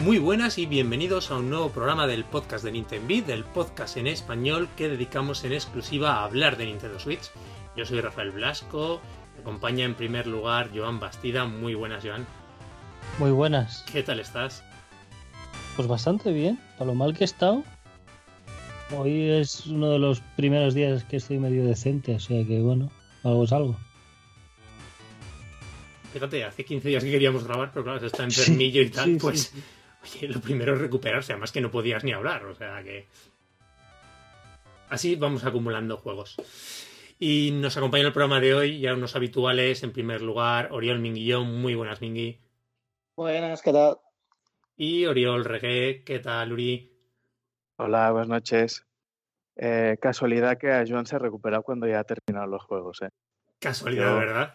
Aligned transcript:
Muy 0.00 0.18
buenas 0.18 0.56
y 0.56 0.64
bienvenidos 0.64 1.30
a 1.30 1.36
un 1.36 1.50
nuevo 1.50 1.68
programa 1.68 2.06
del 2.06 2.24
podcast 2.24 2.64
de 2.64 2.72
Nintendo 2.72 3.14
del 3.26 3.44
podcast 3.44 3.98
en 3.98 4.06
español 4.06 4.66
que 4.74 4.88
dedicamos 4.88 5.44
en 5.44 5.52
exclusiva 5.52 6.14
a 6.14 6.24
hablar 6.24 6.56
de 6.56 6.64
Nintendo 6.64 6.98
Switch. 6.98 7.30
Yo 7.76 7.84
soy 7.84 8.00
Rafael 8.00 8.30
Blasco, 8.30 9.02
me 9.34 9.42
acompaña 9.42 9.84
en 9.84 9.94
primer 9.94 10.26
lugar 10.26 10.70
Joan 10.74 11.00
Bastida. 11.00 11.44
Muy 11.44 11.74
buenas, 11.74 12.02
Joan. 12.02 12.26
Muy 13.18 13.30
buenas. 13.30 13.84
¿Qué 13.92 14.02
tal 14.02 14.20
estás? 14.20 14.64
Pues 15.76 15.86
bastante 15.86 16.32
bien, 16.32 16.58
para 16.78 16.86
lo 16.86 16.94
mal 16.94 17.14
que 17.14 17.24
he 17.24 17.26
estado. 17.26 17.62
Hoy 18.96 19.28
es 19.28 19.66
uno 19.66 19.90
de 19.90 19.98
los 19.98 20.20
primeros 20.34 20.72
días 20.72 21.04
que 21.04 21.18
estoy 21.18 21.38
medio 21.38 21.66
decente, 21.66 22.14
o 22.14 22.20
sea 22.20 22.42
que 22.46 22.62
bueno, 22.62 22.90
algo 23.22 23.44
es 23.44 23.52
algo. 23.52 23.76
Fíjate, 26.14 26.42
hace 26.42 26.64
15 26.64 26.88
días 26.88 27.04
que 27.04 27.10
queríamos 27.10 27.44
grabar, 27.44 27.70
pero 27.70 27.84
claro, 27.84 28.00
se 28.00 28.06
está 28.06 28.24
enfermillo 28.24 28.80
y 28.80 28.88
tal, 28.88 29.04
Sí, 29.04 29.12
sí, 29.12 29.18
pues 29.20 29.42
sí. 29.42 29.62
Oye, 30.02 30.28
lo 30.28 30.40
primero 30.40 30.74
es 30.74 30.80
recuperarse, 30.80 31.32
además 31.32 31.52
que 31.52 31.60
no 31.60 31.70
podías 31.70 32.04
ni 32.04 32.12
hablar, 32.12 32.44
o 32.46 32.54
sea 32.54 32.82
que. 32.82 33.06
Así 34.88 35.14
vamos 35.16 35.44
acumulando 35.44 35.96
juegos. 35.98 36.36
Y 37.18 37.50
nos 37.52 37.76
acompaña 37.76 38.02
en 38.02 38.06
el 38.08 38.12
programa 38.12 38.40
de 38.40 38.54
hoy 38.54 38.80
ya 38.80 38.94
unos 38.94 39.14
habituales, 39.14 39.82
en 39.82 39.92
primer 39.92 40.22
lugar, 40.22 40.68
Oriol 40.72 40.98
Minguillón, 41.00 41.60
muy 41.60 41.74
buenas 41.74 42.00
Mingui. 42.00 42.38
Buenas, 43.14 43.60
¿qué 43.62 43.72
tal? 43.72 43.98
Y 44.76 45.04
Oriol 45.04 45.44
Regué, 45.44 46.02
¿qué 46.04 46.18
tal, 46.20 46.52
Uri? 46.54 46.90
Hola, 47.76 48.10
buenas 48.10 48.28
noches. 48.28 48.86
Eh, 49.56 49.98
casualidad 50.00 50.56
que 50.56 50.72
a 50.72 50.84
Joan 50.88 51.04
se 51.06 51.16
ha 51.16 51.18
recuperado 51.18 51.62
cuando 51.62 51.86
ya 51.86 52.00
ha 52.00 52.04
terminado 52.04 52.46
los 52.46 52.62
juegos, 52.64 53.02
¿eh? 53.02 53.10
Casualidad, 53.58 54.12
Yo- 54.14 54.18
¿verdad? 54.18 54.54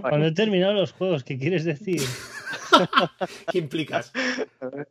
Cuando 0.00 0.26
he 0.28 0.32
terminado 0.32 0.72
los 0.72 0.92
juegos, 0.92 1.22
¿qué 1.22 1.38
quieres 1.38 1.64
decir? 1.64 2.00
¿Qué 3.52 3.58
implicas? 3.58 4.12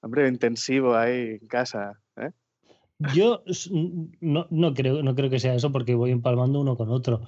Hombre, 0.00 0.28
intensivo 0.28 0.94
ahí 0.96 1.38
en 1.40 1.46
casa, 1.46 2.00
¿eh? 2.16 2.30
Yo 3.14 3.42
no, 4.20 4.46
no 4.50 4.74
creo, 4.74 5.02
no 5.02 5.14
creo 5.14 5.28
que 5.30 5.40
sea 5.40 5.54
eso 5.54 5.72
porque 5.72 5.94
voy 5.94 6.10
empalmando 6.12 6.60
uno 6.60 6.76
con 6.76 6.88
otro. 6.90 7.22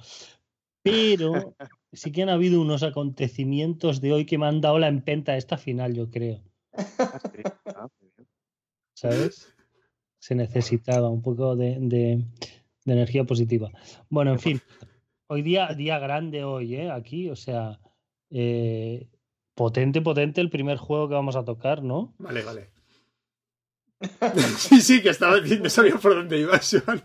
Pero 0.83 1.55
sí 1.93 2.11
que 2.11 2.23
han 2.23 2.29
habido 2.29 2.61
unos 2.61 2.83
acontecimientos 2.83 3.99
de 4.01 4.13
hoy 4.13 4.25
que 4.25 4.37
me 4.37 4.45
han 4.47 4.61
dado 4.61 4.79
la 4.79 4.87
empenta 4.87 5.33
a 5.33 5.37
esta 5.37 5.57
final, 5.57 5.93
yo 5.93 6.09
creo. 6.09 6.41
Ah. 6.99 7.19
Ah. 7.75 7.87
¿Sabes? 8.93 9.53
Se 10.19 10.35
necesitaba 10.35 11.09
un 11.09 11.21
poco 11.21 11.55
de, 11.55 11.77
de- 11.79 12.25
de 12.85 12.93
energía 12.93 13.23
positiva. 13.23 13.71
Bueno, 14.09 14.31
en 14.33 14.39
fin, 14.39 14.61
hoy 15.27 15.41
día, 15.41 15.67
día 15.75 15.97
grande 15.99 16.43
hoy, 16.43 16.75
¿eh? 16.75 16.91
Aquí, 16.91 17.29
o 17.29 17.35
sea, 17.35 17.79
eh, 18.29 19.07
potente, 19.55 20.01
potente 20.01 20.41
el 20.41 20.49
primer 20.49 20.77
juego 20.77 21.07
que 21.07 21.15
vamos 21.15 21.35
a 21.35 21.45
tocar, 21.45 21.81
¿no? 21.81 22.13
Vale, 22.19 22.43
vale. 22.43 22.69
Sí, 24.57 24.81
sí, 24.81 25.01
que 25.01 25.09
estaba 25.09 25.37
no 25.39 25.69
sabía 25.69 25.95
por 25.95 26.15
dónde 26.15 26.39
iba, 26.39 26.59
Joan. 26.59 27.01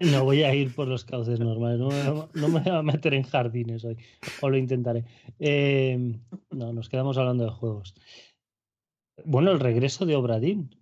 No 0.00 0.24
voy 0.24 0.42
a 0.42 0.52
ir 0.52 0.74
por 0.74 0.88
los 0.88 1.04
cauces 1.04 1.38
normales, 1.38 1.78
no 1.78 1.88
me, 1.88 2.02
no 2.40 2.48
me 2.48 2.60
voy 2.60 2.72
a 2.72 2.82
meter 2.82 3.14
en 3.14 3.22
jardines 3.22 3.84
hoy, 3.84 3.96
o 4.40 4.50
lo 4.50 4.56
intentaré. 4.56 5.04
Eh, 5.38 6.18
no, 6.50 6.72
nos 6.72 6.88
quedamos 6.88 7.16
hablando 7.18 7.44
de 7.44 7.50
juegos. 7.50 7.94
Bueno, 9.24 9.52
el 9.52 9.60
regreso 9.60 10.04
de 10.04 10.16
Obradín. 10.16 10.74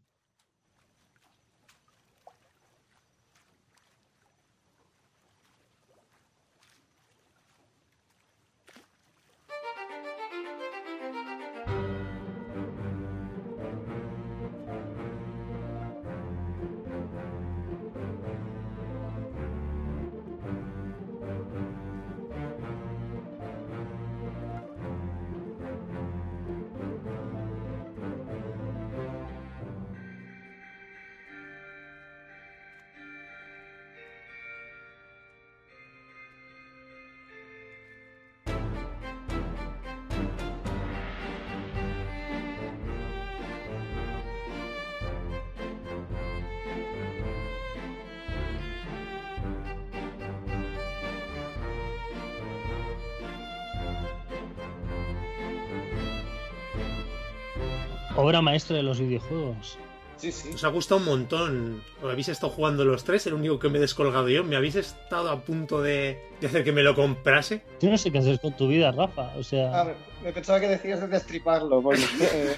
Obra 58.30 58.42
maestra 58.42 58.76
de 58.76 58.84
los 58.84 59.00
videojuegos. 59.00 59.76
Sí, 60.16 60.30
sí. 60.30 60.50
Os 60.54 60.62
ha 60.62 60.68
gustado 60.68 61.00
un 61.00 61.06
montón. 61.06 61.82
Habéis 62.00 62.28
estado 62.28 62.52
jugando 62.52 62.84
los 62.84 63.02
tres, 63.02 63.26
el 63.26 63.34
único 63.34 63.58
que 63.58 63.68
me 63.68 63.78
he 63.78 63.80
descolgado 63.80 64.28
yo. 64.28 64.44
Me 64.44 64.54
habéis 64.54 64.76
estado 64.76 65.30
a 65.30 65.40
punto 65.40 65.82
de, 65.82 66.16
de 66.40 66.46
hacer 66.46 66.62
que 66.62 66.70
me 66.70 66.84
lo 66.84 66.94
comprase. 66.94 67.62
Yo 67.80 67.90
no 67.90 67.98
sé 67.98 68.12
qué 68.12 68.18
haces 68.18 68.38
con 68.38 68.56
tu 68.56 68.68
vida, 68.68 68.92
Rafa. 68.92 69.32
O 69.36 69.42
sea, 69.42 69.82
me, 70.22 70.26
me 70.26 70.32
pensaba 70.32 70.60
que 70.60 70.68
decías 70.68 71.00
de 71.00 71.08
destriparlo, 71.08 71.82
porque 71.82 72.02
eh, 72.20 72.56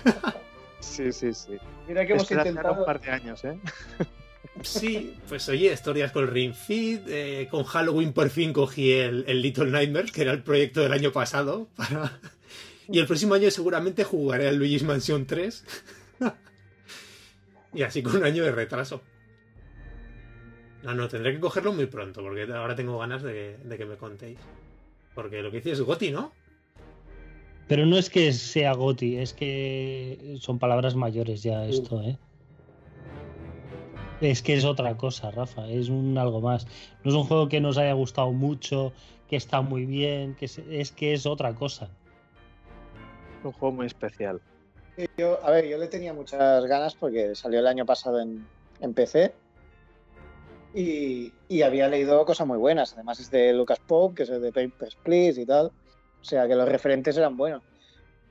Sí, 0.81 1.11
sí, 1.11 1.33
sí. 1.33 1.57
mira 1.89 2.05
que 2.05 2.13
hemos 2.13 2.25
Espera 2.25 2.47
intentado. 2.47 2.81
un 2.81 2.85
par 2.85 3.01
de 3.01 3.11
años, 3.11 3.43
¿eh? 3.45 3.57
Sí, 4.61 5.15
pues 5.29 5.49
oye, 5.49 5.73
historias 5.73 6.13
con 6.13 6.27
Ring 6.29 6.53
Fit. 6.53 7.01
eh, 7.09 7.49
con 7.51 7.65
Halloween 7.65 8.13
por 8.13 8.29
fin 8.29 8.53
cogí 8.53 8.93
el, 8.93 9.25
el 9.27 9.41
Little 9.41 9.71
Nightmares, 9.71 10.13
que 10.13 10.21
era 10.23 10.33
el 10.33 10.43
proyecto 10.43 10.83
del 10.83 10.93
año 10.93 11.13
pasado. 11.13 11.69
Para... 11.77 12.21
Y 12.93 12.99
el 12.99 13.07
próximo 13.07 13.35
año 13.35 13.51
seguramente 13.51 14.05
jugaré 14.05 14.49
al 14.49 14.57
Luigi's 14.57 14.85
Mansion 14.85 15.27
3. 15.27 15.65
y 17.75 17.83
así 17.83 18.03
con 18.03 18.17
un 18.17 18.25
año 18.25 18.45
de 18.45 18.53
retraso. 18.53 19.03
No, 20.83 20.95
no, 20.95 21.09
tendré 21.09 21.33
que 21.33 21.41
cogerlo 21.41 21.73
muy 21.73 21.87
pronto, 21.87 22.23
porque 22.23 22.43
ahora 22.53 22.75
tengo 22.75 22.99
ganas 22.99 23.23
de, 23.23 23.57
de 23.57 23.79
que 23.79 23.87
me 23.87 23.97
contéis. 23.97 24.39
Porque 25.15 25.43
lo 25.43 25.51
que 25.51 25.59
dices 25.59 25.75
es 25.75 25.81
Goti, 25.81 26.11
¿no? 26.11 26.33
pero 27.73 27.87
no 27.87 27.97
es 27.97 28.11
que 28.11 28.35
sea 28.35 28.75
Goti, 28.75 29.17
es 29.17 29.33
que 29.33 30.37
son 30.41 30.59
palabras 30.59 30.95
mayores 30.95 31.43
ya 31.43 31.65
esto, 31.65 32.03
¿eh? 32.03 32.19
Es 34.21 34.43
que 34.43 34.53
es 34.53 34.67
otra 34.67 34.97
cosa, 34.99 35.31
Rafa, 35.31 35.67
es 35.69 35.89
un 35.89 36.19
algo 36.19 36.43
más. 36.43 36.67
No 37.03 37.11
es 37.11 37.17
un 37.17 37.25
juego 37.25 37.49
que 37.49 37.63
nos 37.63 37.79
haya 37.79 37.95
gustado 37.95 38.31
mucho, 38.33 38.93
que 39.27 39.37
está 39.37 39.63
muy 39.63 39.87
bien, 39.87 40.35
que 40.35 40.45
es, 40.45 40.59
es 40.59 40.93
que 40.93 41.15
es 41.15 41.25
otra 41.25 41.55
cosa. 41.55 41.89
Un 43.45 43.53
juego 43.53 43.73
muy 43.75 43.87
especial. 43.87 44.41
Yo, 45.17 45.45
a 45.45 45.51
ver, 45.51 45.67
yo 45.67 45.79
le 45.79 45.89
tenía 45.89 46.13
muchas 46.13 46.65
ganas 46.67 46.95
porque 46.95 47.35
salió 47.35 47.61
el 47.61 47.67
año 47.67 47.87
pasado 47.87 48.21
en, 48.21 48.47
PC 48.95 49.33
y, 50.75 51.63
había 51.63 51.89
leído 51.89 52.25
cosas 52.27 52.47
muy 52.47 52.59
buenas. 52.59 52.93
Además 52.95 53.21
es 53.21 53.31
de 53.31 53.53
Lucas 53.53 53.79
Pope, 53.87 54.17
que 54.17 54.23
es 54.25 54.29
de 54.29 54.53
Papers, 54.53 54.97
Please 54.97 55.41
y 55.41 55.47
tal. 55.47 55.67
O 56.21 56.25
sea 56.25 56.47
que 56.47 56.55
los 56.55 56.69
referentes 56.69 57.17
eran 57.17 57.37
buenos. 57.37 57.63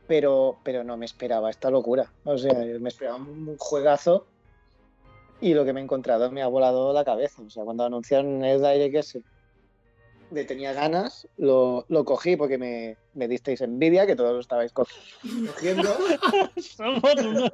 Pero, 0.07 0.57
pero 0.63 0.83
no 0.83 0.97
me 0.97 1.05
esperaba 1.05 1.49
esta 1.49 1.69
locura. 1.69 2.11
O 2.25 2.37
sea, 2.37 2.53
me 2.53 2.89
esperaba 2.89 3.17
un 3.17 3.55
juegazo 3.57 4.27
y 5.41 5.55
lo 5.55 5.65
que 5.65 5.73
me 5.73 5.79
he 5.79 5.83
encontrado 5.83 6.31
me 6.31 6.43
ha 6.43 6.47
volado 6.47 6.93
la 6.93 7.03
cabeza. 7.03 7.41
O 7.41 7.49
sea, 7.49 7.63
cuando 7.63 7.83
anunciaron 7.83 8.43
el 8.45 8.61
Direct 8.61 8.95
ese, 8.95 9.23
le 10.31 10.45
tenía 10.45 10.73
ganas, 10.73 11.27
lo, 11.37 11.85
lo 11.89 12.05
cogí 12.05 12.35
porque 12.37 12.57
me, 12.57 12.97
me 13.13 13.27
disteis 13.27 13.61
envidia, 13.61 14.07
que 14.07 14.15
todos 14.15 14.33
lo 14.33 14.39
estabais 14.39 14.71
co- 14.71 14.87
cogiendo. 15.47 15.93
Somos 16.57 17.03
unos 17.25 17.51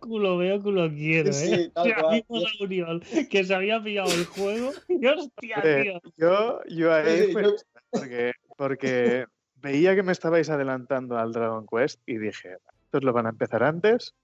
culo 0.00 0.36
veo, 0.38 0.60
culo 0.62 0.88
quiero, 0.90 1.32
Sí, 1.32 1.52
¿eh? 1.52 1.70
tal 1.74 1.88
Ya 1.88 2.00
cual. 2.00 2.24
vimos 2.28 2.44
a 2.44 2.64
Uriol 2.64 3.02
que 3.30 3.44
se 3.44 3.54
había 3.54 3.82
pillado 3.82 4.12
el 4.12 4.24
juego 4.26 4.72
y 4.88 5.06
hostia, 5.06 5.56
Hombre, 5.56 5.82
tío. 5.84 6.00
Yo, 6.16 6.60
yo 6.68 6.92
ahí 6.92 7.26
Sí, 7.26 7.32
fue 7.32 7.42
yo- 7.44 7.56
porque, 7.90 8.32
porque 8.56 9.26
veía 9.56 9.94
que 9.94 10.02
me 10.02 10.12
estabais 10.12 10.50
adelantando 10.50 11.16
al 11.18 11.32
Dragon 11.32 11.66
Quest 11.66 12.00
y 12.06 12.18
dije, 12.18 12.56
estos 12.84 13.04
lo 13.04 13.12
van 13.12 13.26
a 13.26 13.30
empezar 13.30 13.62
antes 13.62 14.14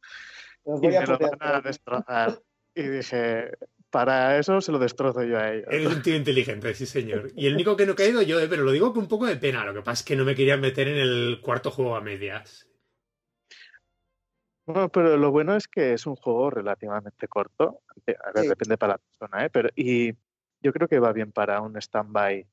y 0.64 0.88
me 0.88 1.06
lo 1.06 1.18
van 1.18 1.38
a 1.40 1.60
destrozar. 1.60 2.40
Y 2.74 2.82
dije, 2.82 3.52
para 3.94 4.36
eso 4.40 4.60
se 4.60 4.72
lo 4.72 4.80
destrozo 4.80 5.22
yo 5.22 5.38
a 5.38 5.52
ellos. 5.52 5.68
Eres 5.70 5.86
un 5.94 6.02
tío 6.02 6.16
inteligente, 6.16 6.74
sí, 6.74 6.84
señor. 6.84 7.30
Y 7.36 7.46
el 7.46 7.54
único 7.54 7.76
que 7.76 7.86
no 7.86 7.92
he 7.92 7.94
caído 7.94 8.22
yo, 8.22 8.40
eh, 8.40 8.48
pero 8.50 8.64
lo 8.64 8.72
digo 8.72 8.92
con 8.92 9.04
un 9.04 9.08
poco 9.08 9.24
de 9.26 9.36
pena. 9.36 9.64
Lo 9.64 9.72
que 9.72 9.82
pasa 9.82 10.00
es 10.00 10.04
que 10.04 10.16
no 10.16 10.24
me 10.24 10.34
quería 10.34 10.56
meter 10.56 10.88
en 10.88 10.96
el 10.96 11.40
cuarto 11.40 11.70
juego 11.70 11.94
a 11.94 12.00
medias. 12.00 12.68
Bueno, 14.66 14.88
pero 14.88 15.16
lo 15.16 15.30
bueno 15.30 15.54
es 15.54 15.68
que 15.68 15.92
es 15.92 16.06
un 16.06 16.16
juego 16.16 16.50
relativamente 16.50 17.28
corto. 17.28 17.82
A 17.88 18.32
ver, 18.32 18.42
Sí. 18.42 18.48
depende 18.48 18.76
para 18.76 18.94
la 18.94 18.98
persona, 18.98 19.44
¿eh? 19.46 19.50
Pero, 19.50 19.68
y 19.76 20.12
yo 20.60 20.72
creo 20.72 20.88
que 20.88 20.98
va 20.98 21.12
bien 21.12 21.30
para 21.30 21.60
un 21.60 21.76
stand-by 21.76 22.44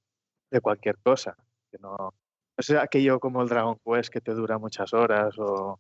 de 0.52 0.62
cualquier 0.62 1.00
cosa. 1.00 1.36
Que 1.72 1.80
no, 1.80 1.96
no 1.98 2.14
sea 2.60 2.84
aquello 2.84 3.20
como 3.20 3.42
el 3.42 3.50
Dragon 3.50 3.80
Quest 3.84 4.14
que 4.14 4.22
te 4.22 4.36
dura 4.36 4.60
muchas 4.60 4.94
horas 4.94 5.34
o, 5.40 5.80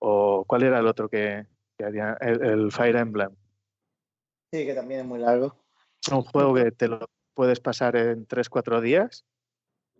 O 0.00 0.44
¿cuál 0.48 0.64
era 0.64 0.80
el 0.80 0.86
otro 0.88 1.08
que, 1.08 1.46
que 1.78 1.84
había? 1.84 2.16
El, 2.20 2.42
el 2.42 2.72
Fire 2.72 2.96
Emblem. 2.96 3.30
Sí, 4.52 4.66
que 4.66 4.74
también 4.74 5.00
es 5.00 5.06
muy 5.06 5.18
largo. 5.20 5.56
Un 6.10 6.22
juego 6.22 6.54
que 6.54 6.72
te 6.72 6.88
lo 6.88 7.08
puedes 7.34 7.60
pasar 7.60 7.94
en 7.96 8.26
3-4 8.26 8.80
días. 8.80 9.24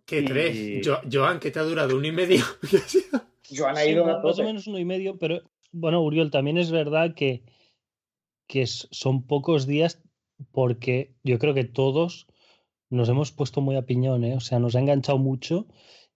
¿Qué 0.05 0.19
Y- 0.21 0.25
tres? 0.25 0.87
Jo- 0.87 1.01
Joan, 1.09 1.39
que 1.39 1.51
te 1.51 1.59
ha 1.59 1.63
durado 1.63 1.95
un 1.95 2.03
y 2.05 2.11
medio. 2.11 2.43
¿Qué? 3.43 3.55
Joan 3.57 3.77
ha 3.77 3.81
Sí, 3.81 3.91
ido 3.91 4.05
más, 4.05 4.15
a 4.15 4.23
más 4.23 4.39
o 4.39 4.43
menos 4.43 4.67
uno 4.67 4.79
y 4.79 4.85
medio, 4.85 5.17
pero 5.17 5.41
bueno, 5.71 6.01
Uriol, 6.03 6.31
también 6.31 6.57
es 6.57 6.71
verdad 6.71 7.13
que, 7.15 7.43
que 8.47 8.65
son 8.67 9.25
pocos 9.25 9.67
días 9.67 10.01
porque 10.51 11.13
yo 11.23 11.37
creo 11.39 11.53
que 11.53 11.63
todos 11.63 12.27
nos 12.89 13.07
hemos 13.09 13.31
puesto 13.31 13.61
muy 13.61 13.75
a 13.77 13.85
piñón, 13.85 14.23
¿eh? 14.25 14.35
O 14.35 14.39
sea, 14.41 14.59
nos 14.59 14.75
ha 14.75 14.79
enganchado 14.79 15.17
mucho 15.17 15.67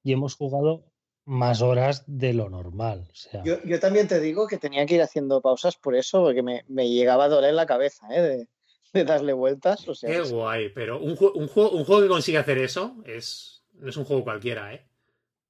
y 0.03 0.11
hemos 0.11 0.35
jugado 0.35 0.91
más 1.25 1.61
horas 1.61 2.03
de 2.07 2.33
lo 2.33 2.49
normal. 2.49 3.07
O 3.11 3.15
sea, 3.15 3.43
Yo, 3.43 3.61
yo 3.63 3.79
también 3.79 4.07
te 4.07 4.19
digo 4.19 4.47
que 4.47 4.57
tenía 4.57 4.85
que 4.85 4.95
ir 4.95 5.01
haciendo 5.01 5.41
pausas 5.41 5.75
por 5.77 5.95
eso, 5.95 6.23
porque 6.23 6.43
me, 6.43 6.63
me 6.67 6.89
llegaba 6.89 7.25
a 7.25 7.29
doler 7.29 7.53
la 7.53 7.65
cabeza, 7.65 8.07
¿eh? 8.11 8.21
De, 8.21 8.47
de 8.93 9.03
darle 9.03 9.33
vueltas. 9.33 9.87
O 9.87 9.95
sea, 9.95 10.09
Qué 10.09 10.19
es- 10.21 10.31
guay, 10.31 10.69
pero 10.69 10.99
un, 10.99 11.11
un 11.11 11.47
juego, 11.47 11.71
un 11.71 11.83
juego 11.85 12.01
que 12.01 12.07
consigue 12.07 12.37
hacer 12.37 12.57
eso 12.59 12.95
es, 13.05 13.63
no 13.73 13.89
es 13.89 13.97
un 13.97 14.05
juego 14.05 14.23
cualquiera, 14.23 14.73
¿eh? 14.73 14.85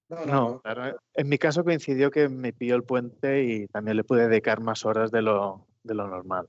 no, 0.10 0.18
no, 0.18 0.26
No, 0.26 0.50
no. 0.52 0.62
claro. 0.62 0.98
En 1.14 1.30
mi 1.30 1.38
caso 1.38 1.64
coincidió 1.64 2.10
que 2.12 2.30
me 2.30 2.54
pilló 2.54 2.76
el 2.76 2.84
puente 2.84 3.44
y 3.44 3.68
también 3.68 3.98
le 3.98 4.04
pude 4.04 4.28
dedicar 4.28 4.62
más 4.62 4.86
horas 4.86 5.12
de 5.12 5.22
lo, 5.22 5.68
de 5.84 5.94
lo 5.94 6.08
normal. 6.08 6.48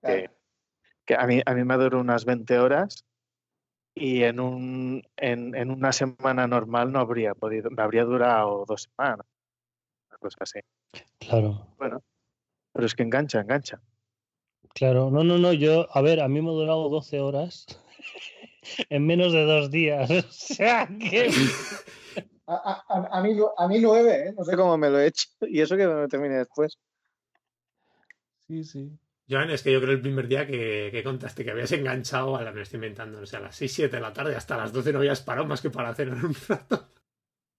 Claro. 0.00 0.16
Que, 0.22 0.30
que 1.06 1.14
a, 1.14 1.26
mí, 1.26 1.42
a 1.44 1.54
mí 1.54 1.64
me 1.64 1.76
duró 1.76 1.98
unas 2.00 2.24
20 2.24 2.58
horas 2.58 3.04
y 3.94 4.22
en, 4.22 4.40
un, 4.40 5.02
en, 5.16 5.54
en 5.54 5.70
una 5.70 5.92
semana 5.92 6.46
normal 6.46 6.92
no 6.92 7.00
habría 7.00 7.34
podido, 7.34 7.70
me 7.70 7.82
habría 7.82 8.04
durado 8.04 8.64
dos 8.66 8.82
semanas. 8.84 9.26
Una 10.08 10.18
cosa 10.18 10.36
así. 10.40 10.60
claro, 11.18 11.66
Bueno, 11.78 12.02
pero 12.72 12.86
es 12.86 12.94
que 12.94 13.02
engancha, 13.02 13.40
engancha. 13.40 13.80
claro. 14.74 15.10
No, 15.10 15.24
no, 15.24 15.38
no, 15.38 15.52
yo, 15.52 15.86
a 15.96 16.00
ver, 16.02 16.20
a 16.20 16.28
mí 16.28 16.40
me 16.40 16.48
ha 16.48 16.52
durado 16.52 16.88
12 16.88 17.20
horas 17.20 17.66
en 18.88 19.06
menos 19.06 19.32
de 19.32 19.44
dos 19.44 19.70
días. 19.70 20.08
O 20.28 20.32
sea, 20.32 20.86
que... 20.86 21.30
A, 22.52 22.82
a- 22.88 23.18
a- 23.18 23.22
mí, 23.22 23.36
a 23.58 23.68
mí 23.68 23.78
nueve, 23.80 24.26
¿eh? 24.28 24.34
No 24.36 24.42
sé 24.42 24.56
cómo 24.56 24.76
me 24.76 24.90
lo 24.90 24.98
he 24.98 25.06
hecho. 25.06 25.28
Y 25.42 25.60
eso 25.60 25.76
que 25.76 25.86
me 25.86 25.94
lo 25.94 26.08
terminé 26.08 26.38
después. 26.38 26.76
Sí, 28.44 28.64
sí. 28.64 28.90
Joan, 29.30 29.50
es 29.50 29.62
que 29.62 29.72
yo 29.72 29.80
creo 29.80 29.92
el 29.92 30.00
primer 30.00 30.26
día 30.26 30.46
que, 30.46 30.88
que 30.90 31.02
contaste 31.04 31.44
que 31.44 31.52
habías 31.52 31.70
enganchado 31.72 32.36
a 32.36 32.42
la 32.42 32.50
me 32.52 32.62
estoy 32.62 32.78
inventando, 32.78 33.20
o 33.20 33.26
sea, 33.26 33.38
a 33.38 33.42
las 33.42 33.56
6, 33.56 33.72
7 33.72 33.96
de 33.96 34.02
la 34.02 34.12
tarde 34.12 34.34
hasta 34.34 34.56
las 34.56 34.72
12 34.72 34.92
no 34.92 34.98
habías 34.98 35.20
parado 35.22 35.46
más 35.46 35.60
que 35.60 35.70
para 35.70 35.94
cenar 35.94 36.24
un 36.24 36.34
rato. 36.48 36.88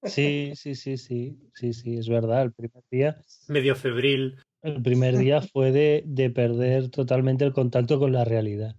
Sí, 0.04 0.54
sí, 0.56 0.76
sí, 0.76 0.98
sí, 0.98 1.38
sí, 1.54 1.74
sí, 1.74 1.98
es 1.98 2.10
verdad. 2.10 2.42
El 2.42 2.54
primer 2.54 2.84
día, 2.90 3.22
Medio 3.48 3.76
febril. 3.76 4.38
el 4.64 4.82
primer 4.82 5.16
día 5.18 5.42
fue 5.42 5.72
de, 5.72 6.04
de 6.06 6.30
perder 6.30 6.90
totalmente 6.90 7.46
el 7.46 7.54
contacto 7.54 8.00
con 8.00 8.12
la 8.12 8.26
realidad. 8.26 8.76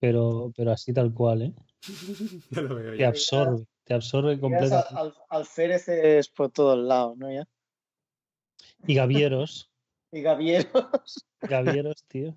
Pero, 0.00 0.52
pero 0.56 0.70
así 0.72 0.92
tal 0.92 1.12
cual, 1.12 1.42
¿eh? 1.42 1.54
Ya 2.50 2.62
lo 2.62 2.74
veo 2.74 2.96
Te 2.96 3.04
absorbe, 3.04 3.64
te 3.84 3.94
absorbe 3.94 4.38
completamente. 4.38 4.88
al, 4.90 5.08
al, 5.08 5.14
alféreces 5.28 6.28
por 6.28 6.50
todos 6.50 6.78
lados, 6.78 7.16
¿no? 7.16 7.32
Ya. 7.32 7.44
Y 8.86 8.94
gavieros, 8.94 9.70
Y 10.14 10.22
Gavieros. 10.22 11.26
gavieros, 11.40 12.04
tío. 12.06 12.36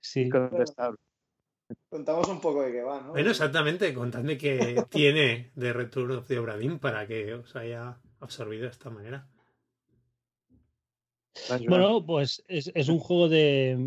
Sí. 0.00 0.22
Incontestable. 0.22 0.98
Contamos 1.88 2.28
un 2.28 2.40
poco 2.40 2.62
de 2.62 2.72
qué 2.72 2.82
va, 2.82 3.00
¿no? 3.00 3.10
Bueno, 3.12 3.30
exactamente, 3.30 3.94
contadme 3.94 4.36
qué 4.36 4.82
tiene 4.90 5.52
de 5.54 5.72
Return 5.72 6.10
of 6.10 6.26
the 6.26 6.38
Obra 6.38 6.56
Dinn 6.56 6.80
para 6.80 7.06
que 7.06 7.32
os 7.34 7.54
haya 7.54 8.00
absorbido 8.18 8.64
de 8.64 8.70
esta 8.70 8.90
manera. 8.90 9.28
Joan. 11.46 11.64
Bueno, 11.68 12.04
pues 12.04 12.44
es, 12.48 12.72
es 12.74 12.88
un 12.88 12.98
juego 12.98 13.28
de, 13.28 13.78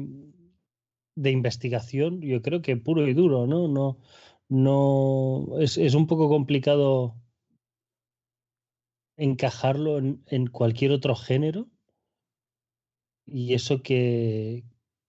de 1.15 1.31
investigación, 1.31 2.21
yo 2.21 2.41
creo 2.41 2.61
que 2.61 2.77
puro 2.77 3.05
y 3.05 3.13
duro, 3.13 3.45
¿no? 3.47 3.67
No, 3.67 3.99
no 4.47 5.59
es, 5.59 5.77
es 5.77 5.93
un 5.93 6.07
poco 6.07 6.29
complicado 6.29 7.15
encajarlo 9.17 9.97
en, 9.97 10.23
en 10.27 10.47
cualquier 10.47 10.91
otro 10.91 11.15
género. 11.15 11.67
Y 13.25 13.53
eso 13.53 13.81
que, 13.81 14.63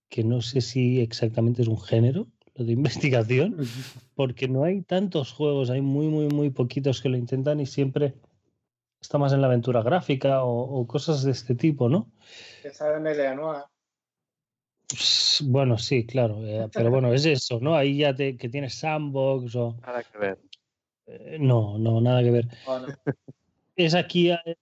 que 0.09 0.23
no 0.23 0.41
sé 0.41 0.61
si 0.61 0.99
exactamente 1.01 1.61
es 1.61 1.67
un 1.67 1.79
género, 1.79 2.27
lo 2.55 2.65
de 2.65 2.71
investigación, 2.73 3.57
porque 4.15 4.47
no 4.47 4.63
hay 4.63 4.81
tantos 4.81 5.31
juegos, 5.31 5.69
hay 5.69 5.81
muy, 5.81 6.07
muy, 6.07 6.27
muy 6.27 6.49
poquitos 6.49 7.01
que 7.01 7.09
lo 7.09 7.17
intentan 7.17 7.59
y 7.59 7.65
siempre 7.65 8.15
está 8.99 9.17
más 9.17 9.31
en 9.33 9.41
la 9.41 9.47
aventura 9.47 9.83
gráfica 9.83 10.43
o, 10.43 10.61
o 10.79 10.87
cosas 10.87 11.23
de 11.23 11.31
este 11.31 11.53
tipo, 11.55 11.87
¿no? 11.89 12.11
Que 12.63 12.71
sabe 12.71 12.99
Meleanoa. 12.99 13.69
Pues, 14.89 15.43
Bueno, 15.45 15.77
sí, 15.77 16.05
claro, 16.05 16.45
eh, 16.45 16.67
pero 16.73 16.89
bueno, 16.89 17.13
es 17.13 17.25
eso, 17.25 17.59
¿no? 17.61 17.75
Ahí 17.75 17.97
ya 17.97 18.15
te, 18.15 18.37
que 18.37 18.49
tienes 18.49 18.73
sandbox 18.75 19.55
o... 19.55 19.77
Nada 19.85 20.03
que 20.03 20.17
ver. 20.17 20.39
eh, 21.05 21.37
no, 21.39 21.77
no, 21.77 22.01
nada 22.01 22.23
que 22.23 22.31
ver. 22.31 22.47
Bueno, 22.65 22.87
Es 23.75 23.93
aquí, 23.93 24.31
eh, 24.31 24.57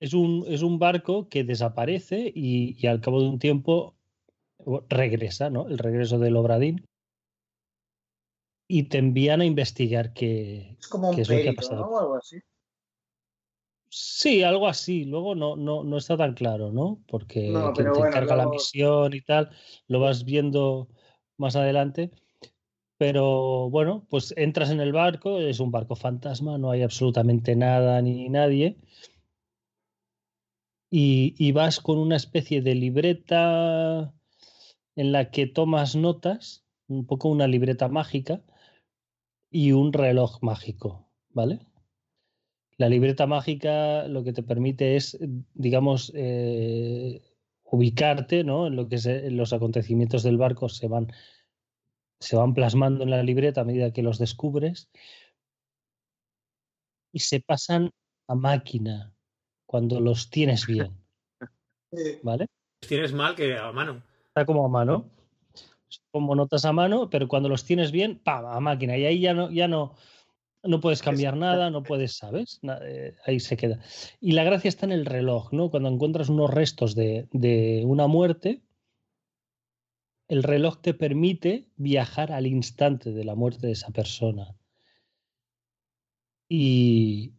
es 0.00 0.14
un, 0.14 0.44
es 0.48 0.62
un 0.62 0.78
barco 0.78 1.28
que 1.28 1.44
desaparece 1.44 2.30
y, 2.34 2.76
y 2.78 2.86
al 2.86 3.00
cabo 3.00 3.20
de 3.20 3.28
un 3.28 3.38
tiempo 3.38 3.96
regresa, 4.88 5.50
¿no? 5.50 5.68
El 5.68 5.78
regreso 5.78 6.18
del 6.18 6.36
Obradín. 6.36 6.84
Y 8.68 8.84
te 8.84 8.98
envían 8.98 9.40
a 9.40 9.44
investigar 9.44 10.12
qué, 10.12 10.76
es 10.78 10.88
como 10.88 11.10
un 11.10 11.16
¿Qué 11.16 11.22
es 11.22 11.28
lo 11.28 11.36
que 11.36 11.48
ha 11.50 11.52
pasado? 11.52 11.82
¿no? 11.82 11.88
O 11.88 11.98
algo 12.00 12.16
así. 12.16 12.38
Sí, 13.88 14.42
algo 14.42 14.66
así. 14.66 15.04
Luego 15.04 15.34
no, 15.34 15.56
no, 15.56 15.84
no 15.84 15.96
está 15.96 16.16
tan 16.16 16.34
claro, 16.34 16.72
¿no? 16.72 17.00
Porque 17.06 17.48
No, 17.48 17.72
quien 17.72 17.86
te 17.86 17.92
bueno, 17.92 18.08
encarga 18.08 18.36
la 18.36 18.48
misión 18.48 19.14
y 19.14 19.20
tal, 19.20 19.50
lo 19.86 20.00
vas 20.00 20.24
viendo 20.24 20.88
más 21.36 21.54
adelante. 21.54 22.10
Pero 22.98 23.70
bueno, 23.70 24.06
pues 24.10 24.34
entras 24.36 24.70
en 24.70 24.80
el 24.80 24.92
barco, 24.92 25.38
es 25.38 25.60
un 25.60 25.70
barco 25.70 25.94
fantasma, 25.94 26.58
no 26.58 26.70
hay 26.70 26.82
absolutamente 26.82 27.54
nada 27.54 28.00
ni 28.02 28.28
nadie. 28.28 28.78
Y, 30.98 31.52
vas 31.52 31.78
con 31.78 31.98
una 31.98 32.16
especie 32.16 32.62
de 32.62 32.74
libreta 32.74 34.14
en 34.94 35.12
la 35.12 35.30
que 35.30 35.46
tomas 35.46 35.94
notas, 35.94 36.64
un 36.88 37.04
poco 37.04 37.28
una 37.28 37.46
libreta 37.46 37.88
mágica 37.88 38.42
y 39.50 39.72
un 39.72 39.92
reloj 39.92 40.38
mágico, 40.40 41.06
¿vale? 41.28 41.66
La 42.78 42.88
libreta 42.88 43.26
mágica 43.26 44.08
lo 44.08 44.24
que 44.24 44.32
te 44.32 44.42
permite 44.42 44.96
es, 44.96 45.18
digamos, 45.52 46.12
eh, 46.14 47.20
ubicarte, 47.64 48.42
¿no? 48.42 48.66
En 48.66 48.76
lo 48.76 48.88
que 48.88 48.96
eh, 48.96 49.30
los 49.30 49.52
acontecimientos 49.52 50.22
del 50.22 50.38
barco 50.38 50.70
se 50.70 50.88
van, 50.88 51.12
se 52.20 52.36
van 52.36 52.54
plasmando 52.54 53.04
en 53.04 53.10
la 53.10 53.22
libreta 53.22 53.60
a 53.60 53.64
medida 53.64 53.92
que 53.92 54.02
los 54.02 54.18
descubres 54.18 54.88
y 57.12 57.18
se 57.18 57.40
pasan 57.40 57.90
a 58.28 58.34
máquina 58.34 59.15
cuando 59.76 60.00
los 60.00 60.30
tienes 60.30 60.66
bien. 60.66 60.96
¿vale? 62.22 62.46
Tienes 62.80 63.12
mal 63.12 63.34
que 63.34 63.58
a 63.58 63.70
mano. 63.72 64.02
Está 64.28 64.46
como 64.46 64.64
a 64.64 64.70
mano, 64.70 65.10
como 66.10 66.34
notas 66.34 66.64
a 66.64 66.72
mano, 66.72 67.10
pero 67.10 67.28
cuando 67.28 67.50
los 67.50 67.66
tienes 67.66 67.92
bien, 67.92 68.18
¡pam! 68.18 68.46
a 68.46 68.58
máquina 68.58 68.96
y 68.96 69.04
ahí 69.04 69.20
ya 69.20 69.34
no, 69.34 69.50
ya 69.50 69.68
no, 69.68 69.94
no 70.62 70.80
puedes 70.80 71.02
cambiar 71.02 71.36
nada, 71.36 71.68
no 71.68 71.82
puedes, 71.82 72.16
¿sabes? 72.16 72.58
Eh, 72.84 73.16
ahí 73.26 73.38
se 73.38 73.58
queda. 73.58 73.78
Y 74.18 74.32
la 74.32 74.44
gracia 74.44 74.70
está 74.70 74.86
en 74.86 74.92
el 74.92 75.04
reloj, 75.04 75.52
¿no? 75.52 75.70
Cuando 75.70 75.90
encuentras 75.90 76.30
unos 76.30 76.48
restos 76.50 76.94
de, 76.94 77.28
de 77.32 77.82
una 77.84 78.06
muerte, 78.06 78.62
el 80.28 80.42
reloj 80.42 80.80
te 80.80 80.94
permite 80.94 81.68
viajar 81.76 82.32
al 82.32 82.46
instante 82.46 83.12
de 83.12 83.24
la 83.24 83.34
muerte 83.34 83.66
de 83.66 83.74
esa 83.74 83.90
persona. 83.90 84.56
Y, 86.48 87.35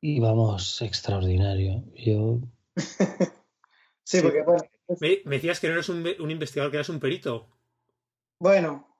y 0.00 0.20
vamos, 0.20 0.80
extraordinario. 0.82 1.84
Yo, 1.94 2.38
Sí, 4.04 4.20
porque 4.22 4.42
bueno, 4.42 4.62
Me, 5.00 5.20
me 5.24 5.36
decías 5.36 5.60
que 5.60 5.68
no 5.68 5.74
eres 5.74 5.88
un, 5.88 6.04
un 6.18 6.30
investigador, 6.30 6.70
que 6.70 6.78
eres 6.78 6.88
un 6.88 6.98
perito. 7.00 7.48
bueno, 8.40 8.96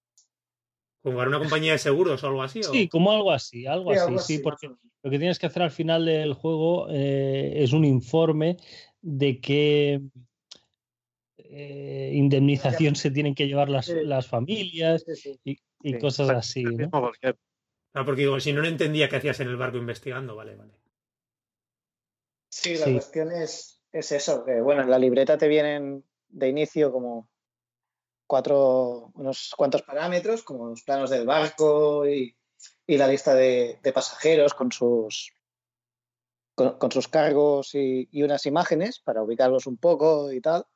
Como 1.03 1.17
para 1.17 1.29
una 1.29 1.39
compañía 1.41 1.73
de 1.73 1.79
seguros 1.79 2.23
o 2.23 2.27
algo 2.29 2.43
así. 2.43 2.61
¿o? 2.61 2.65
sí, 2.73 2.89
como 2.89 3.11
algo 3.11 3.33
así, 3.33 3.67
algo 3.67 3.91
sí, 3.93 3.97
así, 3.99 4.07
algo 4.07 4.19
sí, 4.21 4.35
así, 4.35 4.43
porque 4.43 4.69
lo 5.03 5.11
que 5.11 5.19
tienes 5.19 5.39
que 5.39 5.47
hacer 5.47 5.63
al 5.63 5.71
final 5.71 6.05
del 6.05 6.35
juego 6.35 6.89
eh, 6.91 7.55
es 7.57 7.73
un 7.73 7.85
informe 7.85 8.57
de 9.01 9.41
qué 9.41 10.01
eh, 11.39 12.13
indemnización 12.15 12.95
se 12.95 13.11
tienen 13.11 13.35
que 13.35 13.49
llevar 13.49 13.69
las, 13.69 13.87
Sí. 13.87 13.95
las 14.05 14.27
familias 14.29 15.03
Sí, 15.07 15.17
sí. 15.17 15.41
y, 15.45 15.51
y 15.83 15.93
Sí, 15.95 15.99
cosas 15.99 16.31
así. 16.31 16.63
¿no? 16.63 16.91
Ah, 17.95 18.05
porque 18.05 18.21
digo, 18.21 18.39
si 18.39 18.53
no, 18.53 18.61
no 18.63 18.69
entendía 18.69 19.09
qué 19.09 19.17
hacías 19.17 19.41
en 19.41 19.49
el 19.49 19.57
barco 19.57 19.79
investigando. 19.79 20.37
Vale, 20.37 20.55
vale. 20.55 20.75
Sí, 22.51 22.77
la 22.77 22.87
Sí. 22.87 22.93
cuestión 22.93 23.33
es, 23.33 23.81
es 23.93 24.13
eso, 24.13 24.45
que 24.45 24.61
bueno, 24.61 24.83
en 24.83 24.91
la 24.91 24.99
libreta 24.99 25.39
te 25.39 25.49
vienen 25.49 26.05
de 26.29 26.49
inicio 26.49 26.93
como 26.93 27.29
cuatro, 28.27 29.11
unos 29.15 29.55
cuantos 29.57 29.83
parámetros, 29.83 30.43
como 30.43 30.67
los 30.67 30.83
planos 30.83 31.11
del 31.11 31.27
barco 31.27 32.07
y, 32.07 32.37
y 32.87 32.97
la 32.99 33.09
lista 33.09 33.35
de, 33.35 33.79
de 33.83 33.93
pasajeros 33.93 34.55
con 34.55 34.71
sus 34.71 35.33
con, 36.55 36.93
sus 36.93 37.09
cargos 37.09 37.75
y, 37.75 38.09
unas 38.23 38.45
imágenes 38.47 39.01
para 39.01 39.23
ubicarlos 39.23 39.67
un 39.67 39.77
poco 39.77 40.31
y 40.33 40.41
tal. 40.41 40.67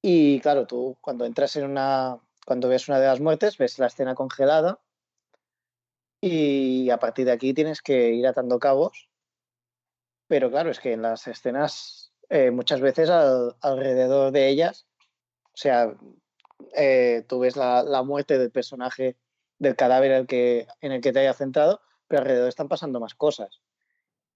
Y 0.00 0.40
claro, 0.40 0.66
tú 0.66 0.96
cuando 1.00 1.24
entras 1.24 1.56
en 1.56 1.64
una, 1.64 2.20
cuando 2.46 2.68
ves 2.68 2.88
una 2.88 3.00
de 3.00 3.06
las 3.06 3.20
muertes, 3.20 3.58
ves 3.58 3.78
la 3.78 3.86
escena 3.86 4.14
congelada 4.14 4.80
y 6.20 6.90
a 6.90 6.98
partir 6.98 7.26
de 7.26 7.32
aquí 7.32 7.52
tienes 7.54 7.82
que 7.82 8.12
ir 8.12 8.26
atando 8.26 8.58
cabos. 8.58 9.08
Pero 10.26 10.50
claro, 10.50 10.70
es 10.70 10.80
que 10.80 10.92
en 10.92 11.02
las 11.02 11.26
escenas 11.26 12.12
eh, 12.28 12.50
muchas 12.50 12.80
veces 12.80 13.10
alrededor 13.10 14.32
de 14.32 14.48
ellas, 14.48 14.86
o 15.46 15.56
sea, 15.56 15.94
eh, 16.74 17.24
tú 17.28 17.40
ves 17.40 17.56
la, 17.56 17.82
la, 17.82 18.02
muerte 18.02 18.38
del 18.38 18.50
personaje, 18.50 19.16
del 19.58 19.76
cadáver 19.76 20.10
en 20.12 20.16
el, 20.18 20.26
que, 20.26 20.66
en 20.80 20.92
el 20.92 21.00
que 21.00 21.12
te 21.12 21.20
haya 21.20 21.34
centrado, 21.34 21.80
pero 22.08 22.22
alrededor 22.22 22.48
están 22.48 22.68
pasando 22.68 23.00
más 23.00 23.14
cosas. 23.14 23.60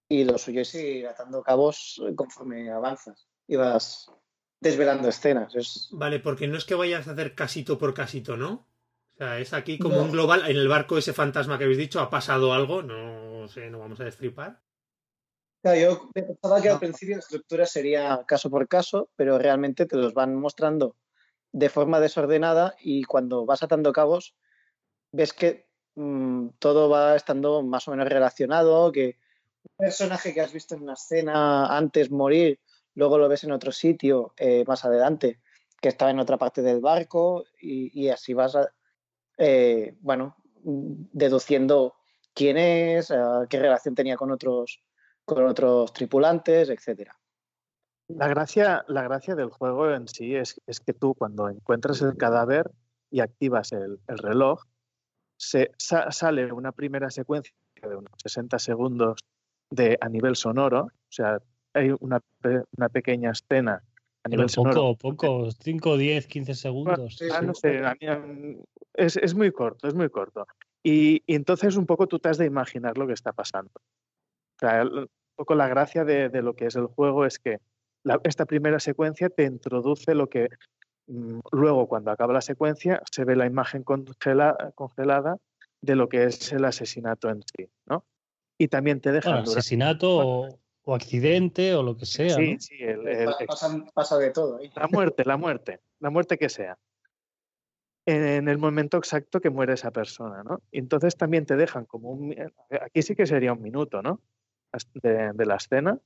Y 0.07 0.23
lo 0.23 0.37
suyo 0.37 0.61
es 0.61 0.73
ir 0.75 1.07
atando 1.07 1.43
cabos 1.43 2.01
conforme 2.15 2.71
avanzas 2.71 3.27
y 3.47 3.55
vas 3.55 4.11
desvelando 4.59 5.07
escenas. 5.07 5.89
Vale, 5.91 6.19
porque 6.19 6.47
no 6.47 6.57
es 6.57 6.65
que 6.65 6.75
vayas 6.75 7.07
a 7.07 7.11
hacer 7.11 7.35
casito 7.35 7.77
por 7.77 7.93
casito, 7.93 8.37
¿no? 8.37 8.67
O 9.13 9.17
sea, 9.17 9.39
es 9.39 9.53
aquí 9.53 9.77
como 9.77 10.01
un 10.01 10.11
global. 10.11 10.49
En 10.49 10.57
el 10.57 10.67
barco 10.67 10.97
ese 10.97 11.13
fantasma 11.13 11.57
que 11.57 11.65
habéis 11.65 11.77
dicho, 11.77 11.99
¿ha 11.99 12.09
pasado 12.09 12.53
algo? 12.53 12.81
No 12.81 13.47
sé, 13.49 13.69
no 13.69 13.79
vamos 13.79 13.99
a 13.99 14.05
destripar. 14.05 14.61
Claro, 15.61 15.77
yo 15.77 16.09
pensaba 16.13 16.61
que 16.61 16.69
al 16.69 16.79
principio 16.79 17.15
la 17.15 17.19
estructura 17.19 17.65
sería 17.65 18.23
caso 18.25 18.49
por 18.49 18.67
caso, 18.69 19.09
pero 19.17 19.37
realmente 19.37 19.85
te 19.85 19.97
los 19.97 20.13
van 20.13 20.35
mostrando 20.35 20.95
de 21.51 21.67
forma 21.69 21.99
desordenada 21.99 22.75
y 22.79 23.03
cuando 23.03 23.45
vas 23.45 23.61
atando 23.63 23.91
cabos 23.91 24.35
ves 25.11 25.33
que 25.33 25.67
mm, 25.95 26.49
todo 26.59 26.89
va 26.89 27.15
estando 27.15 27.61
más 27.61 27.87
o 27.87 27.91
menos 27.91 28.07
relacionado, 28.07 28.91
que 28.93 29.17
un 29.63 29.85
personaje 29.85 30.33
que 30.33 30.41
has 30.41 30.53
visto 30.53 30.75
en 30.75 30.83
una 30.83 30.93
escena 30.93 31.75
antes 31.75 32.09
morir, 32.09 32.59
luego 32.95 33.17
lo 33.17 33.27
ves 33.27 33.43
en 33.43 33.51
otro 33.51 33.73
sitio 33.73 34.33
eh, 34.37 34.63
más 34.65 34.85
adelante, 34.85 35.41
que 35.81 35.89
estaba 35.89 36.11
en 36.11 36.19
otra 36.19 36.37
parte 36.37 36.61
del 36.61 36.79
barco 36.79 37.43
y, 37.61 38.07
así 38.09 38.33
vas, 38.33 38.57
eh, 39.37 39.95
bueno, 39.99 40.35
deduciendo 40.63 41.95
quién 42.33 42.57
es, 42.57 43.11
qué 43.49 43.59
relación 43.59 43.95
tenía 43.95 44.17
con 44.17 44.31
otros, 44.31 44.81
con 45.29 45.45
otros 45.45 45.93
tripulantes, 45.93 46.69
etcétera. 46.69 47.17
La 48.07 48.27
gracia, 48.27 48.83
la 48.87 49.03
gracia 49.03 49.35
del 49.35 49.49
juego 49.49 49.93
en 49.93 50.07
sí 50.07 50.35
es, 50.35 50.59
que 50.85 50.93
tú 50.93 51.13
cuando 51.13 51.47
encuentras 51.47 52.01
el 52.01 52.17
cadáver 52.17 52.71
y 53.11 53.19
activas 53.19 53.71
el, 53.71 53.99
reloj, 54.07 54.63
se, 55.37 55.71
sale 55.77 56.51
una 56.51 56.71
primera 56.71 57.11
secuencia 57.11 57.53
de 57.81 57.95
unos 57.95 58.11
60 58.23 58.57
segundos 58.57 59.19
de, 59.69 59.97
a 60.01 60.09
nivel 60.09 60.35
sonoro, 60.35 60.85
o 60.85 61.11
sea, 61.11 61.39
hay 61.73 61.93
una, 61.99 62.19
una 62.75 62.89
pequeña 62.89 63.31
escena 63.31 63.83
a 64.23 64.29
nivel 64.29 64.47
poco, 64.47 64.53
sonoro. 64.53 64.95
Poco, 64.95 65.51
5, 65.51 65.97
10, 65.97 66.27
15 66.27 66.55
segundos. 66.55 67.19
Ah, 67.31 67.41
no 67.41 67.53
sé, 67.53 67.81
es, 68.95 69.17
es, 69.17 69.35
muy 69.35 69.51
corto, 69.51 69.87
es 69.87 69.93
muy 69.93 70.09
corto. 70.09 70.47
Y, 70.83 71.21
y, 71.27 71.35
entonces 71.35 71.75
un 71.75 71.85
poco 71.85 72.07
tú 72.07 72.17
te 72.17 72.29
has 72.29 72.39
de 72.39 72.45
imaginar 72.45 72.97
lo 72.97 73.05
que 73.05 73.13
está 73.13 73.33
pasando. 73.33 73.71
O 73.75 74.59
sea, 74.59 74.83
poco 75.39 75.55
la 75.55 75.69
gracia 75.69 76.03
de, 76.03 76.27
de 76.27 76.41
lo 76.41 76.53
que 76.53 76.65
es 76.65 76.75
el 76.75 76.87
juego 76.87 77.25
es 77.25 77.39
que 77.39 77.59
esta 78.23 78.45
primera 78.45 78.77
secuencia 78.77 79.29
te 79.29 79.45
introduce 79.45 80.13
lo 80.13 80.27
que 80.27 80.49
mm, 81.07 81.39
luego 81.53 81.87
cuando 81.87 82.11
acaba 82.11 82.33
la 82.33 82.41
secuencia 82.41 83.01
se 83.09 83.23
ve 83.23 83.37
la 83.37 83.45
imagen 83.45 83.83
congelada 83.83 85.37
de 85.81 85.95
lo 85.95 86.09
que 86.09 86.25
es 86.25 86.51
el 86.51 86.65
asesinato 86.65 87.29
en 87.29 87.41
sí, 87.43 87.69
¿no? 87.85 88.03
Y 88.57 88.67
también 88.67 88.99
te 88.99 89.13
deja... 89.13 89.39
asesinato 89.39 90.49
o, 90.83 90.93
accidente 90.93 91.73
o 91.73 91.83
lo 91.83 91.95
que 91.95 92.05
sea. 92.05 92.35
Sí, 92.35 92.57
sí, 92.59 92.79
pasa, 93.93 94.17
de 94.17 94.31
todo. 94.31 94.59
La 94.75 94.87
muerte, 94.87 95.23
la 95.23 95.37
muerte, 95.37 95.79
la 95.99 96.09
muerte 96.09 96.37
que 96.37 96.49
sea. 96.49 96.77
En, 98.05 98.49
el 98.49 98.57
momento 98.57 98.97
exacto 98.97 99.39
que 99.39 99.49
muere 99.49 99.73
esa 99.73 99.91
persona, 99.91 100.43
¿no? 100.43 100.61
Y 100.69 100.79
entonces 100.79 101.15
también 101.15 101.45
te 101.45 101.55
dejan 101.55 101.85
como 101.85 102.09
un... 102.09 102.35
Aquí 102.81 103.03
sí 103.03 103.15
que 103.15 103.25
sería 103.25 103.53
un 103.53 103.61
minuto, 103.61 104.01
¿no? 104.01 104.19
De, 105.01 105.31
de 105.33 105.45
la 105.45 105.55
escena. 105.55 105.99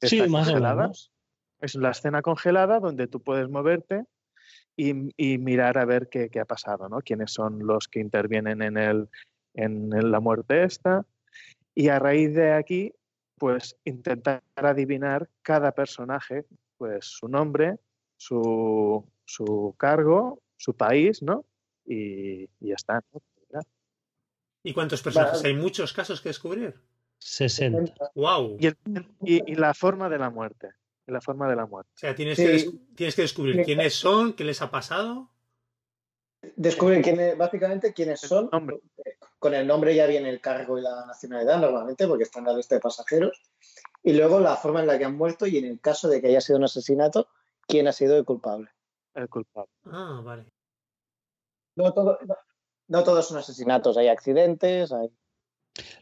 Sí, 0.00 0.22
más 0.28 0.48
o 0.48 0.54
menos. 0.54 1.12
Es 1.60 1.74
la 1.74 1.90
escena 1.90 2.22
congelada 2.22 2.80
donde 2.80 3.06
tú 3.06 3.22
puedes 3.22 3.48
moverte 3.48 4.04
y, 4.76 5.38
mirar 5.38 5.78
a 5.78 5.84
ver 5.84 6.08
qué, 6.08 6.30
ha 6.40 6.44
pasado, 6.44 6.88
¿no? 6.88 7.00
Quiénes 7.02 7.32
son 7.32 7.66
los 7.66 7.88
que 7.88 8.00
intervienen 8.00 8.62
en, 8.62 8.76
el, 8.76 9.08
en 9.54 9.90
la 9.90 10.20
muerte 10.20 10.64
esta. 10.64 11.06
Y 11.74 11.88
a 11.88 11.98
raíz 11.98 12.34
de 12.34 12.52
aquí, 12.52 12.94
pues 13.38 13.76
intentar 13.84 14.42
adivinar 14.56 15.28
cada 15.42 15.72
personaje, 15.72 16.46
pues 16.78 17.06
su 17.06 17.28
nombre, 17.28 17.78
su, 18.16 19.04
cargo, 19.78 20.42
su 20.56 20.74
país, 20.74 21.22
¿no? 21.22 21.44
Y, 21.84 22.46
ya 22.60 22.74
está. 22.74 23.02
¿Y 24.64 24.72
cuántos 24.72 25.02
personajes? 25.02 25.44
¿Hay 25.44 25.54
muchos 25.54 25.92
casos 25.92 26.20
que 26.20 26.28
descubrir? 26.28 26.80
60. 27.24 27.94
¡Wow! 28.14 28.58
y 28.58 29.54
la 29.54 29.74
forma 29.74 30.08
de 30.08 30.18
la 30.18 30.30
muerte 30.30 30.70
la 31.06 31.20
forma 31.20 31.48
de 31.48 31.56
la 31.56 31.66
muerte. 31.66 31.90
O 31.94 31.98
sea, 31.98 32.14
tienes, 32.14 32.36
que, 32.36 32.70
tienes 32.94 33.14
que 33.14 33.22
descubrir 33.22 33.64
quiénes 33.64 33.94
son, 33.94 34.32
qué 34.34 34.44
les 34.44 34.62
ha 34.62 34.70
pasado. 34.70 35.28
Descubrir 36.56 37.02
quiénes, 37.02 37.36
básicamente 37.36 37.92
quiénes 37.92 38.20
son. 38.20 38.50
Con 39.38 39.54
el 39.54 39.66
nombre 39.66 39.94
ya 39.94 40.06
viene 40.06 40.30
el 40.30 40.40
cargo 40.40 40.78
y 40.78 40.82
la 40.82 41.04
nacionalidad 41.06 41.60
normalmente, 41.60 42.06
porque 42.06 42.24
está 42.24 42.38
en 42.38 42.46
la 42.46 42.54
lista 42.54 42.74
de 42.74 42.80
pasajeros. 42.80 43.40
Y 44.02 44.12
luego 44.14 44.40
la 44.40 44.56
forma 44.56 44.80
en 44.80 44.86
la 44.86 44.98
que 44.98 45.04
han 45.04 45.16
muerto 45.16 45.46
y 45.46 45.58
en 45.58 45.64
el 45.64 45.80
caso 45.80 46.08
de 46.08 46.20
que 46.20 46.28
haya 46.28 46.40
sido 46.40 46.58
un 46.58 46.64
asesinato, 46.64 47.28
quién 47.66 47.86
ha 47.86 47.92
sido 47.92 48.16
el 48.16 48.24
culpable. 48.24 48.70
El 49.14 49.28
culpable. 49.28 49.70
Ah, 49.84 50.20
vale. 50.24 50.46
No, 51.76 51.92
todos 51.92 53.28
son 53.28 53.38
asesinatos, 53.38 53.96
hay 53.96 54.08
accidentes, 54.08 54.92
hay... 54.92 55.10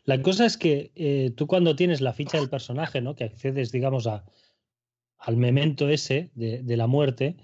La 0.04 0.20
cosa 0.22 0.46
es 0.46 0.56
que 0.56 0.92
eh, 0.94 1.30
tú 1.36 1.46
cuando 1.46 1.76
tienes 1.76 2.00
la 2.00 2.12
ficha 2.12 2.38
del 2.38 2.50
personaje, 2.50 3.00
¿no? 3.00 3.14
Que 3.14 3.24
accedes, 3.24 3.70
digamos, 3.70 4.06
al 4.06 5.36
memento 5.36 5.88
ese 5.88 6.30
de, 6.34 6.76
la 6.76 6.86
muerte, 6.86 7.36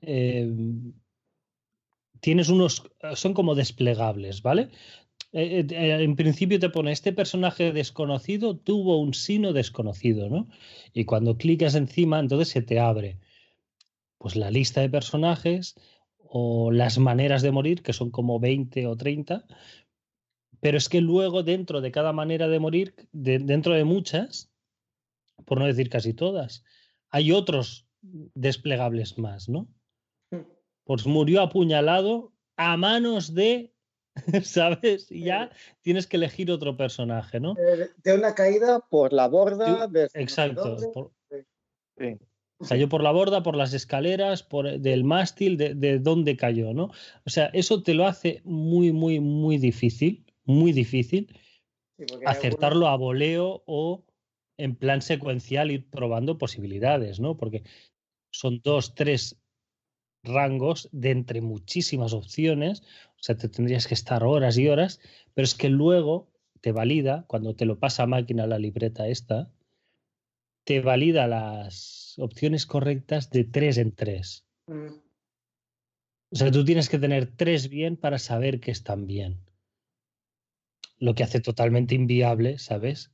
eh, 0.00 0.50
tienes 2.20 2.48
unos, 2.48 2.90
son 3.14 3.34
como 3.34 3.54
desplegables, 3.54 4.40
¿vale? 4.42 4.70
Eh, 5.36 5.66
eh, 5.68 6.02
en 6.02 6.14
principio 6.14 6.60
te 6.60 6.70
pone 6.70 6.92
este 6.92 7.12
personaje 7.12 7.72
desconocido 7.72 8.56
tuvo 8.56 9.00
un 9.00 9.14
sino 9.14 9.52
desconocido, 9.52 10.30
¿no? 10.30 10.48
Y 10.92 11.06
cuando 11.06 11.36
clicas 11.36 11.74
encima, 11.74 12.20
entonces 12.20 12.48
se 12.48 12.62
te 12.62 12.78
abre 12.78 13.18
pues 14.16 14.36
la 14.36 14.52
lista 14.52 14.80
de 14.80 14.88
personajes 14.88 15.74
o 16.18 16.70
las 16.70 16.98
maneras 16.98 17.42
de 17.42 17.50
morir, 17.50 17.82
que 17.82 17.92
son 17.92 18.10
como 18.10 18.38
20 18.38 18.86
o 18.86 18.96
30, 18.96 19.44
pero 20.64 20.78
es 20.78 20.88
que 20.88 21.02
luego 21.02 21.42
dentro 21.42 21.82
de 21.82 21.92
cada 21.92 22.14
manera 22.14 22.48
de 22.48 22.58
morir, 22.58 22.94
dentro 23.12 23.74
de 23.74 23.84
muchas, 23.84 24.50
por 25.44 25.58
no 25.58 25.66
decir 25.66 25.90
casi 25.90 26.14
todas, 26.14 26.64
hay 27.10 27.32
otros 27.32 27.86
desplegables 28.00 29.18
más, 29.18 29.46
¿no? 29.46 29.68
Mm. 30.30 30.46
Pues 30.84 31.06
murió 31.06 31.42
apuñalado 31.42 32.32
a 32.56 32.78
manos 32.78 33.34
de, 33.34 33.74
¿sabes? 34.42 35.12
Y 35.12 35.24
ya 35.24 35.50
tienes 35.82 36.06
que 36.06 36.16
elegir 36.16 36.50
otro 36.50 36.78
personaje, 36.78 37.40
¿no? 37.40 37.54
De 38.02 38.14
una 38.14 38.34
caída 38.34 38.80
por 38.88 39.12
la 39.12 39.28
borda. 39.28 39.90
Exacto. 40.14 41.12
Cayó 42.66 42.88
por 42.88 43.02
la 43.02 43.10
borda, 43.10 43.42
por 43.42 43.54
las 43.54 43.74
escaleras, 43.74 44.42
por 44.42 44.78
del 44.78 45.04
mástil, 45.04 45.58
de, 45.58 45.74
de 45.74 45.98
dónde 45.98 46.38
cayó, 46.38 46.72
¿no? 46.72 46.84
O 47.26 47.28
sea, 47.28 47.50
eso 47.52 47.82
te 47.82 47.92
lo 47.92 48.06
hace 48.06 48.40
muy, 48.44 48.92
muy, 48.92 49.20
muy 49.20 49.58
difícil, 49.58 50.23
muy 50.44 50.72
difícil 50.72 51.38
acertarlo 52.26 52.88
a 52.88 52.96
voleo 52.96 53.62
o 53.66 54.04
en 54.56 54.76
plan 54.76 55.02
secuencial 55.02 55.70
ir 55.70 55.88
probando 55.88 56.38
posibilidades, 56.38 57.20
¿no? 57.20 57.36
Porque 57.36 57.62
son 58.30 58.60
dos, 58.62 58.94
tres 58.94 59.40
rangos 60.22 60.88
de 60.92 61.10
entre 61.10 61.40
muchísimas 61.40 62.12
opciones, 62.12 62.82
o 63.18 63.22
sea, 63.22 63.36
te 63.36 63.48
tendrías 63.48 63.86
que 63.86 63.94
estar 63.94 64.24
horas 64.24 64.56
y 64.58 64.68
horas, 64.68 65.00
pero 65.34 65.44
es 65.44 65.54
que 65.54 65.68
luego 65.68 66.30
te 66.60 66.72
valida, 66.72 67.24
cuando 67.26 67.54
te 67.54 67.66
lo 67.66 67.78
pasa 67.78 68.04
a 68.04 68.06
máquina 68.06 68.46
la 68.46 68.58
libreta 68.58 69.06
esta, 69.06 69.50
te 70.64 70.80
valida 70.80 71.26
las 71.26 72.14
opciones 72.18 72.64
correctas 72.64 73.30
de 73.30 73.44
tres 73.44 73.76
en 73.76 73.92
tres. 73.92 74.46
Mm. 74.66 75.04
O 76.32 76.36
sea, 76.36 76.50
tú 76.50 76.64
tienes 76.64 76.88
que 76.88 76.98
tener 76.98 77.36
tres 77.36 77.68
bien 77.68 77.96
para 77.96 78.18
saber 78.18 78.60
que 78.60 78.70
están 78.70 79.06
bien. 79.06 79.43
Lo 81.04 81.14
que 81.14 81.22
hace 81.22 81.40
totalmente 81.40 81.94
inviable, 81.94 82.58
¿sabes? 82.58 83.10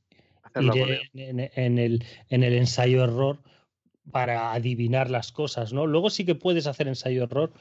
en, 0.53 1.79
el, 1.79 2.03
en 2.29 2.43
el 2.43 2.53
ensayo 2.53 3.03
error 3.03 3.41
para 4.11 4.53
adivinar 4.53 5.09
las 5.09 5.31
cosas, 5.31 5.71
¿no? 5.71 5.87
Luego 5.87 6.09
sí 6.09 6.25
que 6.25 6.35
puedes 6.35 6.67
hacer 6.67 6.87
ensayo 6.87 7.23
error 7.23 7.53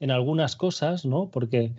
en 0.00 0.10
algunas 0.10 0.56
cosas, 0.56 1.06
¿no? 1.06 1.30
Porque 1.30 1.72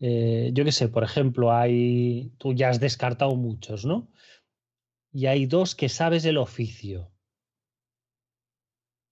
eh, 0.00 0.50
yo 0.52 0.64
qué 0.64 0.72
sé, 0.72 0.88
por 0.88 1.04
ejemplo, 1.04 1.52
hay, 1.52 2.32
tú 2.38 2.52
ya 2.52 2.70
has 2.70 2.80
descartado 2.80 3.34
muchos, 3.36 3.84
¿no? 3.84 4.08
y 5.12 5.26
hay 5.26 5.46
dos 5.46 5.74
que 5.74 5.88
sabes 5.88 6.24
el 6.24 6.38
oficio. 6.38 7.10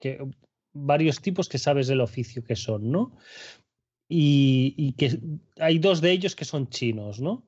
Que, 0.01 0.19
varios 0.73 1.21
tipos 1.21 1.49
que 1.49 1.59
sabes 1.59 1.89
el 1.89 2.01
oficio 2.01 2.45
que 2.45 2.57
son, 2.57 2.91
¿no? 2.91 3.17
Y, 4.09 4.75
y, 4.77 4.93
que 4.93 5.19
hay 5.59 5.79
dos 5.79 6.01
de 6.01 6.13
ellos 6.13 6.37
que 6.37 6.45
son 6.45 6.69
chinos, 6.69 7.21
¿no? 7.21 7.47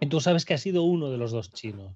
Y 0.00 0.08
tú 0.08 0.20
sabes 0.20 0.44
que 0.44 0.54
ha 0.54 0.58
sido 0.58 0.82
uno 0.82 1.10
de 1.10 1.18
los 1.18 1.30
dos 1.30 1.52
chinos. 1.52 1.94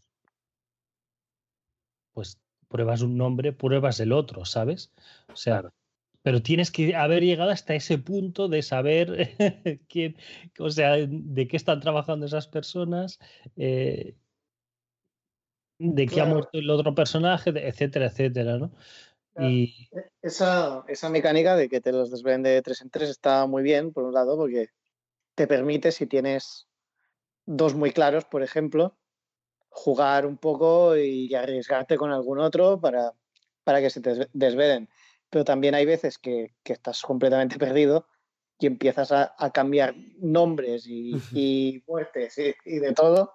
Pues 2.12 2.38
pruebas 2.68 3.00
un 3.00 3.16
nombre, 3.16 3.52
pruebas 3.52 3.99
el 4.00 4.12
otro, 4.12 4.44
¿sabes? 4.44 4.92
O 5.32 5.37
sea, 5.37 5.61
claro. 5.61 5.75
pero 6.23 6.42
tienes 6.42 6.70
que 6.70 6.94
haber 6.94 7.23
llegado 7.23 7.50
hasta 7.50 7.75
ese 7.75 7.99
punto 7.99 8.49
de 8.49 8.62
saber 8.62 9.37
quién, 9.88 10.16
o 10.58 10.70
sea, 10.70 10.96
de 10.96 11.49
qué 11.49 11.56
están 11.56 11.80
trabajando 11.80 12.26
esas 12.26 12.46
personas, 12.46 13.18
eh, 13.56 14.16
de 15.78 16.06
qué 16.06 16.14
claro. 16.14 16.30
ha 16.30 16.32
muerto 16.34 16.58
el 16.58 16.70
otro 16.70 16.94
personaje, 16.94 17.50
etcétera, 17.50 18.06
etcétera, 18.06 18.58
¿no? 18.58 18.73
Y... 19.38 19.88
E, 19.92 20.11
esa, 20.23 20.84
esa 20.88 21.08
mecánica 21.08 21.56
de 21.56 21.68
que 21.68 21.80
te 21.80 21.92
los 21.92 22.11
desvelen 22.11 22.42
de 22.42 22.61
tres 22.62 22.82
en 22.82 22.90
tres 22.90 23.08
está 23.08 23.46
muy 23.46 23.62
bien, 23.62 23.92
por 23.92 24.04
un 24.04 24.14
lado, 24.14 24.37
porque 24.37 24.68
te 25.34 25.46
permite, 25.46 25.90
si 25.90 26.06
tienes 26.06 26.68
dos 27.46 27.74
muy 27.74 27.92
claros, 27.92 28.24
por 28.24 28.42
ejemplo, 28.42 28.96
jugar 29.68 30.26
un 30.26 30.36
poco 30.36 30.96
y 30.96 31.34
arriesgarte 31.34 31.96
con 31.96 32.12
algún 32.12 32.38
otro 32.38 32.80
para, 32.80 33.12
para 33.64 33.80
que 33.80 33.90
se 33.90 34.00
te 34.00 34.28
desvelen. 34.32 34.88
Pero 35.30 35.44
también 35.44 35.74
hay 35.74 35.84
veces 35.84 36.18
que, 36.18 36.54
que 36.62 36.72
estás 36.72 37.02
completamente 37.02 37.58
perdido 37.58 38.06
y 38.58 38.66
empiezas 38.66 39.10
a, 39.10 39.34
a 39.36 39.50
cambiar 39.50 39.94
nombres 40.18 40.86
y, 40.86 41.14
y 41.32 41.82
muertes 41.86 42.38
y, 42.38 42.54
y, 42.64 42.78
de 42.78 42.92
todo. 42.92 43.32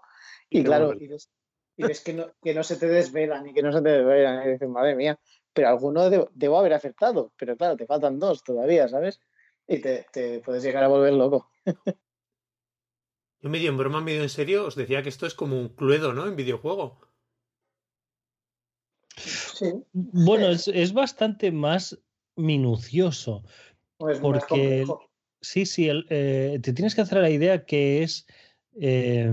Y, 0.50 0.62
y 0.62 0.64
claro, 0.64 0.94
y 0.94 1.08
ves, 1.08 2.02
que, 2.02 2.14
no, 2.14 2.32
que 2.42 2.54
no 2.54 2.64
se 2.64 2.78
te 2.78 2.88
desvelan 2.88 3.48
y 3.48 3.54
que 3.54 3.62
no 3.62 3.72
se 3.72 3.82
te 3.82 3.90
desvelan. 3.90 4.48
Y 4.48 4.52
dices, 4.54 4.70
madre 4.70 4.96
mía, 4.96 5.20
pero 5.54 5.68
alguno 5.68 6.10
debo, 6.10 6.30
debo 6.34 6.58
haber 6.58 6.74
acertado. 6.74 7.34
Pero 7.38 7.58
claro, 7.58 7.76
te 7.76 7.86
faltan 7.86 8.18
dos 8.18 8.44
todavía, 8.44 8.88
¿sabes? 8.88 9.20
Y 9.68 9.80
te, 9.82 10.06
te 10.12 10.40
puedes 10.40 10.64
llegar 10.64 10.84
a 10.84 10.88
volver 10.88 11.14
loco. 11.14 11.52
Yo 13.42 13.50
medio 13.50 13.70
en 13.70 13.78
broma, 13.78 14.02
medio 14.02 14.22
en 14.24 14.30
serio, 14.30 14.66
os 14.66 14.76
decía 14.76 15.02
que 15.02 15.10
esto 15.10 15.26
es 15.26 15.34
como 15.34 15.60
un 15.60 15.70
cluedo, 15.70 16.14
¿no? 16.14 16.28
En 16.28 16.36
videojuego. 16.36 17.00
Sí. 19.16 19.74
Bueno, 19.94 20.48
es, 20.50 20.68
es 20.68 20.94
bastante 20.94 21.52
más 21.52 22.00
minucioso. 22.36 23.44
Pues 23.98 24.20
porque 24.20 24.86
más 24.88 24.98
sí, 25.42 25.66
sí, 25.66 25.88
el, 25.88 26.06
eh, 26.10 26.60
te 26.62 26.74
tienes 26.74 26.96
que 26.96 27.02
hacer 27.02 27.20
la 27.20 27.30
idea 27.30 27.66
que 27.66 28.04
es, 28.04 28.26
eh, 28.80 29.32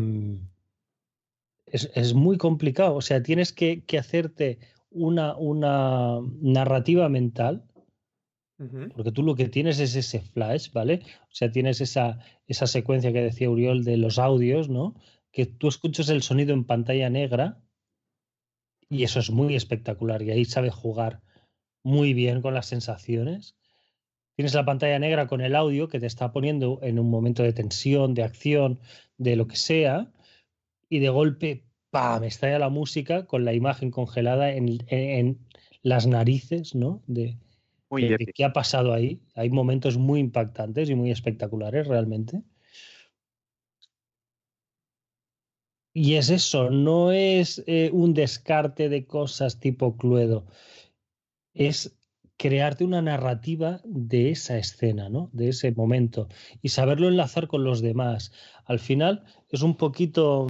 es, 1.66 1.90
es, 1.94 2.14
muy 2.14 2.38
complicado. 2.38 2.94
O 2.94 3.02
sea, 3.02 3.22
tienes 3.22 3.52
que, 3.52 3.82
que 3.84 3.98
hacerte 3.98 4.58
una, 4.90 5.36
una 5.36 6.20
narrativa 6.40 7.08
mental 7.08 7.64
porque 8.94 9.12
tú 9.12 9.22
lo 9.22 9.34
que 9.34 9.48
tienes 9.48 9.78
es 9.80 9.94
ese 9.96 10.20
flash, 10.20 10.72
¿vale? 10.72 11.02
O 11.24 11.34
sea, 11.34 11.50
tienes 11.50 11.80
esa, 11.80 12.20
esa 12.46 12.66
secuencia 12.66 13.12
que 13.12 13.20
decía 13.20 13.50
Uriol 13.50 13.84
de 13.84 13.98
los 13.98 14.18
audios, 14.18 14.68
¿no? 14.70 14.94
Que 15.30 15.44
tú 15.44 15.68
escuchas 15.68 16.08
el 16.08 16.22
sonido 16.22 16.54
en 16.54 16.64
pantalla 16.64 17.10
negra 17.10 17.60
y 18.88 19.02
eso 19.02 19.20
es 19.20 19.30
muy 19.30 19.56
espectacular 19.56 20.22
y 20.22 20.30
ahí 20.30 20.44
sabe 20.46 20.70
jugar 20.70 21.20
muy 21.82 22.14
bien 22.14 22.40
con 22.40 22.54
las 22.54 22.66
sensaciones. 22.66 23.56
Tienes 24.36 24.54
la 24.54 24.64
pantalla 24.64 24.98
negra 24.98 25.26
con 25.26 25.40
el 25.40 25.54
audio 25.54 25.88
que 25.88 26.00
te 26.00 26.06
está 26.06 26.32
poniendo 26.32 26.78
en 26.82 26.98
un 26.98 27.10
momento 27.10 27.42
de 27.42 27.52
tensión, 27.52 28.14
de 28.14 28.22
acción, 28.22 28.80
de 29.18 29.36
lo 29.36 29.46
que 29.46 29.56
sea, 29.56 30.12
y 30.88 31.00
de 31.00 31.08
golpe, 31.08 31.64
¡pam!, 31.90 32.24
estalla 32.24 32.58
la 32.58 32.68
música 32.68 33.26
con 33.26 33.44
la 33.44 33.54
imagen 33.54 33.90
congelada 33.90 34.52
en, 34.52 34.68
en, 34.68 34.88
en 34.88 35.38
las 35.82 36.06
narices, 36.06 36.74
¿no? 36.74 37.02
De, 37.06 37.38
muy 37.90 38.08
de, 38.08 38.16
de 38.18 38.32
qué 38.34 38.44
ha 38.44 38.52
pasado 38.52 38.92
ahí. 38.92 39.22
Hay 39.34 39.50
momentos 39.50 39.96
muy 39.98 40.20
impactantes 40.20 40.90
y 40.90 40.94
muy 40.94 41.10
espectaculares 41.10 41.86
realmente. 41.86 42.42
Y 45.92 46.16
es 46.16 46.28
eso, 46.28 46.68
no 46.68 47.10
es 47.10 47.64
eh, 47.66 47.88
un 47.90 48.12
descarte 48.12 48.90
de 48.90 49.06
cosas 49.06 49.60
tipo 49.60 49.96
Cluedo, 49.96 50.44
es 51.54 51.98
crearte 52.36 52.84
una 52.84 53.00
narrativa 53.00 53.80
de 53.82 54.30
esa 54.30 54.58
escena, 54.58 55.08
¿no? 55.08 55.30
De 55.32 55.48
ese 55.48 55.72
momento 55.72 56.28
y 56.60 56.68
saberlo 56.68 57.08
enlazar 57.08 57.48
con 57.48 57.64
los 57.64 57.80
demás. 57.80 58.30
Al 58.66 58.78
final 58.78 59.24
es 59.48 59.62
un 59.62 59.78
poquito. 59.78 60.46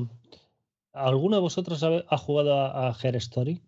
¿Alguno 0.92 1.36
de 1.36 1.42
vosotros 1.42 1.80
ha, 1.84 2.04
ha 2.08 2.18
jugado 2.18 2.58
a, 2.58 2.88
a 2.88 2.96
Her 3.00 3.14
Story? 3.14 3.62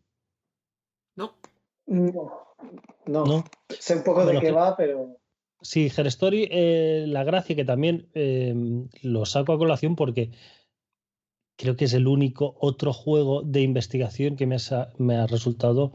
No. 1.15 1.39
No. 1.87 2.48
No, 3.07 3.25
no, 3.25 3.45
sé 3.69 3.97
un 3.97 4.03
poco 4.03 4.25
bueno, 4.25 4.41
de 4.41 4.47
qué 4.47 4.53
va, 4.53 4.77
pero... 4.77 5.19
Sí, 5.61 5.91
Her 5.97 6.07
Story, 6.07 6.49
eh, 6.51 7.05
la 7.09 7.25
gracia 7.25 7.57
que 7.57 7.65
también 7.65 8.09
eh, 8.15 8.55
lo 9.03 9.27
saco 9.27 9.53
a 9.53 9.59
colación 9.59 9.97
porque 9.97 10.31
creo 11.57 11.77
que 11.77 11.87
es 11.87 11.95
el 11.95 12.07
único 12.07 12.57
otro 12.61 12.93
juego 12.93 13.43
de 13.43 13.63
investigación 13.63 14.37
que 14.37 14.47
me 14.47 14.57
ha, 14.57 14.93
me 14.99 15.17
ha 15.17 15.27
resultado 15.27 15.93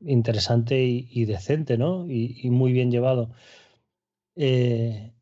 interesante 0.00 0.84
y, 0.84 1.08
y 1.10 1.24
decente, 1.24 1.78
¿no? 1.78 2.10
Y, 2.10 2.40
y, 2.42 2.50
muy 2.50 2.72
bien 2.72 2.90
llevado. 2.90 3.30
Eh, 4.34 5.14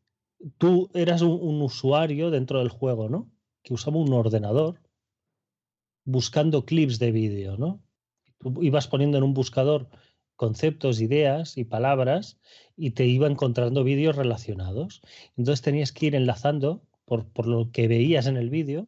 tú 0.57 0.89
eras 0.93 1.21
un, 1.21 1.39
un, 1.39 1.61
usuario 1.61 2.31
dentro 2.31 2.59
del 2.59 2.69
juego, 2.69 3.07
¿no? 3.09 3.31
Que 3.63 3.73
usaba 3.73 3.97
un 3.97 4.11
ordenador 4.11 4.81
buscando 6.03 6.65
clips 6.65 6.97
de 6.97 7.11
vídeo, 7.11 7.57
¿no? 7.57 7.83
Tú 8.39 8.63
ibas 8.63 8.87
poniendo 8.87 9.17
en 9.17 9.23
un 9.23 9.33
buscador 9.33 9.87
conceptos, 10.35 11.01
ideas 11.01 11.57
y 11.57 11.65
palabras 11.65 12.39
y 12.75 12.91
te 12.91 13.05
iba 13.05 13.27
encontrando 13.27 13.83
vídeos 13.83 14.15
relacionados. 14.15 15.01
Entonces 15.37 15.61
tenías 15.61 15.91
que 15.91 16.07
ir 16.07 16.15
enlazando 16.15 16.83
por, 17.05 17.27
por 17.27 17.47
lo 17.47 17.71
que 17.71 17.87
veías 17.87 18.27
en 18.27 18.37
el 18.37 18.49
vídeo. 18.49 18.87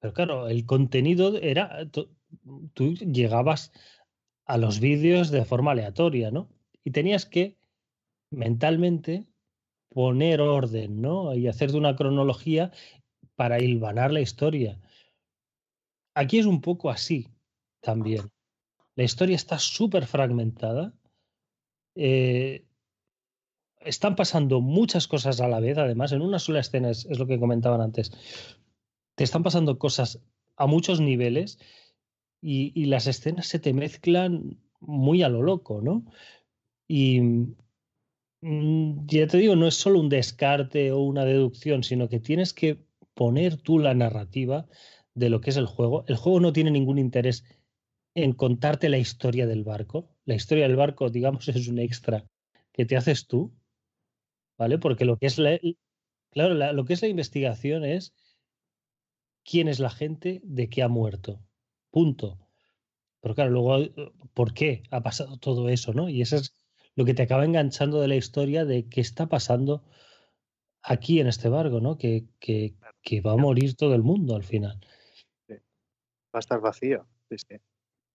Pero 0.00 0.14
claro, 0.14 0.48
el 0.48 0.64
contenido 0.64 1.36
era, 1.38 1.88
tú, 1.90 2.94
llegabas 2.94 3.72
a 4.44 4.56
los 4.56 4.80
vídeos 4.80 5.30
de 5.30 5.44
forma 5.44 5.72
aleatoria, 5.72 6.30
¿no? 6.30 6.48
Y 6.84 6.92
tenías 6.92 7.26
que 7.26 7.58
mentalmente 8.30 9.26
poner 9.88 10.40
orden, 10.40 11.00
¿no? 11.00 11.34
Y 11.34 11.48
hacerte 11.48 11.76
una 11.76 11.96
cronología 11.96 12.70
para 13.34 13.60
hilvanar 13.60 14.12
la 14.12 14.20
historia. 14.20 14.80
Aquí 16.14 16.38
es 16.38 16.46
un 16.46 16.60
poco 16.60 16.90
así 16.90 17.28
también. 17.80 18.30
La 18.98 19.04
historia 19.04 19.36
está 19.36 19.60
súper 19.60 20.06
fragmentada. 20.06 20.92
Eh, 21.94 22.64
están 23.78 24.16
pasando 24.16 24.60
muchas 24.60 25.06
cosas 25.06 25.40
a 25.40 25.46
la 25.46 25.60
vez, 25.60 25.78
además, 25.78 26.10
en 26.10 26.20
una 26.20 26.40
sola 26.40 26.58
escena, 26.58 26.90
es, 26.90 27.06
lo 27.16 27.28
que 27.28 27.38
comentaban 27.38 27.80
antes. 27.80 28.10
Te 29.14 29.22
están 29.22 29.44
pasando 29.44 29.78
cosas 29.78 30.20
a 30.56 30.66
muchos 30.66 31.00
niveles 31.00 31.60
y, 32.40 32.72
y, 32.74 32.86
las 32.86 33.06
escenas 33.06 33.46
se 33.46 33.60
te 33.60 33.72
mezclan 33.72 34.58
muy 34.80 35.22
a 35.22 35.28
lo 35.28 35.42
loco, 35.42 35.80
¿no? 35.80 36.04
Y 36.88 37.20
mm, 38.40 39.06
ya 39.06 39.28
te 39.28 39.38
digo, 39.38 39.54
no 39.54 39.68
es 39.68 39.76
solo 39.76 40.00
un 40.00 40.08
descarte 40.08 40.90
o 40.90 40.98
una 40.98 41.24
deducción, 41.24 41.84
sino 41.84 42.08
que 42.08 42.18
tienes 42.18 42.52
que 42.52 42.82
poner 43.14 43.58
tú 43.58 43.78
la 43.78 43.94
narrativa 43.94 44.66
de 45.14 45.30
lo 45.30 45.40
que 45.40 45.50
es 45.50 45.56
el 45.56 45.66
juego. 45.66 46.04
El 46.08 46.16
juego 46.16 46.40
no 46.40 46.52
tiene 46.52 46.72
ningún 46.72 46.98
interés 46.98 47.44
en 48.24 48.32
contarte 48.32 48.88
la 48.88 48.98
historia 48.98 49.46
del 49.46 49.64
barco. 49.64 50.10
La 50.24 50.34
historia 50.34 50.66
del 50.66 50.76
barco, 50.76 51.10
digamos, 51.10 51.48
es 51.48 51.68
un 51.68 51.78
extra 51.78 52.26
que 52.72 52.84
te 52.84 52.96
haces 52.96 53.26
tú, 53.26 53.52
¿vale? 54.56 54.78
Porque 54.78 55.04
lo 55.04 55.16
que 55.16 55.26
es 55.26 55.38
la, 55.38 55.58
claro, 56.30 56.54
la, 56.54 56.72
lo 56.72 56.84
que 56.84 56.94
es 56.94 57.02
la 57.02 57.08
investigación 57.08 57.84
es 57.84 58.14
quién 59.44 59.68
es 59.68 59.78
la 59.78 59.90
gente 59.90 60.40
de 60.42 60.68
qué 60.68 60.82
ha 60.82 60.88
muerto. 60.88 61.40
Punto. 61.90 62.38
Pero 63.20 63.34
claro, 63.34 63.50
luego, 63.50 64.12
¿por 64.34 64.52
qué 64.52 64.82
ha 64.90 65.02
pasado 65.02 65.38
todo 65.38 65.68
eso, 65.68 65.92
no? 65.92 66.08
Y 66.08 66.22
eso 66.22 66.36
es 66.36 66.54
lo 66.94 67.04
que 67.04 67.14
te 67.14 67.22
acaba 67.22 67.44
enganchando 67.44 68.00
de 68.00 68.08
la 68.08 68.16
historia 68.16 68.64
de 68.64 68.88
qué 68.88 69.00
está 69.00 69.28
pasando 69.28 69.84
aquí 70.82 71.20
en 71.20 71.28
este 71.28 71.48
barco, 71.48 71.80
¿no? 71.80 71.98
Que, 71.98 72.26
que, 72.40 72.74
que 73.02 73.20
va 73.20 73.32
a 73.32 73.36
morir 73.36 73.76
todo 73.76 73.94
el 73.94 74.02
mundo 74.02 74.34
al 74.34 74.44
final. 74.44 74.80
Sí. 75.46 75.54
Va 75.54 76.38
a 76.38 76.40
estar 76.40 76.60
vacío. 76.60 77.06
Sí, 77.30 77.36
sí. 77.38 77.56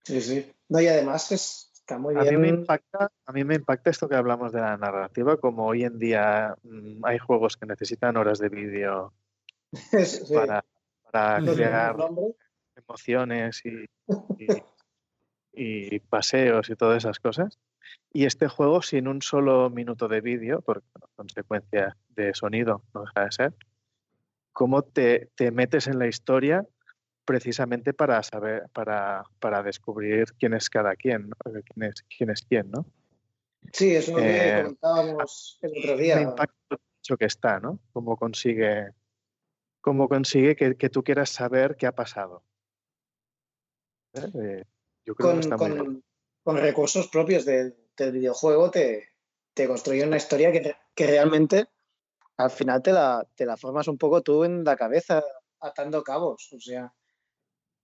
Sí, 0.04 0.22
sí. 0.22 0.52
No, 0.70 0.82
y 0.82 0.88
además 0.88 1.32
es, 1.32 1.72
está 1.74 1.98
muy 1.98 2.16
bien. 2.16 2.28
A 2.28 2.32
mí, 2.32 2.38
me 2.38 2.50
impacta, 2.50 3.12
a 3.26 3.32
mí 3.32 3.44
me 3.44 3.56
impacta 3.56 3.90
esto 3.90 4.08
que 4.10 4.16
hablamos 4.16 4.52
de 4.52 4.62
la 4.62 4.78
narrativa, 4.78 5.38
como 5.38 5.66
hoy 5.66 5.84
en 5.84 6.00
día 6.00 6.56
mmm, 6.64 7.04
hay 7.06 7.20
juegos 7.20 7.58
que 7.58 7.66
necesitan 7.66 8.18
horas 8.18 8.40
de 8.40 8.50
vídeo 8.50 9.14
sí. 9.72 10.34
para, 10.34 10.64
para 11.12 11.42
crear 11.42 11.96
emociones 12.76 13.62
y, 13.66 13.86
y, 14.40 14.48
y, 15.96 16.00
paseos 16.00 16.70
y 16.70 16.76
todas 16.76 17.04
esas 17.04 17.20
cosas. 17.20 17.60
Y 18.12 18.26
este 18.26 18.48
juego, 18.48 18.82
sin 18.82 19.08
un 19.08 19.22
solo 19.22 19.70
minuto 19.70 20.08
de 20.08 20.22
vídeo, 20.22 20.62
por 20.62 20.84
consecuencia 21.16 21.98
de 22.10 22.34
sonido, 22.34 22.84
no 22.94 23.02
deja 23.02 23.26
de 23.26 23.32
ser, 23.32 23.54
cómo 24.54 24.84
te, 24.84 25.30
te 25.36 25.52
metes 25.52 25.88
en 25.88 26.00
la 26.00 26.08
historia 26.08 26.66
precisamente 27.26 27.94
para 27.94 28.22
saber, 28.24 28.70
para, 28.74 29.24
para 29.40 29.64
descubrir 29.64 30.34
quién 30.40 30.54
es 30.54 30.70
cada 30.70 30.96
quien, 30.96 31.32
quién 31.44 31.84
es 31.84 32.04
quién, 32.18 32.30
es 32.30 32.42
quién 32.48 32.72
¿no? 32.72 32.86
Sí, 33.72 33.96
eso 33.96 34.12
es 34.12 34.18
lo 34.18 34.22
que 34.22 34.50
eh, 34.50 34.62
comentábamos 34.64 35.60
el 35.62 35.78
otro 35.78 35.98
día. 35.98 36.16
El 36.16 36.24
impacto 36.24 36.78
que 37.18 37.26
está, 37.26 37.60
¿no? 37.60 37.80
Cómo 37.92 38.18
consigue, 38.18 38.90
cómo 39.82 40.08
consigue 40.08 40.56
que, 40.56 40.76
que 40.76 40.90
tú 40.90 41.04
quieras 41.04 41.30
saber 41.30 41.76
qué 41.76 41.88
ha 41.88 41.92
pasado. 41.92 42.44
¿Eh? 44.14 44.32
Eh, 44.36 44.64
yo 45.06 45.16
creo 45.16 45.30
con, 45.30 45.36
que 45.36 45.42
está 45.42 45.58
con, 45.58 46.04
con, 46.44 46.58
recursos 46.58 47.08
propios 47.08 47.46
del 47.46 47.76
videojuego 47.98 48.72
te, 48.72 49.10
te 49.54 49.68
construye 49.68 50.06
una 50.06 50.18
historia 50.18 50.52
que, 50.52 50.76
que, 50.96 51.08
realmente 51.08 51.68
al 52.38 52.52
final 52.52 52.82
te 52.82 52.92
la, 52.92 53.28
te 53.36 53.46
la 53.46 53.58
formas 53.58 53.88
un 53.88 53.98
poco 53.98 54.22
tú 54.22 54.44
en 54.44 54.64
la 54.64 54.76
cabeza 54.76 55.24
atando 55.60 56.04
cabos. 56.04 56.52
O 56.54 56.60
sea, 56.60 56.94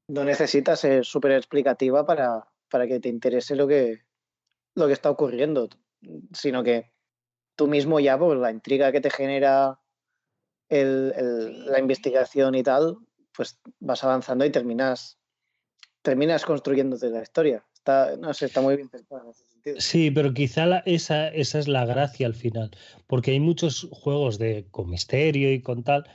no 0.09 0.23
necesitas 0.23 0.79
ser 0.79 1.05
súper 1.05 1.31
explicativa 1.33 2.05
para, 2.05 2.47
para 2.69 2.87
que 2.87 2.99
te 2.99 3.09
interese 3.09 3.55
lo 3.55 3.67
que, 3.67 4.01
lo 4.75 4.87
que 4.87 4.93
está 4.93 5.09
ocurriendo, 5.09 5.69
sino 6.33 6.63
que 6.63 6.91
tú 7.55 7.67
mismo 7.67 7.99
ya 7.99 8.17
por 8.17 8.35
la 8.37 8.51
intriga 8.51 8.91
que 8.91 9.01
te 9.01 9.11
genera 9.11 9.79
la 10.69 11.79
investigación 11.79 12.55
y 12.55 12.63
tal, 12.63 12.97
pues 13.35 13.59
vas 13.79 14.03
avanzando 14.03 14.45
y 14.45 14.51
terminas, 14.51 15.19
terminas 16.01 16.45
construyéndote 16.45 17.09
la 17.09 17.21
historia. 17.21 17.65
Está, 17.73 18.15
no 18.17 18.33
sé, 18.33 18.47
está 18.47 18.61
muy 18.61 18.75
bien 18.75 18.89
pensado 18.89 19.23
en 19.23 19.29
ese 19.29 19.47
sentido. 19.47 19.79
Sí, 19.79 20.11
pero 20.11 20.33
quizá 20.33 20.79
esa, 20.85 21.29
esa 21.29 21.59
es 21.59 21.67
la 21.67 21.85
gracia 21.85 22.27
al 22.27 22.35
final, 22.35 22.71
porque 23.07 23.31
hay 23.31 23.39
muchos 23.39 23.87
juegos 23.91 24.37
de, 24.37 24.67
con 24.69 24.89
misterio 24.89 25.51
y 25.51 25.61
con 25.61 25.83
tal 25.83 26.09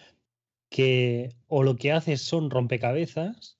que 0.68 1.30
o 1.46 1.62
lo 1.62 1.76
que 1.76 1.92
haces 1.92 2.22
son 2.22 2.50
rompecabezas 2.50 3.58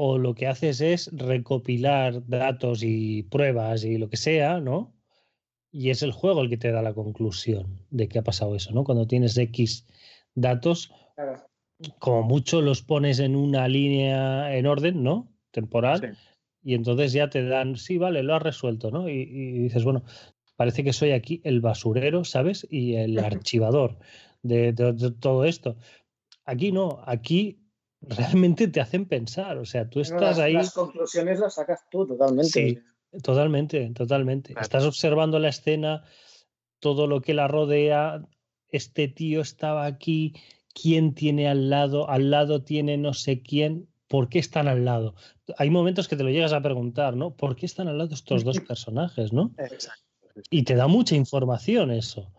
o 0.00 0.16
lo 0.16 0.36
que 0.36 0.46
haces 0.46 0.80
es 0.80 1.10
recopilar 1.12 2.24
datos 2.28 2.84
y 2.84 3.24
pruebas 3.24 3.82
y 3.82 3.98
lo 3.98 4.08
que 4.08 4.16
sea, 4.16 4.60
¿no? 4.60 4.94
Y 5.72 5.90
es 5.90 6.04
el 6.04 6.12
juego 6.12 6.40
el 6.40 6.48
que 6.48 6.56
te 6.56 6.70
da 6.70 6.82
la 6.82 6.94
conclusión 6.94 7.84
de 7.90 8.08
que 8.08 8.20
ha 8.20 8.22
pasado 8.22 8.54
eso, 8.54 8.70
¿no? 8.70 8.84
Cuando 8.84 9.08
tienes 9.08 9.36
X 9.36 9.88
datos, 10.36 10.92
como 11.98 12.22
mucho 12.22 12.62
los 12.62 12.80
pones 12.82 13.18
en 13.18 13.34
una 13.34 13.66
línea 13.66 14.56
en 14.56 14.68
orden, 14.68 15.02
¿no? 15.02 15.32
Temporal. 15.50 16.16
Y 16.62 16.74
entonces 16.74 17.12
ya 17.12 17.28
te 17.28 17.44
dan, 17.44 17.74
sí, 17.74 17.98
vale, 17.98 18.22
lo 18.22 18.36
has 18.36 18.42
resuelto, 18.42 18.92
¿no? 18.92 19.08
Y, 19.08 19.24
dices, 19.64 19.82
bueno, 19.82 20.04
parece 20.54 20.84
que 20.84 20.92
soy 20.92 21.10
aquí 21.10 21.40
el 21.42 21.60
basurero, 21.60 22.22
¿sabes? 22.22 22.64
Y 22.70 22.94
el 22.94 23.18
archivador 23.18 23.98
de 24.42 24.72
todo 25.18 25.44
esto. 25.44 25.76
Aquí 26.44 26.70
no, 26.70 27.02
aquí 27.04 27.67
realmente 28.00 28.68
te 28.68 28.80
hacen 28.80 29.06
pensar. 29.06 29.58
O 29.58 29.64
sea, 29.64 29.88
tú 29.88 30.00
estás 30.00 30.38
ahí. 30.38 30.54
Las 30.54 30.72
conclusiones 30.72 31.38
las 31.38 31.54
sacas 31.54 31.88
tú 31.90 32.06
totalmente. 32.06 32.50
Sí, 32.50 32.78
totalmente, 33.22 33.90
totalmente. 33.94 34.54
Estás 34.60 34.84
observando 34.84 35.38
la 35.38 35.48
escena, 35.48 36.04
todo 36.80 37.06
lo 37.06 37.20
que 37.20 37.34
la 37.34 37.48
rodea. 37.48 38.26
Este 38.70 39.08
tío 39.08 39.40
estaba 39.40 39.86
aquí. 39.86 40.34
¿Quién 40.74 41.14
tiene 41.14 41.48
al 41.48 41.70
lado? 41.70 42.08
Al 42.08 42.30
lado 42.30 42.62
tiene 42.62 42.96
no 42.98 43.14
sé 43.14 43.42
quién. 43.42 43.88
¿Por 44.06 44.28
qué 44.28 44.38
están 44.38 44.68
al 44.68 44.84
lado? 44.84 45.14
Hay 45.58 45.68
momentos 45.68 46.08
que 46.08 46.16
te 46.16 46.22
lo 46.22 46.30
llegas 46.30 46.54
a 46.54 46.62
preguntar, 46.62 47.14
¿no? 47.14 47.34
¿Por 47.34 47.56
qué 47.56 47.66
están 47.66 47.88
al 47.88 47.98
lado 47.98 48.14
estos 48.14 48.44
dos 48.44 48.60
personajes, 48.68 49.32
no? 49.32 49.52
Exacto. 49.58 50.04
Y 50.50 50.62
te 50.62 50.76
da 50.76 50.86
mucha 50.86 51.14
información 51.16 51.90
eso. 51.90 52.32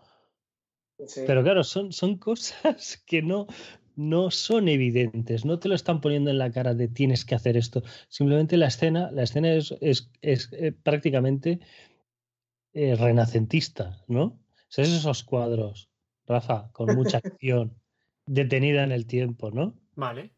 Pero 1.27 1.43
claro, 1.43 1.63
son, 1.63 1.91
son 1.93 2.17
cosas 2.17 2.97
que 3.05 3.21
no, 3.21 3.47
no 3.99 4.31
son 4.31 4.69
evidentes, 4.69 5.43
no 5.43 5.59
te 5.59 5.67
lo 5.67 5.75
están 5.75 5.99
poniendo 5.99 6.29
en 6.29 6.37
la 6.37 6.49
cara 6.53 6.73
de 6.73 6.87
tienes 6.87 7.25
que 7.25 7.35
hacer 7.35 7.57
esto. 7.57 7.83
Simplemente 8.07 8.55
la 8.55 8.67
escena, 8.67 9.11
la 9.11 9.23
escena 9.23 9.51
es, 9.51 9.75
es, 9.81 10.49
eh, 10.53 10.71
prácticamente 10.71 11.59
eh, 12.71 12.95
renacentista, 12.95 14.01
¿no? 14.07 14.39
Son 14.69 14.85
esos 14.85 15.25
cuadros, 15.25 15.89
Rafa, 16.25 16.71
con 16.71 16.95
mucha 16.95 17.17
acción, 17.25 17.75
detenida 18.25 18.85
en 18.85 18.93
el 18.93 19.05
tiempo, 19.05 19.51
¿no? 19.51 19.77
Vale. 19.95 20.31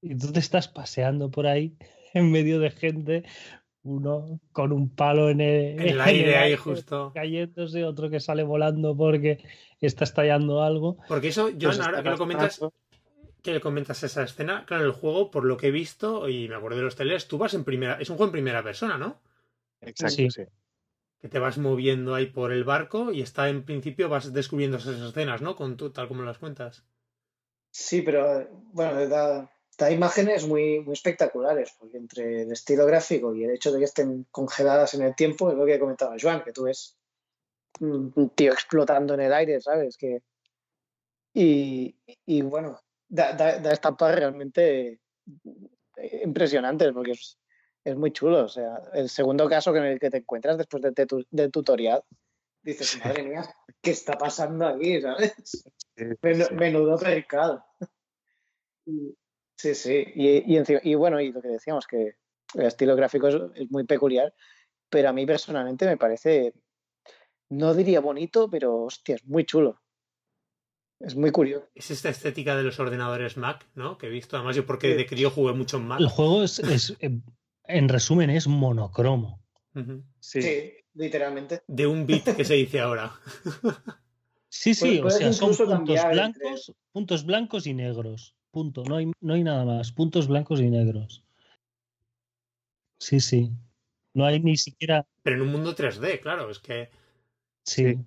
Y 0.00 0.14
tú 0.14 0.30
te 0.30 0.38
estás 0.38 0.68
paseando 0.68 1.28
por 1.28 1.48
ahí 1.48 1.76
en 2.14 2.30
medio 2.30 2.60
de 2.60 2.70
gente, 2.70 3.24
uno 3.82 4.38
con 4.52 4.72
un 4.72 4.94
palo 4.94 5.28
en 5.28 5.40
el, 5.40 6.00
aire 6.00 6.36
ahí 6.36 6.54
justo 6.54 7.10
cayéndose, 7.12 7.82
otro 7.84 8.10
que 8.10 8.20
sale 8.20 8.44
volando 8.44 8.96
porque 8.96 9.42
está 9.80 10.04
estallando 10.04 10.62
algo. 10.62 10.98
Porque 11.08 11.28
eso, 11.28 11.48
John, 11.48 11.58
pues 11.58 11.80
ahora 11.80 12.00
que 12.04 12.10
lo 12.10 12.16
comentas, 12.16 12.60
que 13.52 13.60
comentas 13.60 14.02
esa 14.02 14.22
escena, 14.22 14.64
claro, 14.66 14.84
el 14.84 14.92
juego, 14.92 15.30
por 15.30 15.44
lo 15.44 15.56
que 15.56 15.68
he 15.68 15.70
visto, 15.70 16.28
y 16.28 16.48
me 16.48 16.56
acuerdo 16.56 16.78
de 16.78 16.84
los 16.84 16.96
trailers, 16.96 17.28
tú 17.28 17.38
vas 17.38 17.54
en 17.54 17.64
primera, 17.64 17.98
es 18.00 18.10
un 18.10 18.16
juego 18.16 18.28
en 18.28 18.32
primera 18.32 18.62
persona, 18.62 18.98
¿no? 18.98 19.20
Exacto, 19.80 20.30
sí. 20.30 20.44
Que 21.20 21.28
te 21.28 21.38
vas 21.38 21.58
moviendo 21.58 22.14
ahí 22.14 22.26
por 22.26 22.52
el 22.52 22.64
barco 22.64 23.12
y 23.12 23.22
está 23.22 23.48
en 23.48 23.64
principio, 23.64 24.08
vas 24.08 24.32
descubriendo 24.32 24.76
esas 24.76 25.00
escenas, 25.00 25.42
¿no? 25.42 25.56
Con 25.56 25.76
tú, 25.76 25.90
tal 25.90 26.08
como 26.08 26.22
las 26.22 26.38
cuentas. 26.38 26.84
Sí, 27.70 28.02
pero 28.02 28.48
bueno, 28.72 29.06
da, 29.08 29.50
da, 29.76 29.90
imágenes 29.90 30.46
muy, 30.46 30.80
muy 30.80 30.92
espectaculares, 30.92 31.74
porque 31.78 31.96
entre 31.96 32.42
el 32.42 32.52
estilo 32.52 32.86
gráfico 32.86 33.34
y 33.34 33.44
el 33.44 33.50
hecho 33.50 33.72
de 33.72 33.78
que 33.78 33.84
estén 33.84 34.26
congeladas 34.30 34.94
en 34.94 35.02
el 35.02 35.14
tiempo, 35.14 35.50
es 35.50 35.56
lo 35.56 35.66
que 35.66 35.78
comentaba 35.78 36.16
Joan, 36.20 36.42
que 36.42 36.52
tú 36.52 36.64
ves 36.64 36.96
un 37.80 38.32
tío 38.34 38.52
explotando 38.52 39.14
en 39.14 39.20
el 39.20 39.32
aire, 39.32 39.60
¿sabes? 39.60 39.96
Que, 39.96 40.22
y, 41.34 41.94
y 42.26 42.42
bueno, 42.42 42.80
da, 43.08 43.32
da, 43.32 43.72
estampas 43.72 44.14
realmente 44.14 45.00
impresionantes 46.22 46.92
porque 46.92 47.12
es, 47.12 47.38
es, 47.84 47.96
muy 47.96 48.12
chulo. 48.12 48.44
O 48.44 48.48
sea, 48.48 48.80
el 48.94 49.08
segundo 49.08 49.48
caso 49.48 49.74
en 49.76 49.84
el 49.84 49.98
que 49.98 50.10
te 50.10 50.18
encuentras 50.18 50.58
después 50.58 50.82
del 51.30 51.50
tutorial, 51.50 52.02
dices, 52.62 52.98
madre 53.04 53.22
mía, 53.22 53.42
¿qué 53.80 53.90
está 53.90 54.16
pasando 54.16 54.66
aquí? 54.66 55.00
¿Sabes? 55.00 55.34
Menudo 56.52 56.98
percado. 56.98 57.64
Sí, 59.56 59.74
sí. 59.74 60.04
Y, 60.14 60.56
y, 60.56 60.62
y, 60.82 60.94
bueno, 60.94 61.20
y 61.20 61.32
lo 61.32 61.42
que 61.42 61.48
decíamos, 61.48 61.86
que 61.86 62.14
el 62.54 62.66
estilo 62.66 62.94
gráfico 62.94 63.28
es, 63.28 63.36
es, 63.54 63.70
muy 63.70 63.84
peculiar, 63.84 64.32
pero 64.88 65.08
a 65.08 65.12
mí 65.12 65.26
personalmente 65.26 65.84
me 65.86 65.96
parece, 65.96 66.54
no 67.50 67.74
diría 67.74 68.00
bonito, 68.00 68.48
pero 68.48 68.84
hostia, 68.84 69.16
es 69.16 69.24
muy 69.24 69.44
chulo. 69.44 69.80
Es 71.00 71.14
muy 71.14 71.30
curioso. 71.30 71.66
Es 71.74 71.90
esta 71.90 72.08
estética 72.08 72.56
de 72.56 72.64
los 72.64 72.80
ordenadores 72.80 73.36
Mac, 73.36 73.66
¿no? 73.74 73.98
Que 73.98 74.06
he 74.06 74.10
visto. 74.10 74.36
Además, 74.36 74.56
yo 74.56 74.66
porque 74.66 74.94
de 74.94 75.06
crío 75.06 75.30
jugué 75.30 75.52
mucho 75.52 75.76
en 75.76 75.86
Mac. 75.86 76.00
El 76.00 76.08
juego 76.08 76.42
es, 76.42 76.58
es 76.58 76.96
en 77.68 77.88
resumen, 77.88 78.30
es 78.30 78.48
monocromo. 78.48 79.40
sí. 80.18 80.72
literalmente. 80.94 81.62
De 81.68 81.86
un 81.86 82.06
bit 82.06 82.24
que 82.34 82.44
se 82.44 82.54
dice 82.54 82.80
ahora. 82.80 83.12
sí, 84.48 84.74
sí, 84.74 85.00
o 85.00 85.10
sea, 85.10 85.32
son 85.32 85.54
puntos 85.54 86.00
blancos, 86.10 86.72
puntos 86.92 87.24
blancos 87.24 87.66
y 87.66 87.74
negros. 87.74 88.34
Punto. 88.50 88.82
No 88.84 88.96
hay, 88.96 89.12
no 89.20 89.34
hay 89.34 89.44
nada 89.44 89.64
más. 89.64 89.92
Puntos 89.92 90.26
blancos 90.26 90.60
y 90.60 90.70
negros. 90.70 91.22
Sí, 92.98 93.20
sí. 93.20 93.52
No 94.14 94.24
hay 94.24 94.40
ni 94.40 94.56
siquiera. 94.56 95.06
Pero 95.22 95.36
en 95.36 95.42
un 95.42 95.52
mundo 95.52 95.76
3D, 95.76 96.20
claro, 96.20 96.50
es 96.50 96.58
que. 96.58 96.90
Sí. 97.68 97.98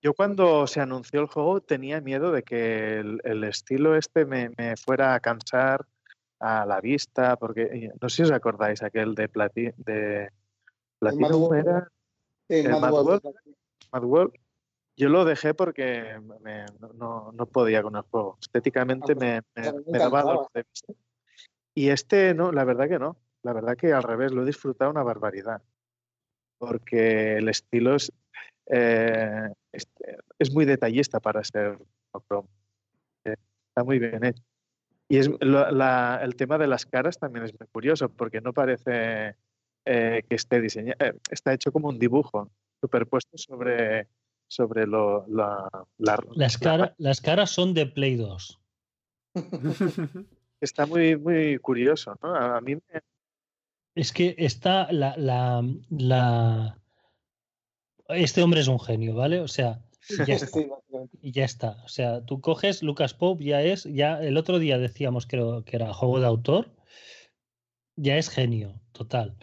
Yo 0.00 0.14
cuando 0.14 0.68
se 0.68 0.80
anunció 0.80 1.20
el 1.20 1.26
juego 1.26 1.60
tenía 1.60 2.00
miedo 2.00 2.30
de 2.30 2.44
que 2.44 3.00
el, 3.00 3.44
estilo 3.44 3.96
este 3.96 4.24
me, 4.24 4.52
fuera 4.76 5.14
a 5.14 5.20
cansar 5.20 5.84
a 6.38 6.64
la 6.66 6.80
vista, 6.80 7.36
porque 7.36 7.90
no 8.00 8.08
sé 8.08 8.16
si 8.16 8.22
os 8.22 8.30
acordáis 8.30 8.84
aquel 8.84 9.16
de, 9.16 9.28
Plati, 9.28 9.70
de 9.76 10.30
Platinum 11.00 11.52
era 11.54 11.90
el 12.48 12.70
Mad 12.70 12.92
Yo 14.96 15.08
lo 15.08 15.24
dejé 15.24 15.52
porque 15.52 16.20
no, 16.94 17.32
no, 17.32 17.46
podía 17.46 17.82
con 17.82 17.96
el 17.96 18.02
juego. 18.02 18.38
Estéticamente 18.40 19.14
ah, 19.14 19.42
pues 19.52 19.74
me, 19.74 19.82
me, 19.90 19.98
daba 19.98 20.20
algo 20.20 20.48
de 20.54 20.62
vista. 20.62 20.92
Y 21.74 21.88
este 21.88 22.34
no, 22.34 22.52
la 22.52 22.64
verdad 22.64 22.88
que 22.88 23.00
no. 23.00 23.16
La 23.42 23.52
verdad 23.52 23.76
que 23.76 23.92
al 23.92 24.04
revés, 24.04 24.30
lo 24.30 24.42
he 24.42 24.46
disfrutado 24.46 24.92
una 24.92 25.02
barbaridad. 25.02 25.60
Porque 26.58 27.36
el 27.36 27.48
estilo 27.48 27.96
es, 27.96 28.12
eh, 28.66 29.48
es, 30.38 30.52
muy 30.52 30.64
detallista 30.64 31.20
para 31.20 31.42
ser 31.44 31.78
eh, 33.24 33.34
está 33.68 33.84
muy 33.84 33.98
bien 33.98 34.24
hecho. 34.24 34.42
Y 35.08 35.18
es, 35.18 35.28
el 35.28 36.36
tema 36.36 36.58
de 36.58 36.66
las 36.66 36.84
caras 36.84 37.18
también 37.18 37.44
es 37.44 37.52
muy 37.58 37.68
curioso, 37.68 38.08
porque 38.08 38.40
no 38.40 38.52
parece 38.52 39.36
eh, 39.84 40.22
que 40.28 40.34
esté 40.34 40.60
diseñado, 40.60 40.98
está 41.30 41.52
hecho 41.52 41.70
como 41.70 41.88
un 41.88 41.98
dibujo, 41.98 42.50
superpuesto 42.80 43.38
sobre, 43.38 44.08
sobre 44.48 44.86
lo, 44.86 45.24
la, 45.28 45.68
las, 45.98 46.58
las 46.98 47.20
caras 47.20 47.50
son 47.50 47.72
de 47.72 47.86
Play 47.86 48.16
2. 48.16 48.60
está 50.60 50.86
muy, 50.86 51.16
muy 51.16 51.58
curioso, 51.58 52.16
¿no? 52.22 52.34
A, 52.34 52.60
mí 52.60 52.76
Es 53.94 54.12
que 54.12 54.34
está 54.38 54.90
la, 54.90 55.14
la, 55.16 55.62
la, 55.90 56.78
este 58.08 58.42
hombre 58.42 58.60
es 58.60 58.68
un 58.68 58.80
genio, 58.80 59.14
¿vale? 59.14 59.40
O 59.40 59.48
sea, 59.48 59.80
Y 60.08 60.24
ya, 60.24 60.34
está. 60.34 60.60
y 61.20 61.32
ya 61.32 61.44
está. 61.44 61.82
O 61.84 61.88
sea, 61.88 62.24
tú 62.24 62.40
coges 62.40 62.82
Lucas 62.82 63.14
Pope, 63.14 63.44
ya 63.44 63.62
es, 63.62 63.84
ya 63.84 64.20
el 64.20 64.36
otro 64.36 64.58
día 64.58 64.78
decíamos 64.78 65.26
creo 65.26 65.64
que 65.64 65.76
era 65.76 65.92
juego 65.92 66.20
de 66.20 66.26
autor, 66.26 66.70
ya 67.96 68.16
es 68.16 68.28
genio, 68.28 68.80
total. 68.92 69.36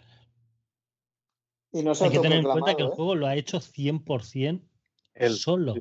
Y 1.72 1.82
no 1.82 1.92
Hay 2.00 2.10
que 2.10 2.20
tener 2.20 2.38
en 2.38 2.44
cuenta 2.44 2.76
que 2.76 2.82
el 2.82 2.88
¿eh? 2.88 2.92
juego 2.94 3.14
lo 3.14 3.26
ha 3.26 3.34
hecho 3.34 3.58
100% 3.58 4.62
él 5.14 5.34
solo. 5.34 5.74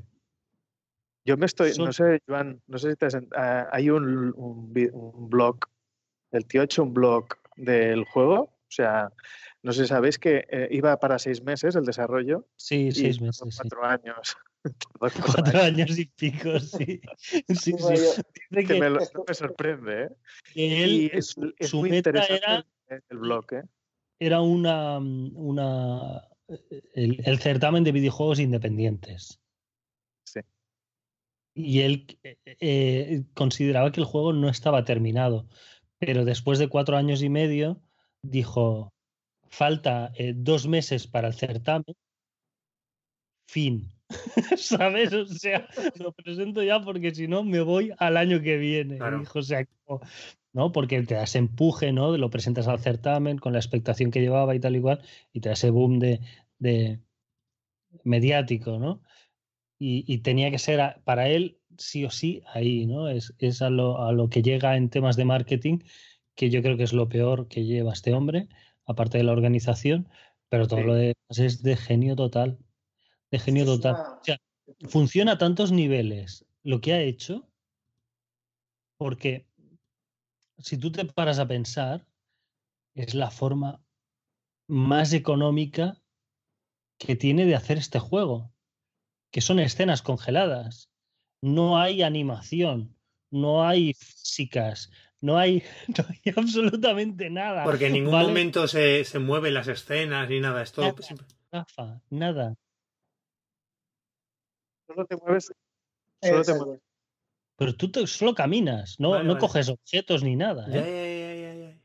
Yo 1.25 1.37
me 1.37 1.45
estoy, 1.45 1.71
no 1.77 1.93
sé, 1.93 2.19
Joan, 2.27 2.61
no 2.67 2.77
sé 2.77 2.91
si 2.91 2.95
te 2.97 3.07
uh, 3.07 3.29
hay 3.71 3.89
un, 3.89 4.33
un, 4.35 4.73
un, 4.91 5.29
blog, 5.29 5.59
el 6.31 6.45
tío 6.45 6.61
ha 6.61 6.65
hecho 6.65 6.83
un 6.83 6.93
blog 6.93 7.27
del 7.55 8.03
juego, 8.03 8.41
o 8.41 8.71
sea, 8.71 9.11
no 9.63 9.71
sé, 9.71 9.87
sabéis 9.87 10.19
que 10.19 10.45
eh, 10.49 10.67
iba 10.71 10.99
para 10.99 11.17
seis 11.17 11.41
meses 11.41 11.75
el 11.75 11.85
desarrollo. 11.85 12.47
Sí, 12.57 12.91
seis 12.91 13.21
meses. 13.21 13.55
Cuatro 13.55 13.85
años. 13.85 14.37
cuatro 15.35 15.61
años 15.61 15.97
y 15.97 16.05
pico, 16.05 16.59
sí. 16.59 17.01
sí, 17.49 17.73
sí. 17.73 18.21
Que 18.51 18.79
me, 18.79 18.89
no 18.89 18.99
me 19.27 19.33
sorprende, 19.33 20.03
¿eh? 20.03 20.09
Que 20.53 20.83
él, 20.83 21.11
es, 21.13 21.35
es 21.57 21.69
su 21.69 21.79
muy 21.79 21.89
meta 21.89 22.09
era, 22.09 22.65
el 23.09 23.17
blog, 23.17 23.53
¿eh? 23.53 23.63
Era 24.19 24.41
una, 24.41 24.99
una 24.99 26.27
el, 26.93 27.21
el 27.25 27.39
certamen 27.39 27.83
de 27.83 27.91
videojuegos 27.91 28.39
independientes. 28.39 29.39
Sí. 30.25 30.39
Y 31.55 31.81
él 31.81 32.05
eh, 32.23 33.23
consideraba 33.33 33.91
que 33.91 33.99
el 33.99 34.05
juego 34.05 34.33
no 34.33 34.49
estaba 34.49 34.85
terminado, 34.85 35.47
pero 35.99 36.25
después 36.25 36.59
de 36.59 36.69
cuatro 36.69 36.95
años 36.95 37.21
y 37.21 37.29
medio 37.29 37.81
dijo, 38.21 38.92
falta 39.53 40.11
eh, 40.15 40.33
dos 40.35 40.67
meses 40.67 41.05
para 41.05 41.27
el 41.27 41.35
certamen, 41.35 41.95
fin. 43.47 43.91
¿Sabes? 44.57 45.13
O 45.13 45.25
sea, 45.27 45.67
lo 45.99 46.11
presento 46.11 46.63
ya 46.63 46.81
porque 46.81 47.13
si 47.13 47.27
no 47.27 47.43
me 47.43 47.61
voy 47.61 47.91
al 47.99 48.17
año 48.17 48.41
que 48.41 48.57
viene. 48.57 48.99
o 49.01 49.41
sea, 49.43 49.65
¿no? 50.53 50.71
Porque 50.71 51.03
te 51.03 51.15
das 51.15 51.35
empuje, 51.35 51.91
¿no? 51.91 52.17
Lo 52.17 52.31
presentas 52.31 52.67
al 52.67 52.79
certamen 52.79 53.37
con 53.37 53.53
la 53.53 53.59
expectación 53.59 54.09
que 54.09 54.21
llevaba 54.21 54.55
y 54.55 54.59
tal 54.59 54.75
y 54.75 54.81
cual, 54.81 55.01
y 55.31 55.39
te 55.39 55.49
da 55.49 55.53
ese 55.53 55.69
boom 55.69 55.99
de, 55.99 56.19
de 56.57 56.99
mediático, 58.03 58.79
¿no? 58.79 59.01
Y, 59.79 60.19
tenía 60.19 60.49
que 60.49 60.59
ser 60.59 61.01
para 61.03 61.27
él 61.27 61.59
sí 61.77 62.05
o 62.05 62.09
sí 62.09 62.41
ahí, 62.53 62.85
¿no? 62.85 63.09
Es, 63.09 63.33
es 63.37 63.61
a, 63.61 63.69
lo, 63.69 64.01
a 64.01 64.13
lo 64.13 64.29
que 64.29 64.41
llega 64.41 64.77
en 64.77 64.89
temas 64.89 65.17
de 65.17 65.25
marketing, 65.25 65.79
que 66.35 66.49
yo 66.49 66.61
creo 66.61 66.77
que 66.77 66.83
es 66.83 66.93
lo 66.93 67.09
peor 67.09 67.49
que 67.49 67.65
lleva 67.65 67.91
este 67.91 68.13
hombre, 68.13 68.47
aparte 68.85 69.17
de 69.17 69.23
la 69.23 69.31
organización, 69.31 70.09
pero 70.49 70.67
todo 70.67 70.81
lo 70.81 70.93
demás 70.93 71.15
es 71.37 71.63
de 71.63 71.75
genio 71.75 72.15
total. 72.15 72.59
De 73.31 73.39
genio 73.39 73.65
total. 73.65 73.95
O 73.95 74.23
sea, 74.23 74.37
funciona 74.87 75.33
a 75.33 75.37
tantos 75.37 75.71
niveles 75.71 76.45
lo 76.63 76.81
que 76.81 76.93
ha 76.93 77.01
hecho, 77.01 77.49
porque 78.97 79.47
si 80.57 80.77
tú 80.77 80.91
te 80.91 81.05
paras 81.05 81.39
a 81.39 81.47
pensar, 81.47 82.07
es 82.95 83.13
la 83.13 83.31
forma 83.31 83.83
más 84.67 85.13
económica 85.13 86.01
que 86.97 87.15
tiene 87.15 87.45
de 87.45 87.55
hacer 87.55 87.77
este 87.77 87.99
juego, 87.99 88.53
que 89.31 89.41
son 89.41 89.59
escenas 89.59 90.01
congeladas. 90.01 90.89
No 91.41 91.77
hay 91.77 92.03
animación, 92.03 92.95
no 93.29 93.67
hay 93.67 93.93
físicas, 93.93 94.91
no 95.27 95.37
hay, 95.37 95.63
absolutamente 96.35 97.29
nada. 97.29 97.63
Porque 97.63 97.87
en 97.87 97.93
ningún 97.93 98.11
momento 98.11 98.67
se, 98.67 99.05
se, 99.05 99.19
mueven 99.19 99.53
las 99.53 99.69
escenas 99.69 100.27
ni 100.27 100.41
nada. 100.41 100.61
Esto 100.61 100.93
nada, 101.49 102.01
nada. 102.09 102.55
Solo 104.85 105.05
te 105.05 105.15
mueves. 105.15 105.53
Solo 106.21 106.43
te 106.43 106.53
mueves. 106.53 106.81
Pero 107.55 107.73
tú 107.73 108.05
solo 108.05 108.35
caminas, 108.35 108.99
no, 108.99 109.23
no 109.23 109.37
coges 109.37 109.69
objetos 109.69 110.23
ni 110.23 110.35
nada. 110.35 110.65
¿eh? 110.69 111.79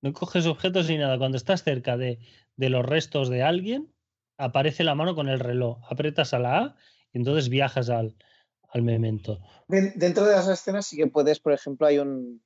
no 0.00 0.12
coges 0.12 0.46
objetos 0.46 0.88
ni 0.88 0.98
nada. 0.98 1.18
Cuando 1.18 1.36
estás 1.36 1.64
cerca 1.64 1.96
de, 1.96 2.20
de, 2.54 2.68
los 2.68 2.86
restos 2.86 3.28
de 3.28 3.42
alguien, 3.42 3.92
aparece 4.36 4.84
la 4.84 4.94
mano 4.94 5.16
con 5.16 5.28
el 5.28 5.40
reloj. 5.40 5.80
Apretas 5.90 6.32
a 6.32 6.38
la 6.38 6.58
A 6.58 6.76
y 7.12 7.18
entonces 7.18 7.48
viajas 7.48 7.90
al, 7.90 8.14
al 8.68 8.82
memento. 8.82 9.40
Dentro 9.66 10.24
de 10.26 10.36
las 10.36 10.46
escenas 10.46 10.86
sí 10.86 10.96
que 10.96 11.08
puedes, 11.08 11.40
por 11.40 11.52
ejemplo, 11.52 11.88
hay 11.88 11.98
un, 11.98 12.40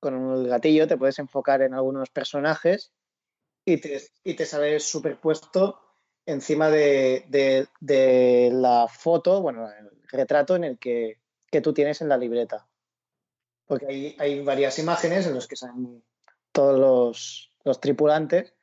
con 0.00 0.32
el 0.32 0.48
gatillo 0.48 0.86
te 0.86 0.96
puedes 0.96 1.18
enfocar 1.18 1.62
en 1.62 1.74
algunos 1.74 2.10
personajes 2.10 2.92
y 3.64 3.78
te, 3.78 4.00
y 4.24 4.34
te 4.34 4.46
sale 4.46 4.80
superpuesto 4.80 5.80
encima 6.26 6.70
de, 6.70 7.24
de, 7.80 8.50
la 8.52 8.86
foto, 8.88 9.40
bueno, 9.40 9.68
el 9.70 9.90
retrato 10.08 10.56
en 10.56 10.64
el 10.64 10.78
que, 10.78 11.20
que 11.50 11.60
tú 11.60 11.72
tienes 11.72 12.00
en 12.00 12.08
la 12.08 12.18
libreta. 12.18 12.66
Porque 13.66 13.86
hay, 13.86 14.16
hay 14.18 14.40
varias 14.42 14.78
imágenes 14.78 15.26
en 15.26 15.34
las 15.34 15.46
que 15.46 15.56
salen 15.56 16.02
todos 16.52 16.78
los, 16.78 17.50
los 17.64 17.80
tripulantes 17.80 18.54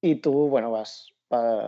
y 0.00 0.16
tú, 0.16 0.48
bueno, 0.48 0.70
vas, 0.70 1.12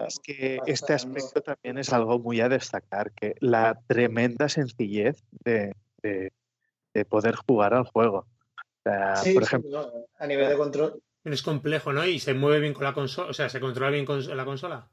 es 0.06 0.20
que 0.20 0.58
este 0.66 0.92
aspecto 0.92 1.40
también 1.40 1.78
es 1.78 1.92
algo 1.92 2.18
muy 2.18 2.40
a 2.40 2.48
destacar, 2.48 3.12
que 3.12 3.34
la 3.40 3.80
tremenda 3.86 4.48
sencillez 4.48 5.22
de, 5.30 5.74
de, 6.02 6.32
de, 6.92 7.04
poder 7.06 7.34
jugar 7.34 7.72
al 7.72 7.84
juego 7.84 8.26
por 8.84 9.42
ejemplo, 9.42 10.08
a 10.18 10.26
nivel 10.26 10.48
de 10.48 10.56
control. 10.56 11.02
Es 11.24 11.42
complejo, 11.42 11.92
¿no? 11.92 12.04
Y 12.06 12.18
se 12.18 12.34
mueve 12.34 12.60
bien 12.60 12.74
con 12.74 12.84
la 12.84 12.92
consola, 12.92 13.30
o 13.30 13.32
sea, 13.32 13.48
se 13.48 13.58
controla 13.58 13.90
bien 13.90 14.04
con 14.04 14.36
la 14.36 14.44
consola. 14.44 14.90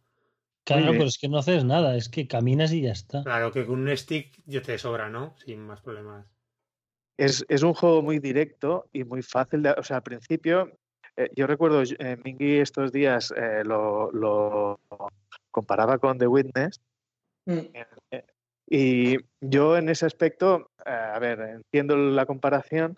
Claro, 0.64 0.92
pero 0.92 1.06
es 1.06 1.18
que 1.18 1.28
no 1.28 1.40
haces 1.40 1.66
nada, 1.66 1.98
es 1.98 2.08
que 2.08 2.28
caminas 2.28 2.72
y 2.72 2.82
ya 2.82 2.92
está. 2.92 3.24
Claro, 3.24 3.52
que 3.52 3.66
con 3.66 3.82
un 3.82 3.98
stick 3.98 4.42
ya 4.46 4.62
te 4.62 4.78
sobra, 4.78 5.10
¿no? 5.10 5.36
Sin 5.44 5.60
más 5.60 5.82
problemas. 5.82 6.26
Es, 7.18 7.44
es 7.50 7.64
un 7.64 7.74
juego 7.74 8.02
muy 8.02 8.20
directo 8.20 8.88
y 8.94 9.04
muy 9.04 9.22
fácil 9.24 9.64
de. 9.64 9.72
O 9.72 9.84
sea, 9.84 9.98
al 9.98 10.04
principio, 10.04 10.72
eh, 11.18 11.30
yo 11.36 11.48
recuerdo, 11.48 11.84
eh, 11.84 12.18
Mingy 12.24 12.60
estos 12.60 12.92
días 12.92 13.34
eh, 13.36 13.64
lo, 13.66 14.12
lo, 14.12 14.80
comparaba 15.50 15.98
con 15.98 16.18
The 16.18 16.28
Witness. 16.28 16.80
Mm. 17.46 17.60
Y 18.68 19.18
yo 19.42 19.78
en 19.78 19.90
ese 19.90 20.06
aspecto, 20.06 20.72
a 20.86 21.20
ver, 21.20 21.42
entiendo 21.42 21.98
la 21.98 22.26
comparación, 22.26 22.98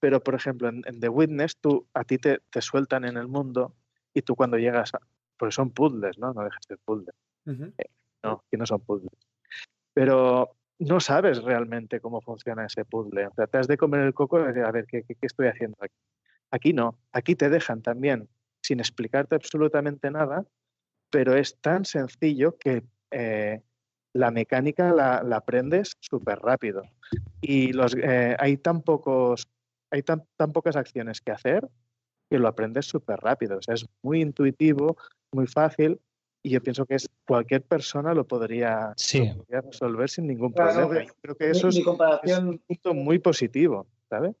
pero, 0.00 0.22
por 0.22 0.34
ejemplo, 0.34 0.68
en, 0.68 1.00
The 1.00 1.08
Witness, 1.08 1.56
tú, 1.56 1.86
a 1.94 2.04
ti 2.04 2.18
te, 2.18 2.40
te, 2.50 2.60
sueltan 2.60 3.04
en 3.04 3.16
el 3.16 3.28
mundo 3.28 3.74
y 4.14 4.22
tú 4.22 4.36
cuando 4.36 4.56
llegas 4.56 4.94
a... 4.94 5.00
Porque 5.36 5.52
son 5.52 5.70
puzzles, 5.70 6.18
¿no? 6.18 6.32
No 6.32 6.42
dejas 6.42 6.66
de 6.68 6.76
puzzles. 6.76 7.14
Eh, 7.46 7.90
no, 8.22 8.44
que 8.50 8.56
no 8.56 8.66
son 8.66 8.80
puzzles. 8.80 9.12
Pero 9.94 10.56
no 10.78 11.00
sabes 11.00 11.42
realmente 11.42 12.00
cómo 12.00 12.20
funciona 12.20 12.66
ese 12.66 12.84
puzzle. 12.84 13.26
O 13.26 13.34
sea, 13.34 13.46
te 13.46 13.58
has 13.58 13.68
de 13.68 13.76
comer 13.76 14.00
el 14.00 14.14
coco 14.14 14.40
y 14.40 14.46
decir, 14.46 14.64
a 14.64 14.72
ver, 14.72 14.86
¿qué, 14.86 15.02
qué, 15.02 15.16
estoy 15.20 15.48
haciendo 15.48 15.76
aquí? 15.80 15.94
Aquí 16.50 16.72
no. 16.72 16.98
Aquí 17.12 17.34
te 17.34 17.48
dejan 17.48 17.82
también 17.82 18.28
sin 18.62 18.80
explicarte 18.80 19.34
absolutamente 19.34 20.10
nada, 20.10 20.44
pero 21.10 21.34
es 21.34 21.58
tan 21.60 21.84
sencillo 21.84 22.56
que 22.58 22.84
eh, 23.10 23.62
la 24.12 24.30
mecánica 24.30 24.92
la, 24.92 25.22
la 25.22 25.36
aprendes 25.36 25.96
súper 26.00 26.38
rápido. 26.40 26.82
Y 27.40 27.72
los, 27.72 27.96
eh, 27.96 28.36
hay 28.38 28.56
tan 28.56 28.82
pocos 28.82 29.48
hay 29.90 30.02
tan, 30.02 30.24
tan 30.36 30.52
pocas 30.52 30.76
acciones 30.76 31.20
que 31.20 31.32
hacer 31.32 31.68
que 32.30 32.38
lo 32.38 32.48
aprendes 32.48 32.86
súper 32.86 33.18
rápido. 33.20 33.58
O 33.58 33.62
sea, 33.62 33.74
es 33.74 33.86
muy 34.02 34.20
intuitivo, 34.20 34.96
muy 35.32 35.46
fácil 35.46 36.00
y 36.42 36.50
yo 36.50 36.62
pienso 36.62 36.86
que 36.86 36.94
es, 36.94 37.08
cualquier 37.26 37.62
persona 37.62 38.14
lo 38.14 38.26
podría, 38.26 38.94
resolver 39.48 40.08
sin 40.08 40.26
ningún 40.26 40.52
problema. 40.52 41.06
creo 41.20 41.34
que 41.34 41.50
eso 41.50 41.68
es, 41.68 41.78
un 41.84 42.58
punto 42.58 42.94
muy 42.94 43.18
positivo, 43.18 43.86
¿sabes? 44.08 44.36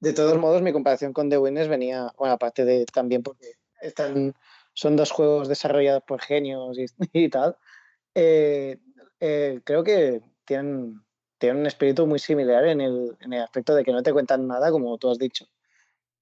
De 0.00 0.12
todos 0.12 0.38
modos, 0.38 0.62
mi 0.62 0.72
comparación 0.72 1.12
con 1.12 1.28
The 1.30 1.38
Winners 1.38 1.68
venía, 1.68 2.12
bueno, 2.18 2.34
aparte 2.34 2.64
de 2.64 2.84
también 2.86 3.22
porque 3.22 3.54
están, 3.80 4.34
son 4.74 4.96
dos 4.96 5.10
juegos 5.10 5.48
desarrollados 5.48 6.02
por 6.04 6.20
genios 6.20 6.76
y, 7.12 7.28
tal, 7.30 7.56
eh, 8.14 8.78
eh, 9.20 9.60
creo 9.64 9.84
que 9.84 10.20
tienen 10.44 11.00
tienen 11.38 11.60
un 11.60 11.66
espíritu 11.66 12.06
muy 12.06 12.18
similar 12.18 12.66
en 12.66 12.80
el, 12.80 13.16
en 13.20 13.32
el 13.32 13.42
aspecto 13.42 13.74
de 13.74 13.84
que 13.84 13.92
no 13.92 14.02
te 14.02 14.12
cuentan 14.12 14.46
nada, 14.46 14.70
como 14.70 14.98
tú 14.98 15.10
has 15.10 15.18
dicho. 15.18 15.46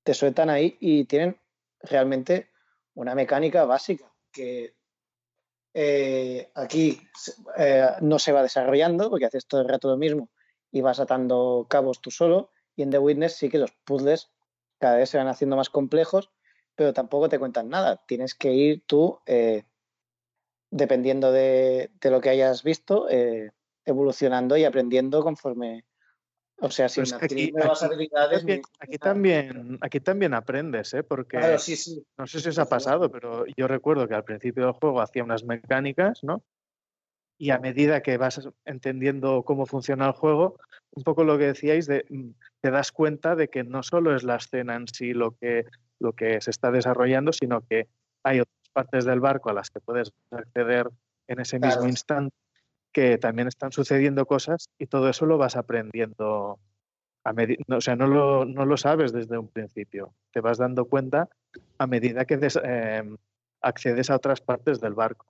Te 0.02 0.14
sueltan 0.14 0.50
ahí 0.50 0.76
y 0.78 1.04
tienen 1.04 1.38
realmente 1.80 2.50
una 2.94 3.14
mecánica 3.14 3.64
básica 3.64 4.12
que 4.30 4.76
eh, 5.74 6.50
aquí 6.54 7.00
eh, 7.56 7.88
no 8.00 8.18
se 8.18 8.32
va 8.32 8.42
desarrollando 8.42 9.10
porque 9.10 9.26
haces 9.26 9.46
todo 9.46 9.62
el 9.62 9.68
rato 9.68 9.88
lo 9.88 9.96
mismo 9.96 10.30
y 10.70 10.80
vas 10.80 11.00
atando 11.00 11.66
cabos 11.68 12.00
tú 12.00 12.10
solo. 12.10 12.50
Y 12.76 12.82
en 12.82 12.90
The 12.90 12.98
Witness 12.98 13.36
sí 13.36 13.48
que 13.48 13.58
los 13.58 13.72
puzzles 13.84 14.30
cada 14.78 14.96
vez 14.96 15.08
se 15.08 15.18
van 15.18 15.28
haciendo 15.28 15.56
más 15.56 15.70
complejos, 15.70 16.30
pero 16.74 16.92
tampoco 16.92 17.28
te 17.28 17.38
cuentan 17.38 17.70
nada. 17.70 18.04
Tienes 18.06 18.34
que 18.34 18.52
ir 18.52 18.84
tú, 18.86 19.20
eh, 19.24 19.64
dependiendo 20.70 21.32
de, 21.32 21.90
de, 22.00 22.10
lo 22.10 22.20
que 22.20 22.28
hayas 22.28 22.62
visto, 22.62 23.08
evolucionando 23.86 24.56
y 24.56 24.64
aprendiendo 24.64 25.22
conforme. 25.22 25.84
O 26.58 26.70
sea, 26.70 26.88
sin 26.88 27.04
aquí, 27.14 27.52
nuevas 27.52 27.82
habilidades. 27.82 28.44
Aquí, 28.80 28.98
también, 28.98 29.78
aquí 29.82 30.00
también 30.00 30.32
aprendes, 30.32 30.94
¿eh? 30.94 31.02
Porque 31.02 31.38
no 31.38 32.26
sé 32.26 32.40
si 32.40 32.48
os 32.48 32.58
ha 32.58 32.66
pasado, 32.66 33.10
pero 33.10 33.44
yo 33.56 33.68
recuerdo 33.68 34.08
que 34.08 34.14
al 34.14 34.24
principio 34.24 34.64
del 34.64 34.72
juego 34.72 35.00
hacía 35.02 35.22
unas 35.22 35.44
mecánicas, 35.44 36.24
¿no? 36.24 36.42
y 37.38 37.50
a 37.50 37.58
medida 37.58 38.02
que 38.02 38.16
vas 38.16 38.48
entendiendo 38.64 39.42
cómo 39.42 39.66
funciona 39.66 40.06
el 40.06 40.12
juego, 40.12 40.58
un 40.92 41.02
poco 41.02 41.24
lo 41.24 41.36
que 41.38 41.46
decíais, 41.46 41.86
de, 41.86 42.04
mm, 42.08 42.30
te 42.60 42.70
das 42.70 42.92
cuenta 42.92 43.36
de 43.36 43.48
que 43.48 43.64
no 43.64 43.82
solo 43.82 44.14
es 44.14 44.22
la 44.22 44.36
escena 44.36 44.74
en 44.76 44.88
sí 44.88 45.12
lo 45.12 45.32
que, 45.32 45.66
lo 45.98 46.12
que 46.14 46.40
se 46.40 46.50
está 46.50 46.70
desarrollando, 46.70 47.32
sino 47.32 47.60
que 47.60 47.88
hay 48.22 48.40
otras 48.40 48.70
partes 48.72 49.04
del 49.04 49.20
barco 49.20 49.50
a 49.50 49.54
las 49.54 49.70
que 49.70 49.80
puedes 49.80 50.12
acceder 50.30 50.88
en 51.28 51.40
ese 51.40 51.58
mismo 51.58 51.86
instante, 51.86 52.34
que 52.96 53.18
también 53.18 53.46
están 53.46 53.72
sucediendo 53.72 54.24
cosas 54.24 54.70
y 54.78 54.86
todo 54.86 55.10
eso 55.10 55.26
lo 55.26 55.36
vas 55.36 55.54
aprendiendo. 55.54 56.58
A 57.24 57.34
o 57.76 57.80
sea, 57.82 57.94
no 57.94 58.06
lo, 58.06 58.46
no 58.46 58.64
lo, 58.64 58.78
sabes 58.78 59.12
desde 59.12 59.36
un 59.36 59.48
principio, 59.48 60.14
te 60.32 60.40
vas 60.40 60.56
dando 60.56 60.86
cuenta 60.86 61.28
a 61.76 61.86
medida 61.86 62.24
que 62.24 62.38
em, 62.40 63.18
accedes 63.60 64.08
a 64.08 64.16
otras 64.16 64.40
partes 64.40 64.80
del 64.80 64.94
barco. 64.94 65.26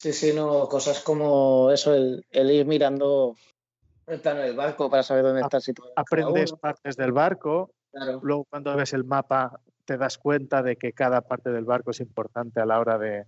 Sí, 0.00 0.12
sí, 0.12 0.32
no, 0.34 0.66
cosas 0.66 1.04
como 1.04 1.70
eso, 1.70 1.94
el, 1.94 2.24
ir 2.32 2.66
mirando 2.66 3.36
el 4.08 4.20
plano 4.20 4.40
del 4.40 4.56
barco 4.56 4.90
para 4.90 5.04
saber 5.04 5.22
dónde 5.22 5.42
está 5.42 5.60
situado. 5.60 5.92
Aprendes 5.94 6.52
partes 6.54 6.96
del 6.96 7.12
barco, 7.12 7.70
luego 8.22 8.44
cuando 8.50 8.74
ves 8.74 8.92
el 8.92 9.04
mapa 9.04 9.60
te 9.84 9.96
das 9.96 10.18
cuenta 10.18 10.64
de 10.64 10.74
que 10.74 10.92
cada 10.94 11.20
parte 11.20 11.50
del 11.50 11.64
barco 11.64 11.92
es 11.92 12.00
importante 12.00 12.58
a 12.58 12.66
la 12.66 12.80
hora 12.80 12.98
de, 12.98 13.26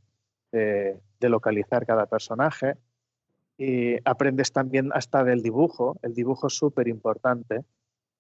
localizar 1.21 1.87
cada 1.87 2.07
personaje. 2.07 2.77
Y 3.59 3.97
aprendes 4.05 4.53
también 4.53 4.91
hasta 4.93 5.25
del 5.25 5.43
dibujo. 5.43 5.97
El 6.03 6.15
dibujo 6.15 6.49
es 6.49 6.55
súper 6.55 6.89
importante 6.89 7.65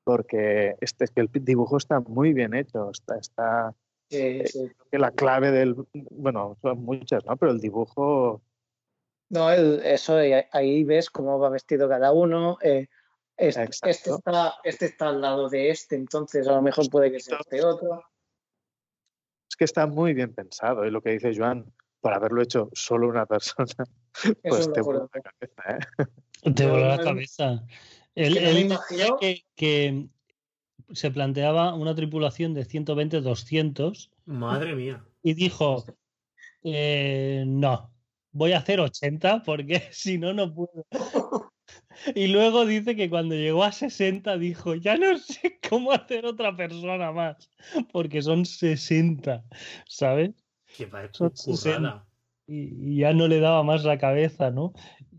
porque 0.04 0.76
este, 0.80 1.06
el 1.14 1.28
dibujo 1.32 1.76
está 1.76 2.00
muy 2.00 2.32
bien 2.32 2.54
hecho. 2.54 2.90
Está, 2.90 3.16
está 3.16 3.74
eh, 4.10 4.44
que 4.90 4.98
la 4.98 5.10
clave 5.10 5.50
del. 5.50 5.74
Bueno, 5.92 6.56
son 6.60 6.84
muchas, 6.84 7.24
¿no? 7.24 7.36
Pero 7.36 7.52
el 7.52 7.60
dibujo. 7.60 8.42
No, 9.30 9.50
eso, 9.50 10.18
ahí 10.52 10.84
ves 10.84 11.08
cómo 11.08 11.38
va 11.38 11.48
vestido 11.48 11.88
cada 11.88 12.12
uno. 12.12 12.58
Eh, 12.60 12.88
este, 13.36 13.64
este, 13.90 14.10
está, 14.10 14.54
este 14.62 14.86
está 14.86 15.08
al 15.08 15.22
lado 15.22 15.48
de 15.48 15.70
este, 15.70 15.96
entonces 15.96 16.46
a 16.46 16.52
lo 16.52 16.62
mejor 16.62 16.88
puede 16.90 17.10
que 17.10 17.18
sea 17.18 17.38
este 17.40 17.64
otro. 17.64 18.04
Es 19.48 19.56
que 19.56 19.64
está 19.64 19.86
muy 19.86 20.12
bien 20.12 20.34
pensado, 20.34 20.84
y 20.86 20.90
lo 20.90 21.00
que 21.00 21.10
dice 21.10 21.32
Joan, 21.34 21.64
por 22.02 22.12
haberlo 22.12 22.42
hecho 22.42 22.68
solo 22.74 23.08
una 23.08 23.24
persona, 23.24 23.72
pues 24.42 24.70
te 24.72 24.82
vuelve 24.82 25.06
la 25.14 25.22
cabeza, 25.22 25.78
¿eh? 26.44 26.52
Te 26.52 26.66
vuelve 26.66 26.88
la 26.88 26.98
cabeza. 26.98 27.64
Él, 28.14 28.76
que, 29.20 29.44
que, 29.54 30.08
se 30.92 31.10
planteaba 31.10 31.74
una 31.74 31.94
tripulación 31.94 32.52
de 32.52 32.66
120-200. 32.66 34.10
Madre 34.26 34.74
mía. 34.74 35.02
Y 35.22 35.32
dijo, 35.32 35.86
eh, 36.64 37.44
no, 37.46 37.90
voy 38.32 38.52
a 38.52 38.58
hacer 38.58 38.80
80 38.80 39.42
porque 39.44 39.88
si 39.92 40.18
no, 40.18 40.34
no 40.34 40.52
puedo. 40.52 40.84
Y 42.14 42.26
luego 42.26 42.66
dice 42.66 42.96
que 42.96 43.08
cuando 43.08 43.34
llegó 43.34 43.62
a 43.64 43.72
60 43.72 44.36
dijo, 44.36 44.74
ya 44.74 44.96
no 44.96 45.16
sé 45.18 45.58
cómo 45.68 45.92
hacer 45.92 46.26
otra 46.26 46.54
persona 46.54 47.12
más, 47.12 47.48
porque 47.92 48.20
son 48.22 48.44
60, 48.44 49.44
¿sabes? 49.86 50.30
Que 50.76 50.86
y, 52.46 52.96
ya 52.96 53.12
no 53.12 53.28
le 53.28 53.40
daba 53.40 53.62
más 53.62 53.84
la 53.84 53.98
cabeza, 53.98 54.50
¿no? 54.50 54.72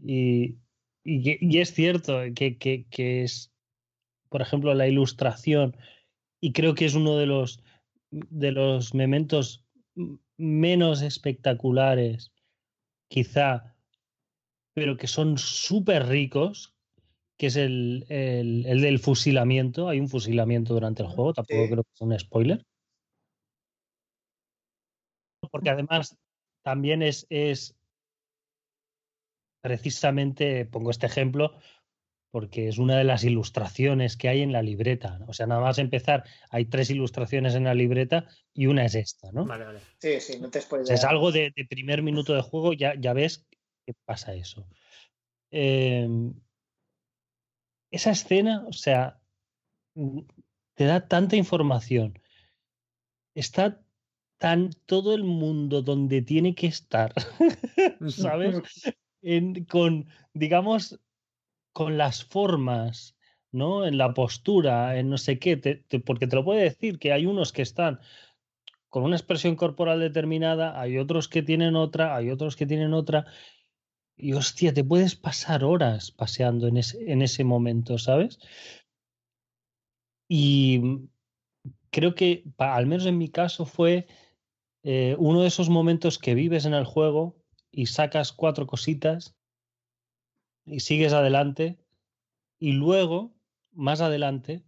Y, 0.03 0.57
y, 1.03 1.59
es 1.59 1.73
cierto 1.73 2.19
que, 2.35 2.57
que 2.57 3.23
es 3.23 3.53
por 4.33 4.41
ejemplo, 4.41 4.73
la 4.73 4.87
ilustración, 4.87 5.77
y 6.41 6.53
creo 6.53 6.73
que 6.73 6.85
es 6.85 6.95
uno 6.95 7.17
de 7.17 7.27
los, 7.27 7.61
de 8.09 8.51
los 8.51 8.95
mementos 8.95 9.63
menos 10.37 11.03
espectaculares, 11.03 12.31
quizá, 13.09 13.75
pero 14.73 14.97
que 14.97 15.05
son 15.05 15.37
súper 15.37 16.07
ricos, 16.07 16.73
que 17.37 17.45
es 17.45 17.55
el, 17.55 18.05
del 18.09 18.97
fusilamiento. 18.97 19.87
Hay 19.87 19.99
un 19.99 20.09
fusilamiento 20.09 20.73
durante 20.73 21.03
el 21.03 21.09
juego, 21.09 21.35
tampoco 21.35 21.69
creo 21.69 21.83
que 21.83 21.91
sea 21.93 22.07
un 22.07 22.17
spoiler. 22.17 22.65
Porque 25.53 25.69
además 25.69 26.17
también 26.63 27.03
es, 27.03 27.27
es 27.29 27.77
precisamente, 29.61 30.65
pongo 30.65 30.89
este 30.89 31.05
ejemplo, 31.05 31.59
porque 32.31 32.67
es 32.67 32.79
una 32.79 32.97
de 32.97 33.03
las 33.03 33.23
ilustraciones 33.23 34.17
que 34.17 34.29
hay 34.29 34.41
en 34.41 34.51
la 34.51 34.63
libreta. 34.63 35.19
O 35.27 35.33
sea, 35.33 35.45
nada 35.45 35.61
más 35.61 35.77
empezar, 35.77 36.23
hay 36.49 36.65
tres 36.65 36.89
ilustraciones 36.89 37.53
en 37.53 37.65
la 37.65 37.75
libreta 37.75 38.25
y 38.51 38.65
una 38.65 38.83
es 38.83 38.95
esta, 38.95 39.31
¿no? 39.31 39.45
Vale, 39.45 39.65
vale. 39.65 39.79
Sí, 39.99 40.19
sí, 40.19 40.39
no 40.39 40.49
te 40.49 40.57
o 40.57 40.85
sea, 40.85 40.95
Es 40.95 41.03
algo 41.03 41.31
de, 41.31 41.53
primer 41.69 42.01
minuto 42.01 42.33
de 42.33 42.41
juego, 42.41 42.73
ya, 42.73 42.95
ya 42.99 43.13
ves 43.13 43.45
que 43.85 43.93
pasa 44.05 44.33
eso. 44.33 44.67
Em, 45.51 46.33
esa 47.91 48.09
escena, 48.09 48.65
o 48.67 48.73
sea, 48.73 49.21
mm, 49.93 50.21
te 50.73 50.85
da 50.85 51.07
tanta 51.07 51.35
información. 51.35 52.17
Está 53.35 53.82
tan 54.43 54.71
todo 54.87 55.15
el 55.15 55.23
mundo 55.23 55.81
donde 55.81 56.21
tiene 56.21 56.53
que 56.53 56.67
estar, 56.67 57.13
¿sabes? 58.09 58.61
con, 59.69 60.09
digamos, 60.33 60.99
con 61.71 61.97
las 61.97 62.25
formas, 62.25 63.15
¿no? 63.53 63.85
En 63.85 63.97
la 63.97 64.13
postura, 64.13 64.99
en 64.99 65.09
no 65.09 65.17
sé 65.17 65.39
qué, 65.39 65.85
porque 66.05 66.27
te 66.27 66.35
lo 66.35 66.43
puede 66.43 66.61
decir 66.61 66.99
que 66.99 67.13
hay 67.13 67.25
unos 67.25 67.53
que 67.53 67.61
están 67.61 68.01
con 68.89 69.05
una 69.05 69.15
expresión 69.15 69.55
corporal 69.55 70.01
determinada, 70.01 70.77
hay 70.77 70.97
otros 70.97 71.29
que 71.29 71.41
tienen 71.41 71.77
otra, 71.77 72.13
hay 72.13 72.29
otros 72.29 72.57
que 72.57 72.65
tienen 72.65 72.93
otra. 72.93 73.25
Y 74.17 74.33
hostia, 74.33 74.73
te 74.73 74.83
puedes 74.83 75.15
pasar 75.15 75.63
horas 75.63 76.11
paseando 76.11 76.67
en 76.67 76.75
ese, 76.75 77.09
en 77.09 77.21
ese 77.21 77.45
momento, 77.45 77.97
¿sabes? 77.97 78.39
Y 80.27 80.81
creo 81.91 82.13
que, 82.13 82.43
al 82.57 82.87
menos 82.87 83.05
en 83.05 83.17
mi 83.17 83.29
caso, 83.29 83.65
fue 83.65 84.05
eh, 84.83 85.15
uno 85.17 85.41
de 85.41 85.47
esos 85.47 85.69
momentos 85.69 86.19
que 86.19 86.35
vives 86.35 86.65
en 86.65 86.73
el 86.73 86.85
juego 86.85 87.35
y 87.71 87.87
sacas 87.87 88.31
cuatro 88.33 88.67
cositas 88.67 89.35
y 90.65 90.81
sigues 90.81 91.13
adelante 91.13 91.79
y 92.59 92.73
luego, 92.73 93.35
más 93.71 93.99
adelante, 93.99 94.63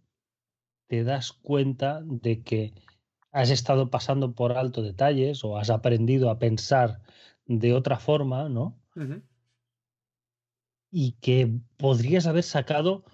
te 0.86 1.04
das 1.04 1.32
cuenta 1.32 2.02
de 2.04 2.42
que 2.42 2.74
has 3.32 3.50
estado 3.50 3.90
pasando 3.90 4.34
por 4.34 4.52
alto 4.52 4.82
detalles 4.82 5.44
o 5.44 5.58
has 5.58 5.70
aprendido 5.70 6.30
a 6.30 6.38
pensar 6.38 7.00
de 7.46 7.72
otra 7.72 7.98
forma, 7.98 8.48
¿no? 8.48 8.78
Y 10.90 11.12
que 11.20 11.60
podrías 11.76 12.26
haber 12.26 12.42
sacado 12.42 13.04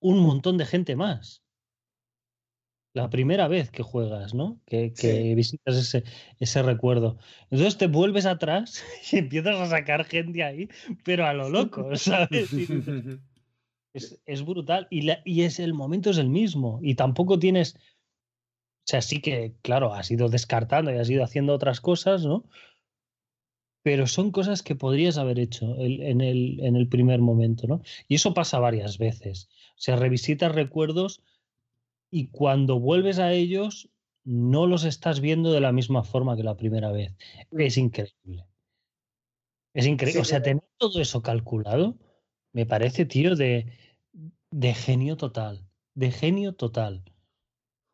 un 0.00 0.20
montón 0.20 0.58
de 0.58 0.66
gente 0.66 0.96
más. 0.96 1.43
La 2.94 3.10
primera 3.10 3.48
vez 3.48 3.72
que 3.72 3.82
juegas, 3.82 4.34
¿no? 4.34 4.60
Que, 4.66 4.92
visitas 5.34 5.74
ese, 5.74 6.04
ese 6.38 6.62
recuerdo. 6.62 7.18
Entonces 7.50 7.76
te 7.76 7.88
vuelves 7.88 8.24
atrás 8.24 8.84
y 9.12 9.18
empiezas 9.18 9.56
a 9.56 9.66
sacar 9.66 10.04
gente 10.04 10.44
ahí, 10.44 10.68
pero 11.04 11.26
a 11.26 11.34
lo 11.34 11.48
loco, 11.48 11.90
¿sabes? 11.96 12.50
es, 13.92 14.44
brutal. 14.44 14.86
Y, 14.90 15.08
y 15.24 15.42
es 15.42 15.58
el 15.58 15.74
momento 15.74 16.10
es 16.10 16.18
el 16.18 16.28
mismo. 16.28 16.78
Y 16.82 16.94
tampoco 16.94 17.40
tienes. 17.40 17.74
O 17.74 18.86
sea, 18.86 19.02
sí 19.02 19.20
que, 19.20 19.56
claro, 19.62 19.92
has 19.92 20.12
ido 20.12 20.28
descartando 20.28 20.92
y 20.92 20.98
has 20.98 21.10
ido 21.10 21.24
haciendo 21.24 21.52
otras 21.52 21.80
cosas, 21.80 22.24
¿no? 22.24 22.44
Pero 23.82 24.06
son 24.06 24.30
cosas 24.30 24.62
que 24.62 24.76
podrías 24.76 25.18
haber 25.18 25.40
hecho 25.40 25.74
en, 25.78 26.20
el, 26.20 26.60
en 26.60 26.76
el 26.76 26.88
primer 26.88 27.18
momento, 27.18 27.66
¿no? 27.66 27.82
Y 28.06 28.14
eso 28.14 28.34
pasa 28.34 28.60
varias 28.60 28.98
veces. 28.98 29.48
O 29.70 29.80
sea, 29.80 29.96
revisitas 29.96 30.54
recuerdos 30.54 31.22
y 32.14 32.28
cuando 32.28 32.78
vuelves 32.78 33.18
a 33.18 33.32
ellos 33.32 33.90
no 34.22 34.68
los 34.68 34.84
estás 34.84 35.18
viendo 35.18 35.50
de 35.50 35.60
la 35.60 35.72
misma 35.72 36.04
forma 36.04 36.36
que 36.36 36.44
la 36.44 36.56
primera 36.56 36.92
vez. 36.92 37.12
Mm. 37.50 37.60
Es 37.60 37.76
increíble. 37.76 38.46
Es 39.74 39.84
increíble. 39.84 40.20
o 40.20 40.24
sea, 40.24 40.40
tener 40.40 40.62
todo 40.76 41.00
eso 41.00 41.22
calculado 41.22 41.98
me 42.52 42.66
parece, 42.66 43.04
tío, 43.04 43.34
de, 43.34 43.66
de 44.52 44.74
genio 44.74 45.16
total. 45.16 45.66
De 45.94 46.12
genio 46.12 46.54
total. 46.54 47.02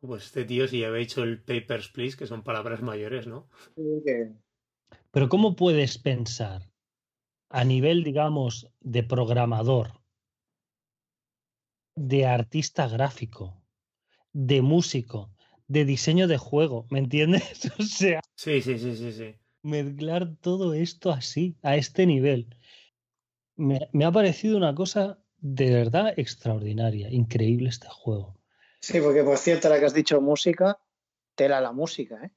Pues 0.02 0.26
este 0.26 0.44
tío 0.44 0.68
si 0.68 0.84
había 0.84 1.00
hecho 1.00 1.22
el 1.22 1.42
Papers, 1.42 1.88
Please, 1.88 2.18
que 2.18 2.26
son 2.26 2.44
palabras 2.44 2.82
mayores, 2.82 3.26
¿no? 3.26 3.48
Pero 5.10 5.28
¿cómo 5.30 5.56
puedes 5.56 5.96
pensar 5.96 6.70
a 7.48 7.64
nivel, 7.64 8.04
digamos, 8.04 8.70
de 8.80 9.02
programador, 9.02 10.02
de 11.96 12.26
artista 12.26 12.86
gráfico, 12.86 13.59
de 14.32 14.62
músico, 14.62 15.30
de 15.68 15.84
diseño 15.84 16.28
de 16.28 16.38
juego, 16.38 16.86
¿me 16.90 16.98
entiendes? 16.98 17.42
O 17.78 17.82
sea. 17.82 18.20
Sí, 18.34 18.60
sí, 18.62 18.78
sí, 18.78 18.96
sí, 18.96 19.12
sí. 19.12 19.34
Mezclar 19.62 20.34
todo 20.40 20.74
esto 20.74 21.10
así, 21.10 21.56
a 21.62 21.76
este 21.76 22.06
nivel. 22.06 22.56
Me, 23.56 23.88
me 23.92 24.04
ha 24.04 24.12
parecido 24.12 24.56
una 24.56 24.74
cosa 24.74 25.18
de 25.38 25.70
verdad 25.70 26.14
extraordinaria, 26.16 27.10
increíble 27.10 27.68
este 27.68 27.88
juego. 27.88 28.38
Sí, 28.80 29.00
porque 29.00 29.22
por 29.22 29.36
cierto, 29.36 29.68
la 29.68 29.78
que 29.78 29.86
has 29.86 29.94
dicho 29.94 30.20
música, 30.20 30.78
tela 31.34 31.60
la 31.60 31.72
música, 31.72 32.24
¿eh? 32.24 32.30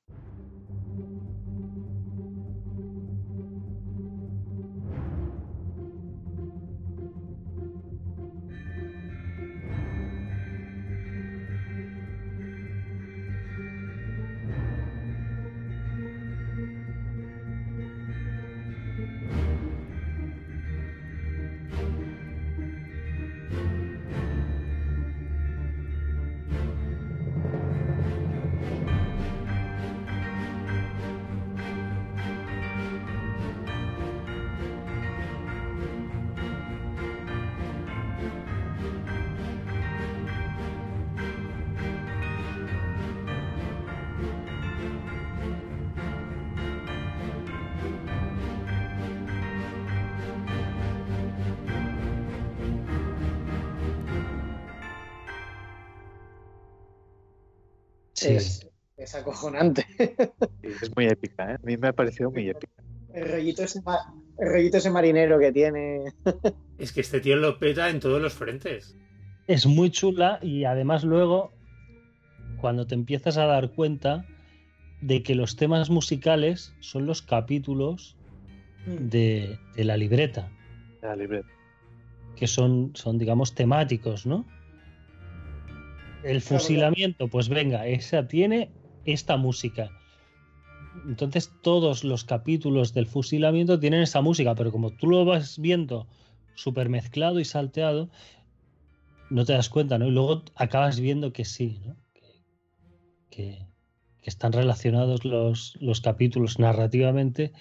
Es, 58.26 59.15
acojonante. 59.15 59.86
es 60.63 60.95
muy 60.95 61.05
épica, 61.05 61.51
¿eh? 61.51 61.55
a 61.55 61.65
mí 61.65 61.78
me 61.78 61.89
ha 61.89 61.93
parecido 61.93 62.32
muy 62.32 62.49
épica. 62.49 62.84
El 63.13 63.30
rollito 63.30 63.63
ese, 63.63 63.82
el 64.39 64.49
rollito 64.49 64.78
ese 64.78 64.89
marinero 64.89 65.39
que 65.39 65.51
tiene. 65.51 66.03
es 66.78 66.91
que 66.91 67.01
este 67.01 67.19
tío 67.19 67.36
lo 67.36 67.59
peta 67.59 67.89
en 67.89 67.99
todos 67.99 68.21
los 68.21 68.34
frentes. 68.34 68.97
Es 69.47 69.65
muy 69.65 69.91
chula 69.91 70.39
y 70.41 70.63
además 70.63 71.03
luego, 71.03 71.51
cuando 72.59 72.88
te 72.88 72.95
empiezas 72.95 73.38
a 73.38 73.45
dar 73.45 73.71
cuenta 73.71 74.26
de 75.01 75.21
que 75.21 75.36
los 75.36 75.57
temas 75.57 75.89
musicales 75.89 76.74
son 76.80 77.05
los 77.05 77.21
capítulos 77.21 78.15
mm. 78.88 79.09
de, 79.09 79.59
la 79.76 79.97
libreta. 79.97 80.49
la 81.01 81.15
libreta. 81.15 81.49
Que 82.38 82.47
son, 82.47 82.91
son, 82.95 83.17
digamos, 83.17 83.53
temáticos, 83.53 84.26
¿no? 84.26 84.45
El 86.24 86.41
fusilamiento, 86.41 87.28
pues 87.28 87.49
venga, 87.49 87.88
esa 87.88 88.28
tiene 88.28 88.71
esta 89.05 89.38
música. 89.38 89.91
Entonces 91.07 91.51
todos 91.61 92.03
los 92.03 92.24
capítulos 92.24 92.93
del 92.93 93.07
fusilamiento 93.07 93.80
tienen 93.80 94.01
esa 94.01 94.21
música, 94.21 94.55
pero 94.55 94.71
como 94.71 94.91
tú 94.91 95.07
lo 95.07 95.26
vas 95.26 95.59
viendo 95.59 96.07
súper 96.55 96.89
mezclado 96.89 97.39
y 97.39 97.45
salteado, 97.45 98.09
no 99.30 99.45
te 99.45 99.53
das 99.53 99.69
cuenta, 99.69 99.97
¿no? 99.97 100.07
Y 100.07 100.11
luego 100.11 100.43
acabas 100.55 100.99
viendo 100.99 101.34
que 101.34 101.45
sí, 101.45 101.80
¿no? 101.86 101.95
que, 103.34 103.65
que 104.21 104.30
están 104.30 104.53
relacionados 104.53 105.26
los, 105.26 105.76
los 105.82 106.01
capítulos 106.01 106.59
narrativamente 106.59 107.51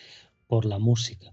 por 0.46 0.66
la 0.66 0.78
música. 0.78 1.32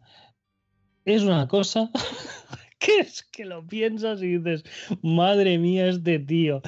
Es 1.03 1.23
una 1.23 1.47
cosa 1.47 1.91
que 2.79 2.99
es 2.99 3.23
que 3.23 3.45
lo 3.45 3.67
piensas 3.67 4.21
y 4.21 4.37
dices, 4.37 4.63
madre 5.01 5.57
mía, 5.57 5.87
este 5.89 6.19
tío, 6.19 6.61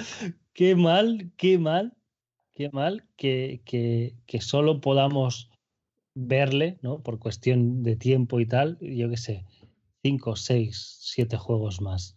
qué 0.61 0.75
mal, 0.75 1.31
qué 1.37 1.57
mal, 1.57 1.97
qué 2.53 2.69
mal 2.71 3.03
que, 3.17 3.63
que, 3.65 4.13
que 4.27 4.41
solo 4.41 4.79
podamos 4.79 5.49
verle, 6.13 6.77
¿no? 6.83 7.01
Por 7.01 7.17
cuestión 7.17 7.81
de 7.81 7.95
tiempo 7.95 8.39
y 8.39 8.45
tal, 8.45 8.77
yo 8.79 9.09
qué 9.09 9.17
sé, 9.17 9.43
cinco, 10.03 10.35
seis, 10.35 10.97
siete 10.99 11.35
juegos 11.35 11.81
más. 11.81 12.15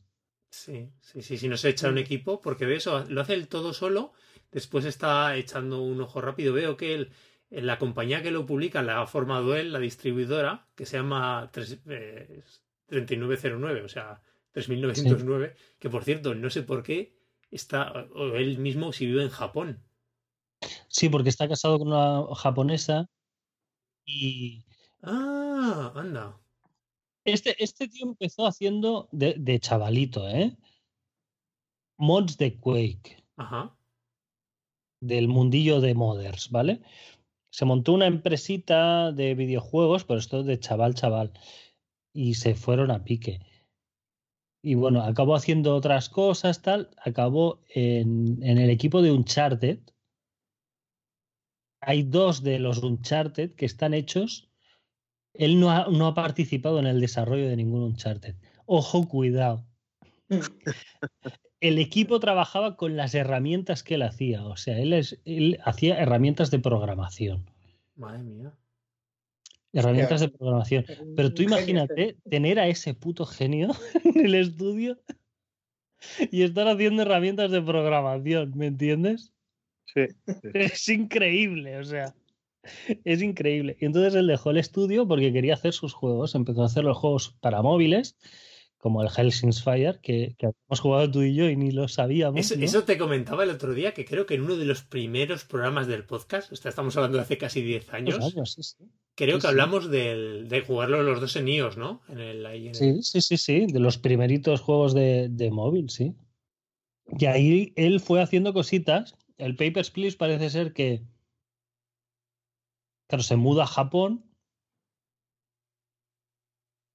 Sí, 0.51 0.91
sí, 1.01 1.23
sí, 1.23 1.39
si 1.39 1.49
no 1.49 1.57
se 1.57 1.71
echa 1.71 1.89
un 1.89 1.97
equipo, 1.97 2.43
porque 2.43 2.67
de 2.67 2.77
eso 2.77 3.07
lo 3.09 3.23
hace 3.23 3.33
el 3.33 3.49
todo 3.49 3.73
solo 3.73 4.13
Después 4.53 4.85
está 4.85 5.35
echando 5.37 5.81
un 5.81 6.03
ojo 6.03 6.21
rápido. 6.21 6.53
Veo 6.53 6.77
que 6.77 6.93
el, 6.93 7.13
la 7.49 7.79
compañía 7.79 8.23
que 8.23 8.31
lo 8.31 8.45
publica 8.45 8.83
la 8.83 9.01
ha 9.01 9.07
formado 9.07 9.57
él, 9.57 9.73
la 9.73 9.79
distribuidora, 9.79 10.69
que 10.75 10.85
se 10.85 10.99
llama 10.99 11.51
3909, 11.51 13.81
eh, 13.81 13.85
o 13.85 13.89
sea, 13.89 14.21
3909, 14.53 15.57
que 15.79 15.89
por 15.89 16.05
cierto, 16.05 16.35
no 16.35 16.51
sé 16.51 16.63
por 16.63 16.83
qué 16.83 17.14
está, 17.55 17.93
o 18.15 18.35
él 18.37 18.59
mismo 18.59 18.93
si 18.93 19.07
vive 19.07 19.23
en 19.23 19.31
Japón. 19.31 19.83
Sí, 20.89 21.09
porque 21.09 21.29
está 21.29 21.49
casado 21.49 21.79
con 21.79 21.89
una 21.89 22.35
japonesa 22.35 23.09
y... 24.05 24.65
Ah, 25.03 25.93
anda. 25.95 26.41
Este, 27.25 27.63
este 27.63 27.89
tío 27.89 28.07
empezó 28.07 28.47
haciendo 28.47 29.09
de, 29.13 29.35
de 29.39 29.59
chavalito, 29.61 30.29
¿eh? 30.29 30.57
Mods 31.97 32.37
de 32.37 32.59
Quake. 32.59 33.25
Ajá 33.37 33.77
del 35.07 35.29
mundillo 35.29 35.81
de 35.81 35.95
modders, 35.95 36.51
¿vale? 36.51 36.81
Se 37.51 37.65
montó 37.65 37.93
una 37.93 38.07
empresita 38.07 39.13
de 39.13 39.35
videojuegos, 39.35 40.05
pero 40.05 40.19
esto 40.19 40.43
de 40.43 40.59
chaval, 40.59 40.95
chaval, 40.95 41.33
y 42.13 42.35
se 42.35 42.55
fueron 42.55 42.91
a 42.91 43.05
pique. 43.05 43.41
Y 44.67 44.77
bueno, 44.77 45.03
acabó 45.03 45.35
haciendo 45.35 45.77
otras 45.77 46.09
cosas, 46.09 46.63
tal, 46.63 46.89
acabó 46.97 47.61
en, 47.69 48.43
el 48.43 48.71
equipo 48.71 49.03
de 49.03 49.13
Uncharted. 49.13 49.79
Hay 51.83 52.03
dos 52.03 52.43
de 52.43 52.59
los 52.59 52.83
Uncharted 52.83 53.57
que 53.57 53.67
están 53.67 53.93
hechos. 53.93 54.49
Él 55.35 55.61
no 55.61 55.71
ha, 55.71 55.89
no 55.91 56.07
ha 56.07 56.15
participado 56.15 56.79
en 56.79 56.87
el 56.87 56.99
desarrollo 56.99 57.47
de 57.47 57.57
ningún 57.57 57.83
Uncharted. 57.83 58.37
Ojo, 58.65 59.07
cuidado. 59.07 59.67
el 61.61 61.79
equipo 61.79 62.19
trabajaba 62.19 62.79
con 62.79 62.97
las 62.97 63.15
herramientas 63.15 63.83
que 63.83 63.97
él 63.97 64.03
hacía. 64.03 64.47
O 64.47 64.57
sea, 64.57 64.79
él, 64.79 64.95
es, 64.95 65.21
él 65.27 65.59
hacía 65.63 65.99
herramientas 65.99 66.51
de 66.51 66.61
programación. 66.61 67.45
Madre 67.97 68.23
mía. 68.23 68.55
Herramientas 69.75 70.21
de 70.21 70.29
programación. 70.29 70.85
Pero 71.17 71.35
tú 71.35 71.43
imagínate 71.43 72.17
tener 72.29 72.59
a 72.59 72.69
ese 72.69 72.95
puto 72.95 73.27
genio 73.27 73.69
en 74.05 74.25
el 74.25 74.35
estudio 74.35 74.99
y 76.31 76.43
estar 76.43 76.69
haciendo 76.69 77.03
herramientas 77.03 77.51
de 77.51 77.63
programación, 77.63 78.53
¿me 78.57 78.67
entiendes? 78.67 79.33
Sí. 79.87 80.07
Es 80.55 80.89
increíble, 80.89 81.79
o 81.79 81.85
sea. 81.85 82.15
Es 83.05 83.23
increíble. 83.23 83.77
Y 83.79 83.85
entonces 83.85 84.15
él 84.15 84.27
dejó 84.27 84.51
el 84.51 84.57
estudio 84.57 85.07
porque 85.07 85.33
quería 85.33 85.55
hacer 85.55 85.73
sus 85.73 85.93
juegos. 85.93 86.35
Empezó 86.35 86.63
a 86.63 86.67
hacer 86.67 86.83
los 86.83 86.97
juegos 86.97 87.37
para 87.41 87.63
móviles 87.63 88.17
como 88.85 89.01
el 89.01 89.09
Hellsing's 89.09 89.63
Fire, 89.63 89.99
que, 90.03 90.35
que 90.37 90.51
hemos 90.69 90.79
jugado 90.79 91.11
tú 91.11 91.23
y 91.23 91.35
yo 91.35 91.49
y 91.49 91.57
ni 91.57 91.71
lo 91.71 91.89
sabíamos. 91.89 92.51
Eso, 92.51 92.85
te 92.85 92.99
comentaba 92.99 93.45
el 93.45 93.49
otro 93.49 93.73
día, 93.73 93.95
que 93.95 94.05
creo 94.05 94.27
que 94.27 94.35
en 94.35 94.43
uno 94.43 94.59
de 94.59 94.67
los 94.67 94.83
primeros 94.83 95.47
programas 95.47 95.87
del 95.87 96.05
podcast, 96.05 96.53
estamos 96.53 96.95
hablando 96.99 97.17
de 97.17 97.23
hace 97.23 97.39
casi 97.39 97.63
10 97.63 97.95
años, 97.95 98.35
creo 99.15 99.39
que 99.39 99.47
hablamos 99.47 99.91
de 99.91 100.65
jugarlo 100.67 101.03
los 101.03 101.21
dos 101.21 101.37
en 101.37 101.49
iOS, 101.49 101.77
¿no? 101.77 102.03
En 102.09 102.19
el, 102.19 102.75
Sí, 102.75 103.03
sí, 103.03 103.21
sí, 103.21 103.37
sí, 103.37 103.67
de 103.67 103.81
los 103.81 103.99
primeritos 103.99 104.61
juegos 104.61 104.95
de, 104.95 105.29
de 105.31 105.51
móvil, 105.51 105.91
sí. 105.91 106.15
Y 107.19 107.27
ahí 107.27 107.73
él 107.77 108.01
fue 108.01 108.23
haciendo 108.23 108.53
cositas. 108.53 109.15
El 109.37 109.57
Papers, 109.57 109.91
Please 109.91 110.17
parece 110.17 110.51
ser 110.51 110.73
que, 110.73 111.03
claro, 113.09 113.23
se 113.23 113.37
muda 113.37 113.65
a 113.65 113.67
Japón 113.67 114.25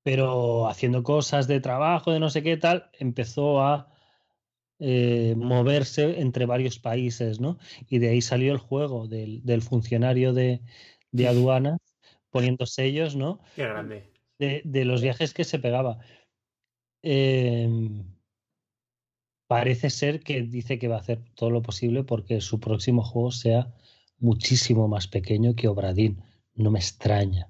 pero 0.03 0.67
haciendo 0.67 1.03
cosas 1.03 1.47
de 1.47 1.59
trabajo, 1.59 2.11
de 2.11 2.19
no 2.19 2.29
sé 2.29 2.41
qué 2.43 2.57
tal, 2.57 2.89
empezó 2.99 3.61
a 3.61 3.93
eh, 4.79 5.35
moverse 5.37 6.19
entre 6.21 6.45
varios 6.45 6.79
países, 6.79 7.39
¿no? 7.39 7.59
Y 7.89 7.99
de 7.99 8.09
ahí 8.09 8.21
salió 8.21 8.51
el 8.51 8.57
juego 8.59 9.07
del, 9.07 9.61
funcionario 9.61 10.33
de, 10.33 10.61
aduanas 11.27 11.79
poniendo 12.29 12.65
sellos, 12.65 13.15
¿no? 13.15 13.39
Qué 13.55 13.63
grande. 13.63 14.11
De, 14.37 14.85
los 14.85 15.01
viajes 15.01 15.33
que 15.33 15.43
se 15.43 15.59
pegaba. 15.59 15.99
Em, 17.01 18.03
parece 19.47 19.89
ser 19.89 20.21
que 20.21 20.41
dice 20.43 20.79
que 20.79 20.87
va 20.87 20.97
a 20.97 20.99
hacer 20.99 21.21
todo 21.35 21.49
lo 21.49 21.61
posible 21.61 22.03
porque 22.03 22.39
su 22.39 22.59
próximo 22.59 23.03
juego 23.03 23.31
sea 23.31 23.73
muchísimo 24.17 24.87
más 24.87 25.07
pequeño 25.07 25.55
que 25.55 25.67
Obradín. 25.67 26.21
No 26.55 26.71
me 26.71 26.79
extraña. 26.79 27.49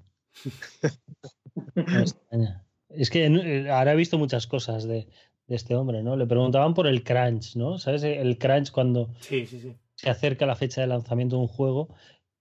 Es 2.88 3.10
que 3.10 3.26
eh, 3.26 3.70
ahora 3.70 3.92
he 3.92 3.96
visto 3.96 4.18
muchas 4.18 4.46
cosas 4.46 4.84
de, 4.84 5.08
este 5.46 5.74
hombre, 5.74 6.02
¿no? 6.02 6.16
Le 6.16 6.26
preguntaban 6.26 6.74
por 6.74 6.86
el 6.86 7.02
crunch, 7.02 7.56
¿no? 7.56 7.78
¿Sabes? 7.78 8.04
El 8.04 8.38
crunch 8.38 8.70
cuando 8.70 9.12
se 9.20 10.08
acerca 10.08 10.46
la 10.46 10.54
fecha 10.54 10.80
de 10.80 10.86
lanzamiento 10.86 11.36
de 11.36 11.42
un 11.42 11.48
juego, 11.48 11.94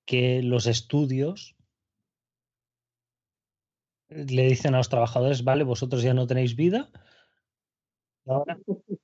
que 0.06 0.44
los 0.44 0.68
estudios 0.68 1.56
le 4.10 4.48
dicen 4.48 4.74
a 4.74 4.78
los 4.78 4.90
trabajadores, 4.90 5.44
vale, 5.44 5.64
vosotros 5.64 6.02
ya 6.02 6.14
no 6.14 6.28
tenéis 6.28 6.56
vida. 6.56 6.90
Ahora 8.26 8.58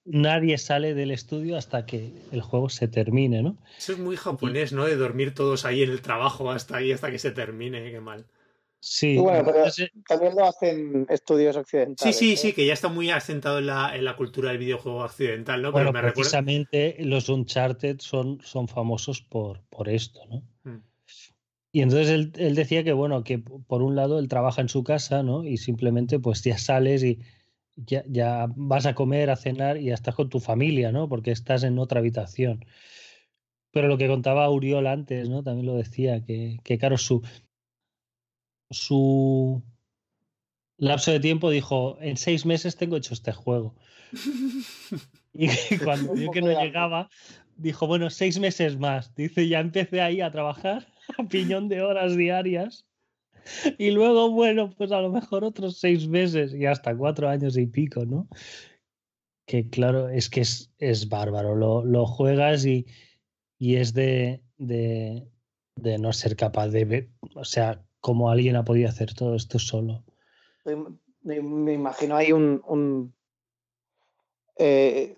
nadie 0.03 0.58
sale 0.58 0.93
del 0.93 1.10
estudio 1.10 1.58
hasta 1.58 1.86
que 1.86 2.14
el 2.32 2.41
juego 2.41 2.70
se 2.70 2.88
termine, 2.88 3.41
¿no? 3.41 3.58
Eso 3.78 3.93
es 3.93 3.97
muy 3.97 4.18
japonés, 4.18 4.72
¿no? 4.72 4.86
De 4.86 4.95
dormir 4.95 5.34
todos 5.34 5.66
ahí 5.66 5.82
en 5.82 5.89
el 5.89 6.01
trabajo 6.01 6.51
hasta 6.51 6.78
ahí, 6.78 6.91
hasta 6.91 7.10
que 7.10 7.18
se 7.18 7.32
termine, 7.32 7.91
qué 7.91 7.99
mal. 7.99 8.26
Sí. 8.80 9.18
Bueno, 9.18 9.43
pero 9.43 9.66
también 10.08 10.36
lo 10.36 10.45
hacen 10.45 11.08
estudios 11.10 11.58
occidentales. 11.58 12.16
Sí, 12.16 12.36
sí, 12.36 12.38
sí, 12.38 12.53
que 12.53 12.68
ya 12.68 12.74
está 12.74 12.88
muy 12.88 13.10
asentado 13.10 13.58
en 13.58 13.66
la, 13.66 13.95
en 13.95 14.06
la 14.06 14.16
cultura 14.16 14.49
del 14.49 14.60
videojuego 14.60 14.99
occidental, 15.03 15.60
¿no? 15.64 15.72
Bueno, 15.72 15.91
precisamente 15.91 16.95
los 16.99 17.28
Uncharted 17.28 17.99
son, 17.99 18.39
son 18.43 18.68
famosos 18.68 19.22
por, 19.22 19.64
por 19.70 19.89
esto, 19.89 20.20
¿no? 20.30 20.43
Y 21.76 21.82
entonces 21.82 22.08
él, 22.08 22.32
él, 22.38 22.56
decía 22.56 22.86
que, 22.86 22.94
bueno, 22.94 23.26
que 23.26 23.38
por 23.38 23.82
un 23.82 23.98
lado 23.98 24.18
él 24.18 24.30
trabaja 24.30 24.62
en 24.62 24.70
su 24.70 24.86
casa, 24.86 25.24
¿no? 25.24 25.44
Y 25.44 25.58
simplemente 25.58 26.20
pues 26.20 26.42
ya 26.42 26.58
sales 26.58 27.04
y 27.04 27.20
ya, 27.76 28.02
ya 28.08 28.48
vas 28.56 28.86
a 28.86 28.96
comer, 28.96 29.30
a 29.30 29.36
cenar 29.36 29.76
y 29.76 29.88
ya 29.88 29.94
estás 29.94 30.16
con 30.16 30.30
tu 30.30 30.40
familia, 30.40 30.94
¿no? 30.94 31.10
Porque 31.10 31.32
estás 31.32 31.64
en 31.64 31.78
otra 31.78 32.00
habitación. 32.00 32.64
Pero 33.72 33.90
lo 33.90 33.98
que 33.98 34.08
contaba 34.08 34.50
Uriol 34.50 34.88
antes, 34.88 35.28
¿no? 35.28 35.44
También 35.44 35.66
lo 35.66 35.76
decía, 35.76 36.24
que, 36.24 36.62
que 36.64 36.78
claro, 36.78 36.98
su, 36.98 37.24
su 38.70 39.62
lapso 40.78 41.12
de 41.12 41.20
tiempo 41.20 41.50
dijo, 41.50 41.98
en 42.00 42.16
seis 42.16 42.46
meses 42.46 42.78
tengo 42.78 42.96
hecho 42.96 43.14
este 43.14 43.34
juego. 43.34 43.76
y 45.34 45.50
cuando 45.84 46.14
vio 46.14 46.32
que 46.32 46.42
no 46.42 46.58
llegaba, 46.58 47.10
dijo, 47.58 47.86
bueno, 47.86 48.10
seis 48.10 48.40
meses 48.40 48.78
más. 48.78 49.14
Dice, 49.14 49.50
ya 49.50 49.60
empecé 49.60 50.00
ahí 50.00 50.22
a 50.22 50.32
trabajar 50.32 50.95
piñón 51.30 51.68
de 51.70 51.82
horas 51.82 52.16
diarias. 52.16 52.86
Y 53.78 53.91
luego, 53.91 54.32
bueno, 54.32 54.72
pues 54.76 54.91
a 54.91 55.01
lo 55.01 55.12
mejor 55.12 55.43
otros 55.43 55.78
seis 55.78 56.08
meses 56.08 56.53
y 56.53 56.66
hasta 56.66 56.95
cuatro 56.97 57.30
años 57.30 57.58
y 57.58 57.68
pico, 57.68 58.06
¿no? 58.06 58.28
Que 59.45 59.70
claro, 59.70 60.10
es 60.10 60.30
que 60.30 60.41
es, 60.41 60.72
es 60.80 61.10
bárbaro. 61.10 61.56
Lo, 61.56 61.86
lo 61.86 62.08
juegas 62.08 62.66
y, 62.66 62.88
y 63.60 63.76
es 63.76 63.93
de, 63.93 64.41
de, 64.58 65.28
de 65.76 65.97
no 65.99 66.12
ser 66.12 66.36
capaz 66.36 66.70
de 66.70 66.86
ver, 66.86 67.10
o 67.36 67.45
sea, 67.45 67.86
cómo 67.99 68.32
alguien 68.32 68.56
ha 68.56 68.66
podido 68.66 68.89
hacer 68.89 69.14
todo 69.14 69.36
esto 69.36 69.60
solo. 69.60 70.03
Me, 71.22 71.41
me 71.41 71.74
imagino 71.74 72.16
ahí 72.16 72.32
un, 72.32 72.62
un 72.68 73.14
eh, 74.58 75.18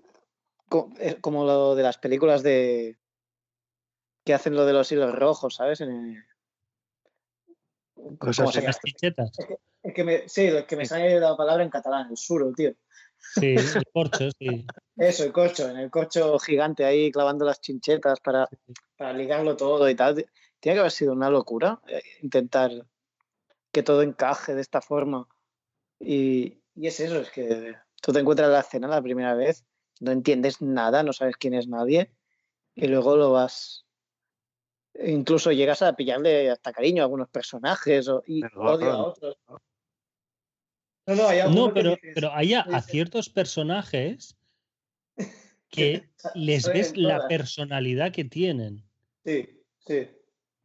eh, 0.99 1.17
como 1.21 1.45
lo 1.45 1.75
de 1.75 1.83
las 1.83 1.97
películas 1.97 2.43
de 2.43 2.97
que 4.27 4.33
hacen 4.33 4.55
lo 4.55 4.65
de 4.65 4.73
los 4.73 4.91
hilos 4.91 5.15
rojos, 5.15 5.55
¿sabes? 5.55 5.79
En 5.79 6.21
Cosas 8.19 8.37
¿cómo 8.37 8.51
se 8.51 8.59
así. 8.59 8.59
llama? 8.59 8.67
Las 8.67 8.79
chichetas. 8.81 9.31
El 9.83 9.93
que 9.93 10.03
me, 10.03 10.27
sí, 10.27 10.47
el 10.47 10.65
que 10.65 10.75
me 10.75 10.83
Sí. 10.83 10.89
sale 10.89 11.17
la 11.17 11.37
palabra 11.37 11.63
en 11.63 11.69
catalán, 11.69 12.09
el 12.09 12.17
suro, 12.17 12.51
tío. 12.51 12.73
Sí, 13.17 13.55
el 13.55 13.85
corcho, 13.93 14.29
sí. 14.37 14.65
Eso, 14.97 15.23
el 15.23 15.31
corcho, 15.31 15.69
en 15.69 15.77
el 15.77 15.89
corcho 15.89 16.37
gigante 16.39 16.83
ahí 16.83 17.09
clavando 17.09 17.45
las 17.45 17.61
chinchetas 17.61 18.19
para, 18.19 18.49
para 18.97 19.13
ligarlo 19.13 19.55
todo 19.55 19.89
y 19.89 19.95
tal. 19.95 20.15
Tiene 20.59 20.75
que 20.75 20.79
haber 20.81 20.91
sido 20.91 21.13
una 21.13 21.29
locura 21.29 21.79
eh, 21.87 22.01
intentar 22.21 22.85
que 23.71 23.81
todo 23.81 24.01
encaje 24.01 24.55
de 24.55 24.61
esta 24.61 24.81
forma. 24.81 25.25
Y, 26.01 26.61
y 26.75 26.87
es 26.87 26.99
eso, 26.99 27.21
es 27.21 27.31
que 27.31 27.75
tú 28.01 28.11
te 28.11 28.19
encuentras 28.19 28.47
en 28.47 28.53
la 28.53 28.59
escena 28.59 28.87
la 28.89 29.01
primera 29.01 29.35
vez, 29.35 29.65
no 30.01 30.11
entiendes 30.11 30.61
nada, 30.61 31.01
no 31.01 31.13
sabes 31.13 31.37
quién 31.37 31.53
es 31.53 31.69
nadie, 31.69 32.11
y 32.75 32.87
luego 32.87 33.15
lo 33.15 33.31
vas. 33.31 33.86
Incluso 35.05 35.51
llegas 35.51 35.81
a 35.81 35.95
pillarle 35.95 36.49
hasta 36.49 36.73
cariño 36.73 37.03
a 37.03 37.05
algunos 37.05 37.29
personajes 37.29 38.07
o, 38.07 38.23
y 38.25 38.41
odio 38.55 38.91
a 38.91 39.03
otros. 39.03 39.37
No, 41.07 41.15
no, 41.15 41.27
hay 41.27 41.39
algunos 41.39 41.67
No, 41.67 41.73
pero, 41.73 41.91
dices, 41.91 42.11
pero 42.15 42.31
hay 42.33 42.53
a, 42.53 42.81
ciertos 42.81 43.29
personajes 43.29 44.37
que 45.69 46.03
"Sa- 46.17 46.31
les 46.35 46.67
ves 46.71 46.97
la 46.97 47.17
todas". 47.17 47.29
personalidad 47.29 48.11
que 48.11 48.25
tienen 48.25 48.83
Sí, 49.23 49.63
sí. 49.79 50.07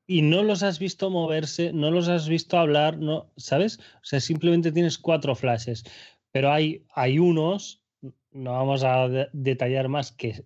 y 0.07 0.23
no 0.23 0.43
los 0.43 0.63
has 0.63 0.79
visto 0.79 1.11
moverse, 1.11 1.73
no 1.73 1.91
los 1.91 2.09
has 2.09 2.29
visto 2.29 2.59
hablar, 2.59 2.99
no, 2.99 3.33
¿sabes? 3.37 3.79
O 3.79 4.05
sea, 4.05 4.21
simplemente 4.21 4.73
tienes 4.73 4.99
cuatro 4.99 5.35
flashes, 5.35 5.85
pero 6.31 6.51
hay, 6.51 6.85
hay 6.95 7.19
unos, 7.19 7.83
no 8.31 8.53
vamos 8.53 8.83
a 8.85 9.09
de- 9.09 9.29
detallar 9.33 9.89
más, 9.89 10.13
que 10.13 10.45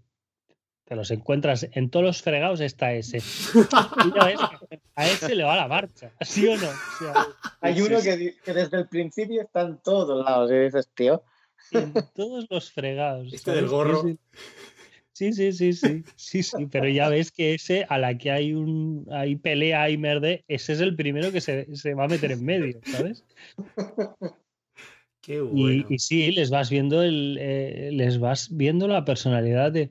te 0.87 0.95
los 0.95 1.11
encuentras 1.11 1.69
en 1.73 1.91
todos 1.91 2.07
los 2.07 2.23
fregados 2.23 2.61
está 2.61 2.93
ese. 2.95 3.19
Ves 3.55 4.41
que 4.71 4.81
a 4.95 5.07
ese 5.07 5.35
le 5.35 5.43
va 5.43 5.57
la 5.57 5.67
marcha, 5.67 6.13
¿sí 6.21 6.47
o 6.47 6.57
no? 6.57 6.69
O 6.69 6.99
sea, 6.99 7.27
Hay 7.61 7.75
Sí, 7.75 7.83
uno 7.83 8.01
que, 8.01 8.35
desde 8.53 8.77
el 8.79 8.87
principio 8.89 9.43
está 9.43 9.63
en 9.63 9.79
todos 9.79 10.25
lados 10.25 10.51
y 10.53 10.55
dices, 10.55 10.89
tío, 10.95 11.25
en 11.73 11.93
todos 12.15 12.47
los 12.49 12.71
fregados. 12.71 13.33
Este 13.33 13.51
del 13.51 13.67
gorro. 13.67 14.03
Sí, 15.13 15.33
sí, 15.33 15.53
sí, 15.53 15.73
sí, 15.73 16.05
sí, 16.15 16.43
sí, 16.43 16.67
pero 16.71 16.89
ya 16.89 17.09
ves 17.09 17.33
que 17.33 17.55
ese, 17.55 17.85
a 17.89 17.99
la 17.99 18.17
que 18.17 18.31
hay 18.31 18.53
un, 18.53 19.09
hay 19.11 19.35
pelea, 19.35 19.83
hay 19.83 19.97
merde, 19.99 20.45
ese 20.47 20.75
es 20.75 20.81
el 20.81 20.95
primero 20.95 21.33
que 21.33 21.41
se, 21.41 21.75
se 21.75 21.95
va 21.95 22.05
a 22.05 22.09
meter 22.09 22.31
en 22.31 22.45
medio, 22.45 22.81
¿sabes? 22.85 23.25
Qué 25.23 25.37
Y, 25.37 25.39
bueno. 25.39 25.87
y 25.89 25.99
sí, 25.99 26.31
les 26.31 26.51
vas 26.51 26.71
viendo 26.71 27.03
el, 27.03 27.39
eh, 27.41 27.91
les 27.93 28.21
vas 28.21 28.55
viendo 28.55 28.87
la 28.87 29.05
personalidad 29.05 29.73
de, 29.73 29.91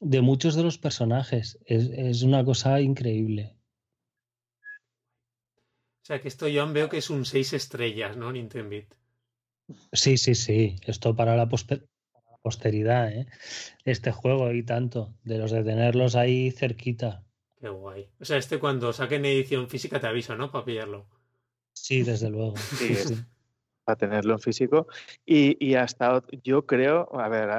de 0.00 0.20
muchos 0.20 0.54
de 0.54 0.62
los 0.62 0.78
personajes. 0.78 1.58
Es, 1.64 1.90
es 1.90 2.22
una 2.22 2.44
cosa 2.44 2.80
increíble. 2.80 3.56
O 6.02 6.06
sea, 6.08 6.20
que 6.20 6.28
esto 6.28 6.48
yo 6.48 6.70
veo 6.72 6.88
que 6.88 6.98
es 6.98 7.10
un 7.10 7.24
6 7.24 7.52
estrellas, 7.52 8.16
¿no? 8.16 8.32
Nintendo 8.32 8.70
Beat. 8.70 8.94
Sí, 9.92 10.16
sí, 10.16 10.34
sí. 10.34 10.76
Esto 10.86 11.14
para 11.14 11.36
la, 11.36 11.48
posteridad, 12.42 13.12
¿eh? 13.12 13.26
Este 13.84 14.10
juego 14.10 14.50
y 14.52 14.62
tanto, 14.62 15.14
de 15.24 15.38
los 15.38 15.50
de 15.50 15.62
tenerlos 15.62 16.16
ahí 16.16 16.50
cerquita. 16.50 17.24
Qué 17.60 17.68
guay. 17.68 18.08
O 18.20 18.24
sea, 18.24 18.38
este 18.38 18.58
cuando 18.58 18.92
saquen 18.92 19.26
edición 19.26 19.68
física 19.68 20.00
te 20.00 20.06
aviso, 20.06 20.34
¿no? 20.36 20.50
Para 20.50 20.64
pillarlo. 20.64 21.06
Sí, 21.74 22.02
desde 22.02 22.30
luego. 22.30 22.56
Sí, 22.56 22.96
para 23.84 23.96
tenerlo 23.96 24.34
en 24.34 24.40
físico. 24.40 24.86
Y, 25.26 25.62
y 25.64 25.74
hasta 25.74 26.22
yo 26.42 26.64
creo, 26.64 27.08
a 27.18 27.28
ver, 27.28 27.50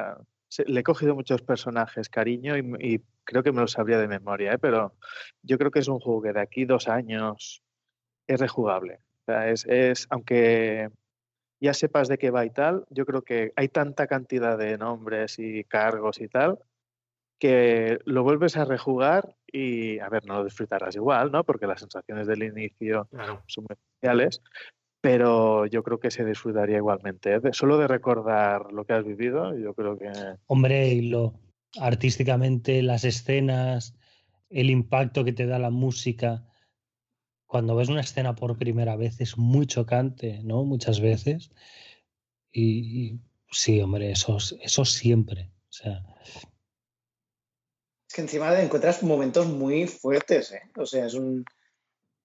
le 0.66 0.80
he 0.80 0.84
cogido 0.84 1.16
muchos 1.16 1.42
personajes, 1.42 2.10
cariño, 2.10 2.58
y, 2.58 3.02
creo 3.24 3.44
que 3.44 3.52
me 3.52 3.62
los 3.62 3.74
sabría 3.74 4.00
de 4.00 4.08
memoria, 4.08 4.54
¿eh? 4.54 4.58
pero 4.58 4.96
yo 5.44 5.60
creo 5.60 5.70
que 5.70 5.80
es 5.80 5.88
un 5.88 6.00
juego 6.00 6.24
que 6.24 6.34
de 6.34 6.42
aquí 6.42 6.66
dos 6.66 6.88
años 6.88 7.62
es 8.28 8.40
rejugable. 8.40 8.96
O 8.96 9.32
sea, 9.32 9.50
es, 9.50 9.66
es, 9.68 10.08
aunque 10.10 10.90
ya 11.60 11.74
sepas 11.74 12.08
de 12.08 12.18
qué 12.18 12.32
va 12.32 12.46
y 12.46 12.50
tal, 12.50 12.86
yo 12.90 13.06
creo 13.06 13.22
que 13.22 13.54
hay 13.56 13.68
tanta 13.68 14.08
cantidad 14.08 14.58
de 14.58 14.80
nombres 14.80 15.38
y 15.38 15.64
cargos 15.64 16.20
y 16.22 16.28
tal 16.28 16.58
que 17.40 18.00
lo 18.04 18.24
vuelves 18.24 18.58
a 18.58 18.66
rejugar 18.66 19.36
y, 19.48 20.00
a 20.00 20.10
ver, 20.10 20.26
no 20.26 20.36
lo 20.36 20.44
disfrutarás 20.44 20.96
igual, 20.96 21.32
¿no? 21.32 21.44
Porque 21.46 21.68
las 21.68 21.80
sensaciones 21.80 22.28
del 22.28 22.44
inicio 22.44 23.08
Claro. 23.12 23.42
son 23.48 23.66
muy 23.68 23.78
especiales, 23.78 24.42
pero 25.02 25.66
yo 25.66 25.84
creo 25.84 26.00
que 26.00 26.12
se 26.12 26.26
disfrutaría 26.26 26.78
igualmente. 26.78 27.34
¿eh? 27.34 27.40
De- 27.40 27.54
solo 27.54 27.78
de 27.78 27.88
recordar 27.88 28.72
lo 28.74 28.86
que 28.86 28.94
has 28.94 29.06
vivido, 29.06 29.58
yo 29.58 29.74
creo 29.74 29.98
que 29.98 30.12
Hombre, 30.48 30.90
y 30.90 31.10
lo 31.10 31.40
artísticamente, 31.80 32.82
las 32.82 33.04
escenas, 33.04 33.96
el 34.50 34.70
impacto 34.70 35.24
que 35.24 35.34
te 35.34 35.46
da 35.46 35.60
la 35.60 35.70
música. 35.70 36.46
Cuando 37.46 37.76
ves 37.76 37.90
una 37.90 38.02
escena 38.02 38.36
por 38.36 38.58
primera 38.58 38.96
vez 38.96 39.22
es 39.22 39.38
muy 39.38 39.66
chocante, 39.68 40.42
¿no? 40.44 40.64
Muchas 40.64 41.00
veces. 41.00 41.52
Y, 42.52 43.06
y 43.14 43.20
sí, 43.52 43.82
hombre, 43.82 44.12
eso, 44.12 44.38
eso 44.62 44.86
siempre. 44.86 45.52
O 45.70 45.72
sea, 45.72 46.04
es 48.08 48.16
que 48.16 48.22
encima 48.22 48.60
encuentras 48.60 49.04
momentos 49.04 49.48
muy 49.48 49.88
fuertes, 49.88 50.52
¿eh? 50.52 50.62
O 50.78 50.86
sea, 50.86 51.06
es 51.06 51.14
un, 51.14 51.46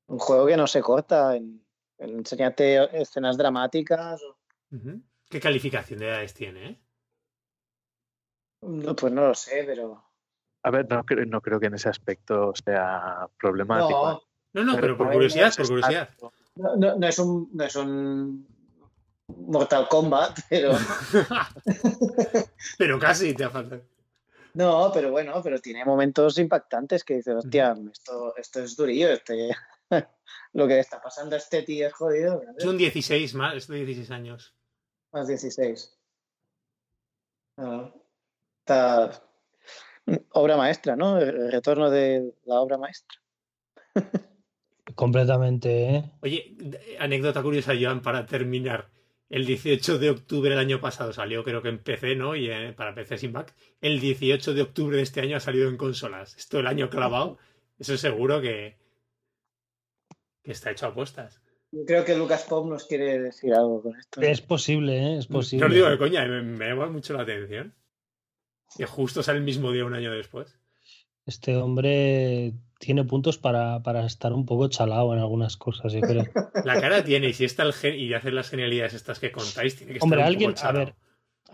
un 0.07 0.19
juego 0.19 0.47
que 0.47 0.57
no 0.57 0.67
se 0.67 0.81
corta 0.81 1.37
en, 1.37 1.64
en 1.99 2.19
enseñarte 2.19 3.01
escenas 3.01 3.37
dramáticas. 3.37 4.21
¿Qué 5.31 5.41
calificación 5.41 6.01
de 6.01 6.09
edades 6.09 6.35
tiene, 6.35 6.69
eh? 6.71 6.81
No, 8.63 8.97
pues 8.97 9.13
no 9.13 9.29
lo 9.29 9.35
sé, 9.35 9.63
pero. 9.67 10.03
A 10.63 10.71
ver, 10.71 10.89
no, 10.91 11.05
creo- 11.05 11.27
no 11.27 11.41
creo 11.43 11.61
que 11.61 11.67
en 11.67 11.75
ese 11.75 11.91
aspecto 11.91 12.53
sea 12.65 13.29
problemático. 13.39 14.23
No, 14.55 14.55
No, 14.55 14.65
no, 14.73 14.81
pero 14.81 14.97
por 14.97 15.13
curiosidad, 15.13 15.51
no 15.51 15.57
por 15.57 15.67
curiosidad. 15.69 16.09
no, 16.57 16.77
no- 16.77 16.97
no 16.97 17.07
es 17.07 17.19
un, 17.19 17.51
no 17.53 17.65
es 17.65 17.77
un 17.77 18.47
Mortal 19.29 19.87
Kombat, 19.89 20.39
pero. 20.49 20.73
pero 22.79 22.99
casi 22.99 23.35
te 23.35 23.45
ha 23.45 23.51
faltado. 23.51 23.83
No, 24.55 24.91
pero 24.95 25.11
bueno, 25.11 25.41
pero 25.43 25.59
tiene 25.59 25.85
momentos 25.85 26.39
impactantes 26.39 27.03
que 27.03 27.17
dices, 27.17 27.35
hostia, 27.35 27.77
esto, 27.93 28.37
esto 28.37 28.61
es 28.63 28.77
durillo, 28.77 29.11
este, 29.11 29.51
lo 30.53 30.69
que 30.69 30.79
está 30.79 31.01
pasando 31.01 31.37
a 31.37 31.39
este 31.39 31.63
tío 31.63 31.87
es 31.87 31.93
jodido. 31.93 32.43
Es 32.57 32.65
un 32.65 32.79
16 32.79 33.35
más, 33.35 33.55
es 33.55 33.69
de 33.69 33.85
16 33.85 34.11
años. 34.11 34.55
Más 35.13 35.29
16. 35.29 35.99
Ah, 37.59 37.93
está 38.61 39.23
obra 40.33 40.57
maestra, 40.57 40.97
¿no? 40.97 41.19
El 41.19 41.51
retorno 41.51 41.91
de 41.91 42.35
la 42.45 42.61
obra 42.61 42.79
maestra. 42.79 43.19
completamente, 44.95 45.97
¿eh? 45.97 46.11
Oye, 46.21 46.57
anécdota 46.99 47.43
curiosa, 47.43 47.73
Joan, 47.79 48.03
para 48.03 48.27
terminar. 48.27 48.91
El 49.31 49.47
18 49.47 49.99
de 49.99 50.11
octubre 50.11 50.51
del 50.51 50.59
año 50.59 50.81
pasado 50.81 51.13
salió, 51.13 51.43
creo 51.43 51.63
que 51.63 51.71
en 51.71 51.83
PC, 51.83 52.15
¿no? 52.15 52.37
Y 52.37 52.51
eh, 52.51 52.73
para 52.77 52.95
PC 52.95 53.19
sin 53.19 53.33
Mac. 53.33 53.55
El 53.81 53.99
18 53.99 54.55
de 54.55 54.63
octubre 54.63 54.97
de 54.97 55.03
este 55.03 55.23
año 55.23 55.37
ha 55.37 55.41
salido 55.41 55.69
en 55.69 55.77
consolas. 55.77 56.37
Esto 56.37 56.61
el 56.61 56.67
año 56.67 56.91
clavado. 56.91 57.39
Eso 57.79 57.97
seguro 57.97 58.41
que, 58.41 58.77
que 60.45 60.53
está 60.53 60.71
hecho 60.71 60.87
a 60.87 60.91
apuestas. 60.91 61.41
Yo 61.73 61.85
creo 61.85 62.05
que 62.05 62.17
Lucas 62.17 62.45
Pop 62.45 62.69
nos 62.69 62.85
quiere 62.85 63.19
decir 63.19 63.53
algo 63.53 63.83
con 63.83 63.97
esto. 63.99 64.21
Es 64.21 64.41
posible, 64.41 64.99
¿eh? 64.99 65.19
Es 65.19 65.27
posible. 65.27 65.67
os 65.67 65.73
digo 65.75 65.91
de 65.91 65.99
coña, 65.99 66.25
me, 66.27 66.43
me 66.43 66.69
llama 66.69 66.89
mucho 66.89 67.15
la 67.15 67.23
atención. 67.23 67.75
Que 68.77 68.87
justo 68.87 69.23
sale 69.23 69.39
el 69.39 69.45
mismo 69.45 69.73
día 69.73 69.85
un 69.85 69.95
año 69.95 70.13
después. 70.13 70.57
Este 71.27 71.57
hombre 71.57 72.53
tiene 72.79 73.05
puntos 73.05 73.39
para, 73.39 73.83
para 73.83 74.05
estar 74.05 74.33
un 74.35 74.45
poco 74.45 74.69
chalado 74.69 75.15
en 75.15 75.21
algunas 75.21 75.57
cosas, 75.57 75.93
yo 75.93 76.01
creo. 76.01 76.25
La 76.65 76.81
cara 76.81 77.03
tiene, 77.03 77.29
y 77.29 77.33
si 77.33 77.45
está 77.45 77.63
el 77.63 77.73
gen 77.73 77.99
y 77.99 78.13
hace 78.13 78.31
las 78.31 78.51
genialidades 78.51 78.95
estas 78.95 79.19
que 79.19 79.33
contáis, 79.33 79.77
tiene 79.77 79.93
que 79.95 79.99
estar 79.99 80.05
Hombre, 80.05 80.21
un 80.21 80.27
alguien, 80.27 80.51
poco 80.51 80.61
a 80.61 80.63
chalao. 80.63 80.85
ver, 80.87 80.95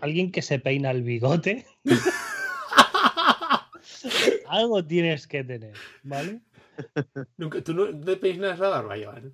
alguien 0.01 0.31
que 0.31 0.41
se 0.41 0.59
peina 0.59 0.91
el 0.91 1.03
bigote, 1.03 1.65
algo 4.47 4.83
tienes 4.85 5.27
que 5.27 5.43
tener, 5.43 5.73
¿vale? 6.03 6.41
Nunca- 7.37 7.63
¿Tú 7.63 7.73
no 7.73 7.99
te 7.99 8.17
peinas 8.17 8.59
la 8.59 8.69
barba, 8.69 8.95
Joan? 9.03 9.33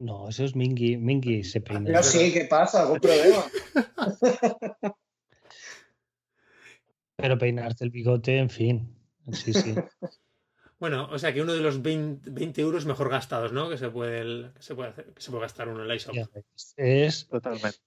No, 0.00 0.28
eso 0.28 0.44
es 0.44 0.54
Mingy. 0.54 0.96
Mingy 0.96 1.42
se 1.44 1.60
peina. 1.60 1.82
Pero 1.84 2.02
sí, 2.02 2.32
¿qué 2.32 2.44
pasa? 2.44 2.82
¿Algún 2.82 3.00
problema? 3.00 3.44
Pero 7.16 7.36
peinarte 7.36 7.84
el 7.84 7.90
bigote, 7.90 8.38
en 8.38 8.48
fin. 8.50 8.96
Sí, 9.32 9.52
sí. 9.52 9.74
Bueno, 10.80 11.08
o 11.10 11.18
sea 11.18 11.34
que 11.34 11.42
uno 11.42 11.54
de 11.54 11.60
los 11.60 11.82
20, 11.82 12.30
20 12.30 12.60
euros 12.60 12.86
mejor 12.86 13.08
gastados, 13.10 13.52
¿no? 13.52 13.68
Que 13.68 13.76
se 13.78 13.88
puede, 13.90 14.20
el- 14.20 14.52
que 14.54 14.62
se 14.62 14.76
puede, 14.76 14.90
hacer, 14.90 15.12
que 15.12 15.20
se 15.20 15.30
puede 15.32 15.42
gastar 15.42 15.68
uno 15.68 15.82
en 15.82 15.88
la 15.88 15.94
ves. 15.94 16.74
Es 16.76 17.26
Totalmente. 17.26 17.80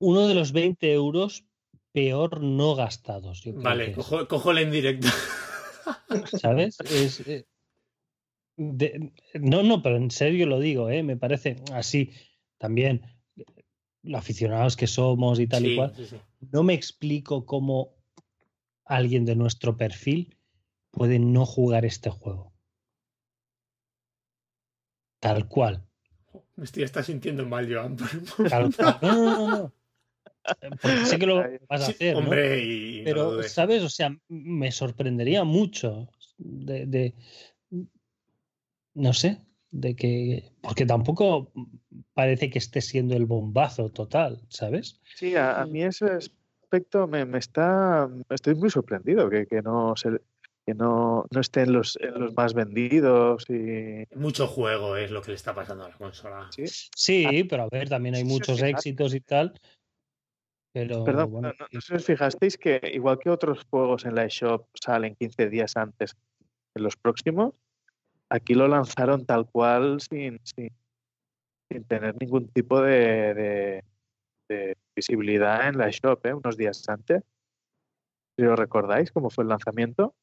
uno 0.00 0.26
de 0.26 0.34
los 0.34 0.50
20 0.50 0.92
euros 0.92 1.44
peor 1.92 2.40
no 2.40 2.74
gastados. 2.74 3.42
yo 3.42 3.52
creo 3.52 3.62
Vale, 3.62 3.92
cojo, 3.92 4.26
cojo 4.26 4.50
el 4.50 4.58
en 4.58 4.72
directo. 4.72 5.06
¿Sabes? 6.40 6.78
Es, 6.80 7.20
eh, 7.26 7.46
no, 9.34 9.62
no, 9.62 9.82
pero 9.82 9.96
en 9.96 10.10
serio 10.10 10.46
lo 10.46 10.60
digo, 10.60 10.88
¿eh? 10.88 11.02
me 11.02 11.16
parece 11.16 11.56
así 11.72 12.12
también 12.58 13.02
los 14.02 14.18
aficionados 14.18 14.76
que 14.76 14.86
somos 14.86 15.40
y 15.40 15.46
tal 15.46 15.66
y 15.66 15.76
cual. 15.76 15.92
No 16.52 16.62
me 16.62 16.74
explico 16.74 17.44
cómo 17.44 17.94
alguien 18.84 19.24
de 19.24 19.36
nuestro 19.36 19.76
perfil 19.76 20.36
puede 20.90 21.18
no 21.18 21.44
jugar 21.44 21.84
este 21.84 22.08
juego. 22.08 22.52
Tal 25.20 25.48
cual. 25.48 25.84
Me 26.54 26.64
estoy 26.64 26.84
está 26.84 27.02
sintiendo 27.02 27.44
mal, 27.44 27.70
Joan. 27.70 27.96
Tal 28.48 28.74
cual. 28.74 28.98
No, 29.02 29.24
no, 29.24 29.48
no, 29.48 29.72
Porque 30.80 31.06
sé 31.06 31.18
que 31.18 31.26
lo 31.26 31.36
vas 31.68 31.82
a 31.82 31.86
hacer. 31.88 32.16
Hombre, 32.16 33.02
Pero, 33.04 33.42
¿sabes? 33.42 33.82
O 33.82 33.88
sea, 33.88 34.16
me 34.28 34.70
sorprendería 34.72 35.44
mucho 35.44 36.08
de, 36.38 37.14
no 38.94 39.12
sé, 39.12 39.40
de 39.70 39.94
que, 39.94 40.52
porque 40.62 40.86
tampoco 40.86 41.52
parece 42.14 42.50
que 42.50 42.58
esté 42.58 42.80
siendo 42.80 43.14
el 43.14 43.26
bombazo 43.26 43.90
total, 43.90 44.40
¿sabes? 44.48 45.00
Sí, 45.14 45.36
a, 45.36 45.64
mí 45.66 45.82
ese 45.82 46.18
aspecto 46.62 47.06
me, 47.06 47.38
está, 47.38 48.08
estoy 48.30 48.54
muy 48.54 48.70
sorprendido 48.70 49.28
que, 49.28 49.46
no 49.62 49.94
se, 49.96 50.20
que 50.64 50.74
no, 50.74 51.26
no 51.30 51.40
esté 51.40 51.62
en 51.62 51.72
los, 51.72 51.98
en 52.00 52.20
los 52.20 52.34
más 52.34 52.54
vendidos 52.54 53.44
y... 53.48 54.04
Mucho 54.16 54.46
juego 54.46 54.96
es 54.96 55.10
lo 55.10 55.22
que 55.22 55.30
le 55.30 55.36
está 55.36 55.54
pasando 55.54 55.84
a 55.84 55.90
la 55.90 55.96
consola. 55.96 56.48
Sí, 56.50 56.66
sí 56.66 57.44
pero 57.44 57.64
a 57.64 57.68
ver, 57.70 57.88
también 57.88 58.14
hay 58.14 58.24
muchos 58.24 58.62
éxitos 58.62 59.14
y 59.14 59.20
tal. 59.20 59.52
Pero, 60.76 61.04
Perdón, 61.04 61.32
no, 61.32 61.52
no, 61.72 61.80
sé 61.80 61.86
si 61.86 61.94
os 61.94 62.04
fijasteis 62.04 62.58
que 62.58 62.78
igual 62.92 63.18
que 63.18 63.30
otros 63.30 63.64
juegos 63.70 64.04
en 64.04 64.14
la 64.14 64.26
eShop 64.26 64.68
salen 64.74 65.16
15 65.16 65.48
días 65.48 65.74
antes 65.74 66.14
en 66.74 66.82
los 66.82 66.96
próximos, 66.98 67.54
aquí 68.28 68.52
lo 68.52 68.68
lanzaron 68.68 69.24
tal 69.24 69.48
cual 69.48 70.02
sin, 70.02 70.38
sin, 70.44 70.70
tener 71.88 72.14
ningún 72.20 72.48
tipo 72.48 72.82
de, 72.82 73.82
visibilidad 74.94 75.66
en 75.66 75.78
la 75.78 75.88
shop, 75.88 76.26
¿eh? 76.26 76.34
unos 76.34 76.58
días 76.58 76.86
antes. 76.90 77.22
Si 78.36 78.44
os 78.44 78.58
recordáis 78.58 79.10
cómo 79.10 79.30
fue 79.30 79.44
el 79.44 79.48
lanzamiento. 79.48 80.14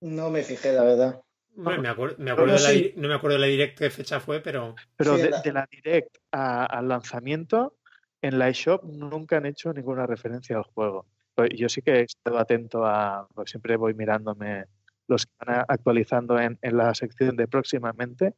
No 0.00 0.30
me 0.30 0.42
fijé, 0.42 0.72
la 0.72 0.84
verdad. 0.84 1.22
me 1.54 1.86
acuerdo, 1.86 2.16
me 2.16 2.30
acuerdo 2.30 2.54
de 2.54 2.60
la, 2.62 2.90
no 2.96 3.08
me 3.08 3.14
acuerdo 3.14 3.36
de 3.36 3.40
la 3.42 3.46
direct 3.46 3.78
qué 3.78 3.90
fecha 3.90 4.20
fue, 4.20 4.40
pero. 4.40 4.74
Pero 4.96 5.18
de, 5.18 5.52
la... 5.52 5.68
direct 5.70 6.16
al 6.30 6.88
lanzamiento, 6.88 7.76
en 8.22 8.38
la 8.38 8.48
eShop 8.48 8.84
nunca 8.84 9.38
han 9.38 9.46
hecho 9.46 9.72
ninguna 9.72 10.06
referencia 10.06 10.56
al 10.56 10.64
juego. 10.64 11.06
Pues 11.34 11.50
yo 11.56 11.68
sí 11.68 11.82
que 11.82 11.92
he 11.92 12.02
estado 12.02 12.38
atento 12.38 12.84
a. 12.84 13.28
Pues 13.34 13.50
siempre 13.50 13.76
voy 13.76 13.94
mirándome 13.94 14.66
los 15.06 15.26
que 15.26 15.32
van 15.44 15.64
actualizando 15.68 16.38
en, 16.38 16.58
la 16.62 16.94
sección 16.94 17.36
de 17.36 17.48
próximamente. 17.48 18.34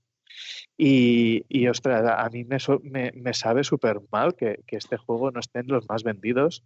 Y, 0.78 1.45
y 1.49 1.68
ostras, 1.68 2.03
a 2.05 2.28
mí 2.30 2.45
me, 2.45 3.12
me, 3.14 3.35
sabe 3.35 3.64
súper 3.64 4.01
mal 4.11 4.35
que, 4.35 4.62
este 4.68 4.97
juego 4.97 5.30
no 5.30 5.41
esté 5.41 5.61
en 5.61 5.66
los 5.66 5.87
más 5.89 6.03
vendidos 6.03 6.64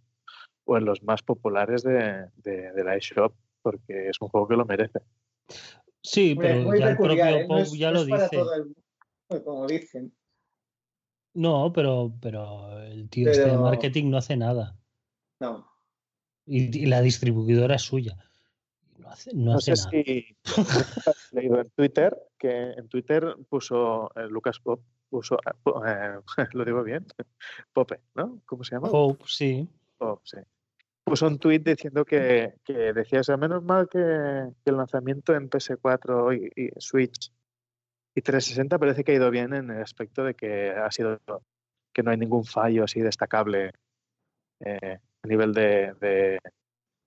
o 0.63 0.77
en 0.77 0.85
los 0.85 1.03
más 1.03 1.21
populares 1.21 1.83
de, 1.83 2.27
de, 2.37 2.83
la 2.83 2.95
eShop, 2.95 3.33
porque 3.61 4.07
es 4.09 4.21
un 4.21 4.29
juego 4.29 4.47
que 4.47 4.55
lo 4.55 4.65
merece. 4.65 4.99
Sí, 6.01 6.35
pero 6.39 6.73
ya 6.73 6.91
el 6.91 6.97
propio 6.97 7.25
¿eh? 7.25 7.65
ya 7.77 7.91
lo 7.91 8.05
dice. 8.05 8.39
como 9.43 9.67
dicen. 9.67 10.13
No, 11.37 11.71
pero, 11.71 12.13
pero 12.21 12.81
el 12.83 13.09
tío 13.09 13.29
este 13.29 13.45
de 13.45 13.57
marketing 13.57 14.09
no 14.09 14.17
hace 14.17 14.35
nada. 14.35 14.75
No. 15.39 15.67
y 16.45 16.85
la 16.87 17.01
distribuidora 17.01 17.75
es 17.75 17.83
suya 17.83 18.17
no, 19.33 19.59
sé 19.59 19.75
si 19.75 20.37
has 20.45 21.33
leído 21.33 21.59
en 21.59 21.69
Twitter 21.71 22.17
que 22.37 22.71
en 22.71 22.87
Twitter 22.87 23.35
puso 23.49 24.11
eh, 24.15 24.27
Lucas 24.29 24.59
Pop, 24.59 24.81
puso, 25.09 25.37
eh, 25.85 26.19
lo 26.53 26.65
digo 26.65 26.83
bien, 26.83 27.05
Pope, 27.73 28.01
¿no? 28.15 28.41
¿Cómo 28.45 28.63
se 28.63 28.75
llama? 28.75 28.89
Pope, 28.89 29.23
sí. 29.27 29.67
sí. 30.23 30.37
Puso 31.03 31.27
un 31.27 31.39
tweet 31.39 31.59
diciendo 31.59 32.03
que, 32.03 32.55
que 32.63 32.93
decía, 32.93 33.21
o 33.21 33.23
sea, 33.23 33.37
menos 33.37 33.63
mal 33.63 33.87
que, 33.89 33.99
el 33.99 34.77
lanzamiento 34.77 35.33
en 35.33 35.49
PS4 35.49 36.51
y, 36.55 36.69
Switch 36.79 37.31
y 38.17 38.21
360 38.23 38.79
parece 38.79 39.03
que 39.03 39.11
ha 39.11 39.15
ido 39.15 39.29
bien 39.29 39.53
en 39.53 39.69
el 39.69 39.79
aspecto 39.79 40.23
de 40.23 40.33
que 40.33 40.71
ha 40.71 40.89
sido 40.89 41.19
que 41.93 42.01
no 42.01 42.09
hay 42.09 42.17
ningún 42.17 42.45
fallo 42.45 42.83
así 42.83 42.99
destacable 42.99 43.73
eh, 44.59 44.97
a 45.21 45.27
nivel 45.27 45.53
de, 45.53 45.93
de, 46.01 46.39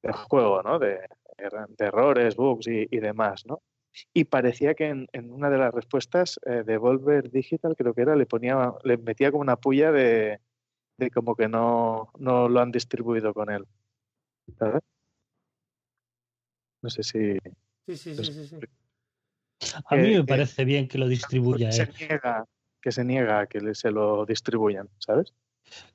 de, 0.05 0.13
juego, 0.13 0.63
¿no? 0.63 0.79
De, 0.79 1.01
de 1.37 1.85
errores, 1.85 2.37
bugs 2.37 2.69
y, 2.69 2.87
demás, 3.01 3.45
¿no? 3.45 3.61
Y 4.15 4.23
parecía 4.23 4.75
que 4.75 4.87
en, 4.87 5.09
una 5.33 5.51
de 5.51 5.59
las 5.59 5.75
respuestas 5.75 6.39
eh, 6.47 6.63
de 6.65 6.77
Volver 6.77 7.29
Digital, 7.29 7.75
creo 7.77 7.93
que 7.93 8.03
era, 8.03 8.15
le 8.15 8.27
ponía, 8.27 8.73
le 8.85 8.97
metía 8.97 9.33
como 9.33 9.43
una 9.43 9.57
puya 9.57 9.91
de, 9.91 10.39
como 11.13 11.35
que 11.35 11.49
no, 11.49 12.13
no 12.21 12.49
lo 12.49 12.61
han 12.61 12.71
distribuido 12.71 13.35
con 13.35 13.51
él. 13.51 13.67
¿Sabes? 14.57 14.83
No 16.83 16.89
sé 16.89 17.03
si. 17.03 17.37
Sí, 17.89 17.97
sí, 17.97 18.15
sí, 18.15 18.47
sí, 18.47 18.57
A 19.87 19.97
mí 19.97 20.11
me 20.15 20.25
parece 20.25 20.65
bien 20.65 20.89
que 20.89 20.99
lo 20.99 21.09
distribuya. 21.09 21.69
Que, 21.69 21.73
se 21.73 21.87
niega, 21.99 22.47
que 22.81 22.93
se 22.93 23.05
niega 23.05 23.41
a 23.41 23.47
que 23.47 23.75
se 23.75 23.91
lo 23.91 24.25
distribuyan, 24.25 24.89
¿sabes? 24.99 25.35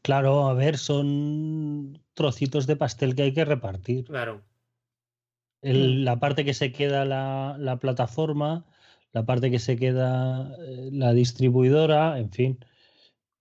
Claro, 0.01 0.47
a 0.47 0.53
ver, 0.53 0.78
son 0.78 2.01
trocitos 2.13 2.68
de 2.68 2.76
pastel 2.76 3.16
que 3.16 3.24
hay 3.24 3.34
que 3.34 3.45
repartir. 3.45 4.05
Claro. 4.05 4.41
Mm. 5.61 6.03
la 6.03 6.20
parte 6.20 6.45
que 6.45 6.53
se 6.53 6.72
queda 6.72 7.05
la, 7.05 7.78
plataforma, 7.82 8.66
la 9.13 9.26
parte 9.26 9.49
que 9.49 9.57
se 9.57 9.78
queda 9.78 10.55
eh, 10.59 10.89
la 10.91 11.13
distribuidora, 11.13 12.20
en 12.20 12.32
fin. 12.32 12.66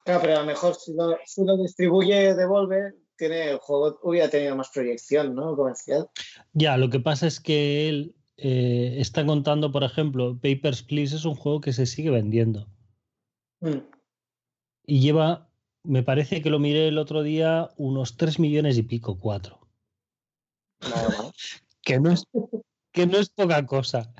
Claro, 0.05 0.20
pero 0.22 0.37
a 0.37 0.41
lo 0.41 0.47
mejor 0.47 0.75
si 0.75 0.95
lo, 0.95 1.18
si 1.27 1.45
lo 1.45 1.57
distribuye 1.59 2.35
Devolver, 2.35 2.95
tiene, 3.16 3.51
el 3.51 3.59
juego 3.59 3.99
hubiera 4.03 4.29
tenido 4.29 4.57
más 4.57 4.70
proyección, 4.70 5.35
¿no? 5.35 5.55
Comercial. 5.55 6.09
Ya, 6.53 6.77
lo 6.77 6.89
que 6.89 7.01
pasa 7.01 7.27
es 7.27 7.41
que 7.41 7.89
él 7.89 8.14
eh, 8.37 8.97
está 8.99 9.24
contando, 9.24 9.70
por 9.70 9.85
ejemplo, 9.85 10.35
Papers, 10.35 10.82
Please 10.82 11.16
es 11.16 11.24
un 11.24 11.35
juego 11.35 11.61
que 11.61 11.72
se 11.72 11.87
sigue 11.87 12.11
vendiendo. 12.11 12.68
Mm. 13.61 13.78
Y 14.87 15.01
lleva, 15.01 15.49
me 15.85 16.03
parece 16.03 16.43
que 16.43 16.51
lo 16.51 16.59
miré 16.59 16.89
el 16.89 16.99
otro 16.99 17.22
día, 17.22 17.70
unos 17.76 18.16
3 18.16 18.41
millones 18.41 18.76
y 18.76 18.82
pico, 18.82 19.18
4. 19.18 19.59
que 21.82 22.01
no 22.01 22.11
es, 22.11 22.24
que 22.93 23.07
no 23.07 23.18
es 23.18 23.30
poca 23.30 23.64
cosa. 23.66 24.12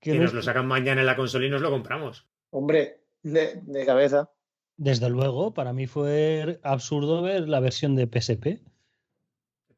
Que 0.00 0.14
nos 0.14 0.32
lo 0.32 0.42
sacan 0.42 0.66
mañana 0.66 1.02
en 1.02 1.06
la 1.06 1.16
consola 1.16 1.46
y 1.46 1.50
nos 1.50 1.60
lo 1.60 1.70
compramos. 1.70 2.26
Hombre, 2.50 3.04
de, 3.22 3.84
cabeza. 3.86 4.30
Desde 4.76 5.10
luego, 5.10 5.52
para 5.52 5.72
mí 5.72 5.86
fue 5.86 6.58
absurdo 6.62 7.22
ver 7.22 7.48
la 7.48 7.60
versión 7.60 7.94
de 7.96 8.06
PSP. 8.06 8.62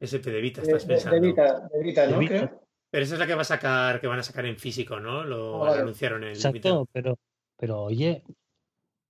PSP 0.01 0.27
de 0.27 0.41
Vita, 0.41 0.63
estás 0.63 0.85
pensando. 0.85 1.21
De, 1.21 1.27
Vita, 1.27 1.69
de 1.73 1.83
Vita, 1.83 2.07
¿no? 2.07 2.62
Pero 2.93 3.07
esa 3.07 3.15
es 3.15 3.21
la 3.21 3.27
que 3.27 3.35
va 3.35 3.41
a 3.41 3.45
sacar, 3.45 4.03
que 4.03 4.07
van 4.07 4.19
a 4.19 4.23
sacar 4.23 4.45
en 4.45 4.59
físico, 4.59 5.01
¿no? 5.01 5.25
Lo 5.25 5.65
anunciaron 5.65 6.25
en 6.25 6.33
Exacto, 6.33 6.87
pero, 6.93 7.19
pero 7.57 7.85
oye. 7.85 8.23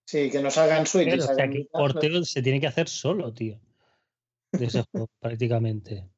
Sí, 0.06 0.30
que 0.30 0.40
nos 0.40 0.56
hagan 0.56 0.86
Switch. 0.86 1.18
o 1.18 1.34
sea, 1.34 1.50
que 1.50 1.58
el 1.58 1.66
porteo 1.66 2.22
se 2.22 2.42
tiene 2.42 2.60
que 2.60 2.68
hacer 2.68 2.88
solo, 2.88 3.34
tío. 3.34 3.58
De 4.52 4.66
ese 4.66 4.84
juego, 4.92 5.08
prácticamente. 5.18 6.08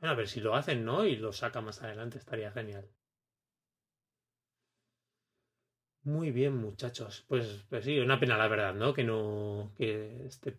a 0.00 0.14
ver 0.14 0.28
si 0.28 0.40
lo 0.40 0.54
hacen, 0.54 0.82
¿no? 0.82 1.04
Y 1.04 1.16
lo 1.16 1.34
saca 1.34 1.60
más 1.60 1.82
adelante, 1.82 2.16
estaría 2.16 2.52
genial. 2.52 2.88
Muy 6.04 6.30
bien, 6.30 6.56
muchachos. 6.56 7.26
Pues, 7.28 7.66
pues 7.68 7.84
sí, 7.84 7.98
una 7.98 8.18
pena 8.18 8.38
la 8.38 8.48
verdad, 8.48 8.72
¿no? 8.72 8.94
Que 8.94 9.04
no. 9.04 9.74
que 9.76 10.24
este 10.24 10.56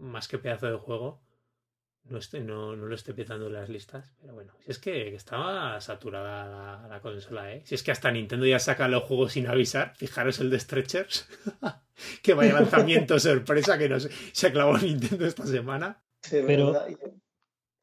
más 0.00 0.26
que 0.26 0.38
pedazo 0.38 0.68
de 0.68 0.78
juego 0.78 1.25
no, 2.08 2.18
esté, 2.18 2.40
no, 2.40 2.76
no 2.76 2.86
lo 2.86 2.94
esté 2.94 3.14
petando 3.14 3.46
en 3.46 3.54
las 3.54 3.68
listas. 3.68 4.12
Pero 4.20 4.34
bueno, 4.34 4.52
si 4.64 4.70
es 4.70 4.78
que, 4.78 5.14
estaba 5.14 5.80
saturada 5.80 6.86
la, 6.88 7.00
consola, 7.00 7.52
¿eh? 7.52 7.62
Si 7.64 7.74
es 7.74 7.82
que 7.82 7.92
hasta 7.92 8.10
Nintendo 8.10 8.46
ya 8.46 8.58
saca 8.58 8.88
los 8.88 9.04
juegos 9.04 9.32
sin 9.32 9.46
avisar. 9.46 9.94
Fijaros 9.96 10.40
el 10.40 10.50
de 10.50 10.60
Stretchers. 10.60 11.28
que 12.22 12.34
vaya 12.34 12.54
lanzamiento 12.54 13.18
sorpresa 13.20 13.78
que 13.78 13.88
nos, 13.88 14.08
se 14.32 14.52
clavó 14.52 14.78
Nintendo 14.78 15.26
esta 15.26 15.46
semana. 15.46 16.02
pero, 16.30 16.74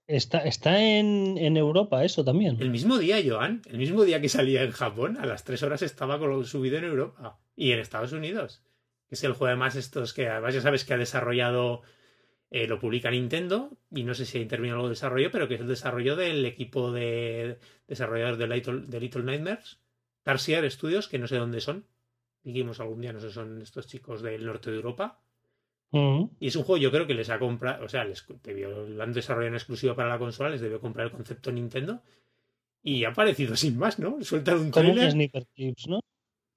Está, 0.08 0.40
está 0.40 0.82
en, 0.82 1.38
Europa 1.56 2.04
eso 2.04 2.26
también. 2.26 2.58
El 2.60 2.72
mismo 2.72 2.98
día, 2.98 3.22
Joan, 3.26 3.62
el 3.66 3.78
mismo 3.78 4.04
día 4.04 4.20
que 4.20 4.28
salía 4.28 4.64
en 4.64 4.72
Japón, 4.72 5.18
a 5.18 5.26
las 5.26 5.46
3 5.46 5.64
horas 5.64 5.82
estaba 5.82 6.20
con 6.20 6.46
subido 6.46 6.78
en 6.78 6.84
Europa 6.84 7.40
y 7.56 7.72
en 7.72 7.80
Estados 7.80 8.12
Unidos. 8.12 8.64
Que 9.08 9.16
es 9.16 9.24
el 9.24 9.32
juego 9.32 9.48
además 9.48 9.76
estos 9.76 10.14
que 10.14 10.28
además 10.28 10.56
ya 10.56 10.62
sabes 10.62 10.84
que 10.84 10.94
ha 10.94 10.98
desarrollado, 10.98 11.84
eh, 12.54 12.68
lo 12.68 12.80
publica 12.80 13.12
Nintendo 13.12 13.76
y 13.92 14.04
no 14.04 14.14
sé 14.14 14.26
si 14.26 14.38
ha 14.38 14.42
intervenido 14.42 14.76
algo 14.76 14.88
de 14.88 14.94
desarrollo, 14.94 15.32
pero 15.32 15.48
que 15.48 15.56
es 15.56 15.62
el 15.62 15.68
desarrollo 15.68 16.16
del 16.16 16.46
equipo 16.46 16.92
de 16.92 17.58
desarrolladores 17.88 18.38
de 18.38 18.48
Little, 18.48 18.82
de 18.88 19.00
Little 19.00 19.24
Nightmares, 19.24 19.80
Tarsier 20.22 20.70
Studios, 20.72 21.08
que 21.08 21.18
no 21.18 21.28
sé 21.28 21.38
dónde 21.38 21.62
son. 21.62 21.88
Dijimos 22.44 22.80
algún 22.80 23.02
día, 23.02 23.12
no 23.12 23.20
sé, 23.20 23.32
son 23.32 23.62
estos 23.62 23.88
chicos 23.88 24.22
del 24.22 24.46
norte 24.46 24.70
de 24.70 24.78
Europa 24.78 25.20
y 26.40 26.48
es 26.48 26.56
un 26.56 26.64
juego, 26.64 26.82
yo 26.82 26.92
creo 26.92 27.06
que 27.06 27.14
les 27.14 27.30
ha 27.30 27.38
comprado, 27.38 27.86
o 27.86 27.88
sea, 27.88 28.04
les 28.04 28.26
debió, 28.44 28.88
lo 28.88 29.04
han 29.04 29.14
desarrollado 29.14 29.50
en 29.50 29.54
exclusiva 29.56 29.96
para 29.96 30.10
la 30.10 30.18
consola, 30.18 30.50
les 30.50 30.62
debió 30.62 30.80
comprar 30.80 31.06
el 31.08 31.12
concepto 31.12 31.52
Nintendo. 31.52 32.02
y 32.82 33.04
ha 33.06 33.10
aparecido 33.10 33.56
sin 33.56 33.78
más, 33.78 34.00
¿no? 34.00 34.22
Sueltan 34.24 34.60
un 34.60 34.72
Como 34.72 34.94
trailer. 34.94 35.32
Clips, 35.56 35.88
¿no? 35.88 36.00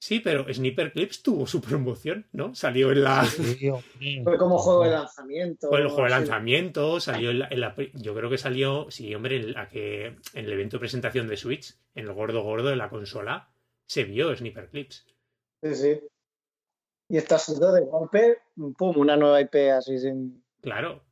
Sí, 0.07 0.21
pero 0.21 0.47
Sniper 0.55 0.93
Clips 0.93 1.21
tuvo 1.21 1.49
su 1.49 1.61
promoción, 1.61 2.27
¿no? 2.31 2.55
Salió 2.55 2.93
en 2.93 3.03
la. 3.03 3.25
Sí. 3.25 3.73
Fue 4.23 4.39
como 4.39 4.57
juego 4.57 4.85
de 4.85 4.91
lanzamiento. 4.91 5.69
Fue 5.69 5.81
el 5.81 5.89
juego 5.89 6.05
de 6.05 6.11
lanzamiento, 6.11 7.01
salió 7.01 7.31
en 7.33 7.41
la, 7.41 7.49
en 7.51 7.61
la 7.61 7.75
pri- 7.75 7.91
Yo 7.93 8.15
creo 8.15 8.31
que 8.31 8.39
salió, 8.39 8.89
sí, 8.89 9.13
hombre, 9.17 9.35
en, 9.35 9.53
la 9.55 9.69
que, 9.69 10.07
en 10.07 10.45
el 10.45 10.53
evento 10.53 10.77
de 10.77 10.79
presentación 10.79 11.27
de 11.27 11.37
Switch, 11.37 11.75
en 11.97 12.07
el 12.07 12.13
gordo 12.13 12.45
gordo 12.45 12.69
de 12.69 12.77
la 12.77 12.89
consola, 12.89 13.51
se 13.87 14.05
vio 14.05 14.33
Sniper 14.37 14.69
Clips. 14.69 15.05
Sí, 15.65 15.75
sí. 15.75 16.01
Y 17.09 17.17
está 17.17 17.37
sido 17.41 17.73
de 17.73 17.81
golpe, 17.81 18.39
pum, 18.79 18.97
una 18.99 19.17
nueva 19.17 19.41
IP 19.41 19.57
así 19.77 19.99
sin. 19.99 20.41
Claro. 20.61 21.03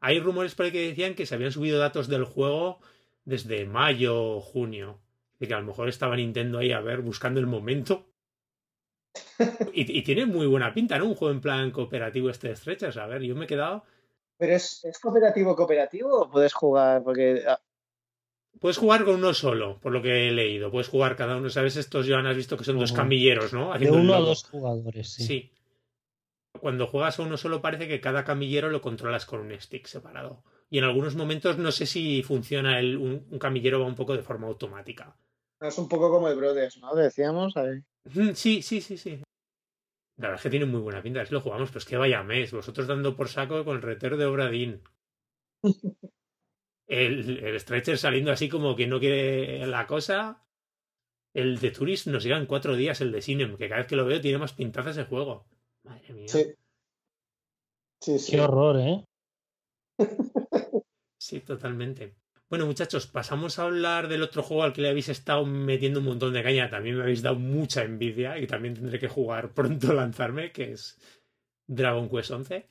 Hay 0.00 0.18
rumores 0.18 0.56
por 0.56 0.66
ahí 0.66 0.72
que 0.72 0.88
decían 0.88 1.14
que 1.14 1.26
se 1.26 1.36
habían 1.36 1.52
subido 1.52 1.78
datos 1.78 2.08
del 2.08 2.24
juego 2.24 2.80
desde 3.24 3.66
mayo 3.66 4.20
o 4.20 4.40
junio. 4.40 4.98
De 5.38 5.48
que 5.48 5.54
a 5.54 5.60
lo 5.60 5.66
mejor 5.66 5.88
estaba 5.88 6.16
Nintendo 6.16 6.58
ahí 6.58 6.72
a 6.72 6.80
ver, 6.80 7.00
buscando 7.00 7.40
el 7.40 7.46
momento. 7.46 8.06
Y, 9.72 9.98
y 9.98 10.02
tiene 10.02 10.26
muy 10.26 10.46
buena 10.46 10.72
pinta, 10.72 10.98
¿no? 10.98 11.06
Un 11.06 11.14
juego 11.14 11.34
en 11.34 11.40
plan 11.40 11.70
cooperativo 11.70 12.30
este 12.30 12.48
de 12.48 12.56
Stretchers. 12.56 12.96
A 12.96 13.06
ver, 13.06 13.22
yo 13.22 13.34
me 13.34 13.44
he 13.44 13.48
quedado. 13.48 13.84
¿Pero 14.36 14.54
es, 14.54 14.84
es 14.84 14.98
cooperativo 14.98 15.54
cooperativo 15.54 16.22
o 16.22 16.30
puedes 16.30 16.52
jugar? 16.52 17.02
Porque 17.02 17.42
ah, 17.46 17.60
Puedes 18.60 18.78
jugar 18.78 19.04
con 19.04 19.16
uno 19.16 19.34
solo, 19.34 19.78
por 19.80 19.92
lo 19.92 20.00
que 20.00 20.28
he 20.28 20.30
leído. 20.30 20.70
Puedes 20.70 20.88
jugar 20.88 21.16
cada 21.16 21.36
uno. 21.36 21.50
¿Sabes? 21.50 21.76
Estos, 21.76 22.06
Joan, 22.08 22.26
has 22.26 22.36
visto 22.36 22.56
que 22.56 22.64
son 22.64 22.78
dos 22.78 22.92
camilleros, 22.92 23.52
¿no? 23.52 23.68
De 23.68 23.74
Haciendo 23.76 23.98
uno 23.98 24.14
a 24.14 24.20
dos 24.20 24.44
jugadores, 24.44 25.12
sí. 25.12 25.24
Sí. 25.24 25.52
Cuando 26.60 26.86
juegas 26.86 27.18
a 27.18 27.22
uno 27.22 27.36
solo 27.36 27.60
parece 27.60 27.88
que 27.88 28.00
cada 28.00 28.24
camillero 28.24 28.70
lo 28.70 28.80
controlas 28.80 29.26
con 29.26 29.40
un 29.40 29.60
stick 29.60 29.86
separado. 29.86 30.44
Y 30.74 30.78
en 30.78 30.84
algunos 30.84 31.14
momentos 31.14 31.56
no 31.56 31.70
sé 31.70 31.86
si 31.86 32.24
funciona 32.24 32.80
el, 32.80 32.96
un, 32.96 33.28
un 33.30 33.38
camillero 33.38 33.78
va 33.78 33.86
un 33.86 33.94
poco 33.94 34.16
de 34.16 34.24
forma 34.24 34.48
automática. 34.48 35.16
es 35.60 35.78
un 35.78 35.88
poco 35.88 36.10
como 36.10 36.26
el 36.26 36.36
Brothers, 36.36 36.78
¿no? 36.78 36.96
Decíamos. 36.96 37.56
ahí. 37.56 37.80
Sí, 38.34 38.60
sí, 38.60 38.80
sí, 38.80 38.98
sí. 38.98 39.22
La 40.16 40.30
verdad 40.30 40.34
es 40.34 40.42
que 40.42 40.50
tiene 40.50 40.66
muy 40.66 40.80
buena 40.80 41.00
pinta. 41.00 41.24
Si 41.24 41.32
lo 41.32 41.40
jugamos, 41.40 41.70
pues 41.70 41.84
que 41.84 41.96
vaya 41.96 42.24
mes. 42.24 42.50
Vosotros 42.50 42.88
dando 42.88 43.14
por 43.14 43.28
saco 43.28 43.64
con 43.64 43.76
el 43.76 43.82
retero 43.82 44.16
de 44.16 44.24
Obradín. 44.24 44.82
El, 46.88 47.42
el 47.42 47.60
Stretcher 47.60 47.96
saliendo 47.96 48.30
así 48.30 48.48
como 48.48 48.74
que 48.76 48.88
no 48.88 48.98
quiere 48.98 49.66
la 49.68 49.86
cosa. 49.86 50.44
El 51.32 51.58
de 51.60 51.70
Tourist 51.70 52.08
nos 52.08 52.24
llegan 52.24 52.46
cuatro 52.46 52.74
días 52.74 53.00
el 53.00 53.10
de 53.12 53.22
Cinem, 53.22 53.56
que 53.56 53.68
cada 53.68 53.80
vez 53.80 53.86
que 53.86 53.96
lo 53.96 54.04
veo 54.04 54.20
tiene 54.20 54.36
más 54.38 54.52
pintazas 54.52 54.96
de 54.96 55.04
juego. 55.04 55.46
Madre 55.84 56.12
mía. 56.12 56.28
Sí. 56.28 56.52
Sí, 58.00 58.18
sí. 58.18 58.32
Qué 58.32 58.40
horror, 58.42 58.80
¿eh? 58.80 59.04
Sí, 61.24 61.40
totalmente. 61.40 62.16
Bueno, 62.50 62.66
muchachos, 62.66 63.06
pasamos 63.06 63.58
a 63.58 63.62
hablar 63.62 64.08
del 64.08 64.22
otro 64.22 64.42
juego 64.42 64.62
al 64.62 64.74
que 64.74 64.82
le 64.82 64.90
habéis 64.90 65.08
estado 65.08 65.46
metiendo 65.46 66.00
un 66.00 66.04
montón 66.04 66.34
de 66.34 66.42
caña. 66.42 66.68
También 66.68 66.96
me 66.96 67.02
habéis 67.02 67.22
dado 67.22 67.36
mucha 67.36 67.82
envidia 67.82 68.38
y 68.38 68.46
también 68.46 68.74
tendré 68.74 68.98
que 68.98 69.08
jugar 69.08 69.54
pronto 69.54 69.94
lanzarme, 69.94 70.52
que 70.52 70.72
es 70.72 70.98
Dragon 71.66 72.10
Quest 72.10 72.30
11. 72.30 72.68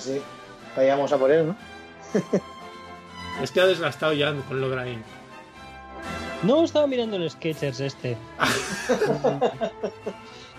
Sí. 0.00 0.20
Vayamos 0.76 1.12
a 1.12 1.18
por 1.18 1.30
él, 1.30 1.48
¿no? 1.48 1.56
Es 3.42 3.50
que 3.52 3.60
ha 3.60 3.66
desgastado 3.66 4.12
ya 4.12 4.34
con 4.48 4.60
Lograin. 4.60 5.02
No, 6.42 6.62
estaba 6.64 6.86
mirando 6.86 7.16
el 7.16 7.30
Sketchers 7.30 7.80
este. 7.80 8.16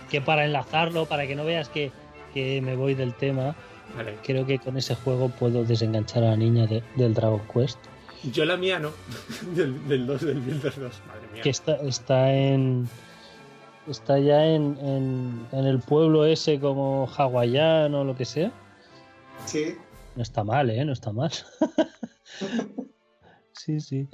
que 0.09 0.21
para 0.21 0.45
enlazarlo, 0.45 1.05
para 1.05 1.27
que 1.27 1.35
no 1.35 1.45
veas 1.45 1.69
que, 1.69 1.91
que 2.33 2.61
me 2.61 2.75
voy 2.75 2.95
del 2.95 3.13
tema, 3.13 3.55
Vale. 3.95 4.17
creo 4.23 4.45
que 4.45 4.59
con 4.59 4.77
ese 4.77 4.95
juego 4.95 5.29
puedo 5.29 5.63
desenganchar 5.63 6.23
a 6.23 6.31
la 6.31 6.37
niña 6.37 6.65
de- 6.65 6.83
del 6.95 7.13
Dragon 7.13 7.41
Quest. 7.53 7.77
Yo 8.23 8.45
la 8.45 8.57
mía 8.57 8.79
no. 8.79 8.91
Del, 9.55 9.87
del 9.87 10.05
2, 10.05 10.21
del 10.21 10.39
Builder 10.41 10.73
2. 10.79 11.01
Madre 11.07 11.21
mía. 11.33 11.41
Que 11.41 11.49
está, 11.49 11.75
está 11.77 12.31
en. 12.33 12.87
Está 13.87 14.19
ya 14.19 14.45
en, 14.45 14.77
en, 14.79 15.47
en 15.51 15.65
el 15.65 15.79
pueblo 15.79 16.25
ese 16.25 16.59
como 16.59 17.07
hawaiano 17.17 18.01
o 18.01 18.03
lo 18.03 18.15
que 18.15 18.25
sea. 18.25 18.51
Sí. 19.45 19.77
No 20.15 20.23
está 20.23 20.43
mal, 20.43 20.69
¿eh? 20.69 20.83
No 20.85 20.93
está 20.93 21.11
mal. 21.11 21.31
sí, 23.53 23.79
sí. 23.79 24.07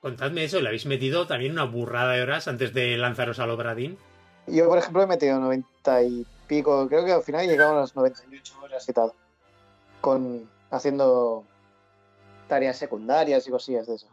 Contadme 0.00 0.44
eso, 0.44 0.60
¿le 0.60 0.68
habéis 0.68 0.86
metido 0.86 1.26
también 1.26 1.52
una 1.52 1.64
burrada 1.64 2.12
de 2.12 2.22
horas 2.22 2.48
antes 2.48 2.72
de 2.72 2.96
lanzaros 2.96 3.38
al 3.38 3.50
Obradín? 3.50 3.98
Yo, 4.46 4.68
por 4.68 4.78
ejemplo, 4.78 5.02
he 5.02 5.06
metido 5.06 5.40
90 5.40 6.02
y 6.02 6.26
pico. 6.46 6.86
Creo 6.88 7.04
que 7.04 7.12
al 7.12 7.22
final 7.22 7.46
llegaron 7.46 7.76
a 7.76 7.80
las 7.80 7.96
98 7.96 8.54
horas 8.62 8.88
y 8.88 8.92
tal. 8.92 9.12
Con 10.00 10.48
haciendo 10.70 11.44
tareas 12.46 12.76
secundarias 12.76 13.46
y 13.46 13.50
cosillas 13.50 13.86
de 13.86 13.96
esas. 13.96 14.10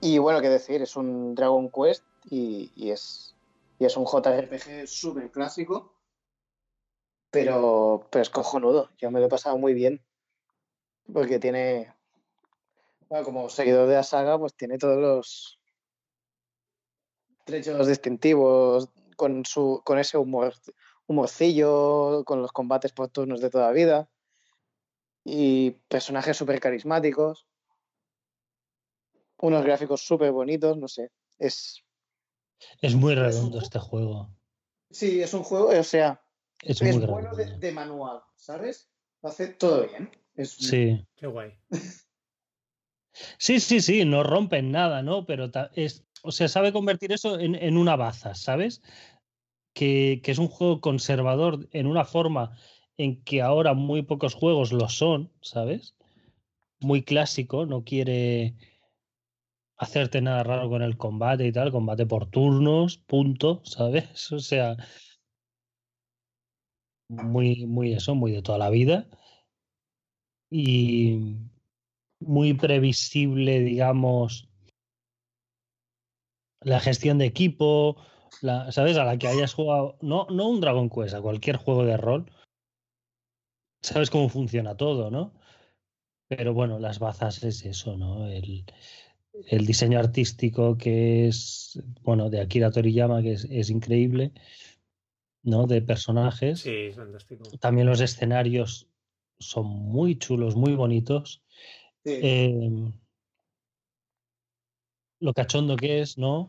Y 0.00 0.18
bueno, 0.18 0.40
qué 0.40 0.48
decir, 0.48 0.80
es 0.80 0.94
un 0.94 1.34
Dragon 1.34 1.70
Quest 1.70 2.04
y, 2.30 2.70
y 2.76 2.90
es, 2.90 3.34
y 3.80 3.84
es 3.84 3.96
un 3.96 4.06
JRPG 4.06 4.86
súper 4.86 5.30
clásico. 5.30 5.92
Pero, 7.30 8.06
pero 8.10 8.22
es 8.22 8.30
cojonudo. 8.30 8.90
Yo 8.98 9.10
me 9.10 9.20
lo 9.20 9.26
he 9.26 9.30
pasado 9.30 9.58
muy 9.58 9.74
bien. 9.74 10.02
Porque 11.12 11.38
tiene. 11.38 11.94
Bueno, 13.08 13.24
como 13.24 13.48
seguidor 13.48 13.88
de 13.88 13.94
la 13.94 14.02
saga, 14.02 14.38
pues 14.38 14.54
tiene 14.54 14.78
todos 14.78 14.98
los 14.98 15.58
trechos 17.44 17.86
distintivos 17.86 18.90
con 19.16 19.44
su 19.46 19.80
con 19.84 19.98
ese 19.98 20.18
humor 20.18 20.54
humorcillo, 21.08 22.22
con 22.24 22.42
los 22.42 22.52
combates 22.52 22.92
por 22.92 23.08
turnos 23.08 23.40
de 23.40 23.50
toda 23.50 23.72
vida 23.72 24.08
y 25.24 25.72
personajes 25.88 26.36
súper 26.36 26.60
carismáticos, 26.60 27.46
unos 29.38 29.64
gráficos 29.64 30.02
súper 30.02 30.32
bonitos, 30.32 30.76
no 30.76 30.86
sé, 30.86 31.10
es 31.38 31.82
Es 32.80 32.94
muy 32.94 33.14
redondo 33.14 33.58
este 33.58 33.78
juego. 33.78 34.30
sí, 34.90 35.20
es 35.22 35.34
un 35.34 35.42
juego, 35.42 35.68
o 35.68 35.82
sea, 35.84 36.22
Es, 36.62 36.82
es 36.82 36.96
muy 36.96 37.06
bueno 37.06 37.34
de, 37.34 37.72
manual, 37.72 38.20
¿sabes? 38.36 38.90
Lo 39.22 39.28
hace 39.28 39.48
todo 39.48 39.86
bien. 39.86 40.10
Es, 40.34 40.50
Sí. 40.52 41.06
Qué 41.16 41.26
guay. 41.26 41.52
Sí, 43.36 43.58
sí, 43.58 43.80
sí, 43.80 44.04
no 44.04 44.22
rompen 44.22 44.70
nada, 44.70 45.02
¿no? 45.02 45.26
Pero 45.26 45.50
es, 45.74 46.06
o 46.22 46.30
sea, 46.30 46.46
sabe 46.46 46.72
convertir 46.72 47.10
eso 47.10 47.40
en, 47.40 47.56
en 47.56 47.76
una 47.76 47.96
baza, 47.96 48.36
¿sabes? 48.36 48.80
Que, 49.74 50.20
que 50.22 50.30
es 50.30 50.38
un 50.38 50.46
juego 50.46 50.80
conservador 50.80 51.68
en 51.72 51.88
una 51.88 52.04
forma 52.04 52.56
en 52.96 53.22
que 53.24 53.42
ahora 53.42 53.74
muy 53.74 54.02
pocos 54.02 54.34
juegos 54.34 54.72
lo 54.72 54.88
son, 54.88 55.32
¿sabes? 55.40 55.96
Muy 56.80 57.02
clásico, 57.02 57.66
no 57.66 57.82
quiere 57.82 58.54
hacerte 59.76 60.20
nada 60.20 60.42
raro 60.42 60.68
con 60.68 60.82
el 60.82 60.96
combate 60.96 61.46
y 61.46 61.52
tal, 61.52 61.70
combate 61.70 62.06
por 62.06 62.26
turnos, 62.26 62.98
punto, 62.98 63.62
¿sabes? 63.64 64.30
O 64.32 64.40
sea, 64.40 64.76
muy, 67.08 67.66
muy 67.66 67.92
eso, 67.92 68.14
muy 68.14 68.32
de 68.32 68.42
toda 68.42 68.58
la 68.58 68.70
vida. 68.70 69.08
Y 70.50 71.36
muy 72.20 72.54
previsible, 72.54 73.60
digamos, 73.60 74.48
la 76.60 76.80
gestión 76.80 77.18
de 77.18 77.26
equipo, 77.26 77.96
la, 78.42 78.72
¿sabes? 78.72 78.96
A 78.96 79.04
la 79.04 79.18
que 79.18 79.28
hayas 79.28 79.54
jugado, 79.54 79.98
no, 80.00 80.26
no 80.30 80.48
un 80.48 80.60
Dragon 80.60 80.90
Quest, 80.90 81.14
a 81.14 81.22
cualquier 81.22 81.56
juego 81.56 81.84
de 81.84 81.96
rol, 81.96 82.30
sabes 83.82 84.10
cómo 84.10 84.28
funciona 84.28 84.76
todo, 84.76 85.10
¿no? 85.10 85.34
Pero 86.28 86.52
bueno, 86.54 86.78
las 86.78 86.98
bazas 86.98 87.42
es 87.44 87.64
eso, 87.64 87.96
¿no? 87.96 88.26
El, 88.26 88.64
el 89.46 89.66
diseño 89.66 89.98
artístico 89.98 90.76
que 90.76 91.28
es, 91.28 91.80
bueno, 92.02 92.30
de 92.30 92.40
Akira 92.40 92.70
Toriyama, 92.70 93.22
que 93.22 93.32
es, 93.32 93.70
increíble, 93.70 94.32
¿no? 95.42 95.66
De 95.66 95.82
personajes. 95.82 96.60
Sí, 96.60 96.74
es 96.88 96.96
fantástico. 96.96 97.44
También 97.60 97.86
los 97.86 98.00
escenarios 98.00 98.88
son 99.38 99.66
muy 99.66 100.18
chulos, 100.18 100.56
muy 100.56 100.74
bonitos. 100.74 101.42
Em, 102.04 102.92
lo 105.20 105.34
cachondo 105.34 105.76
que 105.76 106.00
es, 106.00 106.16
¿no? 106.16 106.48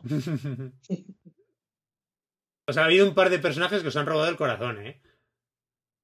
o 2.66 2.72
sea, 2.72 2.82
ha 2.82 2.86
habido 2.86 3.06
un 3.06 3.14
par 3.14 3.30
de 3.30 3.38
personajes 3.38 3.82
que 3.82 3.88
os 3.88 3.96
han 3.96 4.06
robado 4.06 4.30
el 4.30 4.36
corazón, 4.36 4.86
¿eh? 4.86 5.00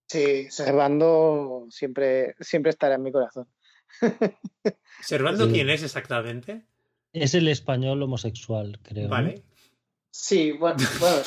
Sí, 0.08 0.48
Servando 0.50 1.66
siempre, 1.70 2.36
siempre 2.40 2.70
estará 2.70 2.94
en 2.94 3.02
mi 3.02 3.10
corazón. 3.10 3.48
¿Servando 5.00 5.48
quién 5.48 5.68
es 5.70 5.82
exactamente? 5.82 6.66
Es 7.12 7.34
el 7.34 7.48
español 7.48 8.02
homosexual, 8.02 8.78
creo. 8.82 9.08
Vale. 9.08 9.42
Sí, 10.10 10.52
bueno, 10.52 10.78
bueno, 11.00 11.22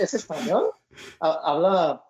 ¿es 0.00 0.14
español? 0.14 0.72
Habla 1.20 2.04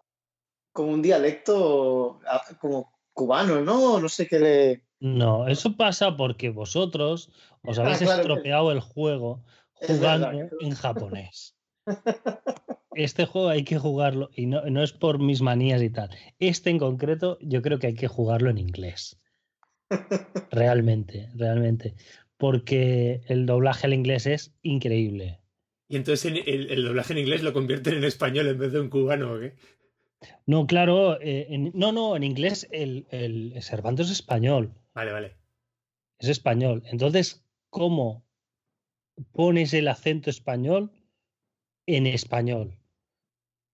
como 0.72 0.92
un 0.92 1.02
dialecto 1.02 2.20
como 2.60 2.92
cubano, 3.12 3.60
¿no? 3.60 3.98
No 4.00 4.08
sé 4.08 4.26
qué 4.26 4.40
le. 4.40 4.84
No, 5.00 5.48
eso 5.48 5.76
pasa 5.76 6.16
porque 6.16 6.50
vosotros 6.50 7.30
os 7.62 7.78
habéis 7.78 8.02
ah, 8.02 8.16
estropeado 8.16 8.72
el 8.72 8.80
juego 8.80 9.42
jugando 9.74 10.30
en 10.60 10.74
japonés. 10.74 11.56
Este 12.96 13.26
juego 13.26 13.48
hay 13.48 13.64
que 13.64 13.76
jugarlo, 13.76 14.30
y 14.36 14.46
no, 14.46 14.62
no 14.66 14.80
es 14.80 14.92
por 14.92 15.18
mis 15.18 15.42
manías 15.42 15.82
y 15.82 15.90
tal. 15.90 16.10
Este 16.38 16.70
en 16.70 16.78
concreto, 16.78 17.38
yo 17.40 17.60
creo 17.60 17.80
que 17.80 17.88
hay 17.88 17.94
que 17.94 18.06
jugarlo 18.06 18.50
en 18.50 18.58
inglés. 18.58 19.20
Realmente, 20.50 21.28
realmente. 21.34 21.94
Porque 22.36 23.22
el 23.26 23.46
doblaje 23.46 23.86
al 23.86 23.94
inglés 23.94 24.26
es 24.26 24.54
increíble. 24.62 25.40
¿Y 25.88 25.96
entonces 25.96 26.32
el, 26.46 26.84
doblaje 26.84 27.12
en 27.12 27.18
inglés 27.20 27.42
lo 27.42 27.52
convierten 27.52 27.94
en 27.94 28.04
español 28.04 28.48
en 28.48 28.58
vez 28.58 28.72
de 28.72 28.80
un 28.80 28.88
cubano 28.88 29.34
o 29.34 29.40
qué? 29.40 29.54
No, 30.46 30.66
claro, 30.66 31.18
eh, 31.20 31.46
no, 31.74 31.92
no, 31.92 32.16
en 32.16 32.24
inglés 32.24 32.66
el, 32.70 33.06
el 33.10 33.62
Cervantes 33.62 34.06
es 34.06 34.12
español. 34.12 34.72
Vale, 34.94 35.12
vale. 35.12 35.36
Es 36.18 36.28
español. 36.28 36.82
Entonces, 36.86 37.44
¿cómo 37.68 38.24
pones 39.32 39.74
el 39.74 39.88
acento 39.88 40.30
español 40.30 40.90
en 41.86 42.06
español? 42.06 42.78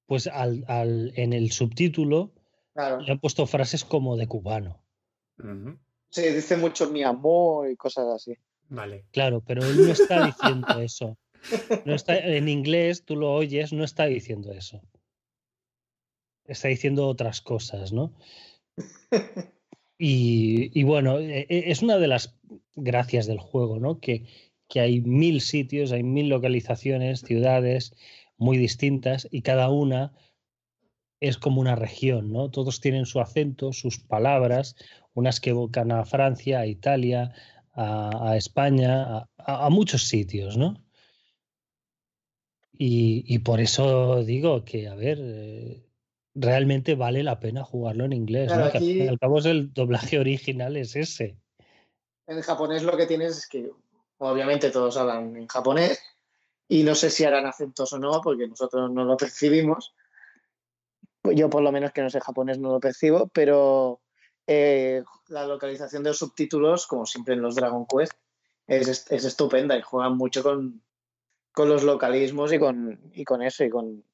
Pues 0.06 0.26
al, 0.26 0.64
al, 0.66 1.12
en 1.14 1.32
el 1.32 1.52
subtítulo 1.52 2.32
le 2.74 3.12
han 3.12 3.20
puesto 3.20 3.46
frases 3.46 3.84
como 3.84 4.16
de 4.16 4.26
cubano. 4.26 4.82
Sí, 6.08 6.22
dice 6.22 6.56
mucho 6.56 6.90
mi 6.90 7.02
amor 7.02 7.70
y 7.70 7.76
cosas 7.76 8.06
así. 8.08 8.36
Vale. 8.68 9.06
Claro, 9.12 9.42
pero 9.46 9.64
él 9.64 9.86
no 9.86 9.92
está 9.92 10.26
diciendo 10.26 10.80
eso. 10.80 11.16
No 11.84 11.95
está, 11.95 12.18
en 12.18 12.49
inglés, 12.49 13.05
tú 13.05 13.16
lo 13.16 13.32
oyes, 13.32 13.72
no 13.72 13.84
está 13.84 14.07
diciendo 14.07 14.53
eso. 14.53 14.82
Está 16.45 16.68
diciendo 16.68 17.07
otras 17.07 17.41
cosas, 17.41 17.93
¿no? 17.93 18.14
Y, 20.03 20.82
bueno, 20.84 21.18
e, 21.18 21.41
e, 21.51 21.70
es 21.70 21.82
una 21.82 21.99
de 21.99 22.09
las 22.09 22.34
gracias 22.74 23.26
del 23.26 23.38
juego, 23.38 23.78
¿no? 23.78 24.01
Que, 24.01 24.24
que 24.66 24.80
hay 24.80 25.03
mil 25.03 25.43
sitios, 25.43 25.93
hay 25.93 26.03
mil 26.03 26.28
localizaciones, 26.28 27.20
ciudades 27.20 27.95
muy 28.38 28.57
distintas 28.57 29.28
y 29.30 29.43
cada 29.43 29.68
una 29.68 30.14
es 31.20 31.36
como 31.36 31.61
una 31.61 31.76
región, 31.76 32.32
¿no? 32.32 32.51
Todos 32.51 32.80
tienen 32.80 33.05
su 33.05 33.20
acento, 33.20 33.74
sus 33.74 33.99
palabras, 33.99 34.74
unas 35.12 35.38
que 35.38 35.51
evocan 35.51 35.93
a 35.93 36.07
Francia, 36.07 36.61
a 36.61 36.66
Italia, 36.66 37.34
a, 37.74 38.36
España, 38.36 39.28
a, 39.36 39.70
muchos 39.70 40.05
sitios, 40.05 40.57
¿no? 40.57 40.82
Y, 42.82 43.40
por 43.40 43.60
eso 43.60 44.24
digo 44.24 44.64
que, 44.64 44.88
a 44.88 44.94
ver, 44.94 45.18
eh, 45.20 45.84
realmente 46.34 46.94
vale 46.94 47.22
la 47.22 47.38
pena 47.38 47.62
jugarlo 47.62 48.06
en 48.06 48.14
inglés, 48.14 48.50
¿no? 48.56 48.72
que 48.72 49.06
al 49.06 49.18
cabo 49.18 49.38
el 49.40 49.74
doblaje 49.74 50.18
original 50.18 50.78
es 50.78 50.96
ese. 50.96 51.36
En 52.26 52.40
japonés 52.40 52.82
lo 52.82 52.96
que 52.96 53.04
tienes 53.04 53.36
es 53.36 53.46
que, 53.46 53.70
obviamente, 54.16 54.70
todos 54.70 54.96
hablan 54.96 55.36
en 55.36 55.46
japonés 55.46 56.00
y 56.68 56.82
no 56.82 56.94
sé 56.94 57.10
si 57.10 57.24
harán 57.24 57.44
acentos 57.44 57.92
o 57.92 57.98
no, 57.98 58.22
porque 58.22 58.48
nosotros 58.48 58.90
no 58.90 59.04
lo 59.04 59.14
percibimos. 59.18 59.94
Yo, 61.24 61.50
por 61.50 61.62
lo 61.62 61.72
menos 61.72 61.92
que 61.92 62.00
no 62.00 62.08
sé 62.08 62.18
japonés, 62.18 62.58
no 62.58 62.72
lo 62.72 62.80
percibo, 62.80 63.26
pero 63.28 64.00
eh, 64.46 65.04
la 65.28 65.46
localización 65.46 66.02
de 66.02 66.10
los 66.10 66.18
subtítulos, 66.18 66.86
como 66.86 67.04
siempre 67.04 67.34
en 67.34 67.42
los 67.42 67.56
Dragon 67.56 67.84
Quest, 67.86 68.14
es, 68.66 69.06
estupenda 69.10 69.76
y 69.76 69.82
juegan 69.82 70.16
mucho 70.16 70.42
con, 70.42 70.82
los 71.57 71.82
localismos 71.82 72.53
y 72.53 72.59
con, 72.59 73.11
y 73.12 73.24
con 73.24 73.42
eso, 73.42 73.64
y 73.64 73.70
con 73.70 74.05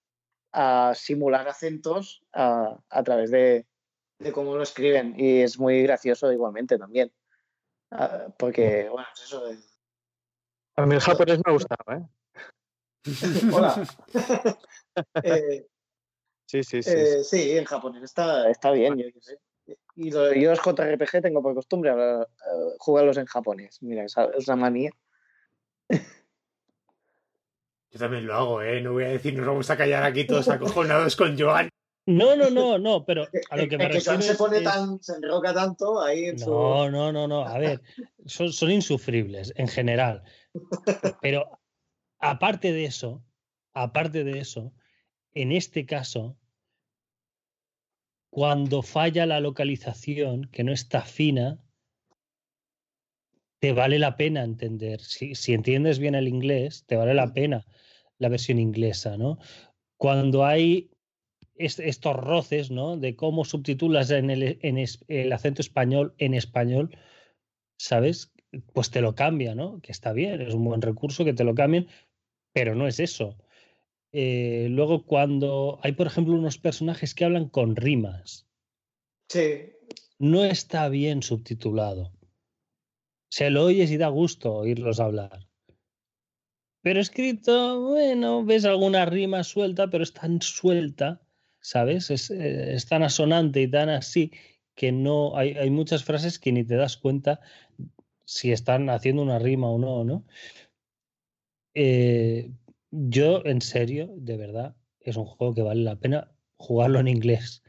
a 0.52 0.94
simular 0.94 1.48
acentos 1.48 2.22
a, 2.32 2.78
través 3.04 3.30
de, 3.30 3.66
cómo 4.32 4.56
lo 4.56 4.62
escriben. 4.62 5.14
Y 5.18 5.42
es 5.42 5.58
muy 5.58 5.82
gracioso 5.82 6.32
igualmente 6.32 6.78
también. 6.78 7.12
Ah, 7.90 8.28
porque, 8.38 8.88
bueno, 8.88 9.06
es 9.14 9.22
eso 9.22 9.44
de... 9.44 9.58
A 10.76 10.86
mí 10.86 10.94
el 10.94 11.00
japonés 11.00 11.38
me 11.44 11.50
ha 11.50 11.52
gustado, 11.52 11.84
¿eh? 11.92 12.02
Hola. 13.52 13.86
Eh, 15.22 15.66
sí, 16.46 16.64
sí, 16.64 16.82
sí, 16.82 16.90
eh, 16.90 17.22
sí. 17.22 17.58
en 17.58 17.66
japonés 17.66 18.02
está, 18.02 18.48
está 18.48 18.70
bien, 18.70 18.96
yo 18.96 19.04
sé. 19.20 19.38
Y 19.94 20.10
yo 20.10 20.32
los 20.32 20.58
JRPG 20.58 21.20
tengo 21.20 21.42
por 21.42 21.54
costumbre 21.54 21.92
jugarlos 22.78 23.18
en 23.18 23.26
japonés. 23.26 23.82
Mira, 23.82 24.04
esa 24.04 24.24
es 24.34 24.46
la 24.46 24.56
manía. 24.56 24.90
Yo 27.90 27.98
también 27.98 28.26
lo 28.26 28.34
hago, 28.34 28.62
¿eh? 28.62 28.80
No 28.80 28.92
voy 28.92 29.04
a 29.04 29.08
decir, 29.08 29.34
nos 29.34 29.46
vamos 29.46 29.70
a 29.70 29.76
callar 29.76 30.02
aquí 30.02 30.24
todos 30.24 30.48
acojonados 30.48 31.16
con 31.16 31.38
Joan. 31.38 31.68
No, 32.08 32.36
no, 32.36 32.50
no, 32.50 32.78
no, 32.78 33.04
pero 33.04 33.26
a 33.50 33.56
lo 33.56 33.68
que 33.68 33.76
me 33.76 33.88
refiero. 33.88 34.22
se 34.22 34.36
pone 34.36 34.60
tan, 34.60 35.02
se 35.02 35.16
enroca 35.16 35.52
tanto 35.52 36.00
ahí 36.00 36.26
en 36.26 36.36
No, 36.36 36.88
no, 36.88 37.12
no, 37.12 37.26
no. 37.26 37.44
A 37.44 37.58
ver, 37.58 37.82
son, 38.26 38.52
son 38.52 38.70
insufribles 38.70 39.52
en 39.56 39.66
general. 39.66 40.22
Pero 41.20 41.58
aparte 42.20 42.72
de 42.72 42.84
eso, 42.84 43.24
aparte 43.74 44.22
de 44.22 44.38
eso, 44.38 44.72
en 45.34 45.50
este 45.50 45.84
caso, 45.84 46.38
cuando 48.30 48.82
falla 48.82 49.26
la 49.26 49.40
localización, 49.40 50.44
que 50.52 50.62
no 50.62 50.72
está 50.72 51.02
fina, 51.02 51.58
te 53.58 53.72
vale 53.72 53.98
la 53.98 54.16
pena 54.16 54.44
entender. 54.44 55.00
Si, 55.00 55.52
entiendes 55.52 55.98
bien 55.98 56.14
el 56.14 56.28
inglés, 56.28 56.84
te 56.86 56.96
vale 56.96 57.14
la 57.14 57.32
pena 57.32 57.66
la 58.18 58.28
versión 58.28 58.58
inglesa, 58.58 59.16
¿no? 59.16 59.38
Cuando 59.98 60.44
hay 60.44 60.90
estos 61.56 62.16
roces, 62.16 62.70
¿no? 62.70 62.96
De 62.96 63.14
cómo 63.16 63.44
subtitulas 63.44 64.10
en 64.10 64.30
el, 64.30 64.58
en 64.62 64.84
el 65.08 65.32
acento 65.32 65.62
español 65.62 66.14
en 66.18 66.34
español, 66.34 66.96
¿sabes? 67.78 68.32
Pues 68.72 68.90
te 68.90 69.00
lo 69.00 69.14
cambia, 69.14 69.54
¿no? 69.54 69.80
Que 69.80 69.92
está 69.92 70.12
bien, 70.12 70.40
es 70.40 70.54
un 70.54 70.64
buen 70.64 70.82
recurso 70.82 71.24
que 71.24 71.34
te 71.34 71.44
lo 71.44 71.54
cambien, 71.54 71.88
pero 72.52 72.74
no 72.74 72.86
es 72.86 73.00
eso. 73.00 73.36
Eh, 74.12 74.68
luego, 74.70 75.04
cuando 75.04 75.78
hay, 75.82 75.92
por 75.92 76.06
ejemplo, 76.06 76.34
unos 76.34 76.56
personajes 76.56 77.14
que 77.14 77.24
hablan 77.24 77.48
con 77.48 77.76
rimas. 77.76 78.46
Sí. 79.28 79.72
No 80.18 80.44
está 80.44 80.88
bien 80.88 81.22
subtitulado. 81.22 82.15
Se 83.28 83.50
lo 83.50 83.64
oyes 83.64 83.90
y 83.90 83.96
da 83.96 84.08
gusto 84.08 84.54
oírlos 84.54 85.00
hablar. 85.00 85.46
Pero 86.82 87.00
escrito, 87.00 87.80
bueno, 87.80 88.44
ves 88.44 88.64
alguna 88.64 89.06
rima 89.06 89.42
suelta, 89.42 89.90
pero 89.90 90.04
es 90.04 90.12
tan 90.12 90.40
suelta, 90.40 91.20
¿sabes? 91.60 92.10
Es, 92.10 92.30
eh, 92.30 92.76
tan 92.88 93.02
asonante 93.02 93.60
y 93.62 93.68
tan 93.68 93.88
así 93.88 94.30
que 94.74 94.92
no 94.92 95.36
hay, 95.36 95.52
hay, 95.54 95.70
muchas 95.70 96.04
frases 96.04 96.38
que 96.38 96.52
ni 96.52 96.62
te 96.62 96.76
das 96.76 96.96
cuenta 96.96 97.40
si 98.24 98.52
están 98.52 98.88
haciendo 98.90 99.22
una 99.22 99.38
rima 99.38 99.68
o 99.68 99.78
no, 99.78 100.04
¿no? 100.04 100.24
Eh, 101.74 102.52
yo, 102.90 103.44
en 103.44 103.60
serio, 103.60 104.14
de 104.16 104.36
verdad, 104.36 104.76
es 105.00 105.16
un 105.16 105.26
juego 105.26 105.54
que 105.54 105.62
vale 105.62 105.82
la 105.82 105.96
pena 105.96 106.32
jugarlo 106.56 107.00
en 107.00 107.08
inglés. 107.08 107.62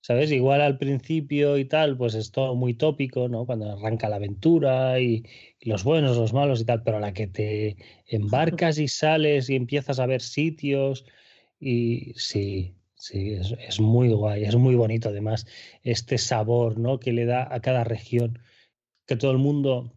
¿Sabes? 0.00 0.30
Igual 0.32 0.60
al 0.60 0.78
principio 0.78 1.58
y 1.58 1.64
tal, 1.64 1.96
pues 1.96 2.14
es 2.14 2.30
todo 2.30 2.54
muy 2.54 2.74
tópico, 2.74 3.28
¿no? 3.28 3.44
Cuando 3.46 3.72
arranca 3.72 4.08
la 4.08 4.16
aventura 4.16 5.00
y, 5.00 5.24
los 5.60 5.84
buenos, 5.84 6.16
los 6.16 6.32
malos 6.32 6.60
y 6.60 6.64
tal, 6.64 6.82
pero 6.82 6.98
a 6.98 7.00
la 7.00 7.12
que 7.12 7.26
te 7.26 7.76
embarcas 8.06 8.78
y 8.78 8.88
sales 8.88 9.50
y 9.50 9.56
empiezas 9.56 9.98
a 9.98 10.06
ver 10.06 10.22
sitios 10.22 11.04
y 11.60 12.14
sí, 12.16 12.76
sí, 12.94 13.32
es, 13.32 13.54
es 13.58 13.80
muy 13.80 14.10
guay, 14.12 14.44
es 14.44 14.56
muy 14.56 14.76
bonito 14.76 15.08
además 15.08 15.46
este 15.82 16.16
sabor, 16.16 16.78
¿no? 16.78 17.00
Que 17.00 17.12
le 17.12 17.26
da 17.26 17.52
a 17.52 17.60
cada 17.60 17.84
región, 17.84 18.38
que 19.06 19.16
todo 19.16 19.32
el 19.32 19.38
mundo 19.38 19.92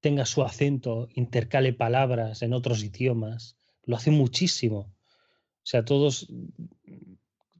tenga 0.00 0.26
su 0.26 0.42
acento, 0.42 1.08
intercale 1.14 1.72
palabras 1.72 2.42
en 2.42 2.52
otros 2.52 2.84
idiomas, 2.84 3.56
lo 3.84 3.96
hace 3.96 4.10
muchísimo. 4.10 4.78
O 4.78 5.66
sea, 5.66 5.84
todos 5.86 6.28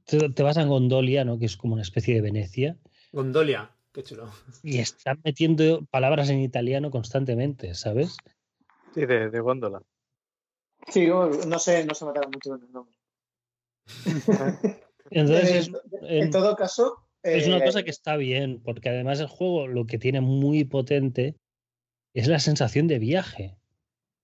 te, 0.05 0.43
vas 0.43 0.57
a 0.57 0.63
Gondolia, 0.63 1.25
¿no? 1.25 1.37
Que 1.39 1.45
es 1.45 1.57
como 1.57 1.73
una 1.73 1.81
especie 1.81 2.15
de 2.15 2.21
Venecia. 2.21 2.77
Gondolia. 3.11 3.71
qué 3.91 4.03
chulo. 4.03 4.31
Y 4.63 4.79
están 4.79 5.19
metiendo 5.23 5.85
palabras 5.85 6.29
en 6.29 6.39
italiano 6.39 6.91
constantemente, 6.91 7.73
¿sabes? 7.73 8.17
Sí, 8.93 9.05
de, 9.05 9.29
de 9.29 9.39
góndola. 9.39 9.81
Sí, 10.87 11.07
no 11.07 11.59
sé, 11.59 11.85
no 11.85 11.95
se 11.95 12.05
mataron 12.05 12.31
mucho 12.31 12.51
con 12.51 12.63
el 12.63 12.71
nombre. 12.71 12.95
Entonces, 15.09 15.67
en, 16.01 16.23
en, 16.23 16.31
todo 16.31 16.55
caso. 16.55 17.07
Es 17.23 17.47
una 17.47 17.57
eh, 17.57 17.65
cosa 17.65 17.83
que 17.83 17.89
está 17.89 18.17
bien, 18.17 18.61
porque 18.63 18.89
además 18.89 19.19
el 19.19 19.27
juego 19.27 19.67
lo 19.67 19.85
que 19.85 19.97
tiene 19.97 20.21
muy 20.21 20.63
potente 20.63 21.35
es 22.13 22.27
la 22.27 22.39
sensación 22.39 22.87
de 22.87 22.99
viaje. 22.99 23.57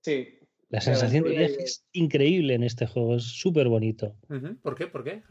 Sí. 0.02 0.40
La 0.72 0.80
sensación 0.80 1.26
de 1.26 1.32
viaje 1.32 1.64
es 1.64 1.84
increíble 1.92 2.54
en 2.54 2.64
este 2.64 2.88
juego, 2.88 3.18
es 3.18 3.24
súper 3.24 3.68
bonito. 3.68 4.16
¿Por 4.62 4.76
qué? 4.76 4.88
¿Por 4.88 5.04
qué? 5.04 5.22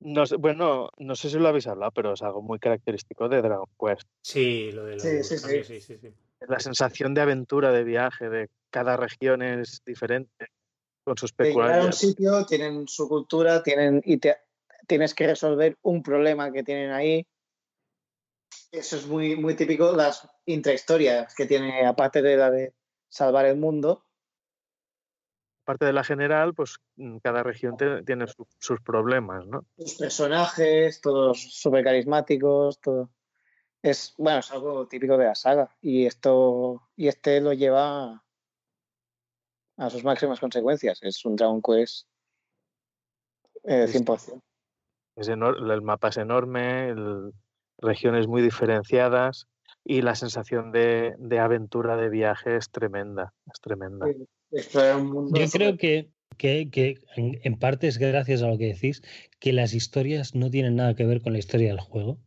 No 0.00 0.24
sé, 0.24 0.36
bueno, 0.36 0.88
no 0.96 1.14
sé 1.14 1.28
si 1.28 1.38
lo 1.38 1.46
habéis 1.46 1.66
hablado, 1.66 1.92
pero 1.92 2.14
es 2.14 2.22
algo 2.22 2.40
muy 2.40 2.58
característico 2.58 3.28
de 3.28 3.42
Dragon 3.42 3.68
Quest. 3.78 4.08
Sí, 4.22 4.72
lo 4.72 4.84
de 4.84 4.94
lo 4.96 5.00
sí, 5.00 5.22
sí, 5.22 5.38
sí. 5.38 5.64
sí, 5.64 5.80
sí, 5.80 5.98
sí. 5.98 6.14
La 6.48 6.58
sensación 6.58 7.12
de 7.12 7.20
aventura, 7.20 7.70
de 7.70 7.84
viaje, 7.84 8.30
de 8.30 8.48
cada 8.70 8.96
región 8.96 9.42
es 9.42 9.82
diferente, 9.84 10.46
con 11.04 11.18
sus 11.18 11.32
Llegar 11.32 11.46
a 11.46 11.50
un 11.50 11.56
peculiaridades. 11.56 11.98
sitio, 11.98 12.46
tienen 12.46 12.88
su 12.88 13.08
cultura, 13.08 13.62
tienen 13.62 14.00
y 14.04 14.16
te, 14.16 14.38
tienes 14.86 15.14
que 15.14 15.26
resolver 15.26 15.76
un 15.82 16.02
problema 16.02 16.50
que 16.50 16.62
tienen 16.62 16.92
ahí. 16.92 17.26
Eso 18.72 18.96
es 18.96 19.06
muy, 19.06 19.36
muy 19.36 19.54
típico, 19.54 19.92
las 19.92 20.26
intrahistorias 20.46 21.34
que 21.34 21.46
tiene, 21.46 21.84
aparte 21.86 22.22
de 22.22 22.36
la 22.36 22.50
de 22.50 22.74
salvar 23.08 23.46
el 23.46 23.56
mundo. 23.56 24.03
Aparte 25.64 25.86
de 25.86 25.94
la 25.94 26.04
general, 26.04 26.52
pues 26.52 26.76
mm, 26.96 27.18
cada 27.18 27.42
región 27.42 27.76
te- 27.78 28.02
tiene 28.02 28.26
su- 28.26 28.46
sus 28.58 28.80
problemas, 28.82 29.46
¿no? 29.46 29.64
Los 29.78 29.94
personajes, 29.94 31.00
todos 31.00 31.40
súper 31.54 31.82
carismáticos, 31.82 32.78
todo. 32.80 33.08
Es, 33.82 34.14
bueno, 34.18 34.40
es 34.40 34.52
algo 34.52 34.86
típico 34.86 35.16
de 35.16 35.24
la 35.24 35.34
saga. 35.34 35.74
Y 35.80 36.04
esto, 36.04 36.82
y 36.96 37.08
este 37.08 37.40
lo 37.40 37.54
lleva 37.54 38.22
a 39.78 39.90
sus 39.90 40.04
máximas 40.04 40.38
consecuencias. 40.38 40.98
Es 41.02 41.24
un 41.24 41.36
Dragon 41.36 41.62
Quest 41.62 42.06
eh, 43.64 43.86
100%. 43.88 44.40
Es 45.16 45.28
enor- 45.30 45.72
el 45.72 45.80
mapa 45.82 46.08
es 46.08 46.18
enorme, 46.18 46.90
el- 46.90 47.32
regiones 47.78 48.26
muy 48.28 48.40
diferenciadas 48.42 49.46
y 49.82 50.02
la 50.02 50.14
sensación 50.14 50.72
de, 50.72 51.14
de 51.18 51.38
aventura, 51.40 51.96
de 51.96 52.08
viaje 52.08 52.56
es 52.56 52.70
tremenda, 52.70 53.32
es 53.52 53.60
tremenda. 53.60 54.06
Sí. 54.06 54.26
Explorar 54.50 54.96
un 54.96 55.10
mundo. 55.10 55.38
Yo 55.38 55.48
creo 55.48 55.76
que, 55.76 56.10
que, 56.36 56.68
que 56.70 56.98
en, 57.16 57.40
en 57.42 57.58
parte 57.58 57.86
es 57.88 57.98
gracias 57.98 58.42
a 58.42 58.48
lo 58.48 58.58
que 58.58 58.72
decís, 58.72 59.02
que 59.40 59.52
las 59.52 59.74
historias 59.74 60.34
no 60.34 60.50
tienen 60.50 60.76
nada 60.76 60.94
que 60.94 61.06
ver 61.06 61.20
con 61.20 61.32
la 61.32 61.38
historia 61.38 61.68
del 61.68 61.80
juego. 61.80 62.20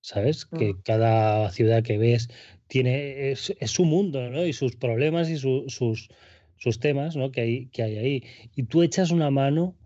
¿Sabes? 0.00 0.44
Que 0.44 0.74
Mm. 0.74 0.82
cada 0.82 1.50
ciudad 1.50 1.82
que 1.82 1.96
ves 1.98 2.28
tiene 2.66 3.30
es, 3.30 3.54
es 3.58 3.70
su 3.70 3.84
mundo, 3.84 4.28
¿no? 4.30 4.44
Y 4.46 4.52
sus 4.52 4.76
problemas 4.76 5.30
y 5.30 5.38
su- 5.38 5.64
sus, 5.68 6.08
sus 6.56 6.78
temas, 6.78 7.16
¿no? 7.16 7.30
Que 7.32 7.40
hay, 7.40 7.66
que 7.68 7.82
hay 7.82 7.96
ahí. 7.96 8.24
Y 8.54 8.64
tú 8.64 8.82
echas 8.82 9.10
una 9.10 9.30
mano, 9.30 9.76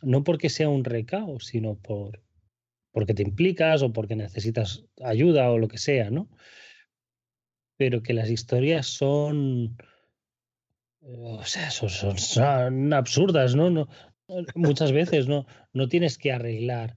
no 0.00 0.24
porque 0.24 0.48
sea 0.48 0.68
un 0.68 0.84
recao, 0.84 1.40
sino 1.40 1.76
por 1.78 2.22
porque 2.92 3.12
te 3.12 3.22
implicas 3.22 3.82
o 3.82 3.92
porque 3.92 4.16
necesitas 4.16 4.86
ayuda 5.02 5.50
o 5.50 5.58
lo 5.58 5.68
que 5.68 5.76
sea, 5.76 6.08
¿no? 6.08 6.30
Pero 7.76 8.02
que 8.02 8.14
las 8.14 8.30
historias 8.30 8.86
son 8.86 9.76
o 11.08 11.44
sea, 11.44 11.70
son, 11.70 11.88
son- 11.90 12.18
son 12.18 12.92
absurdas, 12.92 13.54
¿no? 13.54 13.70
no 13.70 13.88
muchas 14.54 14.90
veces 14.92 15.28
no, 15.28 15.46
no 15.72 15.88
tienes 15.88 16.18
que 16.18 16.32
arreglar 16.32 16.96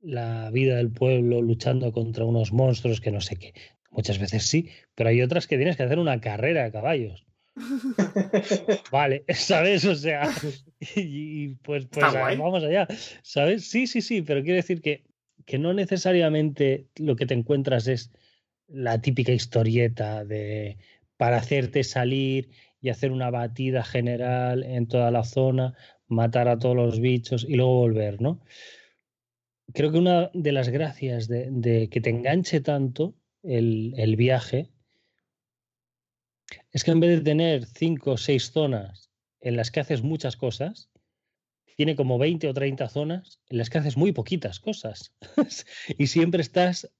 la 0.00 0.50
vida 0.50 0.76
del 0.76 0.90
pueblo 0.90 1.40
luchando 1.40 1.90
contra 1.92 2.24
unos 2.26 2.52
monstruos 2.52 3.00
que 3.00 3.10
no 3.10 3.20
sé 3.20 3.36
qué. 3.36 3.54
Muchas 3.90 4.18
veces 4.18 4.42
sí, 4.44 4.68
pero 4.94 5.08
hay 5.08 5.22
otras 5.22 5.46
que 5.46 5.56
tienes 5.56 5.76
que 5.76 5.84
hacer 5.84 5.98
una 5.98 6.20
carrera 6.20 6.64
de 6.64 6.72
caballos. 6.72 7.24
Vale, 8.92 9.24
¿sabes? 9.34 9.84
O 9.84 9.94
sea, 9.94 10.30
y, 10.94 11.44
y 11.44 11.48
pues, 11.62 11.86
pues 11.86 12.12
vamos 12.12 12.62
allá, 12.64 12.86
¿sabes? 13.22 13.68
Sí, 13.68 13.86
sí, 13.86 14.02
sí, 14.02 14.22
pero 14.22 14.42
quiero 14.42 14.56
decir 14.56 14.82
que, 14.82 15.04
que 15.46 15.58
no 15.58 15.72
necesariamente 15.72 16.86
lo 16.96 17.16
que 17.16 17.26
te 17.26 17.34
encuentras 17.34 17.86
es 17.88 18.10
la 18.68 19.00
típica 19.00 19.32
historieta 19.32 20.24
de 20.24 20.76
para 21.16 21.38
hacerte 21.38 21.82
salir 21.84 22.50
y 22.80 22.90
hacer 22.90 23.12
una 23.12 23.30
batida 23.30 23.82
general 23.82 24.62
en 24.62 24.86
toda 24.86 25.10
la 25.10 25.24
zona, 25.24 25.74
matar 26.08 26.48
a 26.48 26.58
todos 26.58 26.76
los 26.76 27.00
bichos 27.00 27.44
y 27.48 27.54
luego 27.54 27.74
volver, 27.74 28.20
¿no? 28.20 28.40
Creo 29.72 29.90
que 29.90 29.98
una 29.98 30.30
de 30.32 30.52
las 30.52 30.68
gracias 30.68 31.28
de, 31.28 31.88
que 31.90 32.00
te 32.00 32.10
enganche 32.10 32.60
tanto 32.60 33.14
el, 33.42 33.94
el 33.96 34.16
viaje 34.16 34.70
es 36.70 36.84
que 36.84 36.92
en 36.92 37.00
vez 37.00 37.18
de 37.18 37.24
tener 37.24 37.66
cinco 37.66 38.12
o 38.12 38.16
seis 38.16 38.52
zonas 38.52 39.10
en 39.40 39.56
las 39.56 39.70
que 39.70 39.80
haces 39.80 40.02
muchas 40.02 40.36
cosas, 40.36 40.90
tiene 41.76 41.94
como 41.94 42.18
20 42.18 42.48
o 42.48 42.54
30 42.54 42.88
zonas 42.88 43.40
en 43.48 43.58
las 43.58 43.70
que 43.70 43.78
haces 43.78 43.96
muy 43.96 44.12
poquitas 44.12 44.60
cosas. 44.60 45.14
y 45.98 46.06
siempre 46.06 46.40
estás 46.40 46.90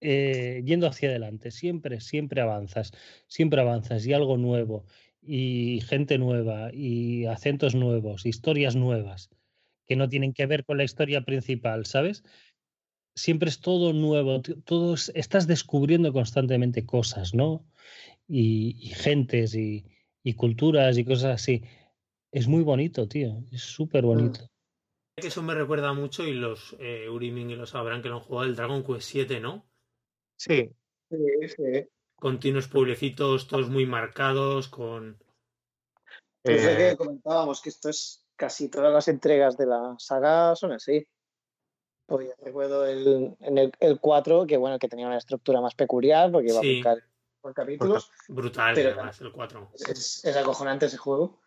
eh, 0.00 0.62
yendo 0.64 0.86
hacia 0.86 1.08
adelante, 1.10 1.50
siempre, 1.50 2.00
siempre 2.00 2.40
avanzas, 2.40 2.92
siempre 3.26 3.60
avanzas 3.60 4.06
y 4.06 4.12
algo 4.12 4.36
nuevo, 4.38 4.86
y 5.22 5.80
gente 5.86 6.18
nueva, 6.18 6.70
y 6.72 7.26
acentos 7.26 7.74
nuevos, 7.74 8.26
historias 8.26 8.76
nuevas, 8.76 9.30
que 9.86 9.96
no 9.96 10.08
tienen 10.08 10.32
que 10.32 10.46
ver 10.46 10.64
con 10.64 10.78
la 10.78 10.84
historia 10.84 11.22
principal, 11.22 11.86
¿sabes? 11.86 12.24
Siempre 13.14 13.48
es 13.50 13.60
todo 13.60 13.92
nuevo, 13.92 14.40
todo 14.64 14.94
es- 14.94 15.12
estás 15.14 15.46
descubriendo 15.46 16.12
constantemente 16.12 16.86
cosas, 16.86 17.34
¿no? 17.34 17.66
Y, 18.28 18.76
y 18.80 18.88
gentes 18.90 19.54
y, 19.54 19.84
y 20.22 20.34
culturas 20.34 20.96
y 20.96 21.04
cosas 21.04 21.34
así. 21.42 21.62
Es 22.32 22.46
muy 22.48 22.62
bonito, 22.62 23.08
tío, 23.08 23.44
es 23.52 23.62
súper 23.62 24.04
bonito. 24.04 24.48
Que 25.16 25.28
eso 25.28 25.42
me 25.42 25.54
recuerda 25.54 25.92
mucho 25.92 26.26
y 26.26 26.34
los 26.34 26.76
eh, 26.80 27.08
Urimin 27.08 27.50
y 27.50 27.56
los 27.56 27.70
sabrán 27.70 28.02
que 28.02 28.08
lo 28.08 28.16
han 28.16 28.20
jugado 28.22 28.48
el 28.48 28.56
Dragon 28.56 28.84
Quest 28.84 29.08
7, 29.10 29.40
¿no? 29.40 29.69
Sí, 30.40 30.70
Sí, 31.10 31.48
sí. 31.54 31.88
Continuos 32.16 32.66
pueblecitos, 32.68 33.46
todos 33.46 33.68
muy 33.68 33.84
marcados, 33.84 34.68
con... 34.68 35.18
Es 36.44 36.64
lo 36.64 36.70
eh, 36.70 36.76
que 36.90 36.96
comentábamos, 36.96 37.60
que 37.60 37.68
esto 37.68 37.90
es 37.90 38.26
casi 38.36 38.70
todas 38.70 38.90
las 38.92 39.08
entregas 39.08 39.58
de 39.58 39.66
la 39.66 39.96
saga 39.98 40.54
son 40.56 40.72
así. 40.72 41.06
Pues 42.06 42.28
yo 42.28 42.44
recuerdo 42.44 42.86
el, 42.86 43.36
en 43.40 43.58
el, 43.58 43.72
el 43.80 44.00
4, 44.00 44.46
que 44.46 44.56
bueno, 44.56 44.78
que 44.78 44.88
tenía 44.88 45.06
una 45.08 45.18
estructura 45.18 45.60
más 45.60 45.74
peculiar, 45.74 46.30
porque 46.32 46.48
iba 46.48 46.60
Sí. 46.60 46.80
por, 46.82 46.94
ca- 46.94 47.06
por 47.42 47.54
capítulos. 47.54 48.10
Brutal, 48.28 48.74
Pero- 48.74 48.92
además, 48.92 49.20
el 49.20 49.32
4. 49.32 49.70
Es, 49.74 50.24
es 50.24 50.36
acojonante 50.36 50.86
ese 50.86 50.96
juego. 50.96 51.40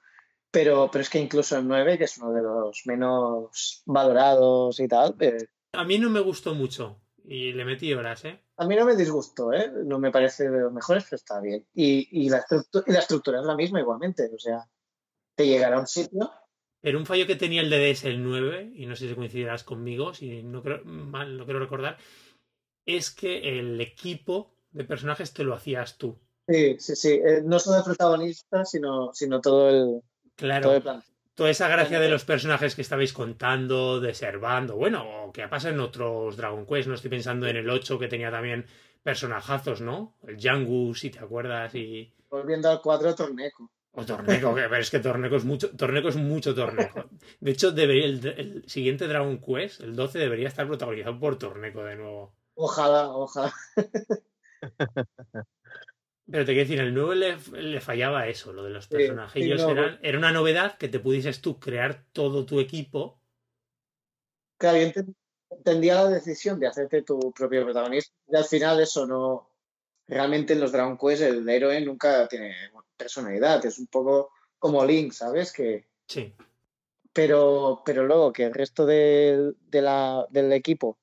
Pero, 0.52 0.90
pero 0.92 1.02
es 1.02 1.10
que 1.10 1.20
incluso 1.20 1.58
el 1.58 1.68
9, 1.68 1.98
que 1.98 2.04
es 2.04 2.18
uno 2.20 2.32
de 2.32 2.44
los 2.44 2.84
menos 2.86 3.82
valorados 3.88 4.80
y 4.80 4.88
tal, 4.88 5.16
eh, 5.20 5.48
A 5.72 5.84
mí 5.84 5.98
no 5.98 6.12
me 6.12 6.20
gustó 6.20 6.54
mucho 6.54 7.00
y 7.26 7.54
le 7.54 7.66
metí 7.66 7.94
horas, 7.94 8.26
¿eh? 8.26 8.40
a 8.58 8.68
mí 8.68 8.76
no 8.76 8.86
me 8.86 8.96
disgustó, 8.96 9.52
¿eh? 9.52 9.72
No 9.86 9.98
me 10.00 10.12
parece 10.12 10.50
de 10.50 10.62
los 10.62 10.72
mejores, 10.72 11.04
pero 11.06 11.16
está 11.16 11.42
bien. 11.42 11.66
Y, 11.74 12.08
y, 12.12 12.30
la, 12.30 12.44
estructu- 12.46 12.84
y 12.86 12.92
la 12.92 13.00
estructura 13.00 13.40
es 13.40 13.46
la 13.46 13.56
misma 13.56 13.80
igualmente. 13.80 14.30
O 14.34 14.38
sea, 14.38 14.70
te 15.36 15.48
llegará 15.48 15.78
a 15.78 15.80
un 15.80 15.88
sitio 15.88 16.30
Pero 16.82 17.00
un 17.00 17.06
fallo 17.06 17.26
que 17.26 17.36
tenía 17.36 17.62
el 17.62 17.70
DDS 17.70 18.08
el 18.08 18.24
9, 18.24 18.72
y 18.76 18.86
no 18.86 18.96
sé 18.96 19.08
si 19.10 19.16
coincidirás 19.16 19.64
conmigo, 19.64 20.14
si 20.14 20.44
no 20.44 20.62
creo, 20.62 20.84
mal 20.86 21.38
no 21.38 21.46
quiero 21.46 21.60
recordar, 21.60 21.98
es 22.86 23.12
que 23.12 23.60
el 23.60 23.80
equipo 23.82 24.56
de 24.72 24.84
personajes 24.84 25.34
te 25.34 25.44
lo 25.44 25.54
hacías 25.56 25.98
tú. 25.98 26.20
Sí, 26.48 26.78
sí, 26.80 26.96
sí. 26.96 27.14
Eh, 27.14 27.42
no 27.44 27.58
solo 27.60 27.78
el 27.78 27.84
protagonista, 27.84 28.66
sino, 28.66 29.14
sino 29.14 29.40
todo 29.42 29.70
el, 29.70 30.02
Claro, 30.36 30.64
todo 30.64 30.76
el 30.76 30.82
plan. 30.82 31.04
Toda 31.36 31.50
esa 31.50 31.68
gracia 31.68 31.98
Bueno, 31.98 32.04
de 32.06 32.10
los 32.10 32.26
personajes 32.26 32.76
que 32.76 32.82
estabais 32.82 33.14
contando, 33.14 34.00
deservando, 34.00 34.76
bueno, 34.76 35.26
o 35.26 35.32
que 35.32 35.48
pasa 35.48 35.70
en 35.70 35.80
otros 35.80 36.38
Dragon 36.38 36.66
Quest, 36.66 36.88
no 36.88 36.96
estoy 36.96 37.10
pensando 37.10 37.48
en 37.48 37.58
el 37.58 37.70
8 37.70 38.00
que 38.00 38.08
tenía 38.08 38.32
también 38.32 38.66
personajazos, 39.02 39.82
¿no? 39.82 40.16
El 40.26 40.40
Jangus, 40.40 41.00
si 41.00 41.10
te 41.10 41.20
acuerdas, 41.20 41.74
y... 41.76 42.14
Volviendo 42.30 42.70
al 42.70 42.82
4, 42.82 43.16
Torneco. 43.16 43.72
O 43.96 44.06
Torneco, 44.06 44.56
que 44.56 44.62
pero 44.64 44.78
es 44.78 44.90
que 44.90 45.00
Torneco 45.00 45.36
es 45.36 45.46
mucho, 45.46 45.70
Torneco 45.76 46.08
es 46.10 46.16
mucho 46.16 46.56
Torneco. 46.56 47.06
De 47.40 47.52
hecho, 47.52 47.72
debería, 47.72 48.06
el, 48.06 48.26
el 48.26 48.64
siguiente 48.68 49.08
Dragon 49.08 49.40
Quest, 49.40 49.82
el 49.82 49.96
12, 49.96 50.18
debería 50.18 50.48
estar 50.48 50.66
protagonizado 50.66 51.20
por 51.20 51.38
Torneco 51.38 51.84
de 51.84 51.96
nuevo. 51.98 52.34
Ojalá, 52.56 53.10
ojalá. 53.10 53.54
Pero 56.30 56.46
te 56.46 56.54
quiero 56.54 56.68
decir, 56.70 56.80
el 56.80 56.94
9 56.94 57.16
le, 57.16 57.62
le 57.62 57.82
fallaba 57.82 58.28
eso, 58.28 58.54
lo 58.54 58.64
de 58.64 58.70
los 58.70 58.88
personajillos. 58.88 59.60
sí, 59.62 59.68
no, 59.68 59.74
eran- 59.74 60.00
era 60.02 60.18
una 60.18 60.32
novedad 60.32 60.78
que 60.78 60.88
te 60.88 61.00
pudieses 61.00 61.42
tú 61.42 61.60
crear 61.60 62.06
todo 62.14 62.46
tu 62.46 62.60
equipo. 62.60 63.20
Claro, 64.58 64.78
yo 64.78 64.84
enten- 64.88 65.16
entendía 65.50 65.96
la 65.96 66.10
decisión 66.10 66.60
de 66.60 66.68
hacerte 66.68 67.02
tu 67.02 67.32
propio 67.34 67.64
protagonista. 67.66 68.14
Y 68.28 68.36
al 68.36 68.46
final 68.46 68.80
eso 68.82 69.06
no... 69.06 69.50
Realmente 70.08 70.54
en 70.54 70.60
los 70.60 70.72
Dragon 70.74 70.98
Quest 70.98 71.22
el 71.24 71.48
héroe 71.48 71.80
nunca 71.82 72.28
tiene 72.28 72.54
personalidad. 72.98 73.66
Es 73.66 73.80
un 73.80 73.88
poco 73.88 74.32
como 74.60 74.84
Link, 74.86 75.12
¿sabes? 75.14 75.52
Que... 75.52 75.86
Sí. 76.08 76.34
Pero, 77.14 77.82
pero 77.86 78.06
luego 78.06 78.34
que 78.34 78.44
el 78.46 78.54
resto 78.54 78.86
del, 78.86 79.56
de 79.70 79.82
la- 79.82 80.26
del 80.30 80.52
equipo 80.54 80.98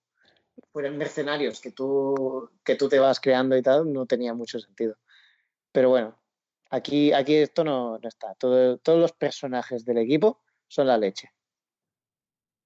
fueran 0.72 0.98
mercenarios 0.98 1.60
que 1.60 1.72
tú, 1.72 2.50
que 2.64 2.74
tú 2.76 2.88
te 2.88 2.98
vas 2.98 3.20
creando 3.20 3.56
y 3.56 3.62
tal, 3.62 3.92
no 3.92 4.06
tenía 4.06 4.34
mucho 4.34 4.58
sentido. 4.60 4.96
Pero 5.72 5.88
bueno, 5.90 6.18
aquí, 6.70 7.12
aquí 7.12 7.36
esto 7.36 7.64
no, 7.64 7.98
no 7.98 8.08
está. 8.08 8.34
Todo- 8.34 8.78
todos 8.78 8.98
los 9.00 9.12
personajes 9.12 9.84
del 9.84 9.98
equipo 9.98 10.42
son 10.68 10.86
la 10.88 10.98
leche. 10.98 11.30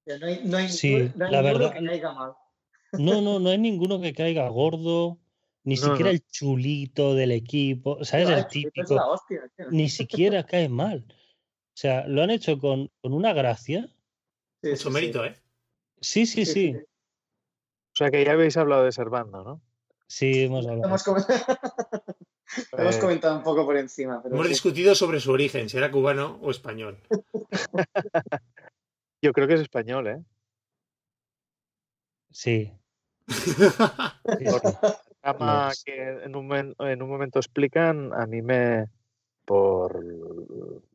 No 0.07 0.26
hay, 0.26 0.40
no 0.44 0.57
hay 0.59 0.68
Sí, 0.68 0.94
ninguno- 0.94 1.12
no 1.16 1.24
hay 1.26 1.32
la 1.32 1.42
ninguno 1.42 1.59
verdad- 1.59 1.78
que 1.80 1.86
caiga 1.86 2.12
mal. 2.12 2.32
No, 2.92 3.20
no, 3.22 3.38
no 3.40 3.50
hay 3.50 3.59
ninguno 3.59 4.00
que 4.00 4.12
caiga 4.12 4.48
gordo, 4.48 5.18
ni 5.64 5.74
No, 5.76 5.80
siquiera 5.82 6.05
no. 6.05 6.11
el 6.11 6.24
chulito 6.26 7.14
del 7.14 7.32
equipo, 7.32 8.05
¿sabes? 8.05 8.28
El 8.28 8.46
típico, 8.46 8.94
la 8.94 9.07
hostia, 9.09 9.40
ni 9.70 9.88
siquiera 9.88 10.44
cae 10.44 10.68
mal. 10.68 11.05
O 11.09 11.76
sea, 11.76 12.07
lo 12.07 12.22
han 12.22 12.30
hecho 12.30 12.59
con, 12.59 12.90
con 13.00 13.12
una 13.14 13.32
gracia. 13.32 13.88
Sí, 14.62 14.68
Mucho 14.70 14.76
sí, 14.76 14.84
sí. 14.84 14.90
mérito, 14.90 15.24
¿eh? 15.24 15.34
Sí, 16.00 16.26
sí, 16.26 16.46
sí. 16.46 16.76
O 16.76 17.96
sea 17.96 18.11
que 18.11 18.24
ya 18.24 18.32
habéis 18.32 18.57
hablado 18.57 18.84
de 18.84 18.92
Servando, 18.92 19.42
¿no? 19.42 19.62
Sí, 20.07 20.44
hemos 20.44 20.66
hablado. 20.66 20.94
Hemos, 22.72 22.96
Eh, 22.96 23.00
comentado 23.00 23.36
un 23.36 23.42
poco 23.42 23.64
por 23.64 23.76
encima. 23.76 24.22
Pero 24.22 24.34
Hemos 24.34 24.46
sí. 24.46 24.52
discutido 24.52 24.94
sobre 24.94 25.20
su 25.20 25.32
origen, 25.32 25.68
si 25.68 25.76
era 25.76 25.90
cubano 25.90 26.38
o 26.42 26.50
español. 26.50 26.98
Yo 29.22 29.32
creo 29.32 29.48
que 29.48 29.55
es 29.55 29.61
español, 29.61 30.07
¿eh? 30.09 30.22
Sí. 32.30 32.72
es. 34.38 35.84
que 35.84 36.09
en 36.24 36.36
un, 36.36 36.48
momen- 36.48 36.74
en 36.78 37.02
un 37.02 37.09
momento 37.09 37.38
explican, 37.38 38.12
a 38.12 38.26
mí 38.26 38.42
me, 38.42 38.86
por, 39.44 40.05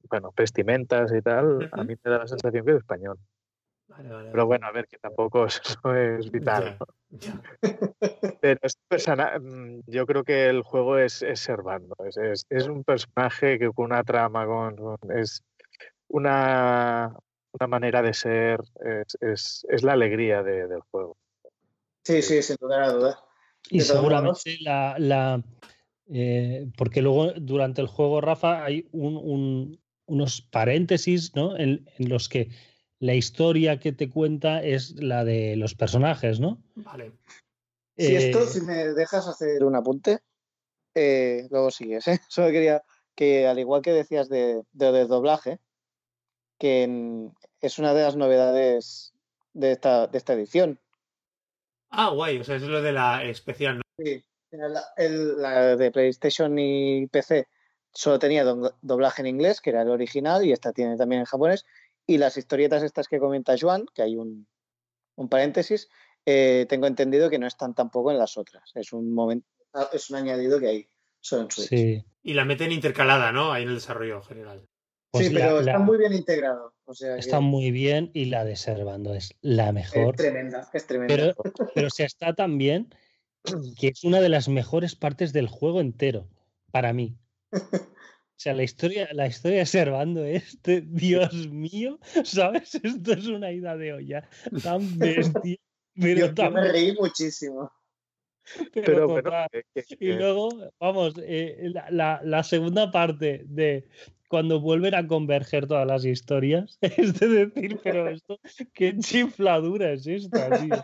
bueno, 0.09 0.31
vestimentas 0.35 1.11
y 1.13 1.21
tal, 1.21 1.69
a 1.71 1.83
mí 1.83 1.95
me 2.03 2.11
da 2.11 2.19
la 2.19 2.27
sensación 2.27 2.65
que 2.65 2.71
es 2.71 2.77
español. 2.77 3.17
Vale, 3.87 4.09
vale, 4.09 4.29
Pero 4.31 4.45
bueno, 4.45 4.67
a 4.67 4.71
ver, 4.71 4.87
que 4.87 4.97
tampoco 4.97 5.45
eso 5.47 5.95
es 5.95 6.29
vital. 6.29 6.77
Pero 8.41 8.59
este 8.63 8.81
persona, 8.87 9.37
mm, 9.39 9.81
yo 9.87 10.05
creo 10.05 10.23
que 10.23 10.47
el 10.47 10.61
juego 10.63 10.97
es, 10.97 11.21
es 11.21 11.39
Servando. 11.39 11.95
Es, 12.07 12.17
es, 12.17 12.45
es 12.49 12.67
un 12.67 12.83
personaje 12.83 13.59
que 13.59 13.69
con 13.71 13.85
una 13.85 14.03
trama, 14.03 14.45
con, 14.45 14.75
con- 14.75 15.17
es 15.17 15.43
una, 16.07 17.15
una 17.59 17.67
manera 17.67 18.01
de 18.01 18.13
ser, 18.13 18.61
es, 18.83 19.17
es, 19.21 19.65
es 19.69 19.83
la 19.83 19.93
alegría 19.93 20.43
de- 20.43 20.67
del 20.67 20.81
juego. 20.91 21.17
Sí, 22.03 22.21
sí, 22.21 22.41
sin 22.41 22.55
lugar 22.61 22.81
a 22.83 22.91
dudas. 22.93 23.19
Y 23.69 23.81
seguramente 23.81 24.57
la, 24.61 24.95
la 24.97 25.43
eh, 26.11 26.67
porque 26.77 27.01
luego 27.01 27.33
durante 27.33 27.81
el 27.81 27.87
juego, 27.87 28.21
Rafa, 28.21 28.63
hay 28.63 28.87
un, 28.91 29.15
un- 29.17 29.79
unos 30.05 30.41
paréntesis, 30.41 31.35
¿no? 31.35 31.55
En, 31.57 31.87
en 31.97 32.09
los 32.09 32.29
que 32.29 32.49
la 32.99 33.13
historia 33.15 33.79
que 33.79 33.91
te 33.91 34.09
cuenta 34.09 34.61
es 34.61 34.95
la 35.01 35.23
de 35.23 35.55
los 35.55 35.75
personajes, 35.75 36.39
¿no? 36.39 36.61
Vale. 36.75 37.13
Si 37.97 38.15
esto, 38.15 38.43
Eh, 38.43 38.47
si 38.47 38.61
me 38.61 38.75
dejas 38.93 39.27
hacer 39.27 39.63
un 39.63 39.75
apunte, 39.75 40.19
eh, 40.95 41.47
luego 41.49 41.71
sigues, 41.71 42.07
¿eh? 42.07 42.19
Solo 42.29 42.51
quería 42.51 42.83
que, 43.15 43.47
al 43.47 43.59
igual 43.59 43.81
que 43.81 43.91
decías 43.91 44.29
de, 44.29 44.63
de, 44.71 44.91
de 44.91 45.05
doblaje, 45.05 45.59
que 46.57 46.83
en- 46.83 47.33
es 47.61 47.79
una 47.79 47.93
de 47.93 48.03
las 48.03 48.15
novedades 48.15 49.13
de 49.53 49.71
esta, 49.71 50.07
de 50.07 50.17
esta 50.17 50.33
edición. 50.33 50.79
Ah, 51.89 52.09
guay, 52.09 52.39
o 52.39 52.43
sea, 52.43 52.57
es 52.57 52.61
lo 52.63 52.81
de 52.81 52.91
la 52.91 53.23
especial, 53.23 53.77
¿no? 53.77 53.81
Sí, 53.97 54.23
la, 54.51 54.83
el- 54.97 55.41
la 55.41 55.75
de 55.75 55.91
PlayStation 55.91 56.57
y 56.59 57.07
PC 57.07 57.47
solo 57.91 58.19
tenía 58.19 58.43
do- 58.43 58.75
doblaje 58.81 59.21
en 59.21 59.27
inglés, 59.27 59.61
que 59.61 59.71
era 59.71 59.81
el 59.81 59.89
original, 59.89 60.45
y 60.45 60.51
esta 60.51 60.71
tiene 60.73 60.95
también 60.97 61.21
en 61.21 61.25
japonés. 61.25 61.65
Y 62.09 62.17
las 62.17 62.37
historietas 62.37 62.81
estas 62.81 63.07
que 63.07 63.19
comenta 63.19 63.55
Joan, 63.59 63.85
que 63.93 64.01
hay 64.01 64.15
un, 64.15 64.47
un 65.15 65.29
paréntesis, 65.29 65.89
eh, 66.25 66.65
tengo 66.67 66.87
entendido 66.87 67.29
que 67.29 67.37
no 67.37 67.45
están 67.45 67.75
tampoco 67.75 68.09
en 68.11 68.17
las 68.17 68.35
otras. 68.37 68.71
Es 68.73 68.93
un 68.93 69.13
momento, 69.13 69.47
es 69.93 70.09
un 70.09 70.15
añadido 70.15 70.59
que 70.59 70.67
hay 70.67 70.89
solo 71.19 71.43
en 71.43 71.51
Switch. 71.51 71.69
sí. 71.69 72.03
Y 72.23 72.33
la 72.33 72.45
meten 72.45 72.71
intercalada, 72.71 73.31
¿no? 73.31 73.51
Ahí 73.53 73.63
en 73.63 73.69
el 73.69 73.75
desarrollo 73.75 74.21
general. 74.23 74.67
Pues 75.11 75.27
sí, 75.27 75.33
la- 75.33 75.39
pero 75.39 75.61
la- 75.61 75.71
está 75.71 75.79
muy 75.83 75.97
bien 75.99 76.13
integrado. 76.13 76.73
O 76.85 76.93
sea, 76.95 77.13
que 77.13 77.19
está 77.19 77.39
muy 77.39 77.69
bien 77.71 78.09
y 78.13 78.25
la 78.25 78.43
de 78.43 78.55
Servando 78.55 79.13
es 79.13 79.35
la 79.41 79.67
es 79.67 79.73
mejor. 79.73 80.15
tremenda, 80.15 80.67
es 80.73 80.87
tremenda. 80.87 81.15
Pero, 81.15 81.53
pero 81.75 81.89
se 81.91 82.05
está 82.05 82.33
tan 82.33 82.57
bien 82.57 82.93
que 83.79 83.87
es 83.89 84.03
una 84.03 84.19
de 84.19 84.29
las 84.29 84.49
mejores 84.49 84.95
partes 84.95 85.31
del 85.31 85.47
juego 85.47 85.79
entero, 85.79 86.27
para 86.71 86.91
mí. 86.93 87.15
O 88.39 88.41
sea, 88.41 88.53
la 88.53 88.63
historia, 88.63 89.09
la 89.11 89.27
historia 89.27 89.57
de 89.59 89.65
Servando 89.65 90.23
es 90.23 90.61
de, 90.63 90.79
Dios 90.79 91.49
mío, 91.49 91.99
¿sabes? 92.23 92.73
Esto 92.75 93.11
es 93.11 93.27
una 93.27 93.51
ida 93.51 93.75
de 93.75 93.91
olla 93.91 94.29
tan 94.63 94.79
bestia, 94.97 95.57
pero 95.93 96.33
yo, 96.33 96.51
me 96.51 96.71
reí 96.71 96.93
muchísimo. 96.93 97.69
pero 98.73 99.13
Pero 99.13 99.33
que- 99.73 99.83
Y 99.99 100.13
luego, 100.13 100.71
vamos, 100.79 101.15
eh, 101.21 101.69
la, 101.73 101.91
la- 101.91 102.21
la 102.23 102.43
segunda 102.43 102.91
parte 102.91 103.43
de 103.45 103.89
cuando 104.29 104.61
vuelven 104.61 104.95
a 104.95 105.05
converger 105.05 105.67
todas 105.67 105.85
las 105.85 106.05
historias, 106.05 106.77
es 106.81 107.19
de 107.19 107.27
decir, 107.27 107.77
pero 107.83 108.07
esto, 108.07 108.39
qué 108.71 108.97
chifladura 108.99 109.91
es 109.91 110.07
esta, 110.07 110.49
tío. 110.61 110.81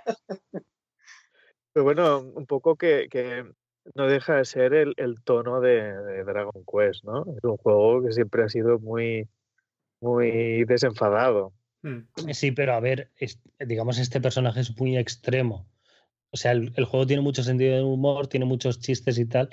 Pero 1.71 1.83
bueno, 1.85 2.19
un 2.19 2.45
poco 2.45 2.75
que, 2.75 3.07
que 3.09 3.45
no 3.93 4.07
deja 4.07 4.37
de 4.37 4.45
ser 4.45 4.73
el, 4.73 4.93
el 4.97 5.21
tono 5.23 5.61
de, 5.61 5.81
de 5.93 6.23
Dragon 6.23 6.63
Quest, 6.65 7.03
¿no? 7.03 7.21
Es 7.37 7.43
un 7.43 7.57
juego 7.57 8.03
que 8.03 8.11
siempre 8.11 8.43
ha 8.43 8.49
sido 8.49 8.79
muy, 8.79 9.27
muy 10.01 10.63
desenfadado. 10.65 11.53
Hmm. 11.83 11.99
Sí, 12.33 12.51
pero 12.51 12.73
a 12.73 12.79
ver, 12.79 13.11
es- 13.17 13.39
digamos, 13.59 13.99
este 13.99 14.19
personaje 14.21 14.61
es 14.61 14.75
muy 14.79 14.97
extremo. 14.97 15.69
O 16.31 16.37
sea, 16.37 16.51
el, 16.51 16.73
el 16.75 16.85
juego 16.85 17.05
tiene 17.05 17.21
mucho 17.21 17.43
sentido 17.43 17.75
de 17.75 17.83
humor, 17.83 18.27
tiene 18.27 18.45
muchos 18.45 18.79
chistes 18.79 19.17
y 19.19 19.25
tal, 19.25 19.49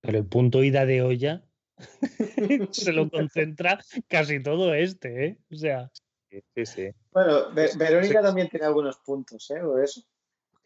pero 0.00 0.18
el 0.18 0.26
punto 0.26 0.64
ida 0.64 0.86
de 0.86 1.02
olla 1.02 1.44
se 2.72 2.92
lo 2.92 3.10
concentra 3.10 3.78
casi 4.08 4.42
todo 4.42 4.74
este, 4.74 5.26
¿eh? 5.26 5.38
O 5.52 5.56
sea, 5.56 5.90
Sí, 6.28 6.42
sí, 6.54 6.66
sí. 6.66 6.88
Bueno, 7.12 7.52
Verónica 7.54 8.18
sí. 8.18 8.24
también 8.24 8.48
tiene 8.48 8.66
algunos 8.66 8.98
puntos, 8.98 9.48
¿eh? 9.50 9.60
Por 9.60 9.82
eso. 9.84 10.00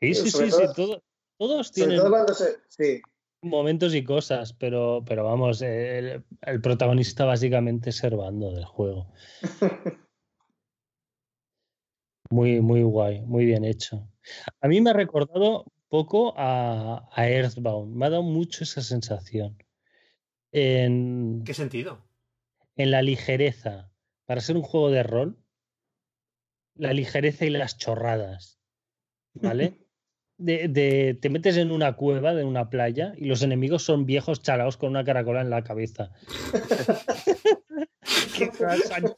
sí, 0.01 0.14
sí, 0.14 0.30
sí, 0.30 0.51
sí, 0.51 0.64
todo- 0.74 1.02
todos 1.40 1.68
Sobre 1.68 1.74
tienen 1.74 1.96
todo 1.96 2.10
cuando 2.10 2.34
se. 2.34 2.58
Sí, 2.68 3.00
momentos 3.42 3.94
y 3.94 4.04
cosas, 4.04 4.52
pero, 4.52 5.02
pero 5.06 5.24
vamos, 5.24 5.62
el, 5.62 6.22
el 6.42 6.60
protagonista 6.60 7.24
básicamente 7.24 7.90
es 7.90 7.96
Servando 7.96 8.52
del 8.52 8.64
juego. 8.64 9.10
Muy, 12.32 12.60
muy 12.60 12.84
guay, 12.84 13.22
muy 13.22 13.44
bien 13.44 13.64
hecho. 13.64 14.08
A 14.60 14.68
mí 14.68 14.80
me 14.80 14.90
ha 14.90 14.92
recordado 14.92 15.64
un 15.64 15.88
poco 15.88 16.32
a, 16.36 17.08
a 17.10 17.28
Earthbound, 17.28 17.96
me 17.96 18.06
ha 18.06 18.10
dado 18.10 18.22
mucho 18.22 18.62
esa 18.62 18.82
sensación. 18.82 19.58
En, 20.52 21.42
¿Qué 21.44 21.54
sentido? 21.54 22.06
en 22.76 22.92
la 22.92 23.02
ligereza, 23.02 23.90
para 24.26 24.40
ser 24.40 24.56
un 24.56 24.62
juego 24.62 24.90
de 24.90 25.02
rol, 25.02 25.44
la 26.76 26.92
ligereza 26.92 27.46
y 27.46 27.50
las 27.50 27.78
chorradas, 27.78 28.60
¿vale? 29.34 29.74
De, 30.40 30.68
de- 30.68 31.18
te 31.20 31.28
metes 31.28 31.56
en 31.58 31.70
una 31.70 31.94
cueva 31.96 32.34
de 32.34 32.44
una 32.44 32.70
playa 32.70 33.12
y 33.16 33.26
los 33.26 33.42
enemigos 33.42 33.82
son 33.84 34.06
viejos 34.06 34.40
chalaos 34.42 34.76
con 34.78 34.88
una 34.90 35.04
caracola 35.04 35.42
en 35.42 35.50
la 35.50 35.62
cabeza. 35.62 36.10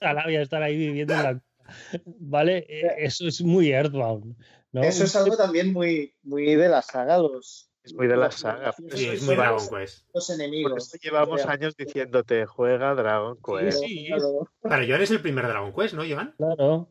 chalado 0.00 0.30
y 0.30 0.36
están 0.36 0.62
ahí 0.62 0.76
viviendo 0.76 1.14
en 1.14 1.22
la 1.22 1.28
cueva. 1.32 1.44
¿Vale? 2.18 2.66
Eh, 2.68 2.94
Eso 2.98 3.26
es 3.28 3.40
muy 3.42 3.70
Earthbound. 3.72 4.36
¿no? 4.72 4.82
eso 4.82 5.04
es 5.04 5.14
algo 5.16 5.36
también 5.36 5.72
muy, 5.72 6.14
muy 6.22 6.54
de 6.54 6.68
la 6.68 6.82
saga, 6.82 7.18
los. 7.18 7.68
Es 7.84 7.94
muy 7.94 8.06
de 8.06 8.16
la 8.16 8.30
saga. 8.30 8.72
los- 8.78 8.98
Sí, 8.98 9.06
es 9.08 9.22
muy 9.22 9.34
Dragon 9.36 9.58
Quest. 9.68 10.06
Los 10.14 10.26
Por 10.26 10.34
enemigos. 10.36 10.86
eso 10.88 10.98
llevamos 11.02 11.40
O 11.40 11.44
sea, 11.44 11.52
años 11.52 11.76
diciéndote, 11.76 12.46
juega 12.46 12.94
Dragon 12.94 13.36
Quest. 13.44 13.78
sí. 13.84 14.06
claro, 14.08 14.48
Para 14.60 14.86
Joan 14.86 15.02
es 15.02 15.10
el 15.10 15.20
primer 15.20 15.46
Dragon 15.46 15.72
Quest, 15.74 15.94
¿no, 15.94 16.02
Joan? 16.08 16.34
Claro. 16.36 16.88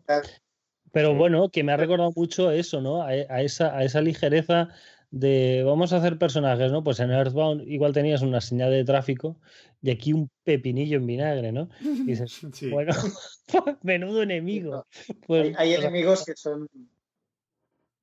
Pero 0.92 1.12
Sí. 1.12 1.18
bueno, 1.18 1.50
que 1.50 1.64
me 1.64 1.72
ha 1.72 1.78
recordado 1.78 2.12
mucho 2.16 2.52
eso, 2.52 2.82
¿no? 2.82 3.02
A, 3.02 3.08
a 3.10 3.42
esa, 3.42 3.76
a 3.78 3.84
esa 3.84 4.02
ligereza 4.02 4.70
de 5.10 5.64
vamos 5.66 5.92
a 5.92 5.98
hacer 5.98 6.18
personajes, 6.18 6.72
¿no? 6.72 6.84
Pues 6.84 7.00
en 7.02 7.12
Earthbound 7.12 7.68
igual 7.68 7.92
tenías 7.94 8.22
una 8.22 8.40
señal 8.40 8.72
de 8.72 8.86
tráfico 8.86 9.38
y 9.82 9.92
aquí 9.92 10.14
un 10.14 10.30
pepinillo 10.44 10.98
en 10.98 11.06
vinagre, 11.08 11.52
¿no? 11.52 11.70
Y 11.82 12.04
dices, 12.06 12.32
Sí. 12.54 12.70
bueno, 12.70 12.94
menudo 13.84 14.24
enemigo. 14.24 14.86
Pues, 15.28 15.54
Hay, 15.58 15.74
enemigos 15.74 16.24
que 16.26 16.36
son. 16.36 16.68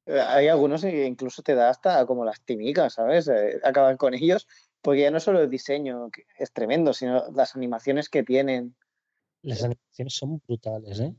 eh, 0.06 0.20
Hay 0.20 0.48
algunos 0.48 0.82
que 0.82 1.06
incluso 1.06 1.42
te 1.42 1.54
da 1.54 1.70
hasta 1.70 2.04
como 2.06 2.24
las 2.24 2.42
timicas, 2.42 2.94
¿sabes? 2.94 3.28
Eh, 3.28 3.58
acaban 3.64 3.96
con 3.96 4.14
ellos, 4.14 4.46
porque 4.82 5.02
ya 5.02 5.10
no 5.10 5.20
solo 5.20 5.40
el 5.40 5.50
diseño 5.50 6.10
que 6.10 6.24
es 6.38 6.52
tremendo, 6.52 6.92
sino 6.92 7.24
las 7.32 7.56
animaciones 7.56 8.08
que 8.08 8.22
tienen. 8.22 8.74
las 9.42 9.62
animaciones 9.64 10.14
son 10.14 10.42
brutales, 10.46 11.00
¿eh? 11.00 11.14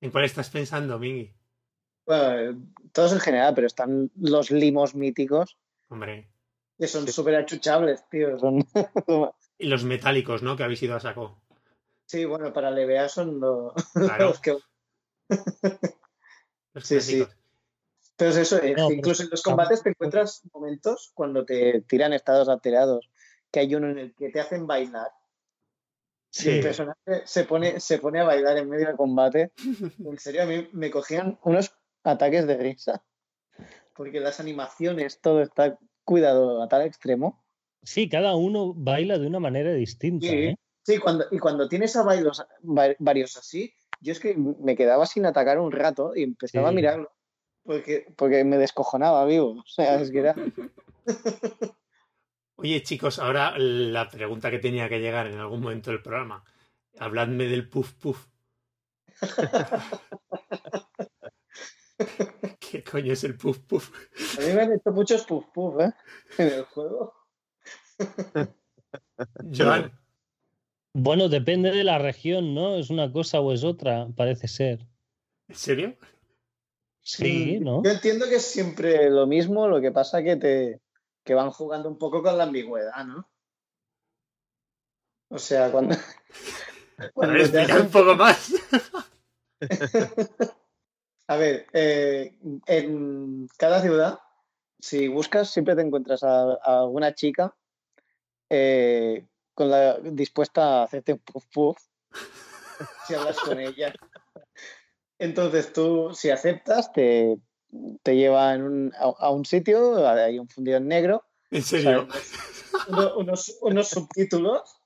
¿En 0.00 0.10
cuál 0.10 0.24
estás 0.24 0.50
pensando, 0.50 0.98
Migi? 0.98 1.34
Bueno, 2.06 2.38
eh, 2.38 2.56
todos 2.92 3.12
en 3.12 3.20
general, 3.20 3.54
pero 3.54 3.66
están 3.66 4.10
los 4.16 4.50
limos 4.50 4.94
míticos 4.94 5.58
Hombre. 5.88 6.30
que 6.78 6.86
son 6.86 7.06
súper 7.08 7.36
achuchables, 7.36 8.08
tío. 8.08 8.38
Son... 8.38 8.64
Y 9.60 9.66
los 9.66 9.82
metálicos, 9.82 10.42
¿no? 10.44 10.56
Que 10.56 10.62
habéis 10.62 10.82
ido 10.84 10.94
a 10.94 11.00
saco. 11.00 11.42
sí, 12.06 12.24
bueno, 12.24 12.52
para 12.52 12.70
LBA 12.70 13.08
son 13.08 13.40
lo- 13.40 13.74
Claro. 13.92 14.28
los 14.28 14.40
que. 14.40 14.56
Los 16.74 16.86
Sí, 16.86 17.00
sí. 17.00 17.16
clásicos. 17.16 17.36
Entonces 18.12 18.36
eso, 18.52 18.62
eh, 18.62 18.74
incluso 18.94 19.22
en 19.24 19.30
los 19.30 19.42
combates 19.42 19.82
te 19.82 19.90
encuentras 19.90 20.42
momentos 20.52 21.10
cuando 21.14 21.44
te 21.44 21.80
tiran 21.82 22.12
estados 22.12 22.48
alterados, 22.48 23.10
que 23.50 23.60
hay 23.60 23.74
uno 23.74 23.88
en 23.90 23.98
el 23.98 24.14
que 24.14 24.30
te 24.30 24.40
hacen 24.40 24.66
bailar. 24.66 25.08
Sí. 26.38 26.50
Y 26.50 26.52
el 26.54 26.62
personaje 26.62 27.22
se 27.24 27.44
pone, 27.44 27.80
se 27.80 27.98
pone 27.98 28.20
a 28.20 28.24
bailar 28.24 28.56
en 28.58 28.68
medio 28.68 28.86
del 28.86 28.96
combate. 28.96 29.52
En 29.98 30.18
serio, 30.18 30.42
a 30.42 30.46
mí 30.46 30.68
me 30.72 30.90
cogían 30.90 31.38
unos 31.42 31.74
ataques 32.04 32.46
de 32.46 32.56
risa. 32.56 33.04
Porque 33.94 34.20
las 34.20 34.38
animaciones, 34.38 35.20
todo 35.20 35.42
está 35.42 35.76
cuidado 36.04 36.62
a 36.62 36.68
tal 36.68 36.82
extremo. 36.82 37.44
Sí, 37.82 38.08
cada 38.08 38.36
uno 38.36 38.72
baila 38.72 39.18
de 39.18 39.26
una 39.26 39.40
manera 39.40 39.72
distinta. 39.72 40.28
Sí, 40.28 40.36
¿eh? 40.36 40.56
sí 40.86 40.98
cuando, 40.98 41.26
y 41.32 41.38
cuando 41.38 41.68
tienes 41.68 41.96
a 41.96 42.04
bailos, 42.04 42.46
varios 42.62 43.36
así, 43.36 43.74
yo 44.00 44.12
es 44.12 44.20
que 44.20 44.36
me 44.36 44.76
quedaba 44.76 45.06
sin 45.06 45.26
atacar 45.26 45.58
un 45.58 45.72
rato 45.72 46.12
y 46.14 46.22
empezaba 46.22 46.68
a 46.68 46.72
mirarlo. 46.72 47.10
Porque, 47.64 48.06
porque 48.16 48.44
me 48.44 48.58
descojonaba 48.58 49.24
vivo. 49.26 49.58
O 49.58 49.66
sea, 49.66 50.00
es 50.00 50.12
que 50.12 50.20
era. 50.20 50.36
Oye, 52.60 52.82
chicos, 52.82 53.20
ahora 53.20 53.56
la 53.56 54.08
pregunta 54.08 54.50
que 54.50 54.58
tenía 54.58 54.88
que 54.88 54.98
llegar 54.98 55.28
en 55.28 55.38
algún 55.38 55.60
momento 55.60 55.92
del 55.92 56.02
programa. 56.02 56.42
Habladme 56.98 57.44
del 57.44 57.68
puff 57.68 57.92
puff. 57.92 58.26
¿Qué 62.58 62.82
coño 62.82 63.12
es 63.12 63.22
el 63.22 63.36
puff 63.36 63.60
puff? 63.60 63.92
A 64.38 64.40
mí 64.40 64.52
me 64.52 64.62
han 64.62 64.72
hecho 64.72 64.90
muchos 64.90 65.24
puff 65.24 65.46
puff, 65.54 65.80
¿eh? 65.80 65.92
En 66.38 66.48
el 66.48 66.64
juego. 66.64 67.14
Joan. 69.56 69.96
Bueno, 70.94 71.28
depende 71.28 71.70
de 71.70 71.84
la 71.84 71.98
región, 71.98 72.56
¿no? 72.56 72.74
Es 72.74 72.90
una 72.90 73.12
cosa 73.12 73.38
o 73.38 73.52
es 73.52 73.62
otra, 73.62 74.08
parece 74.16 74.48
ser. 74.48 74.84
¿En 75.46 75.54
serio? 75.54 75.96
Sí, 77.02 77.60
¿no? 77.60 77.84
Yo 77.84 77.92
entiendo 77.92 78.28
que 78.28 78.34
es 78.34 78.44
siempre 78.44 79.08
lo 79.10 79.28
mismo, 79.28 79.68
lo 79.68 79.80
que 79.80 79.92
pasa 79.92 80.24
que 80.24 80.34
te 80.34 80.80
que 81.28 81.34
van 81.34 81.50
jugando 81.50 81.90
un 81.90 81.98
poco 81.98 82.22
con 82.22 82.38
la 82.38 82.44
ambigüedad, 82.44 83.04
¿no? 83.04 83.28
O 85.28 85.38
sea, 85.38 85.70
cuando. 85.70 85.94
cuando 87.12 87.44
un 87.82 87.90
poco 87.90 88.14
más. 88.14 88.54
a 91.28 91.36
ver, 91.36 91.66
eh, 91.74 92.34
en 92.64 93.46
cada 93.58 93.82
ciudad, 93.82 94.18
si 94.78 95.08
buscas, 95.08 95.50
siempre 95.50 95.76
te 95.76 95.82
encuentras 95.82 96.22
a, 96.22 96.54
alguna 96.62 97.14
chica 97.14 97.54
eh, 98.48 99.26
con 99.52 99.68
la, 99.68 99.98
dispuesta 99.98 100.80
a 100.80 100.84
hacerte 100.84 101.12
un 101.12 101.18
puff 101.18 101.44
puff 101.52 101.78
si 103.06 103.12
hablas 103.12 103.38
con 103.40 103.60
ella. 103.60 103.92
Entonces 105.18 105.74
tú, 105.74 106.14
si 106.14 106.30
aceptas, 106.30 106.90
te, 106.90 107.36
te 108.02 108.16
lleva 108.16 108.52
a, 108.52 109.30
un 109.30 109.44
sitio, 109.44 110.08
hay 110.08 110.38
un 110.38 110.48
fundido 110.48 110.78
en 110.78 110.88
negro. 110.88 111.24
¿En 111.50 111.62
serio? 111.62 112.08
unos, 113.16 113.88
subtítulos 113.88 114.80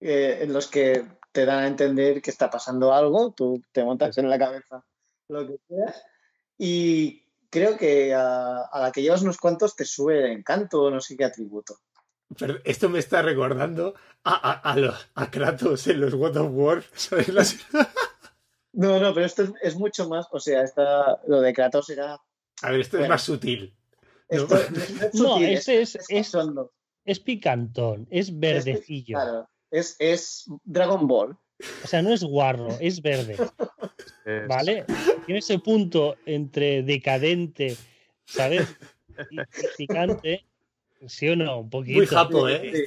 eh, 0.00 0.38
en 0.42 0.52
los 0.52 0.68
que 0.68 1.04
te 1.32 1.44
dan 1.44 1.64
a 1.64 1.66
entender 1.66 2.22
que 2.22 2.30
está 2.30 2.50
pasando 2.50 2.92
algo, 2.92 3.32
tú 3.32 3.62
te 3.72 3.84
montas 3.84 4.16
en 4.18 4.30
la 4.30 4.38
cabeza 4.38 4.84
lo 5.28 5.46
que 5.46 5.58
quieras. 5.66 6.02
Y 6.58 7.24
creo 7.50 7.76
que 7.76 8.14
a, 8.14 8.68
la 8.74 8.92
que 8.92 9.02
llevas 9.02 9.22
unos 9.22 9.38
cuantos 9.38 9.76
te 9.76 9.84
sube 9.84 10.18
el 10.18 10.32
encanto 10.32 10.82
o 10.82 10.90
no 10.90 11.00
sé 11.00 11.16
qué 11.16 11.24
atributo. 11.24 11.78
Pero 12.38 12.58
esto 12.64 12.88
me 12.88 12.98
está 12.98 13.22
recordando 13.22 13.94
a, 14.24 14.52
a, 14.52 14.76
los, 14.76 15.08
a 15.14 15.30
Kratos 15.30 15.86
en 15.86 16.00
los 16.00 16.14
God 16.14 16.36
of 16.36 16.50
War. 16.52 16.84
¿sabes? 16.94 17.28
No, 18.74 18.98
no, 18.98 19.14
pero 19.14 19.26
esto 19.26 19.54
es, 19.62 19.76
mucho 19.76 20.08
más, 20.08 20.26
o 20.30 20.40
sea, 20.40 20.62
esta, 20.62 21.20
lo 21.26 21.40
de 21.40 21.52
Kratos 21.52 21.88
era... 21.90 22.20
A 22.62 22.70
ver, 22.70 22.80
esto 22.80 22.98
es 22.98 23.08
más 23.08 23.22
sutil. 23.22 23.74
Esto, 24.28 24.56
no, 25.14 25.38
este 25.38 25.82
es, 25.82 25.98
es, 26.08 26.34
es, 27.04 27.20
picantón, 27.20 28.08
es 28.10 28.36
verdecillo. 28.36 29.16
claro, 29.16 29.48
es, 29.70 29.96
es 29.98 30.46
Dragon 30.64 31.06
Ball. 31.06 31.36
O 31.84 31.86
sea, 31.86 32.02
no 32.02 32.12
es 32.12 32.24
guarro, 32.24 32.68
es 32.80 33.00
verde. 33.00 33.36
¿Vale? 34.48 34.84
Tiene 35.26 35.38
ese 35.38 35.58
punto 35.58 36.16
entre 36.26 36.82
decadente, 36.82 37.76
¿sabes? 38.24 38.76
Y, 39.30 39.38
picante. 39.76 40.44
¿Sí 41.06 41.28
o 41.28 41.36
no? 41.36 41.60
Un 41.60 41.70
poquito. 41.70 41.98
Muy 41.98 42.06
japo, 42.06 42.48
¿eh? 42.48 42.84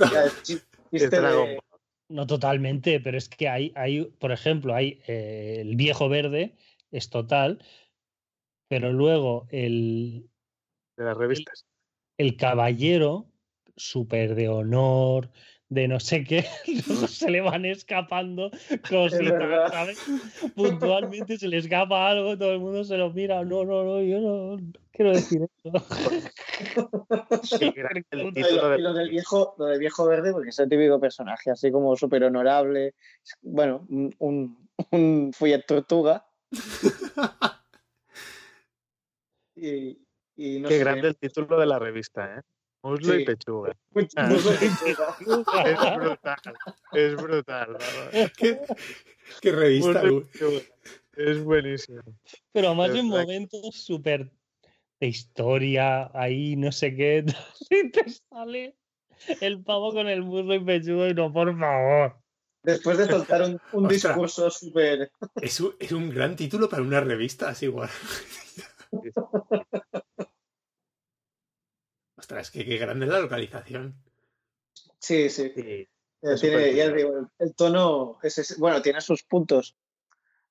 No 2.09 2.25
totalmente, 2.25 2.99
pero 2.99 3.17
es 3.17 3.27
que 3.27 3.49
hay, 3.49 3.73
hay 3.75 4.05
por 4.05 4.31
ejemplo, 4.31 4.73
hay 4.73 5.01
eh, 5.07 5.57
el 5.59 5.75
viejo 5.75 6.07
verde, 6.07 6.55
es 6.91 7.09
total, 7.09 7.63
pero 8.69 8.93
luego 8.93 9.47
el... 9.49 10.29
De 10.95 11.03
las 11.03 11.17
revistas. 11.17 11.65
El, 12.17 12.37
caballero, 12.37 13.27
súper 13.75 14.35
de 14.35 14.49
de 15.69 15.87
no 15.87 15.99
sé 15.99 16.23
qué, 16.23 16.45
se 17.07 17.29
le 17.29 17.41
van 17.41 17.65
escapando 17.65 18.49
cositas, 18.89 19.71
¿sabes? 19.71 19.99
Puntualmente 20.55 21.37
se 21.37 21.47
le 21.47 21.57
escapa 21.57 22.09
algo, 22.09 22.37
todo 22.37 22.53
el 22.53 22.59
mundo 22.59 22.83
se 22.83 22.97
lo 22.97 23.11
mira, 23.11 23.43
no, 23.43 23.65
no, 23.65 23.83
no, 23.83 24.01
yo 24.01 24.19
no 24.19 24.57
quiero 24.91 25.11
decir 25.11 25.47
eso. 25.63 25.71
y 27.59 28.79
lo, 28.81 28.93
del 28.93 29.09
viejo, 29.09 29.55
lo 29.57 29.65
del 29.65 29.79
viejo 29.79 30.07
verde, 30.07 30.31
porque 30.31 30.49
es 30.49 30.59
el 30.59 30.69
típico 30.69 30.99
personaje, 30.99 31.51
así 31.51 31.71
como 31.71 31.95
súper 31.95 32.23
honorable, 32.23 32.95
bueno, 33.41 33.85
un, 33.89 34.69
un 34.91 35.31
tortuga. 35.67 36.25
y, 39.55 39.99
y 40.35 40.63
Qué 40.63 40.77
grande 40.79 41.09
el 41.09 41.17
título 41.17 41.59
de 41.59 41.65
la 41.65 41.77
revista, 41.77 42.37
¿eh? 42.37 42.41
Muslo 42.87 43.19
y 43.19 43.25
pechuga. 43.25 43.75
Ah. 44.15 44.29
es 45.65 45.97
brutal. 45.97 46.39
Es 46.93 47.15
brutal. 47.15 47.77
¿Qué, 48.37 48.59
qué 49.41 49.51
revista? 49.51 50.03
Es 51.15 51.43
buenísimo. 51.43 52.01
Pero 52.53 52.67
además 52.67 52.91
en 52.91 53.07
momentos 53.07 53.75
súper 53.75 54.31
de 54.99 55.07
historia, 55.07 56.11
ahí 56.13 56.55
no 56.55 56.71
sé 56.71 56.95
qué, 56.95 57.25
y 57.69 57.91
te 57.91 58.05
sale 58.09 58.75
el 59.41 59.63
pavo 59.63 59.93
con 59.93 60.07
el 60.07 60.23
muslo 60.23 60.53
y 60.53 60.63
pechugo 60.63 61.07
y 61.07 61.13
no, 61.13 61.33
por 61.33 61.57
favor. 61.57 62.17
Después 62.63 62.97
de 62.97 63.07
soltar 63.07 63.59
un, 63.71 63.87
discurso 63.87 64.49
súper... 64.51 65.11
Es, 65.41 65.59
un, 65.59 65.73
es 65.79 65.91
un 65.91 66.09
gran 66.09 66.35
título 66.35 66.67
para 66.67 66.83
una 66.83 66.99
revista, 66.99 67.49
así 67.49 67.65
igual. 67.65 67.89
Ostras, 72.27 72.51
que 72.51 72.65
qué 72.65 72.77
grande 72.77 73.05
es 73.05 73.11
la 73.13 73.21
localización. 73.21 73.95
Sí, 74.99 75.29
sí. 75.29 75.53
Eh, 75.55 75.87
el, 76.21 77.55
tono 77.55 78.19
es, 78.21 78.59
bueno, 78.59 78.81
tiene 78.81 78.99
sus 78.99 79.23
puntos 79.23 79.77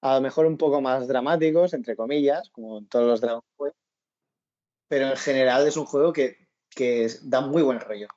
a 0.01 0.15
lo 0.15 0.23
mejor 0.23 0.47
un 0.47 0.57
poco 0.57 0.81
más 0.81 1.07
dramáticos, 1.07 1.75
entre 1.75 1.95
comillas, 1.95 2.49
como 2.49 2.79
en 2.79 2.89
todos 2.89 3.07
los 3.07 3.21
Dragon 3.21 3.43
Quest, 3.59 3.77
pero 4.89 5.09
en 5.09 5.17
general 5.19 5.69
es 5.69 5.77
un 5.77 5.85
juego 5.85 6.15
que, 6.15 6.49
que 6.71 7.11
da 7.25 7.43
muy 7.43 7.63
buen 7.63 7.81
rollo, 7.81 8.09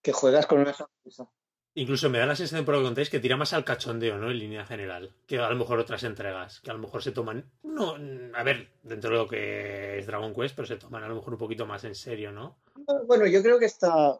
que 0.00 0.12
juegas 0.12 0.46
con 0.46 0.60
una 0.60 0.72
sonrisa. 0.72 1.28
Incluso 1.74 2.10
me 2.10 2.18
da 2.18 2.26
la 2.26 2.36
sensación 2.36 2.66
por 2.66 2.74
lo 2.74 2.80
que 2.80 2.86
contáis 2.86 3.08
que 3.08 3.18
tira 3.18 3.36
más 3.36 3.54
al 3.54 3.64
cachondeo, 3.64 4.18
¿no? 4.18 4.30
En 4.30 4.38
línea 4.38 4.66
general, 4.66 5.14
que 5.26 5.38
a 5.38 5.48
lo 5.48 5.56
mejor 5.56 5.78
otras 5.78 6.04
entregas, 6.04 6.60
que 6.60 6.70
a 6.70 6.74
lo 6.74 6.80
mejor 6.80 7.02
se 7.02 7.12
toman, 7.12 7.50
no, 7.62 7.96
a 8.34 8.42
ver, 8.42 8.68
dentro 8.82 9.10
de 9.10 9.16
lo 9.16 9.26
que 9.28 9.98
es 9.98 10.06
Dragon 10.06 10.34
Quest, 10.34 10.54
pero 10.54 10.66
se 10.66 10.76
toman 10.76 11.02
a 11.02 11.08
lo 11.08 11.14
mejor 11.14 11.32
un 11.32 11.38
poquito 11.38 11.64
más 11.66 11.84
en 11.84 11.94
serio, 11.94 12.30
¿no? 12.30 12.58
Bueno, 13.06 13.26
yo 13.26 13.42
creo 13.42 13.58
que 13.58 13.64
está, 13.64 14.18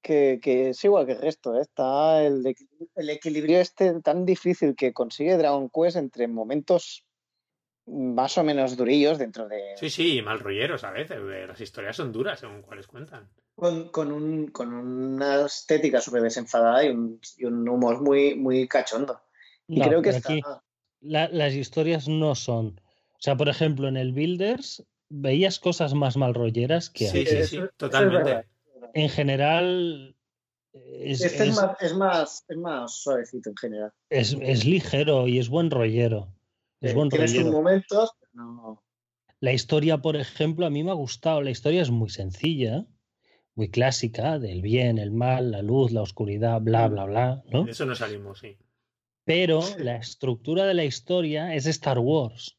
que, 0.00 0.38
que 0.40 0.70
es 0.70 0.84
igual 0.84 1.06
que 1.06 1.12
el 1.12 1.20
resto, 1.20 1.56
¿eh? 1.56 1.62
está 1.62 2.22
el, 2.22 2.54
el 2.94 3.10
equilibrio 3.10 3.58
este 3.58 4.00
tan 4.00 4.24
difícil 4.24 4.76
que 4.76 4.92
consigue 4.92 5.36
Dragon 5.36 5.70
Quest 5.70 5.96
entre 5.96 6.28
momentos 6.28 7.04
más 7.86 8.38
o 8.38 8.44
menos 8.44 8.76
durillos 8.76 9.18
dentro 9.18 9.48
de. 9.48 9.76
Sí, 9.76 9.90
sí, 9.90 10.22
mal 10.22 10.40
rolleros 10.40 10.84
a 10.84 10.90
veces. 10.90 11.18
Las 11.20 11.60
historias 11.60 11.96
son 11.96 12.12
duras 12.12 12.40
según 12.40 12.62
cuáles 12.62 12.86
cuentan. 12.86 13.28
Con, 13.54 13.90
con, 13.90 14.10
un, 14.10 14.48
con 14.48 14.72
una 14.72 15.46
estética 15.46 16.00
súper 16.00 16.22
desenfadada 16.22 16.84
y 16.84 16.88
un, 16.88 17.20
y 17.36 17.44
un, 17.44 17.68
humor 17.68 18.00
muy, 18.00 18.34
muy 18.34 18.66
cachondo. 18.66 19.20
Y 19.68 19.80
creo 19.80 20.02
que 20.02 20.10
está... 20.10 20.62
las 21.00 21.54
historias 21.54 22.08
no 22.08 22.34
son. 22.34 22.80
O 23.12 23.20
sea, 23.24 23.36
por 23.36 23.48
ejemplo, 23.48 23.88
en 23.88 23.96
el 23.96 24.12
Builders 24.12 24.84
veías 25.08 25.60
cosas 25.60 25.94
más 25.94 26.16
mal 26.16 26.34
rolleras 26.34 26.90
que 26.90 27.08
Sí, 27.08 27.26
sí, 27.26 27.44
sí, 27.44 27.60
totalmente. 27.76 28.48
en 28.94 29.08
general. 29.08 30.16
Es, 30.72 31.20
este 31.20 31.48
es, 31.48 31.54
más, 31.54 31.76
es, 31.80 31.94
más, 31.94 32.44
es 32.48 32.56
más 32.56 32.94
suavecito 32.94 33.50
en 33.50 33.56
general. 33.56 33.92
Es, 34.08 34.36
es 34.40 34.64
ligero 34.64 35.28
y 35.28 35.38
es 35.38 35.50
buen 35.50 35.70
rollero. 35.70 36.28
Es 36.80 36.94
buen 36.94 37.10
momentos, 37.50 38.10
La 39.38 39.52
historia, 39.52 39.98
por 39.98 40.16
ejemplo, 40.16 40.66
a 40.66 40.70
mí 40.70 40.82
me 40.82 40.90
ha 40.90 40.94
gustado. 40.94 41.42
La 41.42 41.50
historia 41.50 41.82
es 41.82 41.90
muy 41.90 42.10
sencilla, 42.10 42.86
muy 43.54 43.70
clásica, 43.70 44.38
del 44.38 44.62
bien, 44.62 44.98
el 44.98 45.10
mal, 45.10 45.50
la 45.50 45.62
luz, 45.62 45.92
la 45.92 46.02
oscuridad, 46.02 46.60
bla, 46.60 46.88
bla, 46.88 47.04
bla. 47.04 47.42
¿no? 47.50 47.64
De 47.64 47.72
eso 47.72 47.84
no 47.86 47.94
salimos, 47.94 48.38
sí. 48.40 48.56
Pero 49.24 49.60
la 49.78 49.96
estructura 49.96 50.64
de 50.66 50.74
la 50.74 50.84
historia 50.84 51.54
es 51.54 51.66
Star 51.66 51.98
Wars. 51.98 52.58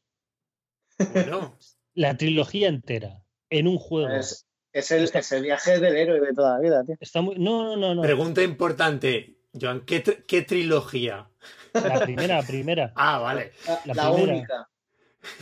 Bueno. 1.12 1.58
la 1.94 2.16
trilogía 2.16 2.68
entera 2.68 3.24
en 3.50 3.66
un 3.66 3.78
juego. 3.78 4.14
Es, 4.14 4.46
es, 4.72 4.90
el, 4.92 5.10
es 5.12 5.32
el 5.32 5.42
viaje 5.42 5.80
del 5.80 5.96
héroe 5.96 6.20
de 6.20 6.32
toda 6.32 6.54
la 6.54 6.60
vida, 6.60 6.84
tío. 6.84 6.96
Está 7.00 7.20
muy... 7.20 7.34
No, 7.36 7.64
no, 7.64 7.76
no, 7.76 7.94
no. 7.96 8.02
Pregunta 8.02 8.42
importante, 8.42 9.38
Joan, 9.60 9.84
¿qué, 9.84 10.04
tr- 10.04 10.24
qué 10.26 10.42
trilogía? 10.42 11.28
La 11.72 12.00
primera, 12.04 12.36
la 12.40 12.46
primera. 12.46 12.92
Ah, 12.94 13.18
vale. 13.18 13.52
La, 13.66 13.80
La 13.86 13.94
la 13.94 14.12
primera. 14.14 14.34
única. 14.34 14.70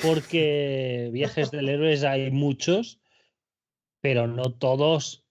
Porque 0.00 1.10
viajes 1.12 1.50
del 1.50 1.68
héroe 1.68 1.94
hay 2.06 2.30
muchos, 2.30 2.98
pero 4.00 4.26
no 4.26 4.52
todos. 4.54 5.21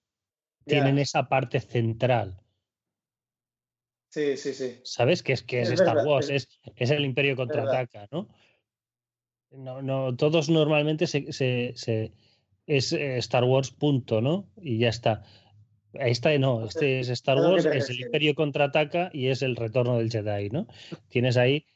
Tienen 0.64 0.98
esa 0.98 1.28
parte 1.28 1.60
central. 1.60 2.38
Sí, 4.10 4.36
sí, 4.36 4.52
sí. 4.52 4.78
¿Sabes? 4.84 5.22
Que 5.22 5.32
es 5.32 5.42
que 5.42 5.62
es, 5.62 5.68
Es 5.70 5.80
Star 5.80 5.96
verdad, 5.96 6.06
Wars, 6.10 6.28
es- 6.30 6.48
es, 6.76 6.90
el 6.90 7.04
Imperio 7.04 7.34
contraataca, 7.36 8.08
¿no? 8.10 8.28
No, 9.50 9.82
no, 9.82 10.14
todos 10.16 10.48
normalmente 10.50 11.06
se, 11.06 11.32
se- 11.32 11.72
se- 11.76 12.12
es 12.66 12.92
eh, 12.92 13.18
Star 13.18 13.44
Wars, 13.44 13.70
punto, 13.70 14.20
¿no? 14.20 14.48
Y 14.60 14.78
ya 14.78 14.88
está. 14.88 15.22
Este 15.94 16.38
no, 16.38 16.64
este 16.64 17.00
es 17.00 17.08
Star 17.10 17.36
Wars, 17.38 17.66
es 17.66 17.90
el. 17.90 18.00
Imperio 18.00 18.34
contraataca 18.34 19.10
y 19.12 19.26
es 19.28 19.42
el 19.42 19.56
retorno 19.56 19.98
del 19.98 20.10
Jedi, 20.10 20.48
¿no? 20.50 20.66
Tienes 21.08 21.36
ahí 21.36 21.66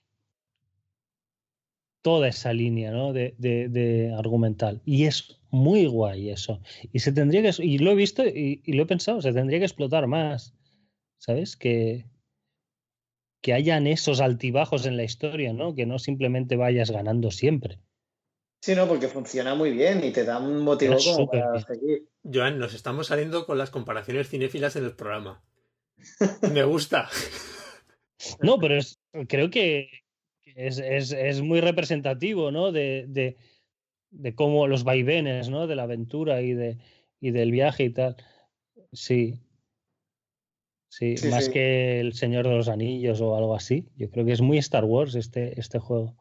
toda 2.03 2.29
esa 2.29 2.53
línea, 2.53 2.93
¿no? 2.93 3.13
De, 3.13 3.35
de- 3.39 3.69
de 3.69 4.15
argumental. 4.15 4.81
Y 4.85 5.05
es 5.07 5.39
muy 5.57 5.87
guay 5.87 6.31
eso. 6.31 6.61
Y 6.93 7.01
se 7.01 7.13
tendría 7.13 7.43
que, 7.43 7.51
y 7.65 7.79
lo 7.79 7.91
he 7.91 7.95
visto 7.95 8.25
y, 8.27 8.63
y 8.65 8.73
lo 8.75 8.85
he 8.85 8.87
pensado, 8.87 9.21
se 9.21 9.33
tendría 9.33 9.59
que 9.59 9.65
explotar 9.65 10.07
más. 10.07 10.55
¿Sabes? 11.19 11.57
Que, 11.57 12.05
que 13.43 13.53
hayan 13.55 13.87
esos 13.87 14.21
altibajos 14.21 14.87
en 14.87 14.97
la 14.97 15.05
historia, 15.05 15.53
¿no? 15.53 15.75
Que 15.75 15.87
no 15.87 15.99
simplemente 15.99 16.57
vayas 16.57 16.91
ganando 16.91 17.31
siempre. 17.31 17.79
Sí, 18.63 18.75
no, 18.75 18.87
porque 18.89 19.09
funciona 19.09 19.55
muy 19.55 19.71
bien 19.73 20.03
y 20.05 20.11
te 20.13 20.25
da 20.25 20.39
un 20.39 20.59
motivo 20.63 20.97
como 20.97 21.27
para 21.31 21.53
bien. 21.53 21.65
seguir. 21.67 22.09
Joan, 22.25 22.59
nos 22.59 22.75
estamos 22.75 23.07
saliendo 23.07 23.47
con 23.47 23.59
las 23.59 23.71
comparaciones 23.71 24.29
cinéfilas 24.29 24.77
en 24.77 24.85
el 24.85 24.95
programa. 24.95 25.43
Me 26.53 26.65
gusta. 26.65 27.09
No, 28.41 28.59
pero 28.59 28.77
es, 28.77 28.99
creo 29.29 29.51
que 29.51 29.89
que 30.43 30.53
es, 30.57 30.79
es- 30.79 31.13
es 31.13 31.43
muy 31.43 31.61
representativo, 31.61 32.51
¿no? 32.51 32.73
De, 32.73 33.05
de, 33.09 33.37
de 34.19 34.35
cómo 34.35 34.67
los 34.67 34.85
vaivenes, 34.85 35.49
¿no? 35.49 35.67
De 35.67 35.77
la 35.77 35.85
aventura 35.85 36.43
y, 36.43 36.53
de, 36.55 36.79
y 37.21 37.31
del 37.31 37.51
viaje 37.51 37.85
y 37.85 37.91
tal. 37.91 38.17
Sí. 38.93 39.41
Sí, 40.89 41.17
Sí, 41.17 41.29
más 41.29 41.47
sí. 41.47 41.53
que 41.53 42.01
el 42.01 42.15
Señor 42.15 42.49
de 42.49 42.57
los 42.57 42.69
Anillos 42.69 43.21
o 43.21 43.37
algo 43.37 43.55
así. 43.55 43.87
Yo 43.97 44.11
creo 44.11 44.25
que 44.25 44.33
es 44.33 44.41
muy 44.41 44.59
Star 44.59 44.85
Wars 44.85 45.15
este, 45.15 45.59
este 45.61 45.79
juego. 45.79 46.17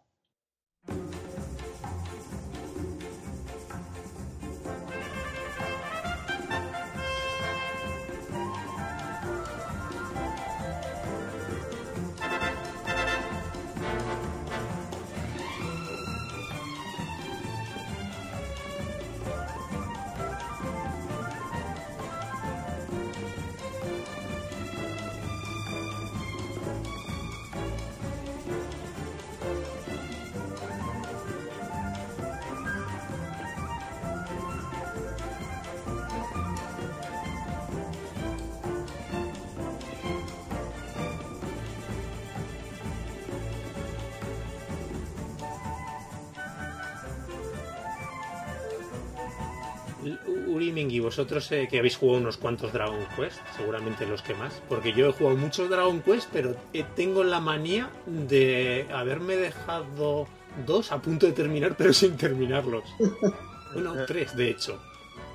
Mingui, 50.71 50.99
vosotros 50.99 51.51
eh, 51.51 51.67
que 51.69 51.79
habéis 51.79 51.97
jugado 51.97 52.19
unos 52.21 52.37
cuantos 52.37 52.71
Dragon 52.73 53.05
Quest, 53.15 53.39
seguramente 53.57 54.05
los 54.05 54.21
que 54.21 54.33
más, 54.33 54.61
porque 54.69 54.93
yo 54.93 55.09
he 55.09 55.11
jugado 55.13 55.37
muchos 55.37 55.69
Dragon 55.69 56.01
Quest, 56.01 56.29
pero 56.31 56.55
eh, 56.73 56.85
tengo 56.95 57.23
la 57.23 57.39
manía 57.39 57.89
de 58.05 58.85
haberme 58.93 59.35
dejado 59.37 60.27
dos 60.65 60.91
a 60.91 61.01
punto 61.01 61.25
de 61.25 61.31
terminar, 61.33 61.75
pero 61.77 61.93
sin 61.93 62.17
terminarlos. 62.17 62.83
Bueno, 63.73 63.93
tres, 64.07 64.33
de 64.37 64.51
hecho. 64.51 64.81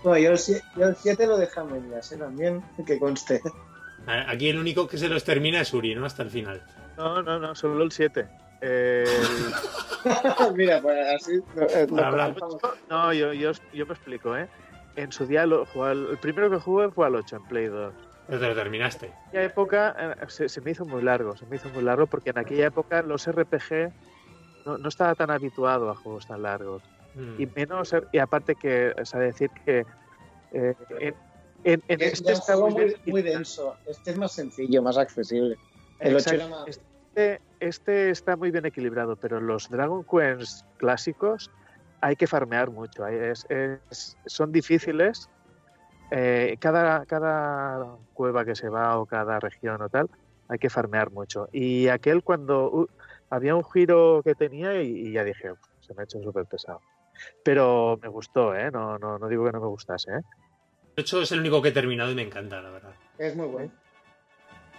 Bueno, 0.02 0.18
yo 0.18 0.30
el 0.86 0.96
7 0.96 1.26
lo 1.26 1.36
deja 1.36 1.60
a 1.60 1.64
medias, 1.64 2.10
¿eh? 2.10 2.16
También, 2.16 2.64
que 2.86 2.98
conste. 2.98 3.42
Aquí 4.06 4.48
el 4.48 4.58
único 4.58 4.88
que 4.88 4.96
se 4.96 5.10
los 5.10 5.24
termina 5.24 5.60
es 5.60 5.74
Uri, 5.74 5.94
¿no? 5.94 6.06
Hasta 6.06 6.22
el 6.22 6.30
final. 6.30 6.62
No, 6.96 7.22
no, 7.22 7.38
no, 7.38 7.54
solo 7.54 7.84
el 7.84 7.92
7. 7.92 8.26
El- 8.62 9.04
Mira, 10.56 10.80
pues 10.80 10.96
así. 11.22 11.34
eh, 11.34 11.86
hablar. 11.90 12.34
conectamos. 12.34 12.78
No, 12.88 13.12
yo, 13.12 13.34
yo, 13.34 13.52
yo 13.74 13.84
me 13.84 13.92
explico, 13.92 14.34
¿eh? 14.34 14.48
En 14.96 15.12
su 15.12 15.26
día, 15.26 15.46
lo, 15.46 15.64
jugué 15.66 15.90
al- 15.90 16.06
el 16.10 16.18
primero 16.18 16.50
que 16.50 16.56
jugué 16.58 16.90
fue 16.90 17.06
al 17.06 17.14
8 17.16 17.36
en 17.36 17.42
Play 17.44 17.66
2. 17.66 17.94
Pero 18.26 18.40
te 18.40 18.48
lo 18.48 18.54
terminaste. 18.54 19.06
En 19.06 19.12
aquella 19.28 19.42
época 19.44 19.96
eh, 19.98 20.24
se, 20.28 20.48
se 20.48 20.60
me 20.60 20.70
hizo 20.72 20.84
muy 20.84 21.02
largo, 21.02 21.36
se 21.36 21.46
me 21.46 21.56
hizo 21.56 21.68
muy 21.70 21.82
largo 21.82 22.06
porque 22.06 22.30
en 22.30 22.38
aquella 22.38 22.66
época 22.66 23.02
los 23.02 23.26
RPG 23.30 23.92
no, 24.66 24.78
no 24.78 24.88
estaba 24.88 25.14
tan 25.14 25.30
habituado 25.30 25.90
a 25.90 25.94
juegos 25.94 26.26
tan 26.26 26.42
largos. 26.42 26.82
Mm. 27.14 27.40
Y 27.40 27.46
menos, 27.46 27.94
y 28.12 28.18
aparte 28.18 28.54
que, 28.54 28.94
o 29.00 29.04
sea, 29.04 29.20
decir 29.20 29.50
que 29.64 29.84
eh, 30.52 30.74
en, 31.00 31.14
en- 31.64 31.82
en 31.88 32.00
Es, 32.00 32.12
este 32.14 32.32
es 32.32 32.38
un 32.38 32.42
está 32.42 32.56
muy 33.06 33.22
denso. 33.22 33.76
Este 33.86 34.12
es 34.12 34.18
más 34.18 34.32
sencillo, 34.32 34.82
más 34.82 34.96
accesible. 34.96 35.56
El 35.98 36.14
8 36.16 36.30
era 36.34 36.44
Exacto. 36.44 36.48
más. 36.66 36.68
Este, 36.68 37.40
este 37.58 38.10
está 38.10 38.36
muy 38.36 38.50
bien 38.52 38.64
equilibrado, 38.66 39.16
pero 39.16 39.40
los 39.40 39.68
Dragon 39.68 40.04
Quest 40.04 40.64
clásicos 40.78 41.50
hay 42.00 42.16
que 42.16 42.26
farmear 42.26 42.70
mucho. 42.70 43.06
es- 43.06 43.46
es- 43.48 44.16
son 44.26 44.52
difíciles. 44.52 45.28
eh, 46.12 46.56
cada, 46.58 47.06
cada 47.06 47.96
cueva 48.14 48.44
que 48.44 48.56
se 48.56 48.68
va 48.68 48.98
o 48.98 49.06
cada 49.06 49.38
región 49.38 49.80
o 49.80 49.88
tal, 49.88 50.08
hay 50.48 50.58
que 50.58 50.68
farmear 50.68 51.10
mucho. 51.12 51.48
Y 51.52 51.86
aquel 51.86 52.24
cuando 52.24 52.68
uh, 52.68 52.86
había 53.30 53.54
un 53.54 53.62
giro 53.64 54.20
que 54.24 54.34
tenía 54.34 54.82
y, 54.82 54.88
y 55.08 55.12
ya 55.12 55.22
dije, 55.22 55.52
"Uf, 55.52 55.60
se 55.78 55.94
me 55.94 56.00
ha 56.02 56.04
hecho 56.04 56.20
súper 56.20 56.46
pesado. 56.46 56.80
Pero 57.44 57.96
me 58.02 58.08
gustó, 58.08 58.56
¿eh? 58.56 58.70
No, 58.72 58.98
no, 58.98 59.18
no 59.20 59.28
digo 59.28 59.44
que 59.44 59.52
no 59.52 59.60
me 59.60 59.68
gustase, 59.68 60.10
¿eh? 60.10 60.20
De 60.96 61.02
hecho, 61.02 61.22
es 61.22 61.30
el 61.30 61.38
único 61.40 61.62
que 61.62 61.68
he 61.68 61.72
terminado 61.72 62.10
y 62.10 62.16
me 62.16 62.22
encanta, 62.22 62.60
la 62.60 62.70
verdad. 62.70 62.94
Es 63.16 63.36
muy 63.36 63.46
bueno. 63.46 63.70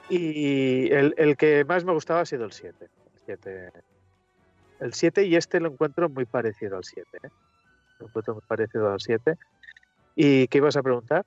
Y 0.09 0.91
el, 0.91 1.13
el 1.17 1.37
que 1.37 1.63
más 1.63 1.85
me 1.85 1.93
gustaba 1.93 2.21
ha 2.21 2.25
sido 2.25 2.43
el 2.43 2.51
7. 2.51 2.89
El 3.13 3.21
7, 3.25 3.71
el 4.81 4.93
7 4.93 5.25
y 5.25 5.35
este 5.35 5.59
lo 5.59 5.69
encuentro 5.69 6.09
muy 6.09 6.25
parecido 6.25 6.75
al 6.77 6.83
7. 6.83 7.17
¿eh? 7.23 7.29
Lo 7.99 8.07
encuentro 8.07 8.33
muy 8.33 8.43
parecido 8.47 8.91
al 8.91 8.99
7. 8.99 9.35
¿Y 10.15 10.47
qué 10.47 10.57
ibas 10.57 10.75
a 10.75 10.83
preguntar? 10.83 11.25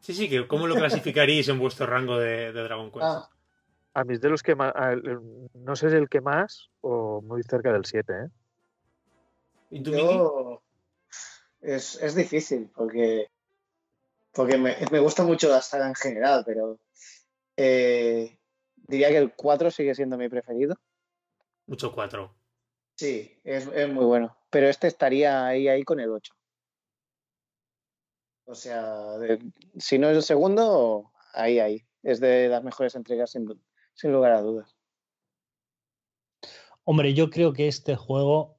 Sí, 0.00 0.12
sí, 0.14 0.28
que 0.28 0.46
¿cómo 0.48 0.66
lo 0.66 0.74
clasificaríais 0.74 1.48
en 1.48 1.58
vuestro 1.58 1.86
rango 1.86 2.18
de, 2.18 2.52
de 2.52 2.62
Dragon 2.62 2.90
Quest? 2.90 3.04
Ah, 3.04 3.28
A 3.94 4.04
mis 4.04 4.20
de 4.20 4.28
los 4.28 4.42
que 4.42 4.54
más. 4.54 4.72
a- 4.74 4.94
No 5.54 5.76
sé 5.76 5.90
si 5.90 5.96
el 5.96 6.08
que 6.08 6.20
más 6.20 6.70
o 6.80 7.22
muy 7.22 7.42
cerca 7.42 7.72
del 7.72 7.84
7. 7.84 8.12
¿eh? 8.12 8.28
¿Y 9.70 9.82
tú, 9.82 9.92
yo. 9.92 10.62
Es, 11.60 12.00
es 12.02 12.14
difícil 12.14 12.70
porque. 12.74 13.28
Porque 14.32 14.58
me, 14.58 14.76
me 14.92 14.98
gusta 15.00 15.22
mucho 15.24 15.48
la 15.48 15.62
saga 15.62 15.88
en 15.88 15.94
general, 15.94 16.42
pero. 16.46 16.78
eh, 17.56 18.38
diría 18.76 19.08
que 19.08 19.18
el 19.18 19.32
4 19.34 19.70
sigue 19.70 19.94
siendo 19.94 20.16
mi 20.18 20.28
preferido. 20.28 20.76
Mucho 21.66 21.90
4. 21.92 22.35
Sí, 22.96 23.38
es, 23.44 23.66
es 23.68 23.88
muy 23.88 24.04
bueno. 24.04 24.36
Pero 24.50 24.68
este 24.68 24.86
estaría 24.86 25.46
ahí, 25.46 25.68
ahí 25.68 25.84
con 25.84 26.00
el 26.00 26.10
8. 26.10 26.34
O 28.46 28.54
sea, 28.54 29.18
si 29.76 29.98
no 29.98 30.08
es 30.08 30.16
el 30.16 30.22
segundo, 30.22 31.12
ahí, 31.34 31.58
ahí. 31.58 31.82
Es 32.02 32.20
de 32.20 32.48
las 32.48 32.62
mejores 32.62 32.94
entregas 32.94 33.30
sin, 33.30 33.46
sin 33.94 34.12
lugar 34.12 34.32
a 34.32 34.40
dudas. 34.40 34.76
Hombre, 36.84 37.12
yo 37.14 37.30
creo 37.30 37.52
que 37.52 37.66
este 37.66 37.96
juego 37.96 38.56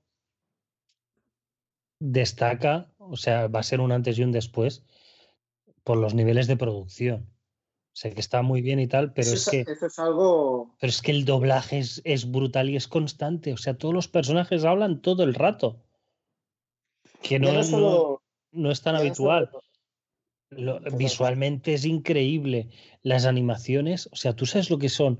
destaca, 1.99 2.91
o 2.97 3.15
sea, 3.15 3.47
va 3.47 3.61
a 3.61 3.63
ser 3.63 3.79
un 3.79 3.93
antes 3.93 4.19
y 4.19 4.23
un 4.23 4.33
después 4.33 4.83
por 5.83 5.97
los 5.97 6.13
niveles 6.13 6.47
de 6.47 6.57
producción. 6.57 7.36
Sé 7.97 8.13
que 8.13 8.19
está 8.21 8.43
muy 8.43 8.61
bien 8.61 8.79
y 8.79 8.85
tal, 8.87 9.11
pero 9.11 9.31
eso, 9.31 9.49
es 9.49 9.65
que, 9.65 9.71
eso 9.71 9.87
es 9.87 9.97
algo. 9.97 10.75
pero 10.79 10.89
es 10.91 11.01
que 11.01 11.09
el 11.09 11.25
doblaje 11.25 11.79
es, 11.79 11.99
es 12.05 12.29
brutal 12.29 12.69
y 12.69 12.75
es 12.75 12.87
constante. 12.87 13.53
O 13.53 13.57
sea, 13.57 13.75
todos 13.75 13.91
los 13.91 14.07
personajes 14.07 14.65
hablan 14.65 15.01
todo 15.01 15.23
el 15.23 15.33
rato. 15.33 15.81
Que 17.23 17.39
no, 17.39 17.47
no 17.47 17.57
no- 17.57 17.63
solo- 17.63 18.21
no 18.51 18.69
es 18.69 18.81
tan 18.83 18.95
habitual. 18.97 19.49
Lo- 20.51 20.79
visualmente 20.95 21.73
es 21.73 21.85
increíble. 21.85 22.69
Las 23.01 23.25
animaciones, 23.25 24.07
o 24.11 24.15
sea, 24.15 24.35
tú 24.35 24.45
sabes 24.45 24.69
lo 24.69 24.77
que 24.77 24.89
son. 24.89 25.19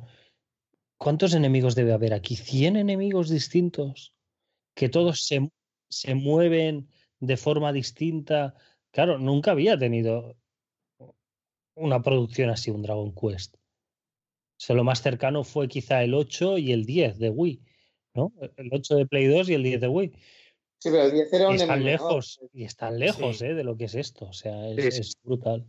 ¿Cuántos 0.99 1.33
enemigos 1.33 1.73
debe 1.73 1.93
haber 1.93 2.13
aquí? 2.13 2.35
¿100 2.35 2.77
enemigos 2.77 3.27
distintos? 3.29 4.13
Que 4.75 4.87
todos 4.87 5.25
se, 5.25 5.49
se 5.89 6.13
mueven 6.13 6.89
de 7.19 7.37
forma 7.37 7.73
distinta. 7.73 8.53
Claro, 8.91 9.17
nunca 9.17 9.49
había 9.49 9.79
tenido 9.79 10.35
una 11.77 12.01
producción 12.01 12.49
así, 12.49 12.71
un 12.71 12.81
Dragon 12.81 13.13
Quest. 13.13 13.55
O 13.55 14.59
sea, 14.59 14.75
lo 14.75 14.83
más 14.83 15.01
cercano 15.01 15.43
fue 15.43 15.67
quizá 15.67 16.03
el 16.03 16.13
8 16.13 16.57
y 16.57 16.71
el 16.71 16.85
10 16.85 17.19
de 17.19 17.29
Wii, 17.29 17.61
¿no? 18.15 18.33
El 18.57 18.69
8 18.71 18.95
de 18.95 19.05
Play 19.05 19.27
2 19.27 19.49
y 19.49 19.53
el 19.53 19.63
10 19.63 19.81
de 19.81 19.87
Wii. 19.87 20.09
Sí, 20.79 20.89
pero 20.89 21.03
el 21.03 21.11
10 21.11 21.33
era 21.33 21.47
un 21.49 21.53
y 21.53 21.57
están 21.57 21.83
lejos, 21.83 22.39
y 22.53 22.63
están 22.63 22.99
lejos 22.99 23.37
Sí. 23.37 23.45
¿eh? 23.45 23.53
de 23.53 23.63
lo 23.63 23.77
que 23.77 23.85
es 23.85 23.95
esto. 23.95 24.25
O 24.25 24.33
sea, 24.33 24.69
es, 24.69 24.95
sí. 24.95 25.01
es 25.01 25.13
brutal. 25.23 25.65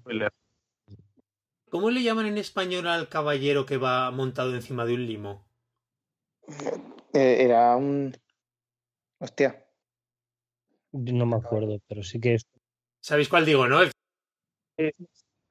¿Cómo 1.70 1.90
le 1.90 2.02
llaman 2.02 2.26
en 2.26 2.38
español 2.38 2.86
al 2.86 3.08
caballero 3.08 3.66
que 3.66 3.76
va 3.76 4.10
montado 4.10 4.54
encima 4.54 4.86
de 4.86 4.94
un 4.94 5.06
limo? 5.06 5.46
Eh, 7.12 7.42
era 7.42 7.76
un. 7.76 8.16
Hostia. 9.18 9.66
No 10.92 11.26
me 11.26 11.36
acuerdo, 11.36 11.78
pero 11.86 12.02
sí 12.02 12.18
que 12.20 12.34
es. 12.34 12.46
¿Sabéis 13.00 13.28
cuál 13.28 13.44
digo, 13.44 13.68
no? 13.68 13.80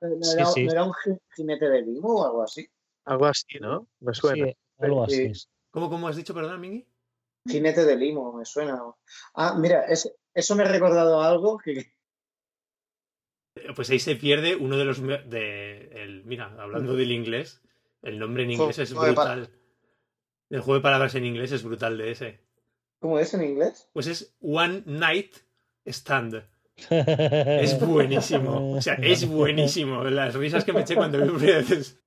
¿No 0.02 0.32
era, 0.32 0.46
Sí, 0.46 0.54
sí. 0.62 0.66
no 0.66 0.72
era 0.72 0.84
un 0.84 0.94
ji- 0.94 1.20
jinete 1.36 1.70
de 1.70 1.82
limo 1.82 2.22
o 2.22 2.26
algo 2.26 2.44
así? 2.44 2.68
Algo 3.06 3.26
así, 3.26 3.60
¿no? 3.60 3.88
Me 4.00 4.14
suena. 4.14 4.46
Sí, 4.46 4.58
algo 4.80 5.04
así. 5.04 5.32
¿Cómo, 5.72 5.90
cómo 5.90 6.08
has 6.08 6.16
dicho, 6.16 6.34
perdón, 6.34 6.62
Mingui? 6.62 6.86
Jinete 7.48 7.86
de 7.86 7.96
limo, 7.96 8.34
me 8.34 8.46
suena. 8.46 8.82
Ah, 9.34 9.56
mira, 9.58 9.86
es- 9.86 10.12
eso 10.34 10.56
me 10.56 10.64
ha 10.64 10.68
recordado 10.68 11.22
algo 11.22 11.58
que. 11.58 11.94
Pues 13.76 13.90
ahí 13.90 13.98
se 14.00 14.16
pierde 14.16 14.56
uno 14.56 14.78
de 14.78 14.86
los... 14.86 15.02
De, 15.02 15.90
el, 16.04 16.24
mira, 16.26 16.56
hablando 16.60 16.96
del 16.96 17.12
inglés, 17.12 17.62
el 18.04 18.20
nombre 18.20 18.44
en 18.44 18.52
inglés 18.52 18.78
es 18.78 18.94
brutal. 18.94 19.50
El 20.50 20.62
juego 20.62 20.76
de 20.76 20.84
palabras 20.84 21.16
en 21.16 21.26
inglés 21.26 21.52
es 21.52 21.64
brutal 21.64 21.98
de 21.98 22.12
ese. 22.12 22.40
¿Cómo 23.00 23.18
es 23.20 23.34
en 23.34 23.44
inglés? 23.44 23.90
Pues 23.94 24.06
es 24.08 24.36
One 24.42 24.84
Night 24.86 25.38
Stand. 25.86 26.48
Es 26.78 27.80
buenísimo. 27.88 28.74
O 28.78 28.82
sea, 28.82 28.94
es 28.96 29.28
buenísimo. 29.28 30.04
Las 30.04 30.36
risas 30.36 30.64
que 30.64 30.74
me 30.74 30.82
eché 30.82 30.96
cuando 30.96 31.20
vi 31.20 31.46
vez. 31.46 32.02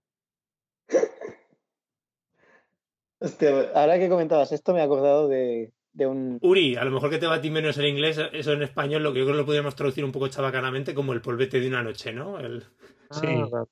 Hostia, 3.23 3.71
ahora 3.75 3.99
que 3.99 4.09
comentabas 4.09 4.51
esto, 4.53 4.73
me 4.73 4.81
he 4.81 4.83
acordado 4.83 5.29
de, 5.29 5.73
de 5.93 6.07
un. 6.07 6.39
Uri, 6.41 6.77
a 6.77 6.85
lo 6.85 6.91
mejor 6.91 7.11
que 7.11 7.19
te 7.19 7.27
va 7.27 7.35
a 7.35 7.41
ti 7.41 7.51
menos 7.51 7.77
el 7.77 7.87
inglés, 7.87 8.19
eso 8.33 8.53
en 8.53 8.63
español, 8.63 9.03
lo 9.03 9.13
que 9.13 9.19
yo 9.19 9.25
creo 9.27 9.35
que 9.35 9.41
lo 9.41 9.47
podríamos 9.47 9.75
traducir 9.75 10.05
un 10.05 10.13
poco 10.13 10.29
chabacanamente 10.29 10.95
como 10.95 11.13
el 11.13 11.21
polvete 11.21 11.61
de 11.61 11.69
una 11.69 11.83
noche, 11.83 12.13
¿no? 12.13 12.39
El- 12.39 12.65
Sí. 13.11 13.27
Ah, 13.27 13.65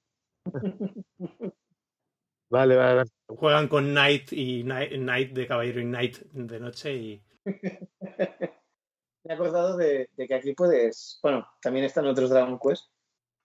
vale, 2.51 2.75
vale. 2.77 2.95
vale. 2.97 3.11
juegan 3.29 3.69
con 3.69 3.95
Night 3.95 4.33
y 4.33 4.65
Night, 4.65 4.93
Night 4.99 5.33
de 5.33 5.47
caballero 5.47 5.81
y 5.81 5.85
Night 5.85 6.19
de 6.33 6.59
noche 6.61 6.95
y... 6.95 7.23
Me 9.29 9.35
he 9.35 9.37
acordado 9.37 9.77
de, 9.77 10.09
de 10.17 10.27
que 10.27 10.35
aquí 10.35 10.55
puedes. 10.55 11.19
Bueno, 11.23 11.47
también 11.61 11.85
están 11.85 12.07
otros 12.07 12.31
Dragon 12.31 12.59
Quest. 12.59 12.87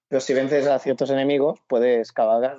Pero 0.08 0.22
si 0.22 0.34
vences 0.34 0.66
a 0.66 0.80
ciertos 0.80 1.10
enemigos, 1.10 1.60
puedes 1.68 2.14
cabalgar. 2.14 2.58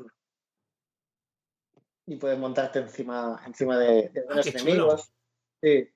Y 2.06 2.16
puedes 2.16 2.38
montarte 2.38 2.80
encima, 2.80 3.40
encima 3.46 3.78
de, 3.78 4.10
de 4.10 4.12
qué 4.42 4.52
chulo. 4.52 4.60
enemigos. 4.60 5.10
Sí. 5.62 5.88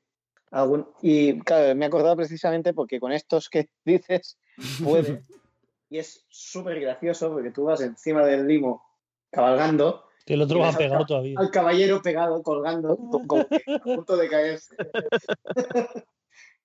Algún- 0.53 0.89
y 1.03 1.39
claro, 1.41 1.75
me 1.75 1.85
he 1.85 1.89
acordado 1.89 2.17
precisamente 2.17 2.73
porque 2.73 2.99
con 2.99 3.13
estos 3.13 3.51
que 3.51 3.69
dices, 3.85 4.39
puedes. 4.83 5.29
y 5.91 5.99
es 5.99 6.25
súper 6.31 6.81
gracioso 6.81 7.31
porque 7.31 7.51
tú 7.51 7.65
vas 7.65 7.83
encima 7.83 8.25
del 8.25 8.47
limo 8.47 8.83
cabalgando 9.31 10.07
Que 10.25 10.33
el 10.35 10.41
otro 10.43 10.61
va 10.61 10.71
al 10.71 10.77
pegado 10.79 11.03
cab- 11.03 11.09
todavía. 11.09 11.39
al 11.39 11.51
caballero 11.51 12.01
pegado, 12.01 12.43
colgando, 12.43 12.97
co- 12.97 13.23
como 13.27 13.47
que 13.49 13.63
a 13.71 13.79
punto 13.81 14.17
de 14.17 14.29
caerse. 14.31 14.75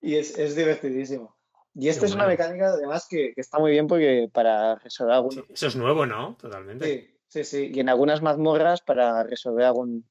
y 0.04 0.18
es, 0.18 0.38
es 0.38 0.56
divertidísimo. 0.56 1.36
Y 1.74 1.86
Qué 1.86 1.90
es 1.90 2.14
una 2.14 2.28
mecánica, 2.28 2.68
además, 2.68 3.08
que, 3.10 3.34
que 3.34 3.42
está 3.42 3.58
muy 3.58 3.72
bien 3.72 3.88
porque 3.88 4.30
para 4.32 4.76
resolver 4.76 5.16
algún... 5.16 5.32
Sí, 5.32 5.44
eso 5.50 5.68
es 5.68 5.76
nuevo, 5.76 6.06
¿no? 6.06 6.36
Totalmente. 6.40 6.86
Sí, 6.86 7.18
sí, 7.28 7.44
sí. 7.44 7.72
Y 7.74 7.80
en 7.80 7.90
algunas 7.90 8.22
mazmorras 8.22 8.82
para 8.82 9.24
resolver 9.24 9.66
algún 9.66 10.08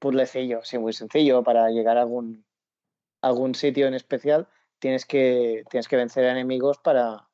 puzzlecillo, 0.00 0.60
sí, 0.62 0.78
muy 0.78 0.94
sencillo, 0.94 1.42
para 1.42 1.68
llegar 1.68 1.98
a 1.98 2.02
algún, 2.02 2.46
algún 3.20 3.54
sitio 3.54 3.86
en 3.86 3.94
especial, 3.94 4.48
tienes 4.78 5.04
que, 5.04 5.64
tienes 5.68 5.88
que 5.88 5.96
vencer 5.96 6.24
a 6.24 6.32
enemigos 6.32 6.78
para, 6.78 7.28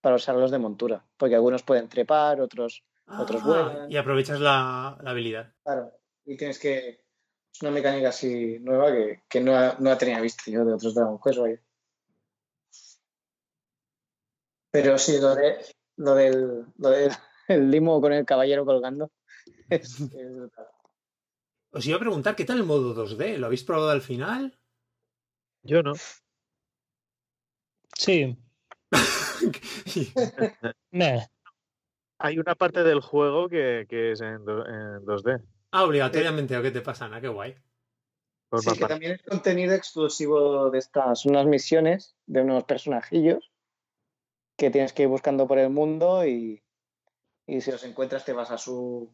para 0.00 0.14
usarlos 0.14 0.52
de 0.52 0.58
montura. 0.58 1.04
Porque 1.16 1.34
algunos 1.34 1.64
pueden 1.64 1.88
trepar, 1.88 2.40
otros... 2.40 2.84
otros 3.08 3.42
Ah, 3.42 3.46
vuelan. 3.46 3.90
y 3.90 3.96
aprovechas 3.96 4.38
la, 4.38 4.96
la 5.02 5.10
habilidad. 5.10 5.52
Claro, 5.64 5.92
y 6.24 6.36
tienes 6.36 6.60
que. 6.60 7.01
Es 7.52 7.62
una 7.62 7.70
mecánica 7.70 8.08
así 8.08 8.58
nueva 8.60 8.92
que, 8.92 9.22
que 9.28 9.40
no, 9.40 9.54
ha- 9.56 9.76
no 9.78 9.90
la 9.90 9.98
tenía 9.98 10.20
visto 10.20 10.50
yo 10.50 10.64
de 10.64 10.72
otros 10.74 10.94
Dragon 10.94 11.18
Quest, 11.22 11.38
vaya. 11.38 11.60
Pero 14.70 14.98
sí, 14.98 15.20
lo, 15.20 15.34
de, 15.34 15.56
lo 15.96 16.14
del 16.14 16.64
lo 16.78 16.88
del 16.90 17.10
el 17.48 17.70
limo 17.70 18.00
con 18.00 18.12
el 18.12 18.24
caballero 18.24 18.64
colgando 18.64 19.10
es, 19.68 20.00
es 20.00 20.34
brutal. 20.34 20.66
Os 21.74 21.86
iba 21.86 21.96
a 21.96 22.00
preguntar, 22.00 22.36
¿qué 22.36 22.44
tal 22.44 22.58
el 22.58 22.64
modo 22.64 22.94
2D? 22.94 23.38
¿Lo 23.38 23.46
habéis 23.46 23.64
probado 23.64 23.90
al 23.90 24.02
final? 24.02 24.58
Yo 25.62 25.82
no. 25.82 25.94
Sí. 27.96 28.36
Meh. 30.90 31.26
Hay 32.18 32.38
una 32.38 32.54
parte 32.54 32.82
del 32.84 33.00
juego 33.00 33.48
que, 33.48 33.86
que 33.88 34.12
es 34.12 34.20
en, 34.20 34.44
do- 34.44 34.66
en 34.66 35.04
2D. 35.06 35.42
Ah, 35.72 35.84
obligatoriamente, 35.84 36.56
¿o 36.56 36.62
qué 36.62 36.70
te 36.70 36.80
pasa? 36.80 37.06
Ana? 37.06 37.20
Qué 37.20 37.28
guay. 37.28 37.54
Forma 38.50 38.72
Sí, 38.72 38.78
que 38.78 38.86
también 38.86 39.12
es 39.12 39.22
contenido 39.22 39.74
exclusivo 39.74 40.70
de 40.70 40.78
estas, 40.78 41.24
unas 41.26 41.46
misiones 41.46 42.14
de 42.26 42.42
unos 42.42 42.64
personajillos 42.64 43.50
que 44.56 44.70
tienes 44.70 44.92
que 44.92 45.02
ir 45.02 45.08
buscando 45.08 45.46
por 45.48 45.58
el 45.58 45.70
mundo 45.70 46.26
y, 46.26 46.62
y 47.46 47.60
si 47.60 47.70
los 47.72 47.82
encuentras 47.84 48.24
te 48.24 48.32
vas 48.32 48.50
a 48.50 48.58
su 48.58 49.10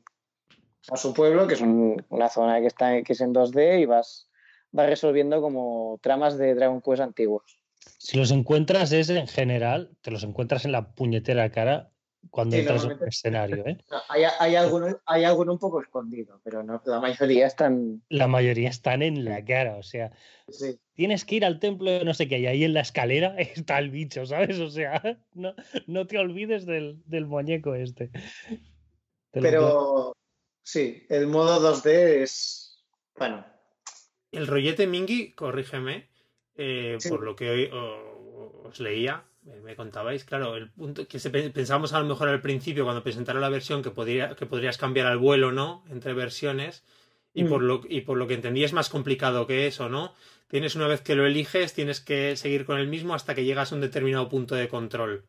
a 0.90 0.96
su 0.96 1.12
pueblo, 1.14 1.46
que 1.46 1.54
es 1.54 1.60
un- 1.60 2.04
una 2.08 2.28
zona 2.28 2.60
que 2.60 2.66
está 2.66 3.02
que 3.02 3.12
es 3.12 3.20
en 3.20 3.32
2D 3.32 3.80
y 3.80 3.84
vas, 3.86 4.30
vas 4.72 4.88
resolviendo 4.88 5.40
como 5.40 5.98
tramas 6.02 6.38
de 6.38 6.54
Dragon 6.54 6.80
Quest 6.80 7.00
antiguos. 7.02 7.58
Si 7.98 8.16
los 8.16 8.30
encuentras 8.30 8.92
es 8.92 9.08
en 9.10 9.26
general, 9.28 9.96
te 10.00 10.10
los 10.10 10.24
encuentras 10.24 10.64
en 10.64 10.72
la 10.72 10.94
puñetera 10.94 11.50
cara 11.50 11.90
cuando 12.30 12.54
Sí, 12.56 12.60
entras 12.60 12.84
en 12.84 12.90
el 12.92 13.08
escenario. 13.08 13.66
¿eh? 13.66 13.78
No, 13.90 13.98
Hay, 14.08 14.22
hay, 14.38 14.56
alguno, 14.56 14.98
hay 15.06 15.24
alguno 15.24 15.52
un 15.52 15.58
poco 15.58 15.80
escondido, 15.80 16.40
pero 16.44 16.62
no, 16.62 16.82
la 16.84 17.00
mayoría 17.00 17.46
están... 17.46 18.02
La 18.08 18.26
mayoría 18.28 18.68
están 18.68 19.02
en 19.02 19.24
la 19.24 19.44
cara, 19.44 19.76
o 19.76 19.82
sea, 19.82 20.12
Sí, 20.48 20.78
tienes 20.94 21.24
que 21.24 21.36
ir 21.36 21.44
al 21.44 21.58
templo 21.60 21.90
de 21.90 22.04
no 22.04 22.14
sé 22.14 22.26
qué, 22.28 22.38
y 22.38 22.46
ahí 22.46 22.64
en 22.64 22.74
la 22.74 22.80
escalera 22.80 23.34
está 23.38 23.78
el 23.78 23.90
bicho, 23.90 24.26
¿sabes? 24.26 24.58
O 24.60 24.70
sea, 24.70 25.02
no, 25.34 25.54
no 25.86 26.06
te 26.06 26.18
olvides 26.18 26.66
del, 26.66 27.02
del 27.06 27.26
muñeco 27.26 27.74
este. 27.74 28.10
Te 29.30 29.40
pero 29.42 30.12
sí, 30.62 31.04
el 31.08 31.26
modo 31.26 31.60
2D 31.74 32.22
es... 32.22 32.84
Bueno, 33.16 33.44
El 34.32 34.46
rollete 34.46 34.86
Mingi, 34.86 35.32
corrígeme, 35.32 36.08
eh, 36.56 36.96
Sí. 36.98 37.08
por 37.08 37.22
lo 37.22 37.36
que 37.36 37.50
hoy 37.50 37.70
os 37.72 38.80
leía, 38.80 39.24
me, 39.62 39.74
contabais, 39.76 40.24
claro, 40.24 40.56
el 40.56 40.70
punto 40.70 41.06
que 41.06 41.18
se, 41.18 41.30
pe- 41.30 41.50
pensábamos 41.50 41.92
a 41.92 42.00
lo 42.00 42.06
mejor 42.06 42.28
al 42.28 42.40
principio 42.40 42.84
cuando 42.84 43.02
presentaron 43.02 43.40
la 43.42 43.48
versión 43.48 43.82
que, 43.82 43.90
podría, 43.90 44.34
que 44.36 44.46
podrías 44.46 44.78
cambiar 44.78 45.06
al 45.06 45.18
vuelo, 45.18 45.52
¿no? 45.52 45.84
Entre 45.90 46.12
versiones. 46.14 46.84
Y, 47.34 47.44
Mm. 47.44 47.48
por 47.48 47.62
lo, 47.62 47.80
y 47.88 48.00
por 48.02 48.16
lo 48.16 48.26
que 48.26 48.34
entendí 48.34 48.64
es 48.64 48.72
más 48.72 48.88
complicado 48.88 49.46
que 49.46 49.66
eso, 49.66 49.88
¿no? 49.88 50.12
Tienes 50.48 50.74
una 50.76 50.86
vez 50.88 51.02
que 51.02 51.14
lo 51.14 51.26
eliges, 51.26 51.74
tienes 51.74 52.00
que 52.00 52.36
seguir 52.36 52.64
con 52.64 52.78
el 52.78 52.88
mismo 52.88 53.14
hasta 53.14 53.34
que 53.34 53.44
llegas 53.44 53.70
a 53.70 53.74
un 53.74 53.80
determinado 53.82 54.28
punto 54.28 54.54
de 54.54 54.68
control. 54.68 55.26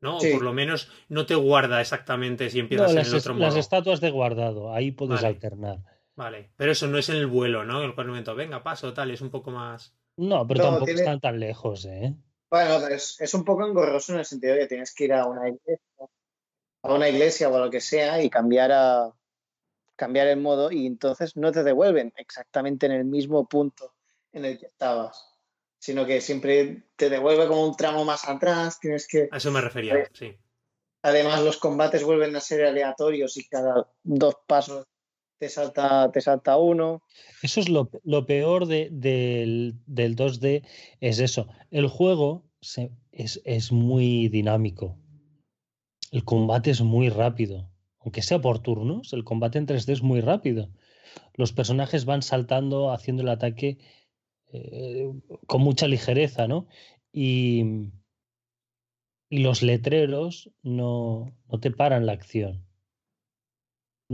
¿no? 0.00 0.18
Sí. 0.18 0.30
O 0.30 0.32
por 0.32 0.42
lo 0.42 0.52
menos 0.52 0.90
no 1.08 1.26
te 1.26 1.36
guarda 1.36 1.80
exactamente 1.80 2.50
si 2.50 2.58
No, 2.58 2.62
empiezas 2.64 2.90
en 2.90 2.96
las, 2.96 3.08
el 3.08 3.14
es- 3.18 3.22
otro 3.26 3.38
las 3.38 3.50
modo. 3.52 3.60
estatuas 3.60 4.00
de 4.00 4.10
guardado, 4.10 4.74
ahí 4.74 4.90
puedes 4.90 5.16
Vale. 5.22 5.28
alternar. 5.28 5.78
Vale, 6.16 6.50
pero 6.56 6.72
eso 6.72 6.88
no 6.88 6.98
es 6.98 7.08
en 7.08 7.16
el 7.16 7.28
vuelo, 7.28 7.64
¿no? 7.64 7.78
En 7.80 7.86
el 7.90 7.94
cual 7.94 8.08
momento, 8.08 8.34
venga, 8.34 8.64
paso, 8.64 8.92
tal, 8.92 9.12
es 9.12 9.20
un 9.20 9.30
poco 9.30 9.52
más. 9.52 9.94
No, 10.16 10.44
pero 10.48 10.58
No, 10.58 10.64
tampoco 10.64 10.86
tiene- 10.86 11.00
están 11.02 11.20
tan 11.20 11.38
lejos, 11.38 11.84
¿eh? 11.84 12.16
Bueno, 12.52 12.86
es, 12.88 13.18
es 13.18 13.32
un 13.32 13.46
poco 13.46 13.66
engorroso 13.66 14.12
en 14.12 14.18
el 14.18 14.26
sentido 14.26 14.52
de 14.52 14.60
que 14.60 14.66
tienes 14.66 14.94
que 14.94 15.04
ir 15.04 15.14
a 15.14 15.24
una 15.24 15.48
iglesia, 15.48 16.06
a 16.82 16.92
una 16.92 17.08
iglesia 17.08 17.48
o 17.48 17.56
a 17.56 17.60
lo 17.60 17.70
que 17.70 17.80
sea 17.80 18.22
y 18.22 18.28
cambiar 18.28 18.70
a 18.72 19.10
cambiar 19.96 20.26
el 20.26 20.38
modo 20.38 20.70
y 20.70 20.84
entonces 20.86 21.34
no 21.34 21.50
te 21.50 21.62
devuelven 21.62 22.12
exactamente 22.14 22.84
en 22.84 22.92
el 22.92 23.06
mismo 23.06 23.48
punto 23.48 23.94
en 24.32 24.44
el 24.44 24.58
que 24.58 24.66
estabas, 24.66 25.32
sino 25.78 26.04
que 26.04 26.20
siempre 26.20 26.88
te 26.96 27.08
devuelve 27.08 27.48
como 27.48 27.66
un 27.66 27.74
tramo 27.74 28.04
más 28.04 28.28
atrás, 28.28 28.78
tienes 28.78 29.08
que 29.08 29.30
A 29.32 29.38
eso 29.38 29.50
me 29.50 29.62
refería, 29.62 30.06
sí. 30.12 30.36
además 31.00 31.40
los 31.40 31.56
combates 31.56 32.04
vuelven 32.04 32.36
a 32.36 32.40
ser 32.40 32.66
aleatorios 32.66 33.34
y 33.38 33.48
cada 33.48 33.88
dos 34.02 34.36
pasos 34.46 34.86
te 35.42 35.48
salta 35.48 36.12
te 36.12 36.20
salta 36.20 36.56
uno. 36.56 37.02
Eso 37.42 37.58
es 37.58 37.68
lo, 37.68 37.90
lo 38.04 38.26
peor 38.26 38.66
de- 38.66 38.90
del, 38.92 39.74
del 39.86 40.14
2D, 40.14 40.62
es 41.00 41.18
eso. 41.18 41.48
El 41.72 41.88
juego 41.88 42.44
se- 42.60 42.92
es, 43.10 43.40
es 43.44 43.72
muy 43.72 44.28
dinámico. 44.28 44.96
El 46.12 46.22
combate 46.24 46.70
es 46.70 46.80
muy 46.80 47.08
rápido. 47.08 47.68
Aunque 47.98 48.22
sea 48.22 48.40
por 48.40 48.60
turnos, 48.60 49.12
el 49.12 49.24
combate 49.24 49.58
en 49.58 49.66
3D 49.66 49.92
es 49.94 50.02
muy 50.02 50.20
rápido. 50.20 50.70
Los 51.34 51.52
personajes 51.52 52.04
van 52.04 52.22
saltando, 52.22 52.92
haciendo 52.92 53.22
el 53.22 53.28
ataque 53.28 53.78
eh, 54.52 55.10
con 55.48 55.62
mucha 55.62 55.88
ligereza, 55.88 56.46
¿no? 56.46 56.68
y, 57.12 57.64
y 59.28 59.38
los 59.38 59.62
letreros 59.62 60.50
no, 60.62 61.34
no 61.50 61.58
te 61.58 61.72
paran 61.72 62.06
la 62.06 62.12
acción. 62.12 62.64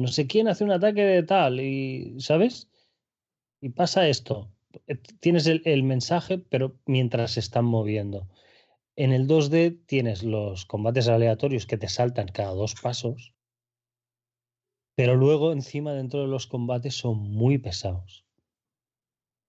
No 0.03 0.09
sé 0.09 0.27
quién 0.27 0.49
hace 0.49 0.65
un 0.65 0.71
ataque 0.71 1.03
de 1.03 1.23
tal 1.25 1.61
y, 1.61 2.21
¿sabes? 2.21 2.71
Y 3.61 3.71
pasa 3.71 4.09
esto. 4.09 4.53
Eh, 4.87 4.97
tienes 5.21 5.47
el, 5.47 5.63
el 5.65 5.83
mensaje, 5.83 6.39
pero 6.39 6.79
mientras 6.87 7.33
se 7.33 7.41
están 7.41 7.65
moviendo. 7.65 8.29
En 8.97 9.13
el 9.13 9.27
2D 9.27 9.73
tienes 9.87 10.23
los 10.23 10.67
combates 10.67 11.09
aleatorios 11.09 11.67
que 11.67 11.79
te 11.79 11.89
saltan 11.89 12.29
cada 12.29 12.53
dos 12.53 12.75
pasos, 12.75 13.35
pero 14.97 15.17
luego 15.17 15.53
encima 15.53 15.93
dentro 15.93 16.21
de 16.23 16.29
los 16.29 16.47
combates 16.47 16.95
son 16.95 17.19
muy 17.19 17.59
pesados. 17.59 18.25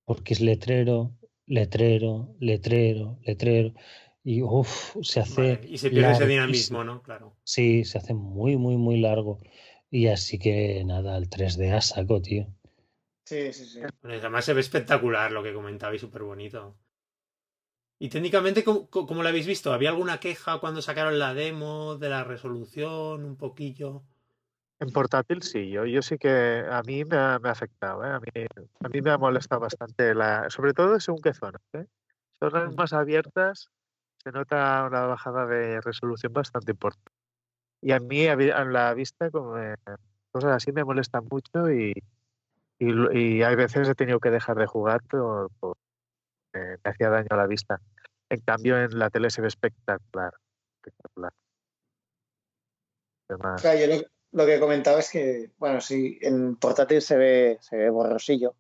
Porque 0.06 0.34
es 0.34 0.42
letrero, 0.42 1.16
letrero, 1.46 2.36
letrero, 2.40 3.20
letrero. 3.24 3.74
Y 4.24 4.42
uff, 4.42 4.96
se 5.02 5.20
hace. 5.20 5.56
Vale, 5.56 5.68
Y 5.68 5.78
se 5.78 5.90
pierde 5.90 6.12
ese 6.14 6.28
dinamismo, 6.28 6.84
¿no? 6.84 7.02
Claro. 7.02 7.36
Sí, 7.44 7.84
se 7.86 8.00
hace 8.00 8.14
muy, 8.14 8.58
muy, 8.58 8.78
muy 8.78 9.00
largo. 9.00 9.40
Y 9.92 10.08
así 10.08 10.38
que 10.38 10.84
nada, 10.86 11.18
el 11.18 11.30
3D 11.30 11.74
a 11.74 11.82
saco, 11.82 12.22
tío. 12.22 12.48
Sí, 13.26 13.54
sí, 13.54 13.66
sí. 13.66 13.80
Bueno, 14.02 14.18
además 14.18 14.46
se 14.46 14.54
ve 14.54 14.62
espectacular 14.62 15.32
lo 15.32 15.44
que 15.44 15.54
comentabais, 15.54 16.02
súper 16.02 16.24
bonito. 16.24 16.76
Y 18.00 18.10
técnicamente, 18.10 18.64
¿cómo, 18.64 18.90
cómo 18.90 19.24
lo 19.24 19.30
habéis 19.30 19.46
visto? 19.46 19.74
¿Había 19.74 19.90
alguna 19.90 20.20
queja 20.20 20.60
cuando 20.60 20.82
sacaron 20.82 21.20
la 21.20 21.34
demo 21.34 21.98
de 21.98 22.10
la 22.10 22.24
resolución? 22.24 23.26
Un 23.26 23.36
poquillo. 23.36 24.04
En 24.80 24.92
portátil 24.92 25.42
sí, 25.44 25.70
yo, 25.70 25.86
yo 25.86 26.02
sí 26.02 26.18
que 26.18 26.64
a 26.70 26.82
mí 26.84 27.04
me 27.04 27.18
ha, 27.18 27.38
me 27.40 27.50
ha 27.50 27.52
afectado, 27.52 28.06
¿eh? 28.06 28.12
a, 28.12 28.20
mí, 28.22 28.28
a 28.80 28.88
mí 28.88 29.02
me 29.02 29.12
ha 29.12 29.18
molestado 29.18 29.60
bastante, 29.60 30.16
la, 30.16 30.50
sobre 30.50 30.72
todo 30.72 30.98
según 31.02 31.22
qué 31.22 31.34
zonas. 31.34 31.62
¿eh? 31.74 31.86
Zonas 32.40 32.74
más 32.76 32.94
abiertas 32.94 33.70
se 34.24 34.32
nota 34.32 34.86
una 34.88 35.02
bajada 35.02 35.46
de 35.46 35.82
resolución 35.82 36.32
bastante 36.32 36.72
importante. 36.72 37.12
Y 37.82 37.92
a 37.92 38.00
mí 38.00 38.28
a 38.28 38.36
la 38.36 38.94
vista 38.94 39.32
como 39.32 39.54
me- 39.54 39.76
cosas 40.32 40.52
así 40.52 40.72
me 40.72 40.84
molestan 40.84 41.26
mucho 41.30 41.72
y, 41.72 41.94
y, 42.78 43.18
y 43.18 43.44
hay 43.44 43.56
veces 43.56 43.88
he 43.88 43.96
tenido 43.96 44.20
que 44.20 44.32
dejar 44.32 44.58
de 44.58 44.68
jugar 44.68 45.02
por, 45.04 45.50
por- 45.60 45.78
eh, 46.54 46.78
me 46.84 46.92
hacía 46.92 47.10
daño 47.10 47.28
a 47.32 47.36
la 47.38 47.48
vista. 47.48 47.80
En 48.30 48.42
cambio 48.42 48.78
en 48.78 48.98
la 49.00 49.10
tele 49.10 49.30
se 49.30 49.42
ve 49.42 49.48
espectacular. 49.48 50.34
espectacular. 50.78 51.32
Además, 53.30 53.62
Claro, 53.62 53.80
yo 53.80 53.88
lo, 53.88 54.02
lo 54.32 54.46
que 54.46 54.60
comentaba 54.60 55.00
es 55.00 55.10
que, 55.12 55.52
bueno, 55.58 55.82
sí, 55.82 56.18
en 56.22 56.56
portátil 56.58 57.02
se 57.02 57.18
ve, 57.18 57.58
se 57.62 57.78
ve 57.78 57.90
borrosillo, 57.90 58.56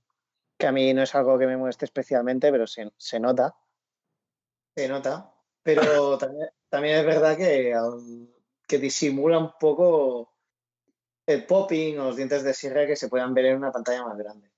que 0.57 0.67
a 0.67 0.71
mí 0.71 0.93
no 0.93 1.01
es 1.03 1.13
algo 1.15 1.37
que 1.37 1.47
me 1.47 1.57
moleste 1.57 1.85
especialmente, 1.85 2.51
pero 2.51 2.67
se, 2.67 2.91
se 2.97 3.19
nota. 3.19 3.55
Se 4.75 4.87
nota. 4.87 5.33
Pero 5.63 5.81
también, 6.17 6.49
también 6.69 6.97
es 6.97 7.05
verdad 7.05 7.37
que, 7.37 7.73
al- 7.73 8.29
que 8.69 8.77
disimula 8.77 9.39
un 9.39 9.51
poco 9.59 10.31
el 11.25 11.45
popping 11.45 11.97
o 11.97 12.05
los 12.05 12.15
dientes 12.15 12.43
de 12.43 12.53
sierra 12.53 12.85
que 12.87 12.95
se 12.95 13.09
puedan 13.09 13.33
ver 13.33 13.45
en 13.45 13.57
una 13.57 13.71
pantalla 13.71 14.05
más 14.05 14.17
grande. 14.17 14.49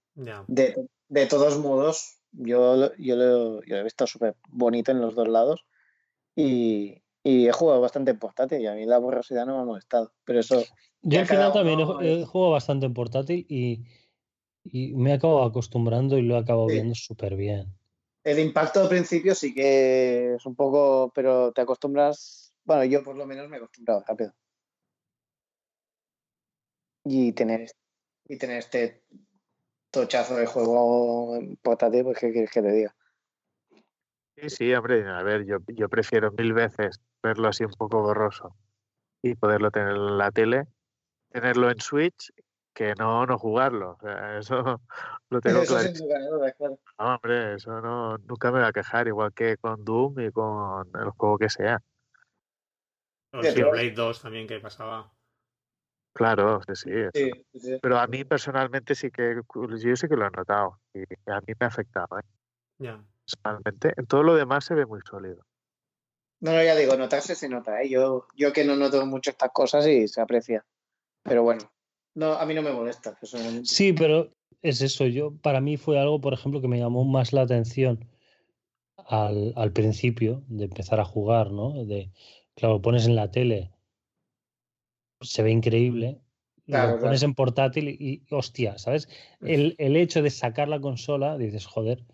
De, 0.48 0.76
de 1.08 1.26
todos 1.26 1.58
modos, 1.58 2.18
yo, 2.32 2.94
yo, 2.98 3.16
lo, 3.16 3.64
yo 3.64 3.76
lo 3.76 3.78
he 3.78 3.84
visto 3.84 4.06
súper 4.06 4.36
bonito 4.50 4.92
en 4.92 5.00
los 5.00 5.16
dos 5.16 5.30
lados 5.30 5.66
y, 6.36 7.02
y 7.24 7.48
he 7.48 7.52
jugado 7.54 7.80
bastante 7.80 8.12
en 8.12 8.20
portátil 8.20 8.62
y 8.62 8.68
a 8.68 8.74
mí 8.74 8.86
la 8.86 8.98
borrosidad 8.98 9.46
no 9.46 9.56
me 9.56 9.62
ha 9.62 9.66
molestado. 9.66 10.12
Pero 10.26 10.42
eso, 10.42 10.64
Yo 11.02 11.20
al 11.20 11.26
final 11.26 11.54
también 11.54 11.80
uno 11.80 12.02
he, 12.02 12.26
jugado 12.26 12.52
bastante 12.52 12.86
en 12.86 12.94
portátil 12.94 13.46
y, 13.48 13.86
y 14.64 14.94
me 14.94 15.12
he 15.12 15.14
acabado 15.14 15.44
acostumbrando 15.44 16.18
y 16.18 16.22
lo 16.22 16.36
he 16.36 16.40
acabado 16.40 16.68
Sí. 16.68 16.74
viendo 16.76 16.96
súper 16.96 17.36
bien. 17.38 17.74
El 18.24 18.40
impacto 18.40 18.82
al 18.82 18.90
principio 18.90 19.34
sí 19.34 19.54
que 19.54 20.36
es 20.36 20.46
un 20.46 20.56
poco, 20.56 21.12
pero 21.16 21.52
te 21.54 21.62
acostumbras, 21.62 22.51
bueno, 22.72 22.86
yo 22.86 23.04
por 23.04 23.18
lo 23.18 23.26
menos 23.26 23.50
me 23.50 23.58
he 23.58 23.60
acostumbrado 23.60 24.04
rápido. 24.08 24.34
Y 27.04 27.34
tener, 27.34 27.70
y 28.26 28.38
tener 28.38 28.60
este 28.60 29.04
tochazo 29.92 30.36
de 30.38 30.46
juego 30.46 31.36
en 31.36 31.58
portátil, 31.58 32.04
pues 32.04 32.20
qué 32.20 32.32
quieres 32.32 32.52
que 32.52 32.62
te 32.62 32.72
diga. 32.72 32.96
Sí, 34.38 34.50
sí, 34.50 34.74
hombre, 34.74 35.06
a 35.08 35.22
ver, 35.22 35.46
yo, 35.46 35.58
yo 35.68 35.90
prefiero 35.90 36.32
mil 36.32 36.54
veces 36.54 37.02
verlo 37.22 37.50
así 37.50 37.66
un 37.66 37.74
poco 37.74 38.02
borroso 38.02 38.56
y 39.22 39.36
poderlo 39.36 39.70
tener 39.70 39.90
en 39.90 40.18
la 40.18 40.32
tele, 40.32 40.68
tenerlo 41.30 41.70
en 41.70 41.82
Switch, 41.82 42.32
que 42.74 42.94
no, 42.96 43.26
no 43.26 43.38
jugarlo. 43.38 43.98
O 44.00 44.00
sea, 44.00 44.38
eso 44.40 44.82
lo 45.30 45.42
tengo 45.42 45.62
Eso 45.64 45.76
claro. 46.58 46.80
No, 46.98 47.16
hombre, 47.16 47.56
eso 47.56 47.82
no, 47.82 48.18
nunca 48.20 48.52
me 48.52 48.62
va 48.62 48.68
a 48.68 48.74
quejar, 48.74 49.08
igual 49.08 49.34
que 49.34 49.58
con 49.58 49.84
Doom 49.84 50.22
y 50.22 50.32
con 50.32 50.88
el 50.96 51.10
juego 51.10 51.38
que 51.38 51.50
sea. 51.50 51.82
O 53.34 53.42
Sí, 53.42 53.50
pero- 53.54 53.54
Xenoblade 53.54 53.92
2 53.92 54.22
también, 54.22 54.48
que 54.48 54.60
pasaba. 54.60 55.12
Claro, 56.14 56.60
sí, 56.68 56.76
sí. 56.76 56.90
Sí, 57.14 57.32
sí, 57.54 57.60
sí. 57.60 57.80
Pero 57.82 57.98
a 57.98 58.06
mí 58.08 58.26
personalmente 58.26 58.96
sí 58.96 59.10
que, 59.12 59.36
yo 59.56 59.96
sí 59.96 60.08
que 60.10 60.16
lo 60.18 60.28
he 60.28 60.30
notado 60.30 60.80
y 60.94 61.00
a 61.32 61.40
mí 61.40 61.54
me 61.58 61.66
ha 61.66 61.68
afectado, 61.68 62.20
¿eh? 62.20 62.24
Ya. 62.80 63.02
personalmente. 63.26 63.94
En 63.96 64.06
todo 64.08 64.24
lo 64.24 64.36
demás 64.36 64.66
se 64.66 64.74
ve 64.74 64.86
muy 64.86 65.00
sólido. 65.10 65.46
No, 66.42 66.52
no, 66.54 66.62
ya 66.64 66.76
digo, 66.76 66.98
notarse 66.98 67.36
se 67.36 67.48
nota, 67.48 67.82
¿eh? 67.82 67.90
Yo, 67.90 68.26
yo 68.36 68.52
que 68.52 68.66
no 68.66 68.76
noto 68.76 69.06
mucho 69.06 69.30
estas 69.30 69.52
cosas 69.52 69.88
y 69.88 70.08
se 70.10 70.20
aprecia. 70.20 70.66
Pero 71.24 71.44
bueno, 71.44 71.72
no, 72.16 72.34
a 72.34 72.46
mí 72.46 72.54
no 72.56 72.62
me 72.64 72.74
molesta, 72.74 73.16
personalmente. 73.16 73.70
Sí, 73.70 73.94
pero 73.94 74.34
es 74.62 74.82
eso. 74.82 75.06
Yo, 75.06 75.34
para 75.38 75.62
mí 75.62 75.78
fue 75.78 75.98
algo, 76.00 76.20
por 76.20 76.34
ejemplo, 76.34 76.60
que 76.62 76.68
me 76.68 76.80
llamó 76.80 77.06
más 77.06 77.32
la 77.32 77.44
atención 77.44 78.10
al, 78.98 79.54
al 79.56 79.72
principio 79.72 80.44
de 80.48 80.66
empezar 80.66 81.00
a 81.00 81.06
jugar, 81.06 81.52
¿no? 81.52 81.86
De, 81.86 82.12
claro, 82.62 82.76
lo 82.76 82.82
pones 82.82 83.08
en 83.08 83.16
la 83.16 83.32
tele, 83.32 83.72
se 85.20 85.42
ve 85.42 85.50
increíble. 85.50 86.22
Claro, 86.68 86.96
lo 86.96 87.02
pones 87.02 87.24
en 87.24 87.34
portátil 87.34 87.90
y, 87.90 87.98
y, 88.00 88.24
hostia, 88.30 88.78
¿sabes? 88.78 89.10
El, 89.42 89.76
el 89.80 89.98
hecho 89.98 90.22
de 90.22 90.30
sacar 90.30 90.70
la 90.70 90.80
consola, 90.80 91.38
dices, 91.40 91.66
joder, 91.66 92.06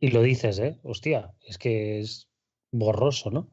y 0.00 0.10
lo 0.10 0.22
dices, 0.22 0.58
¿eh? 0.58 0.80
Hostia, 0.82 1.34
es 1.42 1.58
que 1.58 2.00
es 2.00 2.28
borroso, 2.72 3.30
¿no? 3.30 3.50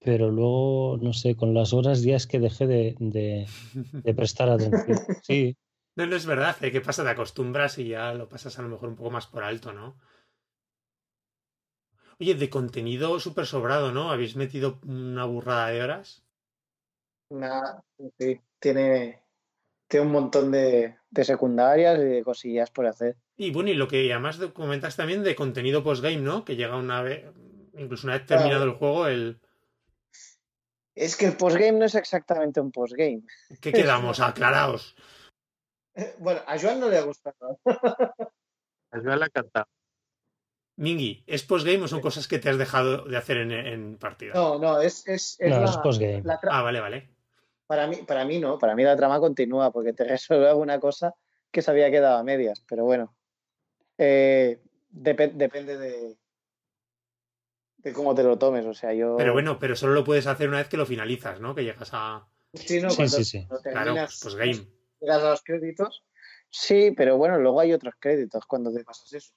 Pero 0.00 0.30
luego, 0.30 0.96
no 1.00 1.12
sé, 1.12 1.36
con 1.36 1.52
las 1.52 1.74
horas 1.74 2.02
ya 2.02 2.16
es 2.16 2.26
que 2.26 2.38
dejé 2.40 2.66
de, 2.66 2.96
de, 2.98 3.46
de 3.74 4.14
prestar 4.14 4.48
atención. 4.48 4.98
Sí, 5.22 5.56
No, 5.98 6.06
no 6.06 6.14
es 6.14 6.26
verdad, 6.26 6.56
¿eh? 6.62 6.70
¿qué 6.70 6.80
pasa? 6.80 7.02
Te 7.02 7.10
acostumbras 7.10 7.76
y 7.78 7.88
ya 7.88 8.14
lo 8.14 8.28
pasas 8.28 8.56
a 8.56 8.62
lo 8.62 8.68
mejor 8.68 8.90
un 8.90 8.94
poco 8.94 9.10
más 9.10 9.26
por 9.26 9.42
alto, 9.42 9.72
¿no? 9.72 9.98
Oye, 12.20 12.34
de 12.34 12.50
contenido 12.50 13.20
súper 13.20 13.46
sobrado, 13.46 13.92
¿no? 13.92 14.10
¿Habéis 14.10 14.34
metido 14.36 14.80
una 14.86 15.24
burrada 15.24 15.68
de 15.68 15.82
horas? 15.82 16.24
Nada, 17.30 17.84
sí, 18.18 18.40
tiene, 18.58 19.22
tiene 19.86 20.06
un 20.06 20.12
montón 20.12 20.50
de, 20.50 20.96
de 21.10 21.24
secundarias 21.24 21.98
y 22.00 22.04
de 22.04 22.24
cosillas 22.24 22.70
por 22.70 22.86
hacer. 22.86 23.16
Y 23.36 23.52
bueno, 23.52 23.70
y 23.70 23.74
lo 23.74 23.86
que 23.86 24.12
además 24.12 24.38
de- 24.38 24.52
comentas 24.52 24.96
también 24.96 25.22
de 25.22 25.36
contenido 25.36 25.84
postgame, 25.84 26.16
¿no? 26.16 26.44
Que 26.44 26.56
llega 26.56 26.76
una 26.76 27.02
vez, 27.02 27.24
incluso 27.74 28.06
una 28.06 28.16
vez 28.18 28.26
terminado 28.26 28.64
el 28.64 28.72
juego, 28.72 29.06
el... 29.06 29.40
Es 30.96 31.16
que 31.16 31.26
el 31.26 31.36
postgame 31.36 31.78
no 31.78 31.84
es 31.84 31.94
exactamente 31.94 32.60
un 32.60 32.72
postgame. 32.72 33.22
¿Qué 33.60 33.72
quedamos? 33.72 34.18
Aclaraos. 34.18 34.96
Bueno, 36.18 36.40
a 36.46 36.58
Joan 36.58 36.80
no 36.80 36.88
le 36.88 36.98
ha 36.98 37.02
gustado. 37.02 37.60
A 37.64 39.00
Joan 39.00 39.18
le 39.18 39.24
ha 39.24 39.26
encantado. 39.26 39.66
Mingui, 40.78 41.24
¿es 41.26 41.42
postgame 41.42 41.82
o 41.82 41.88
son 41.88 42.00
cosas 42.00 42.28
que 42.28 42.38
te 42.38 42.48
has 42.48 42.56
dejado 42.56 43.04
de 43.04 43.16
hacer 43.16 43.38
en, 43.38 43.50
en 43.50 43.98
partida? 43.98 44.32
No, 44.34 44.58
no, 44.60 44.80
es, 44.80 45.06
es, 45.08 45.36
es 45.40 45.50
no, 45.50 45.60
la, 45.60 45.70
es 45.70 45.76
postgame. 45.78 46.22
la 46.22 46.38
Ah, 46.50 46.62
vale, 46.62 46.78
vale. 46.80 47.10
para, 47.66 47.86
mí, 47.88 47.96
para 48.06 48.24
mí 48.24 48.38
no, 48.38 48.58
para 48.58 48.76
mí 48.76 48.84
la 48.84 48.96
trama 48.96 49.18
continúa 49.18 49.72
porque 49.72 49.92
te 49.92 50.04
resuelve 50.08 50.48
alguna 50.48 50.78
cosa 50.78 51.14
que 51.50 51.62
se 51.62 51.70
había 51.72 51.90
quedado 51.90 52.18
a 52.18 52.22
medias, 52.22 52.64
pero 52.68 52.84
bueno, 52.84 53.12
eh, 53.98 54.60
depe- 54.92 55.32
depende 55.32 55.76
de, 55.76 56.16
de 57.78 57.92
cómo 57.92 58.14
te 58.14 58.22
lo 58.22 58.38
tomes, 58.38 58.64
o 58.66 58.74
sea, 58.74 58.92
yo... 58.94 59.16
Pero 59.16 59.32
bueno, 59.32 59.58
pero 59.58 59.74
solo 59.74 59.94
lo 59.94 60.04
puedes 60.04 60.26
hacer 60.28 60.48
una 60.48 60.58
vez 60.58 60.68
que 60.68 60.76
lo 60.76 60.86
finalizas, 60.86 61.40
¿no? 61.40 61.54
Que 61.54 61.64
llegas 61.64 61.90
a... 61.92 62.24
Sí, 62.54 62.80
no, 62.80 62.90
Sí, 62.90 63.08
sí, 63.08 63.24
sí. 63.24 63.48
Claro, 63.64 63.94
pues 63.94 64.20
postgame. 64.22 64.66
llegas 65.00 65.22
a 65.22 65.30
los 65.30 65.42
créditos. 65.42 66.04
Sí, 66.50 66.92
pero 66.96 67.16
bueno, 67.18 67.38
luego 67.38 67.60
hay 67.60 67.72
otros 67.72 67.94
créditos 67.98 68.46
cuando 68.46 68.72
te 68.72 68.84
pasas 68.84 69.12
eso. 69.12 69.34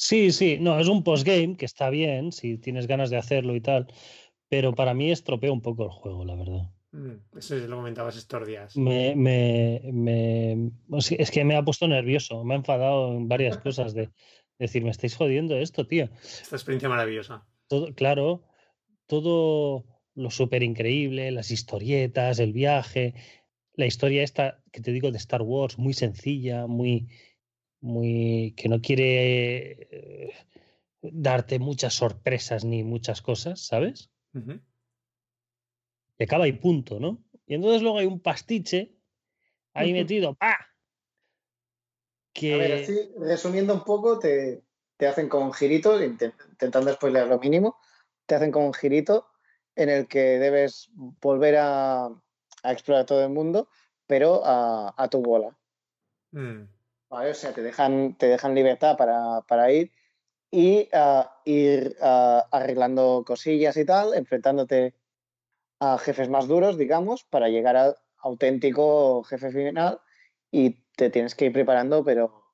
Sí, 0.00 0.32
sí, 0.32 0.56
no, 0.58 0.80
es 0.80 0.88
un 0.88 1.04
postgame 1.04 1.58
que 1.58 1.66
está 1.66 1.90
bien 1.90 2.32
si 2.32 2.56
tienes 2.56 2.86
ganas 2.86 3.10
de 3.10 3.18
hacerlo 3.18 3.54
y 3.54 3.60
tal, 3.60 3.86
pero 4.48 4.74
para 4.74 4.94
mí 4.94 5.10
estropea 5.10 5.52
un 5.52 5.60
poco 5.60 5.84
el 5.84 5.90
juego, 5.90 6.24
la 6.24 6.36
verdad. 6.36 6.70
Mm, 6.92 7.36
Eso 7.36 7.54
lo 7.56 7.76
comentabas 7.76 8.16
estos 8.16 8.46
días. 8.46 8.74
Me, 8.78 9.14
me, 9.14 9.82
me, 9.92 10.70
es 11.18 11.30
que 11.30 11.44
me 11.44 11.54
ha 11.54 11.62
puesto 11.62 11.86
nervioso, 11.86 12.42
me 12.44 12.54
ha 12.54 12.56
enfadado 12.56 13.14
en 13.14 13.28
varias 13.28 13.58
cosas 13.58 13.92
de 13.92 14.08
decir, 14.58 14.82
me 14.84 14.90
estáis 14.90 15.14
jodiendo 15.14 15.54
esto, 15.58 15.86
tío. 15.86 16.08
Esta 16.22 16.56
experiencia 16.56 16.88
maravillosa. 16.88 17.46
Todo, 17.68 17.94
claro, 17.94 18.42
todo 19.06 19.84
lo 20.14 20.30
súper 20.30 20.62
increíble, 20.62 21.30
las 21.30 21.50
historietas, 21.50 22.38
el 22.38 22.54
viaje, 22.54 23.12
la 23.74 23.84
historia 23.84 24.22
esta 24.22 24.62
que 24.72 24.80
te 24.80 24.92
digo 24.92 25.10
de 25.10 25.18
Star 25.18 25.42
Wars, 25.42 25.78
muy 25.78 25.92
sencilla, 25.92 26.66
muy, 26.66 27.08
muy, 27.80 28.54
que 28.56 28.68
no 28.68 28.80
quiere, 28.80 29.88
eh, 29.90 30.32
darte 31.02 31.58
muchas 31.58 31.94
sorpresas 31.94 32.64
ni 32.64 32.84
muchas 32.84 33.22
cosas, 33.22 33.60
¿sabes? 33.60 34.10
Y 36.18 36.24
acaba 36.24 36.46
y 36.46 36.52
punto, 36.52 37.00
¿no? 37.00 37.22
Y 37.46 37.54
entonces 37.54 37.82
luego 37.82 37.98
hay 37.98 38.06
un 38.06 38.20
pastiche 38.20 38.94
ahí 39.72 39.92
metido, 39.92 40.34
¡pa! 40.34 40.58
Que... 42.32 42.54
A 42.54 42.58
ver, 42.58 42.72
así, 42.82 43.12
resumiendo 43.18 43.74
un 43.74 43.84
poco, 43.84 44.18
te, 44.18 44.62
te 44.96 45.06
hacen 45.06 45.28
con 45.28 45.52
giritos, 45.52 46.02
intentando 46.02 46.92
spoiler 46.92 47.26
lo 47.26 47.38
mínimo, 47.38 47.78
te 48.26 48.34
hacen 48.34 48.52
con 48.52 48.64
un 48.64 48.74
girito 48.74 49.26
en 49.74 49.88
el 49.88 50.06
que 50.06 50.38
debes 50.38 50.90
volver 50.94 51.56
a, 51.56 52.06
a 52.62 52.72
explorar 52.72 53.06
todo 53.06 53.24
el 53.24 53.30
mundo, 53.30 53.68
pero 54.06 54.42
a, 54.44 54.94
a 54.96 55.08
tu 55.08 55.22
bola. 55.22 55.56
Mm. 56.32 56.64
¿Vale? 57.10 57.30
O 57.30 57.34
sea, 57.34 57.52
te 57.52 57.62
dejan, 57.62 58.14
te 58.16 58.28
dejan 58.28 58.54
libertad 58.54 58.96
para, 58.96 59.42
para 59.42 59.70
ir 59.72 59.90
y 60.50 60.88
uh, 60.92 61.24
ir 61.44 61.96
uh, 62.00 62.42
arreglando 62.50 63.24
cosillas 63.26 63.76
y 63.76 63.84
tal, 63.84 64.14
enfrentándote 64.14 64.94
a 65.80 65.98
jefes 65.98 66.28
más 66.28 66.46
duros, 66.46 66.78
digamos, 66.78 67.24
para 67.24 67.48
llegar 67.48 67.76
al 67.76 67.96
auténtico 68.18 69.24
jefe 69.24 69.50
final 69.50 70.00
y 70.50 70.84
te 70.96 71.10
tienes 71.10 71.34
que 71.34 71.46
ir 71.46 71.52
preparando, 71.52 72.04
pero, 72.04 72.44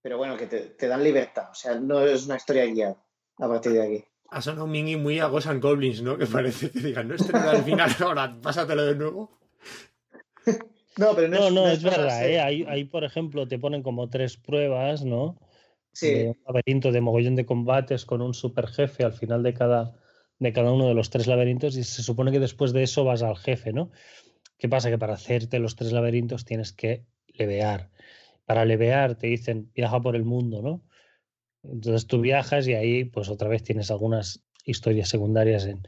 pero 0.00 0.18
bueno, 0.18 0.36
que 0.36 0.46
te, 0.46 0.60
te 0.60 0.88
dan 0.88 1.02
libertad. 1.02 1.50
O 1.50 1.54
sea, 1.54 1.74
no 1.74 2.02
es 2.02 2.26
una 2.26 2.36
historia 2.36 2.66
guiada 2.66 3.02
a 3.38 3.48
partir 3.48 3.72
de 3.72 3.82
aquí. 3.82 4.04
Ha 4.28 4.40
sonado 4.40 4.66
mini 4.66 4.96
muy 4.96 5.18
a 5.18 5.26
Ghosts 5.26 5.50
and 5.50 5.62
Goblins, 5.62 6.02
¿no? 6.02 6.16
Que 6.16 6.26
parece 6.26 6.70
que 6.70 6.80
digan, 6.80 7.08
no, 7.08 7.14
este 7.14 7.32
no 7.32 7.50
al 7.50 7.62
final, 7.62 7.90
ahora 8.00 8.36
pásatelo 8.40 8.84
de 8.84 8.94
nuevo. 8.94 9.38
No, 10.98 11.14
pero 11.14 11.28
no, 11.28 11.50
no, 11.50 11.68
es, 11.68 11.82
verdad. 11.82 12.28
¿eh? 12.28 12.40
Ahí, 12.40 12.64
ahí, 12.68 12.84
por 12.84 13.04
ejemplo, 13.04 13.48
te 13.48 13.58
ponen 13.58 13.82
como 13.82 14.10
tres 14.10 14.36
pruebas, 14.36 15.04
¿no? 15.04 15.38
Sí. 15.92 16.24
un 16.24 16.38
laberinto 16.46 16.90
de 16.90 17.02
mogollón 17.02 17.36
de 17.36 17.44
combates 17.44 18.06
con 18.06 18.22
un 18.22 18.32
super 18.32 18.66
jefe 18.66 19.04
al 19.04 19.12
final 19.12 19.42
de 19.42 19.52
cada, 19.52 19.94
de 20.38 20.52
cada 20.52 20.72
uno 20.72 20.88
de 20.88 20.94
los 20.94 21.10
tres 21.10 21.26
laberintos 21.26 21.76
y 21.76 21.84
se 21.84 22.02
supone 22.02 22.32
que 22.32 22.40
después 22.40 22.72
de 22.72 22.82
eso 22.82 23.04
vas 23.04 23.22
al 23.22 23.36
jefe, 23.36 23.72
¿no? 23.72 23.90
¿Qué 24.58 24.68
pasa? 24.68 24.90
Que 24.90 24.98
para 24.98 25.14
hacerte 25.14 25.58
los 25.58 25.76
tres 25.76 25.92
laberintos 25.92 26.44
tienes 26.44 26.72
que 26.72 27.04
levear. 27.26 27.90
Para 28.46 28.64
levear 28.64 29.16
te 29.16 29.26
dicen 29.26 29.70
viaja 29.74 30.00
por 30.00 30.16
el 30.16 30.24
mundo, 30.24 30.62
¿no? 30.62 30.82
Entonces 31.62 32.06
tú 32.06 32.20
viajas 32.20 32.66
y 32.68 32.74
ahí 32.74 33.04
pues 33.04 33.28
otra 33.28 33.48
vez 33.48 33.62
tienes 33.62 33.90
algunas 33.90 34.42
historias 34.64 35.08
secundarias 35.08 35.66
en, 35.66 35.86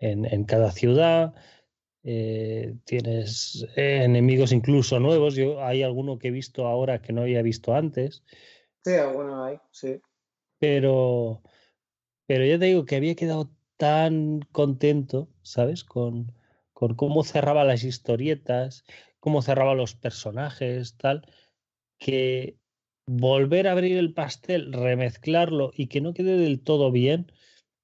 en, 0.00 0.24
en 0.24 0.44
cada 0.44 0.72
ciudad 0.72 1.34
eh, 2.04 2.76
tienes 2.84 3.66
eh, 3.76 4.02
enemigos 4.04 4.52
incluso 4.52 5.00
nuevos. 5.00 5.34
Yo 5.34 5.64
hay 5.64 5.82
alguno 5.82 6.18
que 6.18 6.28
he 6.28 6.30
visto 6.30 6.66
ahora 6.66 7.00
que 7.00 7.12
no 7.12 7.22
había 7.22 7.42
visto 7.42 7.74
antes. 7.74 8.22
Sí, 8.84 8.92
alguno 8.92 9.42
hay, 9.42 9.58
sí. 9.70 10.00
Pero, 10.58 11.42
pero 12.26 12.44
ya 12.44 12.58
te 12.58 12.66
digo 12.66 12.84
que 12.84 12.96
había 12.96 13.14
quedado 13.14 13.50
tan 13.78 14.40
contento, 14.52 15.28
¿sabes? 15.42 15.82
Con, 15.82 16.32
con 16.74 16.94
cómo 16.94 17.24
cerraba 17.24 17.64
las 17.64 17.84
historietas, 17.84 18.84
cómo 19.18 19.40
cerraba 19.40 19.74
los 19.74 19.94
personajes, 19.94 20.96
tal, 20.98 21.26
que 21.98 22.58
volver 23.06 23.66
a 23.66 23.72
abrir 23.72 23.96
el 23.96 24.12
pastel, 24.12 24.72
remezclarlo 24.72 25.70
y 25.74 25.86
que 25.86 26.02
no 26.02 26.12
quede 26.12 26.36
del 26.36 26.60
todo 26.62 26.92
bien, 26.92 27.32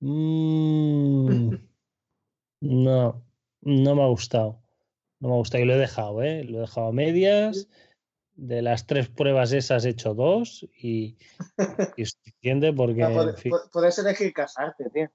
mmm, 0.00 1.54
no, 2.60 3.29
no 3.62 3.94
me 3.94 4.02
ha 4.02 4.06
gustado. 4.06 4.62
No 5.20 5.28
me 5.28 5.34
ha 5.34 5.38
gustado 5.38 5.62
y 5.62 5.66
lo 5.66 5.74
he 5.74 5.78
dejado, 5.78 6.22
¿eh? 6.22 6.44
Lo 6.44 6.58
he 6.58 6.60
dejado 6.62 6.88
a 6.88 6.92
medias. 6.92 7.68
De 8.34 8.62
las 8.62 8.86
tres 8.86 9.08
pruebas 9.08 9.52
esas 9.52 9.84
he 9.84 9.90
hecho 9.90 10.14
dos 10.14 10.66
y, 10.74 11.18
y 11.96 12.06
suficiente 12.06 12.72
porque. 12.72 13.06
puedes 13.70 13.98
elegir 13.98 14.32
casarte, 14.32 14.88
tío. 14.90 15.10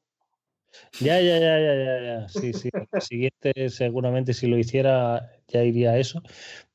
Ya, 0.99 1.19
ya, 1.21 1.39
ya, 1.39 1.59
ya, 1.59 1.75
ya, 1.75 2.01
ya. 2.01 2.29
Sí, 2.29 2.53
sí. 2.53 2.69
El 2.91 3.01
siguiente, 3.01 3.69
seguramente, 3.69 4.33
si 4.33 4.45
lo 4.47 4.57
hiciera, 4.57 5.31
ya 5.47 5.63
iría 5.63 5.91
a 5.91 5.97
eso. 5.97 6.21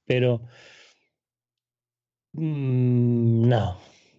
Pero. 0.06 0.42
Mm, 2.32 3.48
no, 3.48 3.78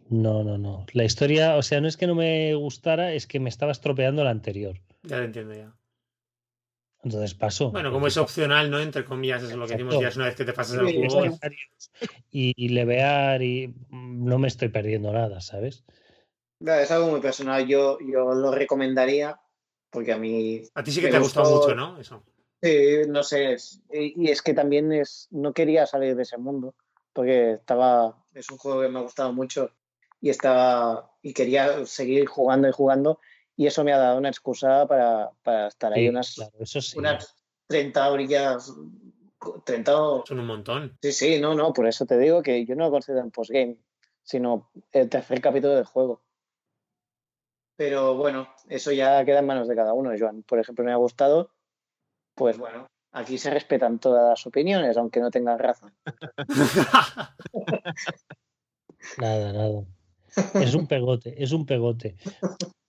no, 0.09 0.43
no, 0.43 0.57
no. 0.57 0.85
La 0.93 1.03
historia, 1.03 1.57
o 1.57 1.63
sea, 1.63 1.81
no 1.81 1.87
es 1.87 1.97
que 1.97 2.07
no 2.07 2.15
me 2.15 2.53
gustara, 2.55 3.13
es 3.13 3.27
que 3.27 3.39
me 3.39 3.49
estaba 3.49 3.71
estropeando 3.71 4.23
la 4.23 4.29
anterior. 4.29 4.79
Ya 5.03 5.17
lo 5.17 5.25
entiendo 5.25 5.53
ya. 5.53 5.75
Entonces 7.03 7.33
paso. 7.33 7.71
Bueno, 7.71 7.91
como 7.91 8.07
es 8.07 8.17
opcional, 8.17 8.69
¿no? 8.69 8.79
Entre 8.79 9.03
comillas, 9.03 9.41
es 9.43 9.55
lo 9.55 9.65
que 9.65 9.73
decimos 9.73 9.99
ya 9.99 10.09
es 10.09 10.15
una 10.15 10.25
vez 10.25 10.35
que 10.35 10.45
te 10.45 10.53
pasas 10.53 10.77
el 10.77 11.07
juego. 11.07 11.37
Y, 12.29 12.53
y, 12.55 12.69
levear 12.69 13.41
y 13.41 13.73
no 13.89 14.37
me 14.37 14.47
estoy 14.47 14.69
perdiendo 14.69 15.11
nada, 15.11 15.41
¿sabes? 15.41 15.83
Es 16.59 16.91
algo 16.91 17.07
muy 17.07 17.19
personal. 17.19 17.67
Yo, 17.67 17.97
yo 17.99 18.33
lo 18.33 18.51
recomendaría 18.51 19.39
porque 19.89 20.13
a 20.13 20.17
mí. 20.17 20.61
A 20.75 20.83
ti 20.83 20.91
sí 20.91 21.01
que 21.01 21.09
te 21.09 21.17
ha 21.17 21.21
gustado 21.21 21.59
mucho, 21.59 21.75
¿no? 21.75 21.99
Eso. 21.99 22.23
Sí, 22.61 23.01
no 23.07 23.23
sé. 23.23 23.57
y 23.91 24.29
es 24.29 24.43
que 24.43 24.53
también 24.53 24.91
es, 24.91 25.27
no 25.31 25.53
quería 25.53 25.87
salir 25.87 26.15
de 26.15 26.23
ese 26.23 26.37
mundo 26.37 26.75
porque 27.13 27.53
estaba. 27.53 28.23
Es 28.33 28.49
un 28.49 28.57
juego 28.57 28.81
que 28.81 28.89
me 28.89 28.99
ha 28.99 29.03
gustado 29.03 29.33
mucho 29.33 29.71
y 30.21 30.29
estaba. 30.29 31.11
Y 31.21 31.33
quería 31.33 31.85
seguir 31.85 32.27
jugando 32.27 32.67
y 32.67 32.71
jugando 32.71 33.19
y 33.61 33.67
eso 33.67 33.83
me 33.83 33.93
ha 33.93 33.97
dado 33.99 34.17
una 34.17 34.29
excusa 34.29 34.87
para, 34.87 35.29
para 35.43 35.67
estar 35.67 35.93
ahí 35.93 36.09
unas, 36.09 36.35
unas 36.95 37.35
30 37.67 38.11
orillas. 38.11 38.73
30 39.63 39.91
Son 40.25 40.39
un 40.39 40.47
montón. 40.47 40.97
Sí, 41.03 41.11
sí, 41.11 41.39
no, 41.39 41.53
no, 41.53 41.71
por 41.71 41.85
eso 41.85 42.07
te 42.07 42.17
digo 42.17 42.41
que 42.41 42.65
yo 42.65 42.75
no 42.75 42.85
lo 42.85 42.89
considero 42.89 43.21
en 43.21 43.29
postgame, 43.29 43.77
sino 44.23 44.71
el 44.91 45.09
tercer 45.09 45.41
capítulo 45.41 45.75
del 45.75 45.85
juego. 45.85 46.23
Pero 47.75 48.15
bueno, 48.15 48.49
eso 48.67 48.91
ya 48.93 49.23
queda 49.25 49.39
en 49.39 49.45
manos 49.45 49.67
de 49.67 49.75
cada 49.75 49.93
uno. 49.93 50.09
Joan, 50.17 50.41
por 50.41 50.57
ejemplo, 50.57 50.83
me 50.83 50.91
ha 50.91 50.95
gustado. 50.95 51.51
Pues 52.33 52.57
bueno, 52.57 52.87
aquí 53.11 53.37
se 53.37 53.51
respetan 53.51 53.99
todas 53.99 54.27
las 54.27 54.47
opiniones, 54.47 54.97
aunque 54.97 55.19
no 55.19 55.29
tengan 55.29 55.59
razón. 55.59 55.93
nada, 59.19 59.53
nada. 59.53 59.83
Es 60.55 60.73
un 60.73 60.87
pegote, 60.87 61.35
es 61.43 61.51
un 61.51 61.67
pegote. 61.67 62.15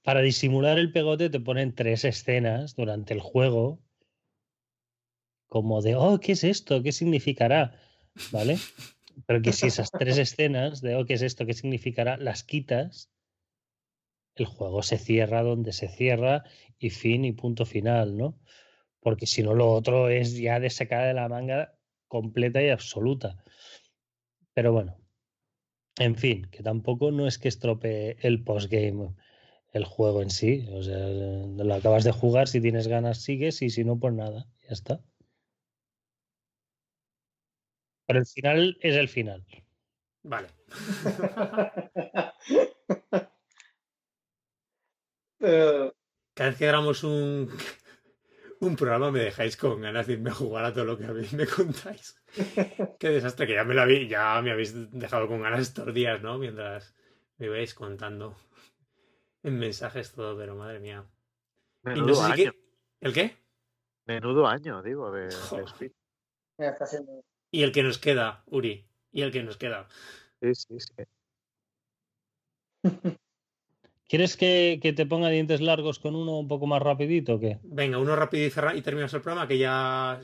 Para 0.03 0.21
disimular 0.21 0.79
el 0.79 0.93
pegote 0.93 1.31
te 1.31 1.41
ponen 1.41 1.75
tres 1.75 2.05
escenas 2.05 2.75
durante 2.75 3.15
el 3.15 3.21
juego, 3.21 3.81
como 5.47 5.81
de, 5.81 5.95
oh, 5.95 6.19
¿qué 6.19 6.33
es 6.33 6.45
esto? 6.45 6.83
¿Qué 6.83 6.93
significará? 6.93 7.79
¿Vale? 8.33 8.59
Pero 9.27 9.43
que 9.43 9.53
si 9.53 9.67
esas 9.67 9.91
tres 9.91 10.19
escenas 10.19 10.81
de, 10.81 10.97
oh, 10.97 11.05
¿qué 11.05 11.15
es 11.15 11.23
esto? 11.23 11.47
¿Qué 11.47 11.55
significará? 11.55 12.17
Las 12.17 12.43
quitas, 12.43 13.13
el 14.35 14.47
juego 14.47 14.83
se 14.83 14.99
cierra 14.99 15.43
donde 15.43 15.73
se 15.73 15.89
cierra 15.89 16.45
y 16.79 16.91
fin 16.91 17.25
y 17.25 17.33
punto 17.33 17.65
final, 17.65 18.17
¿no? 18.17 18.41
Porque 19.01 19.27
si 19.27 19.43
no, 19.43 19.55
lo 19.55 19.71
otro 19.71 20.09
es 20.09 20.37
ya 20.37 20.59
de 20.59 20.71
sacar 20.71 21.07
de 21.07 21.15
la 21.15 21.29
manga 21.29 21.75
completa 22.09 22.63
y 22.63 22.71
absoluta. 22.71 23.37
Pero 24.55 24.73
bueno, 24.73 24.97
en 25.99 26.17
fin, 26.17 26.47
que 26.51 26.63
tampoco 26.63 27.11
no 27.11 27.27
es 27.27 27.39
que 27.39 27.49
estropee 27.49 28.17
el 28.21 28.43
postgame 28.43 29.15
el 29.73 29.85
juego 29.85 30.23
en 30.23 30.31
sí. 30.31 30.69
O 30.73 30.83
sea, 30.83 31.09
lo 31.09 31.75
acabas 31.75 32.05
de 32.05 32.13
jugar, 32.13 32.49
si 32.49 32.61
tienes 32.61 32.89
ganas 32.89 33.23
sigues 33.23 33.63
y 33.63 33.71
si 33.71 33.85
no, 33.85 33.99
pues 33.99 34.15
nada, 34.15 34.47
ya 34.63 34.71
está. 34.71 35.01
Pero 38.07 38.19
el 38.21 38.27
final 38.27 38.79
es 38.81 38.97
el 38.97 39.09
final. 39.09 39.45
Vale. 40.23 40.49
Cada 46.35 46.49
vez 46.51 46.59
que 46.59 46.67
grabamos 46.67 47.03
un, 47.05 47.51
un 48.61 48.77
programa 48.77 49.11
me 49.11 49.21
dejáis 49.21 49.57
con 49.57 49.81
ganas 49.81 50.07
de 50.07 50.13
irme 50.15 50.31
a 50.31 50.35
jugar 50.35 50.65
a 50.65 50.73
todo 50.73 50.85
lo 50.85 50.99
que 50.99 51.07
me 51.09 51.47
contáis. 51.47 52.17
Qué 52.99 53.09
desastre, 53.09 53.47
que 53.47 53.55
ya 53.55 53.65
me 53.65 53.75
lo 53.75 53.83
habéis, 53.83 54.09
ya 54.09 54.41
me 54.43 54.53
habéis 54.53 54.91
dejado 54.93 55.27
con 55.27 55.43
ganas 55.43 55.61
estos 55.61 55.93
días, 55.93 56.23
¿no? 56.23 56.39
Mientras 56.39 56.95
me 57.39 57.49
vais 57.49 57.75
contando 57.75 58.37
en 59.43 59.59
mensajes 59.59 60.13
todo, 60.13 60.37
pero 60.37 60.55
madre 60.55 60.79
mía. 60.81 61.05
Menudo 61.83 62.23
año. 62.23 62.53
¿El 63.01 63.13
qué? 63.13 63.37
Menudo 64.07 64.47
año, 64.47 64.83
digo, 64.83 65.11
de, 65.11 65.29
Y 67.51 67.63
el 67.63 67.73
que 67.73 67.83
nos 67.83 67.99
queda, 67.99 68.45
Uri. 68.47 68.87
Y 69.11 69.23
el 69.23 69.33
que 69.33 69.43
nos 69.43 69.57
queda. 69.57 69.89
Sí, 70.41 70.55
sí, 70.55 70.79
sí. 70.81 71.05
¿Quieres 74.09 74.37
que, 74.37 74.79
te 74.95 75.07
ponga 75.07 75.31
dientes 75.31 75.61
largos 75.63 75.99
con 75.99 76.15
uno 76.15 76.39
un 76.39 76.47
poco 76.47 76.67
más 76.67 76.83
rapidito 76.83 77.35
o 77.35 77.41
qué? 77.41 77.61
Venga, 77.63 77.99
uno 77.99 78.15
rápido 78.15 78.47
y, 78.47 78.51
cerrar, 78.51 78.77
y 78.77 78.83
terminas 78.83 79.15
el 79.15 79.23
programa, 79.23 79.49
que 79.49 79.57
ya, 79.57 80.21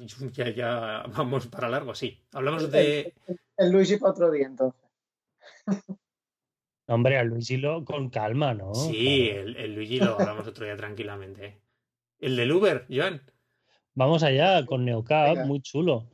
ya, 0.54 1.04
vamos 1.16 1.46
para 1.46 1.70
largo, 1.70 1.94
sí. 1.94 2.22
Hablamos 2.32 2.70
de... 2.70 3.14
El, 3.26 3.40
el 3.56 3.72
Luigi 3.72 3.96
para 3.96 4.12
otro 4.12 4.30
día, 4.30 4.46
entonces. 4.46 4.82
Hombre, 6.88 7.18
al 7.18 7.28
Luigi 7.28 7.58
lo 7.58 7.84
con 7.84 8.08
calma, 8.08 8.54
¿no? 8.54 8.74
Sí, 8.74 9.28
el, 9.28 9.74
Luigi 9.74 9.98
lo 9.98 10.18
hablamos 10.18 10.46
otro 10.46 10.64
día 10.64 10.74
tranquilamente. 10.74 11.60
El 12.18 12.34
del 12.34 12.50
Uber, 12.50 12.86
Joan. 12.90 13.20
Vamos 13.92 14.22
allá 14.22 14.64
con 14.64 14.86
Neocap, 14.86 15.44
muy 15.44 15.60
chulo. 15.60 16.08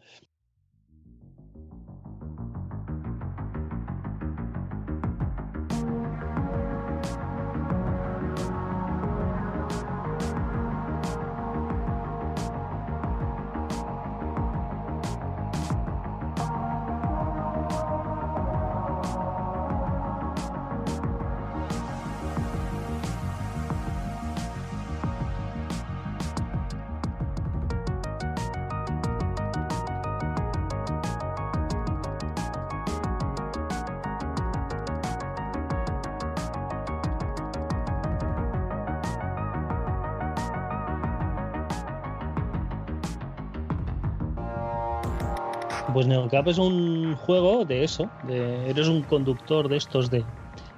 NeoCap 46.35 46.49
es 46.49 46.59
un 46.59 47.15
juego 47.15 47.65
de 47.65 47.85
eso, 47.85 48.11
eres 48.29 48.89
un 48.89 49.03
conductor 49.03 49.69
de 49.69 49.77
estos 49.77 50.11
de, 50.11 50.25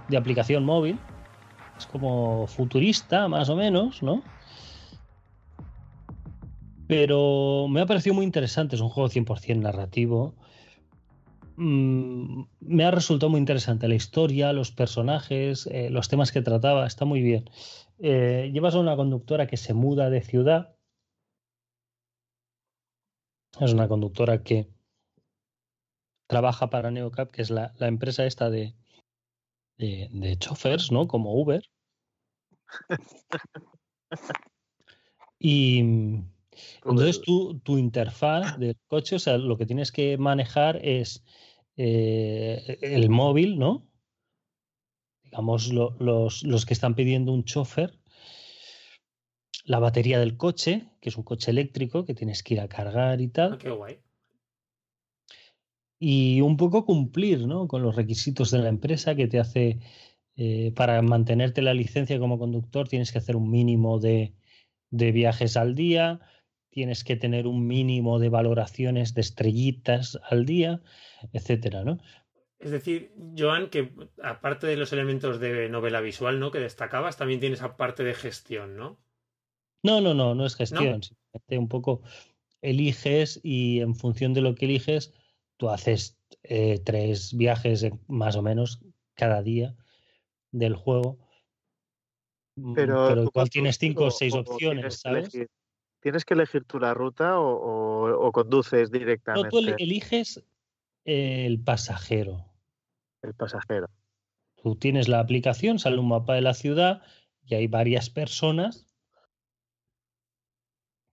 de 0.09 0.17
aplicación 0.17 0.65
móvil. 0.65 0.99
Es 1.79 1.87
como 1.87 2.47
futurista, 2.47 3.27
más 3.29 3.49
o 3.49 3.57
menos, 3.57 4.03
¿no? 4.03 4.23
Pero 6.87 7.69
me 7.69 7.81
ha 7.81 7.87
parecido 7.87 8.15
muy 8.15 8.25
interesante, 8.27 8.77
es 8.77 8.83
un 8.83 8.91
juego 8.91 9.09
100% 9.09 9.61
narrativo. 9.61 10.35
Mm, 11.57 12.43
me 12.61 12.85
ha 12.85 12.91
resultado 12.91 13.31
muy 13.31 13.41
interesante 13.41 13.89
la 13.89 13.95
historia, 13.95 14.53
los 14.53 14.73
personajes, 14.73 15.67
eh, 15.73 15.89
los 15.91 16.09
temas 16.09 16.33
que 16.33 16.43
trataba, 16.43 16.87
está 16.87 17.07
muy 17.07 17.23
bien. 17.23 17.49
Eh, 17.99 18.51
llevas 18.53 18.75
a 18.75 18.81
una 18.81 18.95
conductora 18.95 19.47
que 19.47 19.57
se 19.57 19.73
muda 19.73 20.11
de 20.11 20.21
ciudad. 20.21 20.77
Es 23.59 23.73
una 23.73 23.89
conductora 23.89 24.43
que 24.43 24.76
trabaja 26.27 26.71
para 26.71 26.91
Neocap, 26.91 27.31
que 27.31 27.43
es 27.43 27.51
la, 27.51 27.73
empresa 27.81 28.27
esta 28.27 28.51
de, 28.51 28.75
de, 29.79 30.09
de 30.13 30.37
chofers, 30.39 30.91
¿no? 30.93 31.09
Como 31.09 31.35
Uber. 31.41 31.63
Y 35.39 35.81
entonces 36.85 37.21
tu, 37.21 37.59
tu 37.61 37.79
interfaz 37.79 38.59
del 38.59 38.77
coche, 38.87 39.17
o 39.17 39.19
sea, 39.19 39.39
lo 39.39 39.57
que 39.57 39.67
tienes 39.67 39.93
que 39.93 40.17
manejar 40.17 40.85
es 40.85 41.25
eh, 41.77 42.79
el 42.81 43.11
móvil, 43.11 43.59
¿no? 43.59 43.87
Digamos, 45.25 45.73
los, 45.73 46.43
los, 46.43 46.67
que 46.67 46.73
están 46.73 46.95
pidiendo 46.95 47.33
un 47.33 47.45
chofer, 47.45 47.99
la 49.65 49.79
batería 49.79 50.19
del 50.19 50.37
coche, 50.37 50.89
que 51.01 51.11
es 51.11 51.17
un 51.17 51.25
coche 51.25 51.51
eléctrico 51.51 52.05
que 52.05 52.15
tienes 52.15 52.43
que 52.43 52.55
ir 52.55 52.61
a 52.61 52.69
cargar 52.69 53.21
y 53.21 53.29
tal. 53.29 53.55
Ah, 53.55 53.59
qué 53.59 53.71
guay. 53.71 53.99
Y 55.99 56.41
un 56.41 56.57
poco 56.57 56.85
cumplir 56.85 57.47
¿no? 57.47 57.69
con 57.69 57.83
los 57.83 57.97
requisitos 57.97 58.51
de 58.51 58.59
la 58.59 58.69
empresa 58.69 59.15
que 59.15 59.29
te 59.29 59.39
hace, 59.39 59.79
eh, 60.37 60.73
para 60.77 61.01
mantenerte 61.03 61.63
la 61.63 61.75
licencia 61.75 62.19
como 62.19 62.39
conductor, 62.39 62.89
tienes 62.89 63.13
que 63.13 63.19
hacer 63.19 63.37
un 63.37 63.51
mínimo 63.51 63.99
de, 63.99 64.35
de 64.91 65.13
viajes 65.13 65.57
al 65.57 65.75
día, 65.75 66.21
tienes 66.71 67.05
que 67.05 67.17
tener 67.17 67.47
un 67.47 67.67
mínimo 67.67 68.19
de 68.19 68.29
valoraciones 68.29 69.15
de 69.15 69.23
estrellitas 69.23 70.19
al 70.29 70.45
día, 70.45 70.83
etcétera, 71.33 71.85
¿no? 71.85 71.99
Es 72.59 72.71
decir, 72.71 73.13
Joan, 73.37 73.69
que 73.69 73.93
aparte 74.23 74.67
de 74.67 74.77
los 74.77 74.93
elementos 74.93 75.41
de 75.41 75.69
novela 75.69 76.01
visual, 76.01 76.41
¿no? 76.41 76.51
Que 76.51 76.59
destacabas, 76.59 77.17
también 77.17 77.41
tienes 77.41 77.63
aparte 77.63 78.03
de 78.03 78.15
gestión, 78.15 78.77
¿no? 78.77 78.99
No, 79.83 80.01
no, 80.01 80.15
no, 80.15 80.35
no 80.35 80.47
es 80.47 80.57
gestión. 80.57 81.03
Simplemente 81.03 81.59
un 81.59 81.69
poco 81.69 82.03
eliges 82.63 83.41
y 83.43 83.81
en 83.81 83.95
función 83.95 84.35
de 84.35 84.41
lo 84.41 84.55
que 84.55 84.65
eliges, 84.65 85.15
tú 85.57 85.71
haces 85.71 86.19
eh, 86.43 86.81
tres 86.85 87.37
viajes 87.37 87.87
más 88.09 88.37
o 88.37 88.43
menos 88.43 88.81
cada 89.15 89.43
día 89.43 89.75
del 90.53 90.75
juego. 90.75 91.19
Mm, 92.57 92.75
pero, 92.75 93.31
pero 93.33 93.47
tienes 93.47 93.79
cinco 93.79 94.07
o 94.07 94.11
seis 94.11 94.35
opciones, 94.35 95.01
¿sabes? 95.01 95.31
¿Tienes 96.01 96.25
que 96.25 96.35
elegir 96.35 96.65
tú 96.65 96.79
la 96.79 96.95
ruta 96.95 97.41
o, 97.41 98.31
conduces 98.33 98.91
directamente? 98.91 99.49
No, 99.53 99.63
tú 99.63 99.75
eliges 99.79 100.45
el 101.05 101.61
pasajero. 101.61 102.45
El 103.23 103.35
pasajero. 103.35 103.89
Tú 104.63 104.77
tienes 104.77 105.09
la 105.09 105.21
aplicación, 105.21 105.79
sale 105.79 105.99
un 105.99 106.09
mapa 106.09 106.35
de 106.35 106.43
la 106.43 106.55
ciudad 106.55 107.03
y 107.45 107.55
hay 107.55 107.67
varias 107.67 108.11
personas 108.11 108.87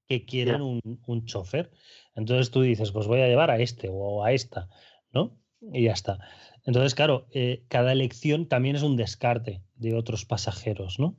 que 0.07 0.25
quieren 0.25 0.61
un, 0.61 0.81
un, 1.05 1.25
chofer. 1.25 1.71
Entonces 2.15 2.51
tú 2.51 2.61
dices, 2.61 2.91
pues 2.91 3.07
voy 3.07 3.21
a 3.21 3.27
llevar 3.27 3.51
a 3.51 3.59
este 3.59 3.89
o 3.91 4.23
a 4.23 4.31
esta, 4.31 4.69
¿no? 5.11 5.37
Y 5.61 5.83
ya 5.83 5.93
está. 5.93 6.19
Entonces, 6.65 6.95
claro, 6.95 7.27
eh, 7.31 7.63
cada 7.67 7.91
elección 7.91 8.47
también 8.47 8.75
es 8.75 8.83
un 8.83 8.95
descarte 8.95 9.63
de 9.75 9.95
otros 9.95 10.25
pasajeros, 10.25 10.99
¿no? 10.99 11.17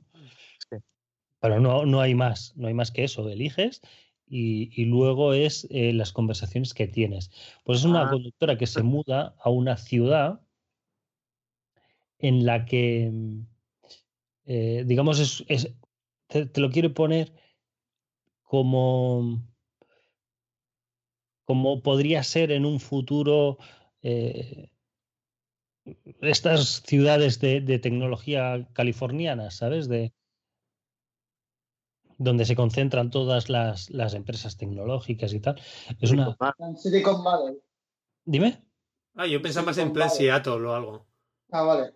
Pero 1.39 1.59
no, 1.59 1.85
no 1.85 2.01
hay 2.01 2.15
más, 2.15 2.53
no 2.55 2.67
hay 2.67 2.73
más 2.73 2.91
que 2.91 3.03
eso. 3.03 3.29
Eliges 3.29 3.81
y, 4.27 4.85
luego 4.85 5.33
es 5.33 5.67
eh, 5.69 5.93
las 5.93 6.11
conversaciones 6.11 6.73
que 6.73 6.87
tienes. 6.87 7.29
Pues 7.63 7.79
es 7.79 7.85
una 7.85 8.07
ah. 8.07 8.09
conductora 8.09 8.57
que 8.57 8.67
se 8.67 8.81
muda 8.81 9.35
a 9.39 9.49
una 9.49 9.77
ciudad 9.77 10.41
en 12.17 12.45
la 12.45 12.65
que, 12.65 13.11
eh, 14.45 14.83
digamos, 14.85 15.45
es, 15.47 15.75
te, 16.27 16.49
lo 16.59 16.71
quiere 16.71 16.89
poner 16.89 17.33
como, 18.43 19.43
como 21.45 21.81
podría 21.81 22.23
ser 22.23 22.51
en 22.51 22.65
un 22.65 22.79
futuro 22.79 23.57
eh, 24.01 24.69
estas 26.21 26.81
ciudades 26.85 27.39
de, 27.39 27.61
de, 27.61 27.79
tecnología 27.79 28.67
californiana, 28.73 29.51
¿sabes? 29.51 29.87
De, 29.87 30.13
donde 32.17 32.45
se 32.45 32.55
concentran 32.55 33.09
todas 33.09 33.49
las, 33.49 33.89
las 33.89 34.13
empresas 34.13 34.57
tecnológicas 34.57 35.33
y 35.33 35.39
tal. 35.39 35.61
Es 35.99 36.11
una. 36.11 36.35
Silicon 36.77 37.23
Valley. 37.23 37.57
Dime. 38.25 38.63
Ah, 39.15 39.27
yo 39.27 39.41
pensaba 39.41 39.67
más 39.67 39.77
en 39.77 39.93
plan 39.93 40.09
Seattle 40.09 40.65
o 40.65 40.73
algo. 40.73 41.05
Ah, 41.51 41.61
vale. 41.61 41.93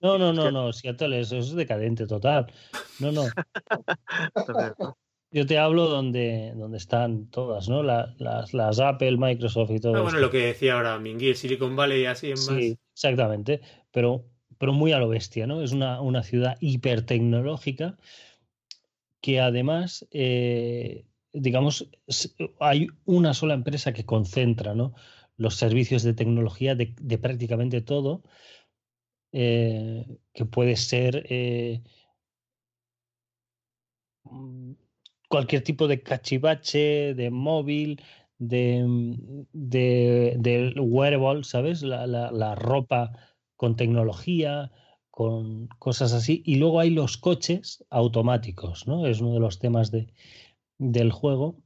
No, 0.00 0.18
no, 0.18 0.32
no, 0.32 0.50
no, 0.52 0.72
Seattle 0.72 1.20
es, 1.20 1.32
es 1.32 1.52
decadente 1.52 2.06
total. 2.06 2.52
No, 3.00 3.10
no. 3.10 3.24
Yo 5.36 5.44
te 5.44 5.58
hablo 5.58 5.86
donde, 5.90 6.54
donde 6.56 6.78
están 6.78 7.26
todas, 7.26 7.68
¿no? 7.68 7.82
las, 7.82 8.54
las, 8.54 8.80
Apple, 8.80 9.18
Microsoft 9.18 9.70
y 9.70 9.80
todo. 9.80 9.94
Ah, 9.94 10.00
bueno, 10.00 10.18
lo 10.18 10.30
que 10.30 10.38
decía 10.38 10.72
ahora 10.72 10.98
Minguil, 10.98 11.36
Silicon 11.36 11.76
Valley 11.76 12.04
y 12.04 12.06
así 12.06 12.28
en 12.28 12.38
más. 12.38 12.46
Sí, 12.46 12.78
exactamente. 12.94 13.60
Pero, 13.90 14.24
pero 14.56 14.72
muy 14.72 14.92
a 14.92 14.98
lo 14.98 15.10
bestia, 15.10 15.46
¿no? 15.46 15.60
Es 15.60 15.72
una, 15.72 16.00
una 16.00 16.22
ciudad 16.22 16.56
hipertecnológica 16.60 17.98
que 19.20 19.38
además, 19.38 20.08
eh, 20.10 21.04
digamos, 21.34 21.90
hay 22.58 22.86
una 23.04 23.34
sola 23.34 23.52
empresa 23.52 23.92
que 23.92 24.06
concentra 24.06 24.74
los 25.36 25.56
servicios 25.56 26.02
de 26.02 26.14
tecnología 26.14 26.74
de, 26.74 27.18
prácticamente 27.18 27.82
todo, 27.82 28.22
eh, 29.32 30.16
que 30.32 30.46
puede 30.46 30.76
ser 30.76 31.26
eh, 31.28 31.82
cualquier 35.28 35.62
tipo 35.62 35.88
de 35.88 36.02
cachivache, 36.02 37.14
de 37.14 37.30
móvil, 37.30 38.02
de, 38.38 38.84
de, 39.52 40.74
wearable, 40.78 41.44
¿sabes? 41.44 41.82
la 41.82 42.54
ropa 42.54 43.12
con 43.56 43.76
tecnología, 43.76 44.70
con 45.16 45.68
cosas 45.78 46.12
así. 46.12 46.42
Y 46.44 46.56
luego 46.56 46.78
hay 46.78 46.90
los 46.90 47.16
coches 47.16 47.84
automáticos, 47.88 48.86
¿no? 48.86 49.06
Es 49.06 49.22
uno 49.22 49.32
de 49.32 49.40
los 49.40 49.58
temas 49.58 49.90
de, 49.90 50.12
del 50.78 51.10
juego, 51.10 51.62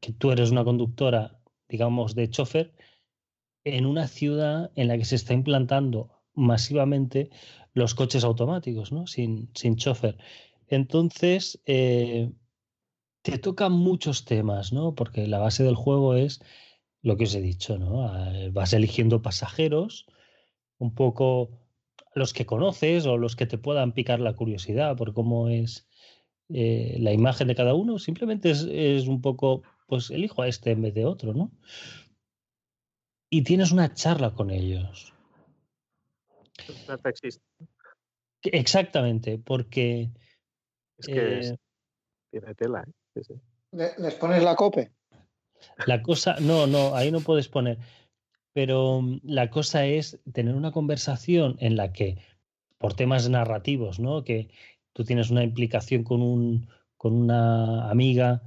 que 0.00 0.12
tú 0.12 0.32
eres 0.32 0.50
una 0.50 0.64
conductora, 0.64 1.38
digamos, 1.68 2.14
de 2.14 2.30
chofer, 2.30 2.72
en 3.64 3.84
una 3.84 4.08
ciudad 4.08 4.72
en 4.74 4.88
la 4.88 4.96
que 4.96 5.04
se 5.04 5.16
está 5.16 5.34
implantando 5.34 6.10
masivamente 6.32 7.28
los 7.74 7.94
coches 7.94 8.24
automáticos, 8.24 8.90
¿no? 8.90 9.06
Sin, 9.06 9.50
sin 9.54 9.76
chofer. 9.76 10.16
Entonces, 10.68 11.60
eh, 11.66 12.32
te 13.30 13.38
tocan 13.38 13.72
muchos 13.72 14.24
temas, 14.24 14.72
¿no? 14.72 14.94
Porque 14.94 15.26
la 15.26 15.38
base 15.38 15.62
del 15.62 15.74
juego 15.74 16.14
es 16.14 16.40
lo 17.02 17.18
que 17.18 17.24
os 17.24 17.34
he 17.34 17.42
dicho, 17.42 17.76
¿no? 17.76 18.10
Vas 18.52 18.72
eligiendo 18.72 19.20
pasajeros, 19.20 20.06
un 20.78 20.94
poco 20.94 21.50
los 22.14 22.32
que 22.32 22.46
conoces 22.46 23.04
o 23.04 23.18
los 23.18 23.36
que 23.36 23.44
te 23.44 23.58
puedan 23.58 23.92
picar 23.92 24.18
la 24.20 24.34
curiosidad 24.34 24.96
por 24.96 25.12
cómo 25.12 25.50
es 25.50 25.86
eh, 26.48 26.96
la 27.00 27.12
imagen 27.12 27.48
de 27.48 27.54
cada 27.54 27.74
uno, 27.74 27.98
simplemente 27.98 28.50
es, 28.50 29.06
un 29.06 29.20
poco, 29.20 29.62
pues 29.86 30.10
elijo 30.10 30.40
a 30.40 30.48
este 30.48 30.70
en 30.70 30.80
vez 30.80 30.94
de 30.94 31.04
otro, 31.04 31.34
¿no? 31.34 31.52
Y 33.28 33.42
tienes 33.42 33.72
una 33.72 33.92
charla 33.92 34.34
con 34.34 34.50
ellos. 34.50 35.12
Exactamente, 38.42 39.38
porque... 39.38 40.10
Es 40.96 41.06
que 41.06 41.40
eh, 41.40 41.56
tiene 42.30 42.54
tela, 42.54 42.84
¿eh? 42.86 42.92
¿Les 43.72 44.14
pones 44.14 44.42
la 44.42 44.56
cope? 44.56 44.92
La 45.86 46.02
cosa, 46.02 46.36
no, 46.40 46.66
no, 46.66 46.94
ahí 46.94 47.10
no 47.10 47.20
puedes 47.20 47.48
poner 47.48 47.78
pero 48.58 49.02
mm, 49.02 49.20
la 49.22 49.50
cosa 49.50 49.86
es 49.86 50.18
tener 50.32 50.56
una 50.56 50.72
conversación 50.72 51.56
en 51.60 51.76
la 51.76 51.92
que, 51.92 52.18
por 52.76 52.94
temas 52.94 53.28
narrativos, 53.28 54.00
¿no? 54.00 54.24
Que 54.24 54.48
tú 54.92 55.04
tienes 55.04 55.30
una 55.30 55.44
implicación 55.44 56.02
con, 56.02 56.22
un, 56.22 56.68
con 56.96 57.14
una 57.14 57.88
amiga 57.88 58.42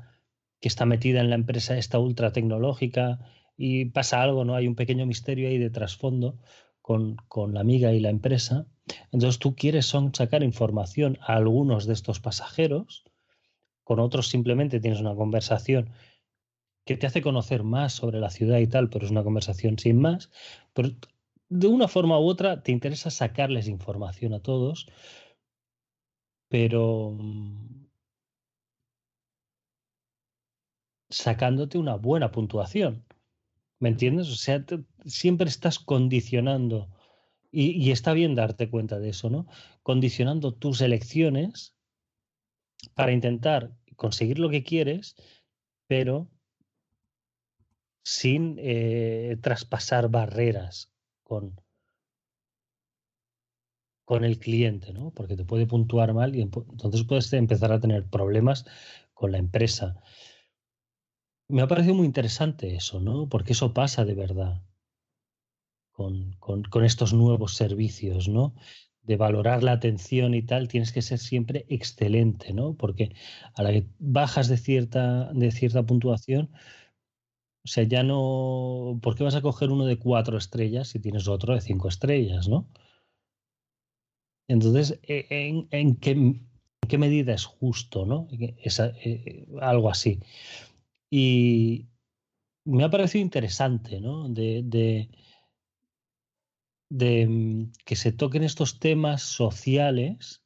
que 0.60 0.68
está 0.68 0.86
metida 0.86 1.22
en 1.22 1.30
la 1.30 1.36
empresa 1.36 1.78
esta 1.78 1.98
ultra 1.98 2.34
tecnológica 2.34 3.20
y 3.56 3.86
pasa 3.86 4.22
algo, 4.22 4.44
¿no? 4.44 4.56
Hay 4.56 4.68
un 4.68 4.76
pequeño 4.76 5.06
misterio 5.06 5.48
ahí 5.48 5.58
de 5.58 5.70
trasfondo 5.70 6.38
con, 6.82 7.16
con 7.30 7.54
la 7.54 7.62
amiga 7.62 7.94
y 7.94 8.02
la 8.02 8.10
empresa. 8.10 8.66
Entonces 9.14 9.40
tú 9.40 9.56
quieres 9.56 9.86
son 9.86 10.14
sacar 10.14 10.44
información 10.44 11.20
a 11.22 11.36
algunos 11.36 11.86
de 11.86 11.94
estos 11.94 12.20
pasajeros, 12.20 13.06
con 13.92 14.00
otros 14.00 14.30
simplemente 14.30 14.80
tienes 14.80 15.02
una 15.02 15.16
conversación 15.16 15.90
que 16.86 16.96
te 16.96 17.08
hace 17.08 17.22
conocer 17.22 17.64
más 17.64 17.92
sobre 17.92 18.22
la 18.22 18.30
ciudad 18.30 18.60
y 18.60 18.68
tal, 18.68 18.90
pero 18.90 19.04
es 19.04 19.12
una 19.12 19.22
conversación 19.22 19.78
sin 19.78 20.00
más. 20.00 20.32
Pero 20.72 20.92
de 21.50 21.68
una 21.68 21.90
forma 21.90 22.18
u 22.18 22.24
otra 22.24 22.64
te 22.64 22.72
interesa 22.72 23.10
sacarles 23.10 23.68
información 23.68 24.34
a 24.34 24.40
todos, 24.40 24.88
pero 26.48 27.18
mm, 27.20 27.88
sacándote 31.10 31.78
una 31.78 31.96
buena 31.96 32.32
puntuación. 32.32 33.04
¿Me 33.80 33.90
entiendes? 33.90 34.30
O 34.30 34.36
sea, 34.36 34.64
siempre 35.06 35.50
estás 35.50 35.80
condicionando, 35.80 36.88
y, 37.52 37.72
y, 37.72 37.92
está 37.92 38.14
bien 38.14 38.36
darte 38.36 38.70
cuenta 38.70 39.00
de 39.00 39.10
eso, 39.10 39.30
¿no? 39.30 39.48
Condicionando 39.84 40.54
tus 40.54 40.80
elecciones 40.80 41.76
para 42.96 43.12
intentar 43.12 43.72
conseguir 44.02 44.40
lo 44.40 44.50
que 44.50 44.64
quieres, 44.64 45.16
pero 45.86 46.28
sin 48.04 48.56
eh, 48.58 49.38
traspasar 49.44 50.10
barreras 50.10 50.92
con, 51.22 51.62
con 54.04 54.24
el 54.24 54.40
cliente, 54.40 54.92
¿no? 54.92 55.12
Porque 55.12 55.36
te 55.36 55.46
puede 55.46 55.68
puntuar 55.68 56.16
mal 56.16 56.36
y 56.36 56.42
entonces 56.42 57.04
puedes 57.04 57.32
empezar 57.34 57.72
a 57.72 57.80
tener 57.80 58.10
problemas 58.10 58.66
con 59.14 59.32
la 59.34 59.38
empresa. 59.38 60.02
Me 61.48 61.62
ha 61.62 61.68
parecido 61.68 61.94
muy 61.94 62.08
interesante 62.08 62.74
eso, 62.74 63.00
¿no? 63.00 63.30
Porque 63.30 63.54
eso 63.54 63.72
pasa 63.72 64.04
de 64.04 64.16
verdad 64.16 64.64
con, 65.92 66.34
con, 66.40 66.64
con 66.64 66.86
estos 66.86 67.14
nuevos 67.14 67.54
servicios, 67.54 68.28
¿no? 68.28 68.56
De 69.04 69.18
valorar 69.18 69.64
la 69.64 69.74
atención 69.74 70.34
y 70.34 70.44
tal, 70.44 70.68
tienes 70.68 70.92
que 70.92 71.02
ser 71.02 71.20
siempre 71.20 71.66
excelente, 71.70 72.54
¿no? 72.54 72.76
Porque 72.76 73.16
a 73.56 73.64
la 73.64 73.72
que 73.72 73.88
bajas 74.00 74.48
de 74.48 74.58
cierta, 74.58 75.32
de 75.34 75.52
cierta 75.52 75.84
puntuación, 75.84 76.52
o 77.64 77.68
sea, 77.68 77.84
ya 77.84 78.04
no. 78.04 79.00
¿Por 79.02 79.16
qué 79.16 79.24
vas 79.24 79.36
a 79.36 79.42
coger 79.42 79.70
uno 79.70 79.86
de 79.86 80.00
cuatro 80.00 80.38
estrellas 80.38 80.90
si 80.90 81.00
tienes 81.00 81.28
otro 81.28 81.54
de 81.54 81.62
cinco 81.62 81.88
estrellas, 81.90 82.48
no? 82.48 82.68
Entonces, 84.48 85.00
e, 85.04 85.28
¿en, 85.30 85.68
en, 85.72 85.96
qué, 85.96 86.42
qué, 86.88 86.98
medida 86.98 87.34
es 87.34 87.46
justo, 87.46 88.06
no? 88.06 88.28
Eh, 88.32 89.46
algo 89.62 89.90
así. 89.90 90.20
Y 91.12 91.88
me 92.66 92.84
ha 92.84 92.90
parecido 92.90 93.24
interesante, 93.24 94.00
¿no? 94.02 94.30
De, 94.30 95.10
de 96.92 97.26
mm, 97.26 97.72
que 97.86 97.96
se 97.96 98.12
toquen 98.12 98.44
estos 98.44 98.80
temas 98.80 99.24
sociales 99.24 100.44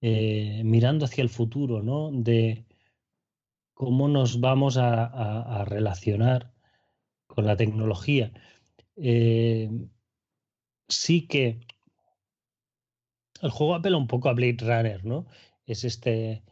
eh, 0.00 0.62
mirando 0.64 1.04
hacia 1.04 1.22
el 1.22 1.28
futuro, 1.28 1.82
¿no? 1.82 2.10
De 2.12 2.66
cómo 3.72 4.08
nos 4.08 4.40
vamos 4.40 4.76
a, 4.76 5.64
relacionar 5.66 6.52
con 7.26 7.46
la 7.46 7.56
tecnología. 7.56 8.32
Eh, 8.96 9.70
sí 10.88 11.26
que 11.28 11.60
el 13.40 13.50
juego 13.50 13.74
apela 13.74 13.96
un 13.98 14.08
poco 14.08 14.28
a 14.28 14.34
Blade 14.34 14.58
Runner, 14.60 15.04
¿no? 15.04 15.26
Es 15.64 15.84
este, 15.84 16.42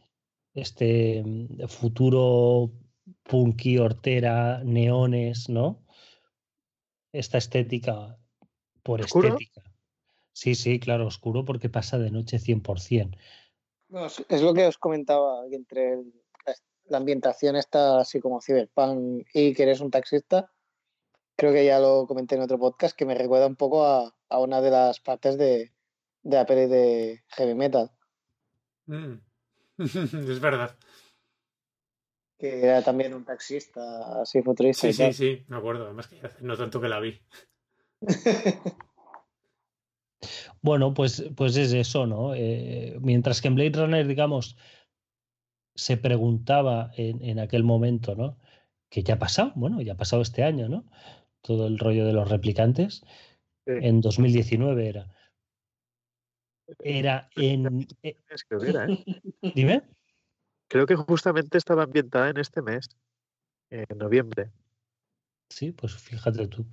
este 0.53 1.21
mm, 1.23 1.67
futuro 1.67 2.71
punky, 3.23 3.77
hortera, 3.77 4.63
neones, 4.63 5.49
¿no? 5.49 5.85
Esta 7.11 7.37
estética 7.37 8.19
por 8.85 9.01
estética. 9.01 9.63
Sí, 10.31 10.53
sí, 10.53 10.79
claro, 10.79 11.07
oscuro 11.07 11.43
porque 11.43 11.69
pasa 11.69 11.97
de 11.97 12.11
noche 12.11 12.37
100%. 12.37 13.17
es 14.29 14.41
lo 14.41 14.53
que 14.53 14.67
os 14.67 14.77
comentaba, 14.77 15.43
entre 15.49 15.93
el, 15.93 16.13
la 16.85 16.97
ambientación 16.97 17.55
está 17.55 17.99
así 17.99 18.19
como 18.19 18.41
cyberpunk 18.41 19.25
y 19.33 19.55
que 19.55 19.63
eres 19.63 19.79
un 19.79 19.89
taxista, 19.89 20.51
creo 21.35 21.51
que 21.51 21.65
ya 21.65 21.79
lo 21.79 22.05
comenté 22.05 22.35
en 22.35 22.41
otro 22.41 22.59
podcast, 22.59 22.95
que 22.95 23.05
me 23.05 23.15
recuerda 23.15 23.47
un 23.47 23.55
poco 23.55 23.85
a, 23.85 24.15
a 24.29 24.39
una 24.39 24.61
de 24.61 24.69
las 24.69 24.99
partes 24.99 25.35
de, 25.39 25.71
de 26.21 26.37
la 26.37 26.45
peli 26.45 26.67
de 26.67 27.23
Heavy 27.29 27.55
Metal. 27.55 27.89
Mm. 28.85 29.15
es 29.79 30.39
verdad. 30.39 30.77
Que 32.37 32.61
era 32.61 32.83
también 32.83 33.15
un 33.15 33.25
taxista 33.25 34.21
así 34.21 34.43
futurista. 34.43 34.85
Sí, 34.87 34.93
sí, 34.93 35.13
sí, 35.13 35.45
me 35.47 35.57
acuerdo. 35.57 35.85
Además 35.85 36.07
que 36.07 36.21
no 36.41 36.55
tanto 36.55 36.79
que 36.79 36.89
la 36.89 36.99
vi. 36.99 37.19
Bueno, 40.61 40.93
pues, 40.93 41.23
pues 41.35 41.57
es 41.57 41.73
eso, 41.73 42.07
¿no? 42.07 42.33
Eh, 42.35 42.97
mientras 43.01 43.41
que 43.41 43.47
en 43.47 43.55
Blade 43.55 43.79
Runner, 43.79 44.07
digamos, 44.07 44.57
se 45.75 45.97
preguntaba 45.97 46.91
en, 46.95 47.23
en, 47.23 47.39
aquel 47.39 47.63
momento, 47.63 48.15
¿no? 48.15 48.39
Que 48.89 49.03
ya 49.03 49.15
ha 49.15 49.19
pasado, 49.19 49.51
bueno, 49.55 49.81
ya 49.81 49.93
ha 49.93 49.97
pasado 49.97 50.21
este 50.21 50.43
año, 50.43 50.69
¿no? 50.69 50.85
Todo 51.41 51.67
el 51.67 51.77
rollo 51.77 52.05
de 52.05 52.13
los 52.13 52.29
replicantes. 52.29 53.03
Sí. 53.65 53.73
En 53.81 54.01
2019 54.01 54.87
era. 54.87 55.15
Era 56.79 57.29
en. 57.35 57.87
Es 58.01 58.43
que 58.43 58.55
hubiera, 58.55 58.85
¿eh? 58.85 59.03
Dime. 59.55 59.83
Creo 60.67 60.87
que 60.87 60.95
justamente 60.95 61.57
estaba 61.57 61.83
ambientada 61.83 62.29
en 62.29 62.37
este 62.37 62.61
mes, 62.61 62.89
en 63.69 63.97
noviembre. 63.97 64.51
Sí, 65.49 65.71
pues 65.71 65.95
fíjate 65.95 66.47
tú. 66.47 66.65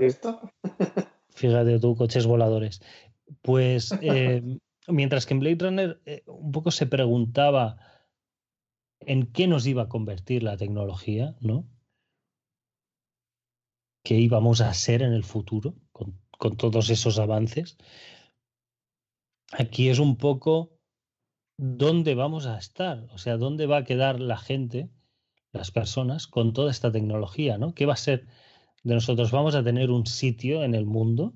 ¿Esto? 0.00 0.40
Fíjate 1.30 1.80
tú, 1.80 1.96
coches 1.96 2.26
voladores. 2.26 2.80
Pues 3.42 3.92
eh, 4.00 4.42
mientras 4.86 5.26
que 5.26 5.34
en 5.34 5.40
Blade 5.40 5.58
Runner 5.58 6.00
eh, 6.06 6.22
un 6.26 6.52
poco 6.52 6.70
se 6.70 6.86
preguntaba 6.86 7.76
en 9.00 9.32
qué 9.32 9.48
nos 9.48 9.66
iba 9.66 9.82
a 9.82 9.88
convertir 9.88 10.42
la 10.44 10.56
tecnología, 10.56 11.34
¿no? 11.40 11.66
¿Qué 14.04 14.14
íbamos 14.14 14.60
a 14.60 14.72
ser 14.74 15.02
en 15.02 15.12
el 15.12 15.24
futuro 15.24 15.74
con, 15.92 16.20
con 16.38 16.56
todos 16.56 16.88
esos 16.90 17.18
avances? 17.18 17.76
Aquí 19.52 19.88
es 19.88 19.98
un 19.98 20.16
poco 20.16 20.78
dónde 21.58 22.14
vamos 22.14 22.46
a 22.46 22.58
estar, 22.58 23.06
o 23.12 23.18
sea, 23.18 23.36
dónde 23.36 23.66
va 23.66 23.78
a 23.78 23.84
quedar 23.84 24.20
la 24.20 24.36
gente, 24.36 24.90
las 25.54 25.70
personas, 25.70 26.26
con 26.26 26.52
toda 26.52 26.70
esta 26.70 26.92
tecnología, 26.92 27.58
¿no? 27.58 27.74
¿Qué 27.74 27.86
va 27.86 27.94
a 27.94 27.96
ser 27.96 28.26
de 28.82 28.94
nosotros? 28.94 29.30
¿Vamos 29.30 29.54
a 29.54 29.64
tener 29.64 29.90
un 29.90 30.06
sitio 30.06 30.64
en 30.64 30.74
el 30.74 30.84
mundo 30.84 31.34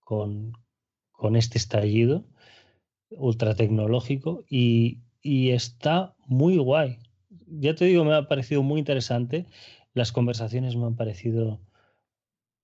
con, 0.00 0.52
con 1.10 1.34
este 1.34 1.58
estallido 1.58 2.24
ultra 3.10 3.54
tecnológico? 3.54 4.44
Y, 4.48 5.00
y 5.22 5.50
está 5.50 6.14
muy 6.26 6.58
guay. 6.58 6.98
Ya 7.46 7.74
te 7.74 7.86
digo, 7.86 8.04
me 8.04 8.14
ha 8.14 8.28
parecido 8.28 8.62
muy 8.62 8.78
interesante. 8.78 9.46
Las 9.94 10.12
conversaciones 10.12 10.76
me 10.76 10.84
han 10.84 10.96
parecido 10.96 11.60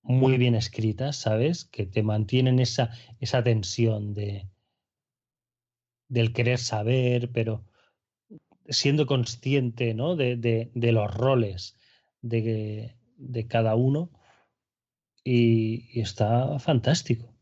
muy 0.03 0.37
bien 0.37 0.53
escritas, 0.53 1.15
¿sabes? 1.15 1.65
Que 1.65 1.87
te 1.87 2.03
mantienen 2.03 2.59
esa, 2.59 2.91
esa 3.19 3.43
tensión 3.43 4.13
de 4.13 4.47
del 6.07 6.33
querer 6.33 6.59
saber, 6.59 7.31
pero 7.31 7.65
siendo 8.69 9.05
consciente 9.05 9.93
¿no? 9.93 10.15
de, 10.15 10.35
de, 10.37 10.91
los 10.91 11.13
roles 11.13 11.77
de, 12.21 12.95
de 13.17 13.47
cada 13.47 13.75
uno. 13.75 14.11
Y, 15.23 15.99
está 15.99 16.59
fantástico. 16.59 17.33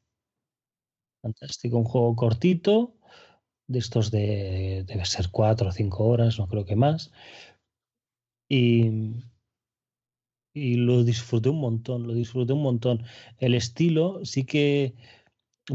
Fantástico. 1.22 1.78
Un 1.78 1.86
juego 1.86 2.16
cortito, 2.16 2.96
de 3.68 3.80
estos 3.80 4.12
de 4.12 4.84
debe 4.88 5.06
ser 5.06 5.30
cuatro 5.32 5.70
o 5.70 5.72
cinco 5.72 6.06
horas, 6.06 6.38
no 6.40 6.48
creo 6.48 6.66
que 6.66 6.76
más. 6.76 7.12
Y, 8.50 9.24
y 10.54 10.76
lo 10.76 11.04
disfruté 11.04 11.50
un 11.50 11.60
montón, 11.60 12.08
lo 12.08 12.14
disfruté 12.14 12.54
un 12.54 12.62
montón. 12.62 13.04
El 13.40 13.54
estilo 13.56 14.24
sí 14.26 14.46
que 14.46 14.96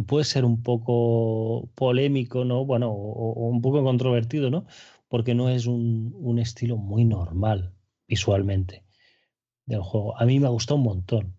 puede 0.07 0.25
ser 0.25 0.45
un 0.45 0.63
poco 0.63 1.71
polémico, 1.75 2.45
¿no? 2.45 2.65
Bueno, 2.65 2.91
o 2.93 3.49
un 3.49 3.63
poco 3.63 3.83
controvertido, 3.83 4.51
¿no? 4.51 4.67
Porque 5.09 5.35
no 5.35 5.49
es 5.49 5.67
un, 5.67 6.15
un, 6.19 6.39
estilo 6.39 6.77
muy 6.77 7.05
normal 7.05 7.75
visualmente 8.07 8.85
del 9.67 9.83
juego. 9.83 10.19
A 10.21 10.25
mí 10.25 10.39
me 10.39 10.47
ha 10.47 10.51
gustado 10.51 10.77
un 10.77 10.85
montón 10.85 11.39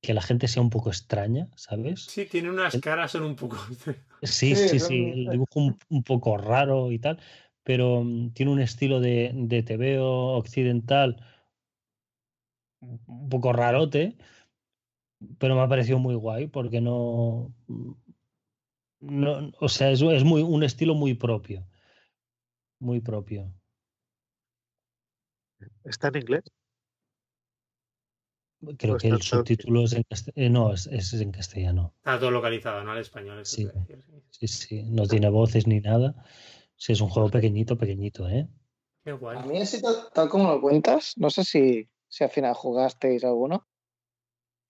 que 0.00 0.14
la 0.14 0.22
gente 0.22 0.48
sea 0.48 0.62
un 0.62 0.70
poco 0.70 0.90
extraña, 0.90 1.48
¿sabes? 1.56 2.04
Sí, 2.04 2.26
tiene 2.26 2.50
unas 2.50 2.76
caras, 2.80 3.12
son 3.12 3.22
un 3.22 3.36
poco. 3.36 3.56
sí, 4.22 4.54
sí, 4.56 4.78
sí, 4.78 5.12
el 5.14 5.30
dibujo 5.30 5.60
un, 5.60 5.78
un, 5.88 6.02
poco 6.02 6.36
raro 6.36 6.90
y 6.90 6.98
tal, 6.98 7.20
pero 7.62 8.00
um, 8.00 8.32
tiene 8.32 8.50
un 8.52 8.60
estilo 8.60 9.00
de, 9.00 9.30
de 9.34 9.62
TVO 9.62 10.36
occidental 10.36 11.24
un 12.80 13.28
poco 13.28 13.52
rarote, 13.52 14.16
pero 15.38 15.54
me 15.54 15.60
ha 15.60 15.68
parecido 15.68 15.98
muy 15.98 16.14
guay 16.14 16.48
porque 16.48 16.80
no. 16.80 17.54
no 19.00 19.52
o 19.60 19.68
sea, 19.68 19.90
es, 19.90 20.02
es 20.02 20.24
muy, 20.24 20.42
un 20.42 20.64
estilo 20.64 20.94
muy 20.94 21.14
propio. 21.14 21.64
Muy 22.82 23.00
propio. 23.00 23.54
¿Está 25.84 26.08
en 26.08 26.16
inglés? 26.16 26.42
Creo 28.76 28.96
que 28.96 29.06
el 29.06 29.22
subtítulo 29.22 29.84
es 29.84 29.92
en 29.92 30.02
castellano. 30.02 30.46
Eh, 30.46 30.50
no, 30.50 30.72
es, 30.72 30.88
es, 30.88 31.12
en 31.12 31.30
castellano. 31.30 31.94
Está 31.98 32.18
todo 32.18 32.32
localizado, 32.32 32.82
¿no? 32.82 32.90
Al 32.90 32.98
español. 32.98 33.46
Sí. 33.46 33.68
sí, 34.30 34.48
sí, 34.48 34.82
No 34.82 35.06
tiene 35.06 35.28
voces 35.30 35.68
ni 35.68 35.78
nada. 35.78 36.24
Sí, 36.74 36.92
es 36.92 37.00
un 37.00 37.08
juego 37.08 37.30
pequeñito, 37.30 37.78
pequeñito, 37.78 38.28
¿eh? 38.28 38.48
Qué 39.04 39.12
guay. 39.12 39.38
A 39.38 39.42
mí 39.42 39.62
así 39.62 39.80
tal, 39.80 40.08
tal 40.12 40.28
como 40.28 40.50
lo 40.50 40.60
cuentas, 40.60 41.14
no 41.18 41.30
sé 41.30 41.44
si, 41.44 41.88
si 42.08 42.24
al 42.24 42.30
final 42.30 42.54
jugasteis 42.54 43.22
alguno, 43.22 43.68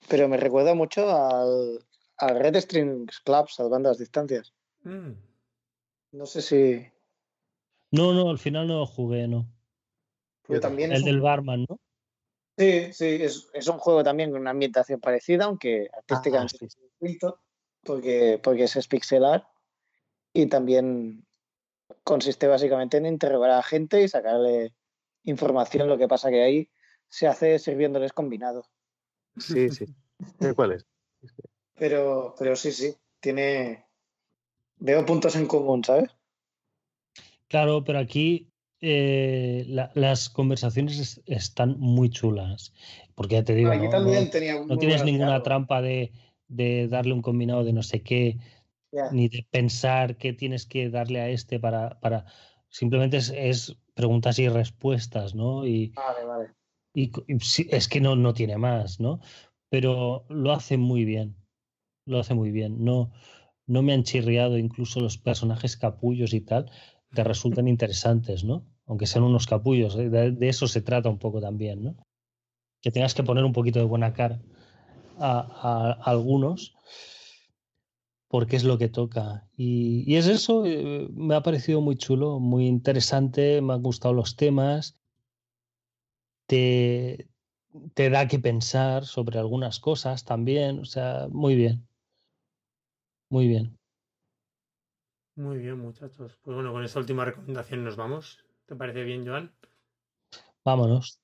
pero 0.07 0.29
me 0.29 0.37
recuerda 0.37 0.75
mucho 0.75 1.09
al, 1.09 1.79
al 2.19 2.39
Red 2.39 2.61
Strings 2.61 3.21
Club, 3.21 3.49
salvando 3.49 3.89
las 3.89 3.99
distancias. 3.99 4.53
Mm. 4.83 5.13
No 6.13 6.27
sé 6.27 6.43
si... 6.43 6.92
No, 7.93 8.13
no, 8.15 8.31
al 8.31 8.39
final 8.39 8.67
no 8.67 8.79
lo 8.81 8.87
jugué, 8.87 9.29
no. 9.29 9.47
porque 10.43 10.61
también 10.61 10.93
es 10.93 10.99
El 10.99 11.03
un- 11.05 11.11
del 11.11 11.21
barman, 11.21 11.67
¿no? 11.69 11.79
Sí, 12.59 12.93
sí, 12.93 13.07
es, 13.21 13.49
es 13.55 13.69
un 13.69 13.79
juego 13.79 14.03
también 14.05 14.31
con 14.31 14.41
una 14.41 14.51
ambientación 14.51 15.01
parecida, 15.01 15.45
aunque 15.47 15.89
artísticamente 15.93 16.59
sí. 16.59 16.65
es 16.67 16.79
distinto, 16.81 17.41
porque, 17.83 18.41
porque 18.43 18.65
es 18.65 18.89
pixelar 18.89 19.49
y 20.35 20.47
también 20.47 21.27
consiste 22.05 22.47
básicamente 22.47 22.97
en 22.97 23.07
interrogar 23.07 23.51
a 23.51 23.57
la 23.57 23.63
gente 23.63 24.03
y 24.03 24.09
sacarle 24.09 24.75
información. 25.23 25.89
Lo 25.89 25.99
que 25.99 26.09
pasa 26.09 26.31
que 26.31 26.43
ahí 26.43 26.71
se 27.09 27.27
hace 27.27 27.59
sirviéndoles 27.59 28.13
combinado. 28.13 28.67
Sí, 29.39 29.71
sí. 29.71 29.87
¿Sé 30.41 30.55
¿Cuál 30.55 30.73
es? 30.73 30.87
Pero, 31.75 32.35
pero 32.39 32.55
sí, 32.57 32.73
sí, 32.73 32.95
tiene. 33.21 33.87
Veo 34.77 35.05
puntos 35.07 35.37
en 35.37 35.47
común, 35.47 35.85
¿sabes? 35.85 36.11
Claro, 37.53 37.85
pero 37.85 37.99
aquí 37.99 38.49
eh, 38.81 39.65
la- 39.69 39.93
las 39.95 40.29
conversaciones 40.31 40.99
es- 40.99 41.23
están 41.27 41.79
muy 41.79 42.09
chulas. 42.11 42.73
Porque 43.15 43.35
ya 43.37 43.45
te 43.45 43.55
digo, 43.55 43.71
Aquí 43.71 43.85
no, 43.85 43.91
también 43.91 44.25
no- 44.25 44.31
tenía 44.31 44.55
no 44.65 44.79
tienes 44.79 45.05
ninguna 45.05 45.43
trampa 45.43 45.83
de, 45.83 46.13
de 46.49 46.89
darle 46.89 47.13
un 47.13 47.21
combinado 47.23 47.63
de 47.63 47.75
no 47.75 47.83
sé 47.85 48.03
qué, 48.03 48.39
ni 49.13 49.29
de 49.29 49.47
pensar 49.51 50.17
qué 50.17 50.33
tienes 50.33 50.67
que 50.67 50.89
darle 50.91 51.21
a 51.21 51.29
este 51.29 51.61
para, 51.61 52.01
para... 52.01 52.25
simplemente 52.71 53.19
es, 53.19 53.29
es 53.37 53.77
preguntas 53.95 54.39
y 54.39 54.49
respuestas, 54.49 55.35
¿no? 55.35 55.67
Y, 55.67 55.93
Vale, 55.95 56.25
vale. 56.25 56.47
y 56.95 57.13
y 57.29 57.37
es 57.77 57.87
que 57.89 58.01
no, 58.01 58.17
no 58.17 58.33
tiene 58.35 58.57
más, 58.57 58.99
¿no? 58.99 59.21
Pero 59.69 60.25
lo 60.31 60.53
hace 60.53 60.77
muy 60.79 61.05
bien. 61.05 61.37
Lo 62.07 62.19
hace 62.19 62.35
muy 62.35 62.51
bien. 62.51 62.85
No, 62.85 63.13
no 63.67 63.83
me 63.83 63.93
han 63.93 64.03
chirriado 64.05 64.59
incluso 64.59 65.01
los 65.01 65.19
personajes 65.19 65.77
capullos 65.77 66.35
y 66.35 66.41
tal, 66.41 66.71
te 67.15 67.25
resultan 67.25 67.69
interesantes, 67.69 68.45
¿no? 68.45 68.65
Aunque 68.87 69.07
sean 69.07 69.25
unos 69.25 69.47
capullos. 69.47 69.97
De, 69.97 70.37
eso 70.41 70.67
se 70.67 70.83
trata 70.83 71.09
un 71.09 71.19
poco 71.19 71.41
también, 71.41 71.83
¿no? 71.85 71.97
Que 72.81 72.91
tengas 72.91 73.15
que 73.15 73.23
poner 73.23 73.45
un 73.45 73.53
poquito 73.53 73.79
de 73.79 73.85
buena 73.85 74.13
cara 74.13 74.41
a, 75.19 75.99
algunos 76.05 76.75
porque 78.29 78.57
es 78.57 78.65
lo 78.65 78.79
que 78.79 78.89
toca. 78.89 79.47
Y, 79.57 80.11
y 80.11 80.17
es 80.17 80.27
eso, 80.27 80.65
eh, 80.65 81.09
me 81.13 81.35
ha 81.35 81.43
parecido 81.43 81.83
muy 81.83 81.97
chulo, 81.97 82.41
muy 82.41 82.67
interesante, 82.67 83.61
me 83.61 83.75
han 83.75 83.83
gustado 83.83 84.15
los 84.15 84.37
temas, 84.37 84.97
te, 86.47 87.29
te 87.95 88.11
da 88.11 88.29
que 88.29 88.39
pensar 88.39 89.05
sobre 89.05 89.39
algunas 89.39 89.81
cosas 89.81 90.25
también, 90.25 90.81
o 90.81 90.85
sea, 90.87 91.29
muy 91.31 91.55
bien, 91.57 91.87
muy 93.29 93.49
bien. 93.49 93.82
Muy 95.37 95.59
bien, 95.59 95.79
muchachos. 95.79 96.39
Pues 96.43 96.55
bueno, 96.55 96.73
con 96.73 96.85
esta 96.85 96.99
última 96.99 97.25
recomendación 97.25 97.85
nos 97.85 97.97
vamos. 97.97 98.45
¿Te 98.67 98.77
parece 98.77 99.03
bien, 99.05 99.27
Joan? 99.27 99.53
Vámonos. 100.65 101.19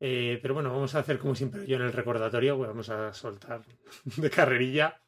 Eh, 0.00 0.38
pero 0.40 0.54
bueno, 0.54 0.70
vamos 0.70 0.94
a 0.94 1.00
hacer 1.00 1.18
como 1.18 1.34
siempre 1.34 1.66
yo 1.66 1.76
en 1.76 1.82
el 1.82 1.92
recordatorio, 1.92 2.56
pues 2.56 2.68
vamos 2.68 2.88
a 2.88 3.12
soltar 3.12 3.62
de 4.16 4.30
carrerilla. 4.30 5.00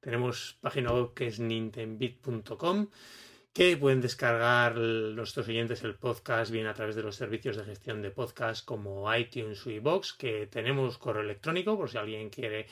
Tenemos 0.00 0.56
página 0.60 0.92
web 0.92 1.14
que 1.14 1.26
es 1.26 1.40
nintendbit.com 1.40 2.88
que 3.52 3.76
pueden 3.78 4.02
descargar 4.02 4.76
nuestros 4.76 5.48
oyentes 5.48 5.82
el 5.82 5.94
podcast 5.94 6.52
bien 6.52 6.66
a 6.66 6.74
través 6.74 6.94
de 6.94 7.02
los 7.02 7.16
servicios 7.16 7.56
de 7.56 7.64
gestión 7.64 8.02
de 8.02 8.10
podcast 8.10 8.62
como 8.64 9.12
iTunes 9.14 9.66
o 9.66 9.70
iVoox, 9.70 10.12
que 10.18 10.46
tenemos 10.46 10.98
correo 10.98 11.22
electrónico 11.22 11.74
por 11.74 11.88
si 11.88 11.96
alguien 11.96 12.28
quiere 12.28 12.66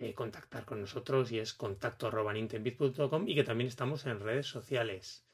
eh, 0.00 0.14
contactar 0.14 0.64
con 0.64 0.80
nosotros 0.80 1.30
y 1.30 1.38
es 1.38 1.52
contacto 1.52 2.10
nintendbit.com 2.10 3.28
y 3.28 3.34
que 3.34 3.44
también 3.44 3.68
estamos 3.68 4.06
en 4.06 4.18
redes 4.18 4.46
sociales. 4.46 5.26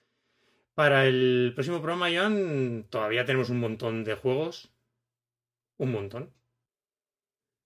Para 0.75 1.07
el 1.07 1.53
próximo 1.55 1.79
programa, 1.79 2.09
Joan, 2.13 2.85
todavía 2.91 3.25
tenemos 3.25 3.49
un 3.49 3.61
montón 3.61 4.03
de 4.03 4.17
juegos. 4.17 4.75
Un 5.79 5.93
montón. 5.93 6.35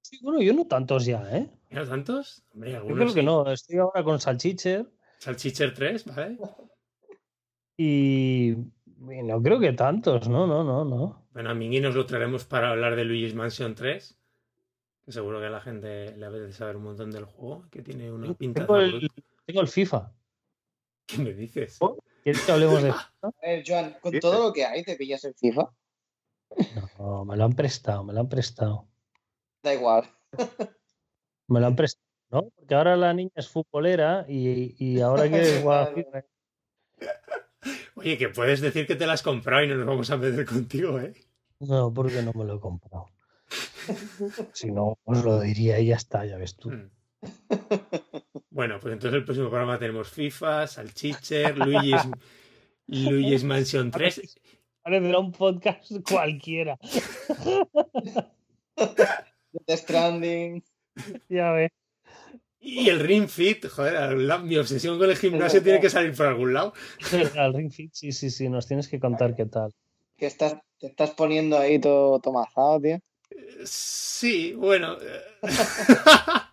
Sí, 0.02 0.18
bueno, 0.22 0.42
yo 0.42 0.52
no 0.52 0.66
tantos 0.66 1.06
ya, 1.06 1.22
¿eh? 1.34 1.50
¿Ya 1.70 1.86
tantos? 1.86 2.44
Hombre, 2.52 2.72
Yo 2.72 2.76
algunos 2.76 2.98
creo 2.98 3.14
que 3.14 3.20
sí. 3.20 3.26
no, 3.26 3.50
estoy 3.50 3.78
ahora 3.78 4.04
con 4.04 4.20
Salchicher 4.20 4.86
Salchicher 5.20 5.72
3, 5.72 6.04
¿vale? 6.04 6.38
y, 7.78 8.50
y 8.50 9.22
no 9.24 9.42
creo 9.42 9.58
que 9.58 9.72
tantos, 9.72 10.28
no, 10.28 10.46
no, 10.46 10.62
no, 10.64 10.84
no. 10.84 11.26
Bueno, 11.32 11.48
a 11.48 11.54
Mingui 11.54 11.80
nos 11.80 11.94
lo 11.94 12.04
traeremos 12.04 12.44
para 12.44 12.70
hablar 12.70 12.94
de 12.94 13.06
Luigi's 13.06 13.34
Mansion 13.34 13.74
3. 13.74 14.19
Que 15.10 15.14
seguro 15.14 15.40
que 15.40 15.46
a 15.46 15.50
la 15.50 15.60
gente 15.60 16.16
le 16.16 16.24
apetece 16.24 16.52
saber 16.52 16.76
un 16.76 16.84
montón 16.84 17.10
del 17.10 17.24
juego, 17.24 17.68
que 17.68 17.82
tiene 17.82 18.12
una 18.12 18.32
pinta 18.32 18.60
Tengo 18.60 18.76
el, 18.76 19.10
tengo 19.44 19.60
el 19.60 19.66
FIFA. 19.66 20.12
¿Qué 21.04 21.18
me 21.18 21.32
dices? 21.32 21.80
¿Quieres 22.22 22.46
que 22.46 22.52
hablemos 22.52 22.80
de 22.80 22.92
FIFA? 22.92 23.12
A 23.22 23.32
ver, 23.42 23.64
Joan, 23.66 23.96
con 24.00 24.20
todo 24.20 24.46
lo 24.46 24.52
que 24.52 24.64
hay, 24.64 24.84
¿te 24.84 24.94
pillas 24.94 25.24
en 25.24 25.34
FIFA? 25.34 25.68
No, 27.00 27.24
me 27.24 27.36
lo 27.36 27.42
han 27.42 27.54
prestado, 27.54 28.04
me 28.04 28.12
lo 28.12 28.20
han 28.20 28.28
prestado. 28.28 28.86
Da 29.64 29.74
igual. 29.74 30.04
Me 31.48 31.58
lo 31.58 31.66
han 31.66 31.74
prestado, 31.74 32.06
¿no? 32.30 32.42
Porque 32.50 32.76
ahora 32.76 32.96
la 32.96 33.12
niña 33.12 33.32
es 33.34 33.48
futbolera 33.48 34.26
y, 34.28 34.76
y 34.78 35.00
ahora 35.00 35.24
a 35.24 35.86
FIFA. 35.86 36.24
Oye, 37.96 38.16
que 38.16 38.28
puedes 38.28 38.60
decir 38.60 38.86
que 38.86 38.94
te 38.94 39.08
la 39.08 39.14
has 39.14 39.24
comprado 39.24 39.64
y 39.64 39.66
no 39.66 39.74
nos 39.74 39.86
vamos 39.86 40.08
a 40.12 40.16
meter 40.16 40.46
contigo, 40.46 41.00
¿eh? 41.00 41.14
No, 41.58 41.92
porque 41.92 42.22
no 42.22 42.32
me 42.32 42.44
lo 42.44 42.58
he 42.58 42.60
comprado. 42.60 43.08
Si 44.52 44.70
no, 44.70 44.98
os 45.04 45.24
lo 45.24 45.40
diría 45.40 45.78
y 45.80 45.86
ya 45.86 45.96
está, 45.96 46.24
ya 46.24 46.36
ves 46.36 46.56
tú. 46.56 46.70
Mm. 46.70 46.90
Bueno, 48.50 48.78
pues 48.80 48.92
entonces 48.94 49.16
el 49.18 49.24
próximo 49.24 49.48
programa 49.48 49.78
tenemos 49.78 50.08
FIFA, 50.08 50.66
Salchicher, 50.66 51.56
Luigi's, 51.58 52.08
Luigi's 52.86 53.44
Mansion 53.44 53.90
3. 53.90 54.38
Parecerá 54.82 55.18
un 55.18 55.32
podcast 55.32 55.90
cualquiera. 56.08 56.78
Death 58.76 59.78
Stranding. 59.78 60.62
Ya 61.28 61.52
ves. 61.52 61.70
Y 62.62 62.88
el 62.90 63.00
Ring 63.00 63.26
Fit, 63.28 63.66
joder, 63.68 64.18
la- 64.18 64.38
mi 64.38 64.56
obsesión 64.56 64.98
con 64.98 65.08
el 65.08 65.16
gimnasio 65.16 65.62
tiene 65.62 65.80
que 65.80 65.88
salir 65.88 66.14
por 66.14 66.26
algún 66.26 66.52
lado. 66.52 66.74
Al 67.36 67.54
Ring 67.54 67.70
Fit, 67.72 67.90
sí, 67.94 68.12
sí, 68.12 68.30
sí, 68.30 68.48
nos 68.48 68.66
tienes 68.66 68.88
que 68.88 69.00
contar 69.00 69.34
qué 69.34 69.46
tal. 69.46 69.72
Que 70.16 70.26
estás, 70.26 70.56
te 70.78 70.88
estás 70.88 71.12
poniendo 71.12 71.58
ahí 71.58 71.78
todo 71.78 72.20
tomazado, 72.20 72.80
tío. 72.80 72.98
Sí, 73.64 74.52
bueno. 74.54 74.96
eh, 75.00 75.22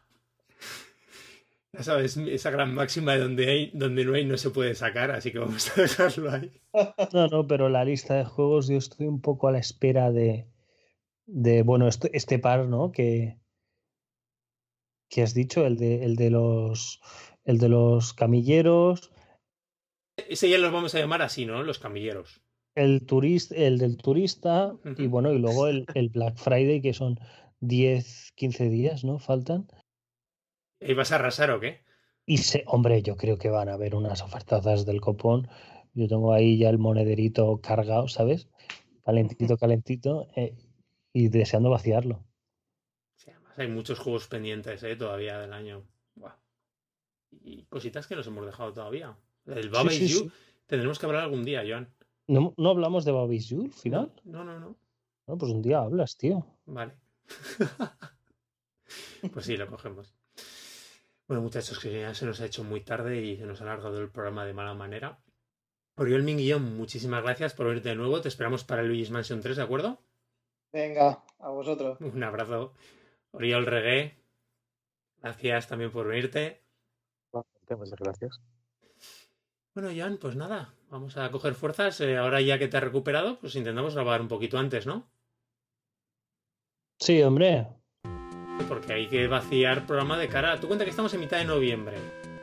Ya 1.74 1.84
sabes, 1.84 2.18
esa 2.18 2.50
gran 2.50 2.74
máxima 2.74 3.14
de 3.14 3.20
donde, 3.20 3.48
hay, 3.50 3.72
donde 3.74 4.04
no 4.04 4.16
hay 4.16 4.26
no 4.26 4.36
se 4.38 4.50
puede 4.50 4.74
sacar, 4.74 5.12
así 5.12 5.32
que 5.32 5.38
vamos 5.38 5.78
a 5.78 5.82
dejarlo 5.82 6.32
ahí. 6.32 6.52
No, 7.14 7.28
no, 7.28 7.46
pero 7.46 7.70
la 7.70 7.86
lista 7.86 8.16
de 8.16 8.26
juegos 8.26 8.68
yo 8.68 8.78
estoy 8.78 9.06
un 9.06 9.22
poco 9.22 9.48
a 9.48 9.52
la 9.52 9.60
espera 9.60 10.12
de, 10.12 10.48
de 11.28 11.62
bueno, 11.62 11.88
este, 11.88 12.10
este 12.18 12.40
par, 12.40 12.68
¿no? 12.68 12.92
Que, 12.92 13.38
que 15.10 15.22
has 15.22 15.36
dicho, 15.36 15.68
el 15.68 15.78
de, 15.78 16.04
el 16.04 16.16
de 16.16 16.32
los 16.32 17.00
el 17.44 17.60
de 17.60 17.70
los 17.70 18.14
camilleros, 18.14 19.12
Ese 20.18 20.50
ya 20.50 20.58
los 20.58 20.72
vamos 20.72 20.96
a 20.96 21.00
llamar 21.00 21.22
así, 21.22 21.46
¿no? 21.46 21.62
Los 21.64 21.78
camilleros. 21.80 22.42
El 22.78 23.06
turista, 23.06 23.56
el 23.56 23.80
del 23.80 23.98
turista, 23.98 24.76
y 24.98 25.08
bueno, 25.08 25.34
y 25.34 25.40
luego 25.40 25.68
el, 25.68 25.86
el 25.96 26.10
Black 26.10 26.38
Friday, 26.38 26.80
que 26.80 26.94
son 26.94 27.20
10, 27.60 28.34
15 28.36 28.70
días, 28.70 29.04
¿no? 29.04 29.18
Faltan. 29.18 29.68
¿Y 30.80 30.94
vas 30.94 31.12
a 31.12 31.16
arrasar 31.16 31.50
o 31.52 31.60
qué? 31.60 31.82
Y 32.26 32.38
se, 32.38 32.64
hombre, 32.68 33.02
yo 33.02 33.18
creo 33.18 33.38
que 33.38 33.50
van 33.50 33.70
a 33.70 33.74
haber 33.74 33.96
unas 33.96 34.22
ofertazas 34.22 34.86
del 34.86 35.02
copón. 35.02 35.48
Yo 35.94 36.08
tengo 36.08 36.34
ahí 36.34 36.60
ya 36.60 36.70
el 36.70 36.78
monederito 36.78 37.60
cargado, 37.62 38.08
¿sabes? 38.08 38.48
Calentito, 39.04 39.58
calentito, 39.58 40.28
eh, 40.36 40.56
y 41.14 41.30
deseando 41.30 41.72
vaciarlo. 41.72 42.24
Sí, 43.16 43.32
además 43.32 43.58
hay 43.58 43.70
muchos 43.70 43.98
juegos 43.98 44.28
pendientes, 44.28 44.84
¿eh? 44.84 44.96
Todavía 44.96 45.40
del 45.40 45.54
año. 45.54 45.88
Buah. 46.14 46.36
Y 47.32 47.64
cositas 47.66 48.06
que 48.06 48.16
nos 48.16 48.28
hemos 48.28 48.46
dejado 48.46 48.72
todavía. 48.72 49.18
El 49.48 49.70
Baba 49.70 49.90
Sí, 49.90 50.08
sí, 50.08 50.14
You 50.14 50.32
tendremos 50.68 51.00
que 51.00 51.06
hablar 51.08 51.24
algún 51.24 51.44
día, 51.44 51.64
Joan. 51.68 51.90
¿No, 52.28 52.54
no 52.58 52.70
hablamos 52.70 53.06
de 53.06 53.12
Bobby's 53.12 53.50
You 53.50 53.66
al 53.66 53.74
final? 53.74 54.14
No, 54.26 54.44
no, 54.44 54.60
no. 54.60 54.76
Bueno, 55.26 55.40
pues 55.40 55.52
un 55.52 55.62
día 55.62 55.80
hablas, 55.80 56.18
tío. 56.18 56.46
Vale. 56.66 56.98
pues 59.34 59.46
sí, 59.46 59.58
lo 59.58 59.68
cogemos. 59.68 60.14
Bueno, 61.28 61.42
muchachos, 61.42 61.80
que 61.80 62.02
ya 62.02 62.14
se 62.14 62.26
nos 62.26 62.40
ha 62.40 62.46
hecho 62.46 62.64
muy 62.64 62.82
tarde 62.82 63.22
y 63.22 63.38
se 63.38 63.46
nos 63.46 63.62
ha 63.62 63.66
alargado 63.66 64.00
el 64.00 64.10
programa 64.10 64.46
de 64.46 64.54
mala 64.54 64.74
manera. 64.74 65.20
Oriol 65.96 66.24
Minguillón, 66.24 66.78
muchísimas 66.78 67.24
gracias 67.24 67.54
por 67.54 67.68
venirte 67.68 67.90
de 67.90 67.96
nuevo. 67.96 68.22
Te 68.22 68.28
esperamos 68.28 68.64
para 68.64 68.82
el 68.82 68.88
Luigi's 68.88 69.12
Mansion 69.12 69.42
3, 69.42 69.58
¿de 69.58 69.64
acuerdo? 69.64 70.00
Venga, 70.72 71.24
a 71.40 71.50
vosotros. 71.50 72.00
Un 72.02 72.24
abrazo. 72.24 72.74
Oriol 73.32 73.66
Regué, 73.66 74.24
gracias 75.22 75.68
también 75.68 75.92
por 75.92 76.08
venirte. 76.08 76.64
Muchas 77.34 77.92
gracias. 78.00 78.42
Bueno, 79.78 79.92
Joan, 79.96 80.18
pues 80.18 80.36
nada, 80.36 80.74
vamos 80.90 81.18
a 81.18 81.30
coger 81.30 81.54
fuerzas. 81.54 82.02
Eh, 82.02 82.18
ahora 82.18 82.42
ya 82.42 82.58
que 82.58 82.68
te 82.68 82.78
has 82.78 82.84
recuperado, 82.84 83.38
pues 83.40 83.56
intentamos 83.56 83.94
grabar 83.94 84.22
un 84.22 84.28
poquito 84.28 84.58
antes, 84.58 84.88
¿no? 84.88 85.06
Sí, 87.00 87.22
hombre. 87.22 87.68
Porque 88.68 88.94
hay 88.94 89.06
que 89.06 89.28
vaciar 89.28 89.86
programa 89.86 90.18
de 90.18 90.30
cara. 90.30 90.60
Tú 90.60 90.66
cuenta 90.66 90.84
que 90.84 90.90
estamos 90.90 91.14
en 91.14 91.20
mitad 91.20 91.38
de 91.38 91.46
noviembre. 91.46 91.96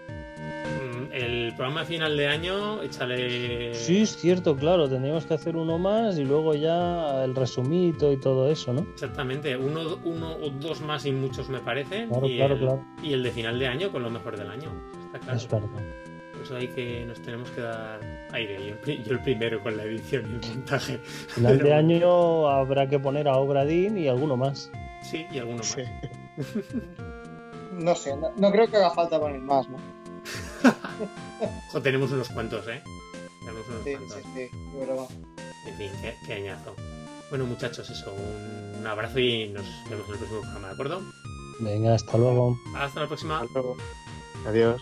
Mm, 0.07 1.13
El 1.13 1.55
programa 1.57 1.85
final 1.85 2.17
de 2.17 2.29
año, 2.29 2.81
échale. 2.83 3.75
Sí, 3.75 4.03
es 4.03 4.17
cierto, 4.17 4.57
claro. 4.57 4.89
Tendríamos 4.89 5.27
que 5.27 5.35
hacer 5.35 5.57
uno 5.57 5.77
más 5.77 6.17
y 6.17 6.25
luego 6.25 6.55
ya 6.55 7.25
el 7.25 7.35
resumito 7.35 8.13
y 8.13 8.17
todo 8.21 8.49
eso, 8.49 8.73
¿no? 8.73 8.83
Exactamente, 8.93 9.57
uno, 9.57 9.99
uno 10.05 10.37
o 10.37 10.51
dos 10.51 10.83
más 10.83 11.05
y 11.05 11.11
muchos 11.11 11.49
me 11.49 11.59
parece. 11.59 12.07
Claro, 12.07 12.29
y, 12.29 12.37
claro, 12.37 12.55
el, 12.55 12.61
claro. 12.61 12.85
y 13.03 13.13
el 13.13 13.25
de 13.25 13.33
final 13.33 13.59
de 13.59 13.67
año 13.67 13.91
con 13.91 14.05
lo 14.05 14.11
mejor 14.11 14.37
del 14.37 14.51
año. 14.53 14.71
Está 15.07 15.19
claro. 15.19 15.37
Es 15.37 15.51
verdad. 15.51 16.14
Eso 16.45 16.57
hay 16.57 16.69
que 16.69 17.05
nos 17.07 17.21
tenemos 17.23 17.51
que 17.53 17.63
dar 17.63 18.01
aire. 18.33 18.59
Yo 18.61 18.73
el, 18.75 18.79
pri- 18.79 19.03
yo 19.03 19.13
el 19.13 19.21
primero 19.23 19.63
con 19.63 19.77
la 19.77 19.85
edición 19.85 20.31
y 20.31 20.47
el 20.47 20.51
montaje. 20.57 20.99
Final 20.99 21.53
Pero 21.57 21.65
de 21.65 21.75
bueno, 21.75 21.77
año 21.95 22.49
habrá 22.49 22.87
que 22.89 22.99
poner 22.99 23.27
a 23.29 23.37
Obradín 23.39 23.97
y 23.97 24.09
alguno 24.09 24.37
más. 24.37 24.71
Sí, 25.03 25.27
y 25.33 25.39
alguno 25.39 25.59
más. 25.59 25.69
Sí. 25.69 25.83
No 27.73 27.95
sé, 27.95 28.17
no, 28.17 28.31
no 28.37 28.53
creo 28.53 28.69
que 28.69 28.77
haga 28.77 28.91
falta 28.91 29.19
poner 29.19 29.41
más, 29.41 29.69
¿no? 29.69 29.79
Ojo, 31.69 31.83
tenemos 31.83 32.13
unos 32.13 32.29
cuantos, 32.29 32.67
¿eh? 32.69 32.83
Tenemos 33.41 33.67
unos 33.69 33.85
Sí, 33.85 33.95
cuantos. 33.95 34.19
sí, 34.35 34.49
sí, 34.51 34.79
va. 34.79 35.07
En 35.71 35.77
fin, 35.77 35.91
qué, 36.03 36.15
qué 36.27 36.35
añazo. 36.35 36.75
Bueno, 37.31 37.47
muchachos, 37.47 37.89
eso. 37.91 38.15
Un 38.79 38.87
abrazo 38.87 39.19
y 39.19 39.49
nos 39.49 39.65
vemos 39.89 40.07
en 40.07 40.13
el 40.13 40.19
próximo 40.19 40.41
programa, 40.43 40.69
¿de 40.69 40.73
acuerdo? 40.75 41.03
Venga, 41.61 41.95
hasta 41.95 42.17
luego. 42.19 42.57
Hasta 42.77 43.01
la 43.01 43.07
próxima. 43.07 43.41
Hasta 43.41 43.53
luego. 43.55 43.77
Adiós. 44.47 44.81